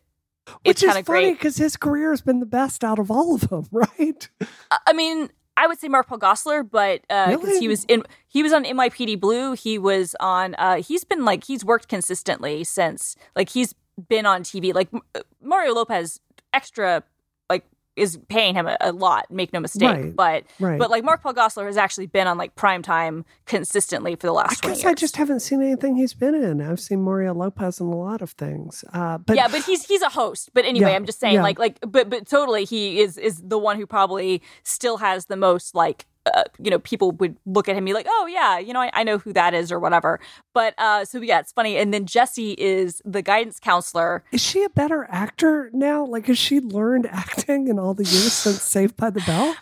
which 0.64 0.82
is 0.82 0.98
funny 1.00 1.32
because 1.32 1.56
his 1.56 1.76
career 1.76 2.10
has 2.10 2.20
been 2.20 2.40
the 2.40 2.46
best 2.46 2.82
out 2.82 2.98
of 2.98 3.10
all 3.10 3.34
of 3.34 3.48
them, 3.48 3.66
right? 3.72 4.28
I 4.86 4.92
mean, 4.92 5.30
I 5.56 5.66
would 5.66 5.78
say 5.78 5.88
Mark 5.88 6.08
Paul 6.08 6.18
Gosselaar, 6.18 6.68
but 6.68 7.02
because 7.02 7.34
uh, 7.34 7.38
really? 7.38 7.60
he 7.60 7.68
was 7.68 7.84
in, 7.84 8.02
he 8.26 8.42
was 8.42 8.52
on 8.52 8.64
NYPD 8.64 9.20
Blue. 9.20 9.52
He 9.52 9.78
was 9.78 10.16
on. 10.18 10.54
Uh, 10.56 10.82
he's 10.82 11.04
been 11.04 11.24
like 11.24 11.44
he's 11.44 11.64
worked 11.64 11.88
consistently 11.88 12.64
since 12.64 13.16
like 13.36 13.50
he's 13.50 13.74
been 14.08 14.26
on 14.26 14.42
TV. 14.42 14.74
Like 14.74 14.88
Mario 15.42 15.74
Lopez, 15.74 16.20
extra 16.52 17.04
is 17.96 18.18
paying 18.28 18.54
him 18.54 18.66
a, 18.66 18.76
a 18.80 18.92
lot. 18.92 19.30
Make 19.30 19.52
no 19.52 19.60
mistake. 19.60 19.88
Right, 19.88 20.16
but 20.16 20.44
right. 20.58 20.78
but 20.78 20.90
like 20.90 21.04
Mark 21.04 21.22
Paul 21.22 21.34
Gosselaar 21.34 21.66
has 21.66 21.76
actually 21.76 22.06
been 22.06 22.26
on 22.26 22.38
like 22.38 22.54
prime 22.54 22.82
time 22.82 23.24
consistently 23.46 24.14
for 24.14 24.26
the 24.26 24.32
last. 24.32 24.64
I 24.64 24.68
guess 24.68 24.82
years. 24.82 24.90
I 24.90 24.94
just 24.94 25.16
haven't 25.16 25.40
seen 25.40 25.62
anything 25.62 25.96
he's 25.96 26.14
been 26.14 26.34
in. 26.34 26.62
I've 26.62 26.80
seen 26.80 27.02
Mario 27.02 27.34
Lopez 27.34 27.80
in 27.80 27.86
a 27.86 27.96
lot 27.96 28.22
of 28.22 28.30
things. 28.30 28.84
Uh, 28.92 29.18
but 29.18 29.36
yeah, 29.36 29.48
but 29.48 29.64
he's 29.64 29.84
he's 29.84 30.02
a 30.02 30.08
host. 30.08 30.50
But 30.54 30.64
anyway, 30.64 30.90
yeah, 30.90 30.96
I'm 30.96 31.06
just 31.06 31.20
saying 31.20 31.34
yeah. 31.34 31.42
like 31.42 31.58
like 31.58 31.78
but 31.86 32.08
but 32.08 32.26
totally 32.26 32.64
he 32.64 33.00
is 33.00 33.18
is 33.18 33.42
the 33.42 33.58
one 33.58 33.76
who 33.76 33.86
probably 33.86 34.42
still 34.62 34.98
has 34.98 35.26
the 35.26 35.36
most 35.36 35.74
like 35.74 36.06
uh, 36.26 36.44
you 36.62 36.70
know, 36.70 36.78
people 36.78 37.12
would 37.12 37.36
look 37.46 37.68
at 37.68 37.72
him 37.72 37.78
and 37.78 37.86
be 37.86 37.92
like, 37.94 38.06
oh, 38.08 38.26
yeah, 38.30 38.58
you 38.58 38.72
know, 38.72 38.80
I, 38.80 38.90
I 38.94 39.02
know 39.02 39.18
who 39.18 39.32
that 39.32 39.54
is 39.54 39.72
or 39.72 39.80
whatever. 39.80 40.20
But 40.54 40.74
uh, 40.78 41.04
so, 41.04 41.20
yeah, 41.20 41.40
it's 41.40 41.52
funny. 41.52 41.76
And 41.76 41.92
then 41.92 42.06
Jesse 42.06 42.52
is 42.52 43.02
the 43.04 43.22
guidance 43.22 43.58
counselor. 43.58 44.22
Is 44.32 44.40
she 44.40 44.62
a 44.62 44.68
better 44.68 45.06
actor 45.10 45.70
now? 45.72 46.04
Like, 46.04 46.26
has 46.26 46.38
she 46.38 46.60
learned 46.60 47.06
acting 47.06 47.68
in 47.68 47.78
all 47.78 47.94
the 47.94 48.04
years 48.04 48.32
since 48.32 48.62
Saved 48.72 48.96
by 48.96 49.10
the 49.10 49.20
Bell? 49.20 49.56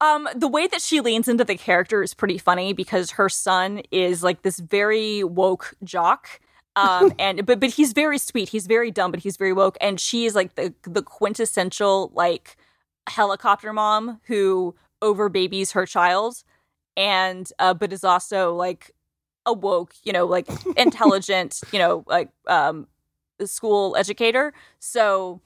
Um, 0.00 0.28
the 0.34 0.48
way 0.48 0.66
that 0.66 0.80
she 0.80 1.00
leans 1.00 1.28
into 1.28 1.44
the 1.44 1.56
character 1.56 2.02
is 2.02 2.14
pretty 2.14 2.38
funny 2.38 2.72
because 2.72 3.12
her 3.12 3.28
son 3.28 3.82
is 3.90 4.22
like 4.22 4.42
this 4.42 4.58
very 4.58 5.22
woke 5.22 5.74
jock. 5.84 6.40
um 6.76 7.12
and 7.18 7.44
but 7.46 7.60
but 7.60 7.70
he's 7.70 7.92
very 7.92 8.16
sweet 8.16 8.48
he's 8.50 8.66
very 8.68 8.90
dumb 8.92 9.10
but 9.10 9.20
he's 9.20 9.36
very 9.36 9.52
woke 9.52 9.76
and 9.80 9.98
she 10.00 10.24
is 10.24 10.36
like 10.36 10.54
the 10.54 10.72
the 10.84 11.02
quintessential 11.02 12.12
like 12.14 12.56
helicopter 13.08 13.72
mom 13.72 14.20
who 14.28 14.72
over 15.02 15.28
babies 15.28 15.72
her 15.72 15.86
child 15.86 16.42
and 16.96 17.50
uh, 17.58 17.74
but 17.74 17.92
is 17.92 18.04
also 18.04 18.54
like 18.54 18.92
awoke, 19.46 19.94
you 20.04 20.12
know, 20.12 20.26
like 20.26 20.48
intelligent, 20.76 21.60
you 21.72 21.78
know, 21.78 22.04
like 22.06 22.30
um 22.46 22.86
school 23.44 23.96
educator. 23.96 24.52
So 24.78 25.40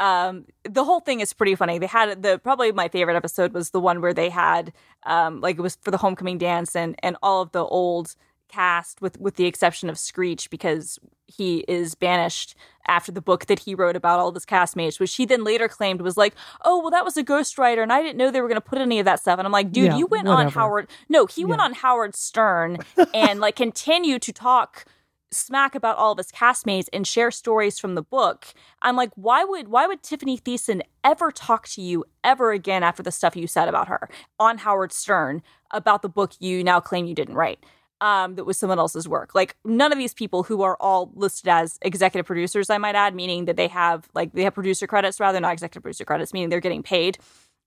um 0.00 0.46
the 0.64 0.84
whole 0.84 1.00
thing 1.00 1.20
is 1.20 1.32
pretty 1.32 1.54
funny. 1.54 1.78
They 1.78 1.86
had 1.86 2.22
the 2.22 2.38
probably 2.38 2.72
my 2.72 2.88
favorite 2.88 3.16
episode 3.16 3.52
was 3.52 3.70
the 3.70 3.80
one 3.80 4.00
where 4.00 4.14
they 4.14 4.30
had 4.30 4.72
um 5.04 5.40
like 5.40 5.58
it 5.58 5.62
was 5.62 5.76
for 5.76 5.90
the 5.90 5.98
homecoming 5.98 6.38
dance 6.38 6.74
and 6.74 6.96
and 7.02 7.16
all 7.22 7.42
of 7.42 7.52
the 7.52 7.64
old 7.64 8.14
cast 8.48 9.00
with 9.00 9.18
with 9.18 9.36
the 9.36 9.46
exception 9.46 9.88
of 9.88 9.98
Screech 9.98 10.50
because 10.50 10.98
he 11.26 11.58
is 11.68 11.94
banished 11.94 12.54
after 12.86 13.10
the 13.10 13.20
book 13.22 13.46
that 13.46 13.60
he 13.60 13.74
wrote 13.74 13.96
about 13.96 14.20
all 14.20 14.28
of 14.28 14.34
his 14.34 14.44
castmates, 14.44 15.00
which 15.00 15.14
he 15.16 15.24
then 15.24 15.42
later 15.42 15.68
claimed 15.68 16.02
was 16.02 16.16
like, 16.16 16.34
oh, 16.64 16.80
well, 16.80 16.90
that 16.90 17.04
was 17.04 17.16
a 17.16 17.24
ghostwriter, 17.24 17.82
and 17.82 17.92
I 17.92 18.02
didn't 18.02 18.18
know 18.18 18.30
they 18.30 18.40
were 18.42 18.48
going 18.48 18.60
to 18.60 18.60
put 18.60 18.78
any 18.78 18.98
of 18.98 19.06
that 19.06 19.20
stuff. 19.20 19.38
And 19.38 19.46
I'm 19.46 19.52
like, 19.52 19.72
dude, 19.72 19.86
Yeah, 19.86 19.96
you 19.96 20.06
went 20.06 20.26
whatever. 20.26 20.46
on 20.46 20.52
Howard. 20.52 20.90
No, 21.08 21.26
he 21.26 21.44
went 21.44 21.62
on 21.62 21.72
Howard 21.72 22.14
Stern 22.14 22.78
and 23.14 23.40
like 23.40 23.56
continue 23.56 24.18
to 24.18 24.32
talk 24.32 24.84
smack 25.30 25.74
about 25.74 25.96
all 25.96 26.12
of 26.12 26.18
his 26.18 26.30
castmates 26.30 26.86
and 26.92 27.06
share 27.06 27.30
stories 27.30 27.78
from 27.78 27.94
the 27.94 28.02
book. 28.02 28.46
I'm 28.82 28.96
like, 28.96 29.10
why 29.16 29.44
would 29.44 29.68
why 29.68 29.86
would 29.86 30.02
Tiffany 30.02 30.38
Thiessen 30.38 30.82
ever 31.02 31.32
talk 31.32 31.66
to 31.68 31.82
you 31.82 32.04
ever 32.22 32.52
again 32.52 32.82
after 32.82 33.02
the 33.02 33.10
stuff 33.10 33.34
you 33.34 33.46
said 33.46 33.68
about 33.68 33.88
her 33.88 34.08
on 34.38 34.58
Howard 34.58 34.92
Stern 34.92 35.42
about 35.70 36.02
the 36.02 36.08
book 36.08 36.32
you 36.38 36.62
now 36.62 36.80
claim 36.80 37.06
you 37.06 37.14
didn't 37.14 37.34
write? 37.34 37.64
Um, 38.04 38.34
that 38.34 38.44
was 38.44 38.58
someone 38.58 38.78
else's 38.78 39.08
work. 39.08 39.34
Like 39.34 39.56
none 39.64 39.90
of 39.90 39.96
these 39.96 40.12
people 40.12 40.42
who 40.42 40.60
are 40.60 40.76
all 40.78 41.10
listed 41.14 41.48
as 41.48 41.78
executive 41.80 42.26
producers, 42.26 42.68
I 42.68 42.76
might 42.76 42.94
add, 42.94 43.14
meaning 43.14 43.46
that 43.46 43.56
they 43.56 43.68
have 43.68 44.10
like 44.12 44.34
they 44.34 44.42
have 44.44 44.52
producer 44.52 44.86
credits 44.86 45.18
rather 45.18 45.40
not 45.40 45.54
executive 45.54 45.82
producer 45.82 46.04
credits, 46.04 46.34
meaning 46.34 46.50
they're 46.50 46.60
getting 46.60 46.82
paid 46.82 47.16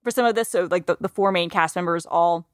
for 0.04 0.12
some 0.12 0.24
of 0.24 0.36
this. 0.36 0.48
So 0.48 0.68
like 0.70 0.86
the, 0.86 0.96
the 1.00 1.08
four 1.08 1.32
main 1.32 1.50
cast 1.50 1.74
members 1.74 2.06
all 2.06 2.46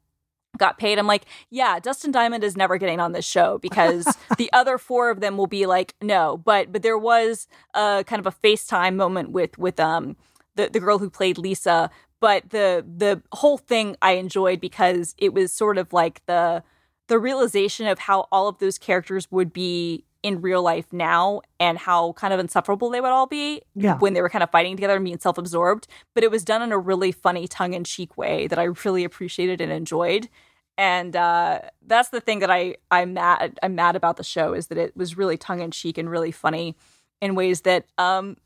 got 0.57 0.79
paid. 0.79 0.99
I'm 0.99 1.07
like, 1.07 1.27
yeah, 1.51 1.79
Dustin 1.79 2.11
Diamond 2.11 2.43
is 2.43 2.57
never 2.57 2.79
getting 2.79 3.01
on 3.01 3.13
this 3.13 3.27
show 3.27 3.59
because 3.59 4.07
the 4.39 4.51
other 4.55 4.79
four 4.79 5.11
of 5.11 5.21
them 5.21 5.37
will 5.37 5.47
be 5.47 5.67
like, 5.67 5.95
no. 6.01 6.39
But 6.39 6.73
but 6.73 6.81
there 6.81 6.97
was 6.97 7.49
a 7.75 8.03
kind 8.07 8.19
of 8.19 8.27
a 8.27 8.33
FaceTime 8.33 8.95
moment 8.95 9.31
with 9.31 9.59
with 9.59 9.79
um 9.79 10.17
the, 10.55 10.71
the 10.71 10.81
girl 10.81 10.99
who 10.99 11.11
played 11.11 11.37
Lisa. 11.37 11.91
But 12.19 12.49
the 12.49 12.83
the 12.97 13.21
whole 13.33 13.59
thing 13.59 13.97
I 14.01 14.13
enjoyed 14.13 14.59
because 14.59 15.15
it 15.19 15.35
was 15.35 15.53
sort 15.53 15.77
of 15.77 15.93
like 15.93 16.25
the 16.25 16.63
the 17.09 17.19
realization 17.19 17.87
of 17.87 17.99
how 18.01 18.27
all 18.33 18.49
of 18.49 18.59
those 18.59 18.79
characters 18.79 19.31
would 19.31 19.53
be 19.53 20.05
in 20.23 20.41
real 20.41 20.63
life 20.63 20.87
now 20.91 21.43
and 21.61 21.77
how 21.77 22.13
kind 22.15 22.33
of 22.33 22.41
insufferable 22.41 22.89
they 22.89 23.01
would 23.01 23.11
all 23.11 23.27
be 23.27 23.61
Yeah. 23.75 23.99
when 23.99 24.15
they 24.15 24.23
were 24.23 24.31
kind 24.31 24.43
of 24.43 24.51
fighting 24.51 24.75
together 24.75 24.97
and 24.97 25.05
being 25.05 25.19
self-absorbed 25.19 25.87
but 26.15 26.25
it 26.25 26.31
was 26.31 26.45
done 26.45 26.63
in 26.63 26.73
a 26.73 26.79
really 26.79 27.13
funny 27.13 27.47
tongue-in-cheek 27.47 28.17
way 28.17 28.47
that 28.47 28.59
i 28.59 28.65
really 28.85 29.05
appreciated 29.05 29.61
and 29.61 29.71
enjoyed 29.71 30.31
and 30.79 31.15
uh, 31.15 31.61
that's 31.87 32.09
the 32.09 32.23
thing 32.23 32.39
that 32.39 32.51
i 32.51 32.75
i'm 32.91 33.13
mad 33.13 33.59
i'm 33.63 33.75
mad 33.75 33.97
about 33.97 34.17
the 34.17 34.25
show 34.25 34.55
is 34.55 34.69
that 34.69 34.79
it 34.79 34.97
was 34.97 35.15
really 35.19 35.37
tongue-in-cheek 35.37 35.99
and 35.99 36.09
really 36.11 36.33
funny 36.33 36.75
in 37.21 37.35
ways 37.35 37.61
that 37.63 37.85
um 37.99 38.37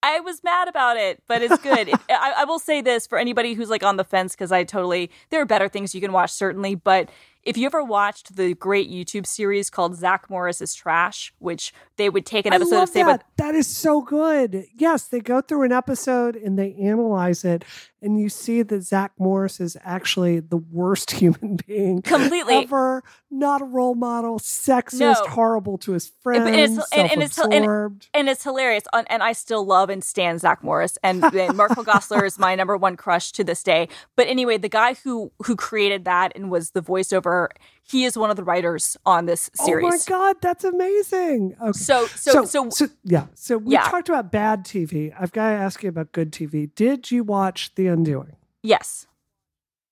I 0.00 0.20
was 0.20 0.44
mad 0.44 0.68
about 0.68 0.96
it, 0.96 1.24
but 1.26 1.42
it's 1.42 1.58
good. 1.58 1.88
If- 1.88 2.04
I, 2.08 2.34
I 2.38 2.44
will 2.44 2.60
say 2.60 2.80
this 2.80 3.04
for 3.04 3.18
anybody 3.18 3.54
who's 3.54 3.68
like 3.68 3.82
on 3.82 3.96
the 3.96 4.04
fence 4.04 4.32
because 4.32 4.52
I 4.52 4.62
totally 4.62 5.10
there 5.30 5.42
are 5.42 5.44
better 5.44 5.68
things 5.68 5.92
you 5.92 6.00
can 6.00 6.12
watch 6.12 6.30
certainly, 6.30 6.76
but 6.76 7.10
if 7.48 7.56
you 7.56 7.66
ever 7.66 7.82
watched 7.82 8.36
the 8.36 8.54
great 8.54 8.90
YouTube 8.90 9.26
series 9.26 9.70
called 9.70 9.96
Zach 9.96 10.28
Morris's 10.30 10.74
Trash, 10.74 11.32
which 11.38 11.72
they 11.96 12.08
would 12.08 12.26
take 12.26 12.46
an 12.46 12.52
episode 12.52 12.82
of 12.82 12.94
by 12.94 13.02
that. 13.04 13.24
that 13.38 13.54
is 13.54 13.66
so 13.66 14.00
good. 14.02 14.66
Yes, 14.76 15.08
they 15.08 15.20
go 15.20 15.40
through 15.40 15.62
an 15.64 15.72
episode 15.72 16.36
and 16.36 16.58
they 16.58 16.74
analyze 16.74 17.44
it, 17.44 17.64
and 18.00 18.20
you 18.20 18.28
see 18.28 18.62
that 18.62 18.82
Zach 18.82 19.12
Morris 19.18 19.60
is 19.60 19.76
actually 19.82 20.40
the 20.40 20.56
worst 20.58 21.10
human 21.20 21.58
being 21.66 22.02
completely 22.02 22.54
ever. 22.56 23.02
Not 23.30 23.60
a 23.60 23.64
role 23.64 23.94
model, 23.94 24.38
sexist, 24.38 24.98
No. 25.00 25.14
horrible 25.28 25.76
to 25.78 25.92
his 25.92 26.10
friends, 26.22 26.46
And 26.46 26.54
it's- 26.56 26.88
and- 26.92 27.10
and 27.12 27.22
it's- 27.22 27.38
and- 27.38 28.06
and 28.14 28.28
it's 28.28 28.42
hilarious. 28.44 28.84
And 28.92 29.06
and 29.10 29.22
I 29.22 29.32
still 29.32 29.64
love 29.64 29.90
and 29.90 30.02
stand 30.02 30.40
Zach 30.40 30.62
Morris, 30.62 30.96
and, 31.02 31.22
and 31.24 31.56
Mark 31.56 31.72
Paul 31.74 31.84
Gosselaar 31.84 32.24
is 32.26 32.38
my 32.38 32.54
number 32.54 32.76
one 32.76 32.96
crush 32.96 33.32
to 33.32 33.44
this 33.44 33.62
day. 33.62 33.88
But 34.16 34.26
anyway, 34.28 34.56
the 34.58 34.68
guy 34.68 34.94
who 35.04 35.30
who 35.44 35.56
created 35.56 36.04
that 36.04 36.32
and 36.34 36.50
was 36.50 36.70
the 36.70 36.80
voiceover, 36.82 37.37
he 37.82 38.04
is 38.04 38.18
one 38.18 38.30
of 38.30 38.36
the 38.36 38.44
writers 38.44 38.96
on 39.06 39.26
this 39.26 39.50
series. 39.54 39.84
Oh 39.86 39.88
my 39.90 39.98
god, 40.06 40.36
that's 40.42 40.64
amazing. 40.64 41.54
Okay. 41.60 41.72
So 41.72 42.06
so 42.08 42.44
so, 42.44 42.86
yeah. 43.04 43.26
So 43.34 43.56
we 43.58 43.74
Yeah. 43.74 43.82
talked 43.84 44.08
about 44.08 44.30
bad 44.30 44.64
TV. 44.64 45.12
I've 45.18 45.32
got 45.32 45.50
to 45.50 45.56
ask 45.56 45.82
you 45.82 45.88
about 45.88 46.12
good 46.12 46.32
TV. 46.32 46.70
Did 46.74 47.10
you 47.10 47.22
watch 47.24 47.74
The 47.76 47.86
Undoing? 47.86 48.36
yes, 48.62 49.06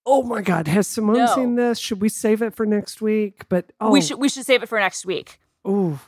Oh 0.09 0.23
my 0.23 0.41
God, 0.41 0.69
has 0.69 0.87
Simone 0.87 1.17
No. 1.17 1.35
seen 1.35 1.57
this? 1.57 1.79
Should 1.81 2.01
we 2.01 2.09
save 2.09 2.41
it 2.41 2.55
for 2.55 2.65
next 2.65 3.01
week? 3.03 3.43
But 3.49 3.73
oh, 3.81 3.91
we 3.91 4.01
should 4.01 4.21
we 4.21 4.29
should 4.29 4.47
save 4.47 4.63
it 4.63 4.69
for 4.69 4.79
next 4.79 5.05
week. 5.05 5.41
Ooh. 5.67 5.99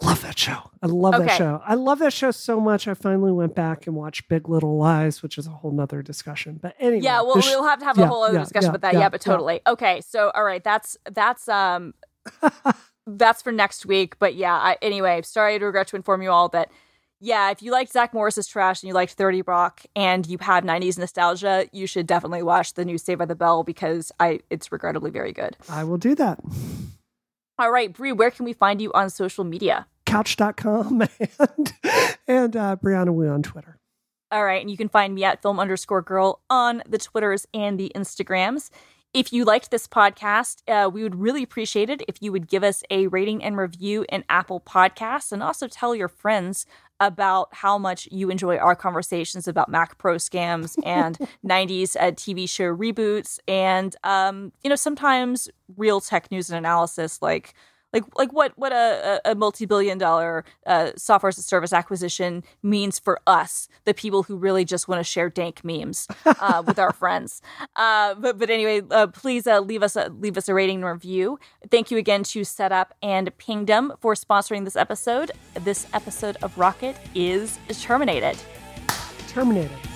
Love 0.00 0.22
that 0.22 0.38
show. 0.38 0.70
I 0.82 0.86
love 0.86 1.18
that 1.18 1.36
show. 1.36 1.60
I 1.66 1.74
love 1.74 1.98
that 1.98 2.12
show 2.12 2.30
so 2.30 2.60
much. 2.60 2.86
I 2.86 2.94
finally 2.94 3.32
went 3.32 3.54
back 3.56 3.86
and 3.86 3.96
watched 3.96 4.28
Big 4.28 4.48
Little 4.48 4.76
Lies, 4.78 5.22
which 5.22 5.36
is 5.38 5.46
a 5.48 5.50
whole 5.50 5.72
nother 5.72 6.02
discussion. 6.02 6.58
But 6.62 6.74
anyway, 6.78 7.02
Yeah, 7.02 7.22
well, 7.22 7.40
sh- 7.40 7.46
we'll 7.46 7.64
have 7.64 7.80
to 7.80 7.84
have 7.84 7.98
a 7.98 8.02
yeah, 8.02 8.06
whole 8.06 8.22
other 8.22 8.34
yeah, 8.34 8.40
discussion 8.44 8.66
yeah, 8.66 8.70
about 8.70 8.80
that. 8.82 8.92
yeah, 8.94 9.00
Yeah, 9.00 9.08
but 9.08 9.26
yeah. 9.26 9.32
totally. 9.32 9.60
Okay, 9.66 10.00
so 10.00 10.30
all 10.34 10.44
right, 10.44 10.62
that's 10.62 10.96
that's 11.10 11.48
um 11.48 11.94
that's 13.06 13.42
for 13.42 13.50
next 13.52 13.86
week. 13.86 14.18
But 14.18 14.34
yeah, 14.34 14.54
I, 14.54 14.76
anyway, 14.82 15.22
sorry 15.22 15.58
to 15.58 15.64
regret 15.64 15.88
to 15.88 15.96
inform 15.96 16.22
you 16.22 16.30
all 16.30 16.48
that 16.50 16.70
yeah, 17.20 17.50
if 17.50 17.60
you 17.62 17.72
liked 17.72 17.90
Zach 17.92 18.14
Morris's 18.14 18.46
trash 18.46 18.80
and 18.80 18.86
you 18.88 18.94
liked 18.94 19.14
30 19.14 19.42
Rock 19.42 19.80
and 19.96 20.24
you 20.24 20.38
have 20.40 20.62
90s 20.62 20.96
nostalgia, 20.98 21.66
you 21.72 21.88
should 21.88 22.06
definitely 22.06 22.44
watch 22.44 22.74
the 22.74 22.84
new 22.84 22.96
Save 22.96 23.18
by 23.18 23.24
the 23.24 23.34
Bell 23.34 23.64
because 23.64 24.12
I 24.20 24.38
it's 24.50 24.70
regrettably 24.70 25.10
very 25.10 25.32
good. 25.32 25.56
I 25.68 25.82
will 25.82 25.98
do 25.98 26.14
that. 26.14 26.38
All 27.58 27.72
right, 27.72 27.92
Bree, 27.92 28.12
where 28.12 28.30
can 28.30 28.44
we 28.44 28.52
find 28.52 28.80
you 28.80 28.92
on 28.92 29.10
social 29.10 29.42
media? 29.42 29.86
Couch.com 30.06 31.02
and, 31.38 31.72
and 32.28 32.56
uh, 32.56 32.76
Brianna 32.76 33.12
Wu 33.12 33.28
on 33.28 33.42
Twitter. 33.42 33.78
All 34.30 34.44
right, 34.44 34.60
and 34.60 34.70
you 34.70 34.76
can 34.76 34.88
find 34.88 35.14
me 35.14 35.24
at 35.24 35.42
film 35.42 35.58
underscore 35.58 36.02
girl 36.02 36.40
on 36.48 36.82
the 36.88 36.98
Twitters 36.98 37.46
and 37.52 37.80
the 37.80 37.90
Instagrams. 37.96 38.70
If 39.14 39.32
you 39.32 39.44
liked 39.44 39.70
this 39.70 39.86
podcast, 39.86 40.62
uh, 40.68 40.90
we 40.90 41.02
would 41.02 41.14
really 41.14 41.42
appreciate 41.42 41.88
it 41.88 42.02
if 42.06 42.20
you 42.20 42.30
would 42.30 42.46
give 42.46 42.62
us 42.62 42.82
a 42.90 43.06
rating 43.06 43.42
and 43.42 43.56
review 43.56 44.04
in 44.10 44.22
Apple 44.28 44.60
Podcasts 44.60 45.32
and 45.32 45.42
also 45.42 45.66
tell 45.66 45.94
your 45.94 46.08
friends 46.08 46.66
about 47.00 47.48
how 47.52 47.78
much 47.78 48.08
you 48.10 48.28
enjoy 48.28 48.56
our 48.58 48.74
conversations 48.76 49.48
about 49.48 49.70
Mac 49.70 49.96
Pro 49.98 50.16
scams 50.16 50.76
and 50.84 51.18
90s 51.46 51.96
uh, 51.96 52.10
TV 52.12 52.48
show 52.48 52.74
reboots 52.74 53.38
and, 53.48 53.96
um, 54.04 54.52
you 54.62 54.68
know, 54.68 54.76
sometimes 54.76 55.48
real 55.76 56.00
tech 56.00 56.30
news 56.30 56.50
and 56.50 56.58
analysis 56.58 57.22
like 57.22 57.54
like 57.92 58.04
like 58.16 58.32
what 58.32 58.52
what 58.56 58.72
a, 58.72 59.20
a 59.24 59.34
multi-billion 59.34 59.98
dollar 59.98 60.44
uh, 60.66 60.90
software 60.96 61.28
as 61.28 61.38
a 61.38 61.42
service 61.42 61.72
acquisition 61.72 62.44
means 62.62 62.98
for 62.98 63.18
us 63.26 63.68
the 63.84 63.94
people 63.94 64.22
who 64.22 64.36
really 64.36 64.64
just 64.64 64.88
want 64.88 64.98
to 64.98 65.04
share 65.04 65.30
dank 65.30 65.64
memes 65.64 66.06
uh, 66.26 66.62
with 66.66 66.78
our 66.78 66.92
friends. 66.92 67.40
Uh, 67.76 68.14
but 68.14 68.38
but 68.38 68.50
anyway 68.50 68.82
uh, 68.90 69.06
please 69.06 69.46
uh, 69.46 69.60
leave 69.60 69.82
us 69.82 69.96
a 69.96 70.08
leave 70.10 70.36
us 70.36 70.48
a 70.48 70.54
rating 70.54 70.76
and 70.76 70.84
review. 70.84 71.38
Thank 71.70 71.90
you 71.90 71.98
again 71.98 72.22
to 72.24 72.40
Setapp 72.40 72.90
and 73.02 73.36
pingdom 73.38 73.92
for 74.00 74.14
sponsoring 74.14 74.64
this 74.64 74.76
episode. 74.76 75.30
This 75.60 75.86
episode 75.92 76.36
of 76.42 76.56
rocket 76.58 76.96
is 77.14 77.58
terminated. 77.80 78.36
Terminated. 79.28 79.87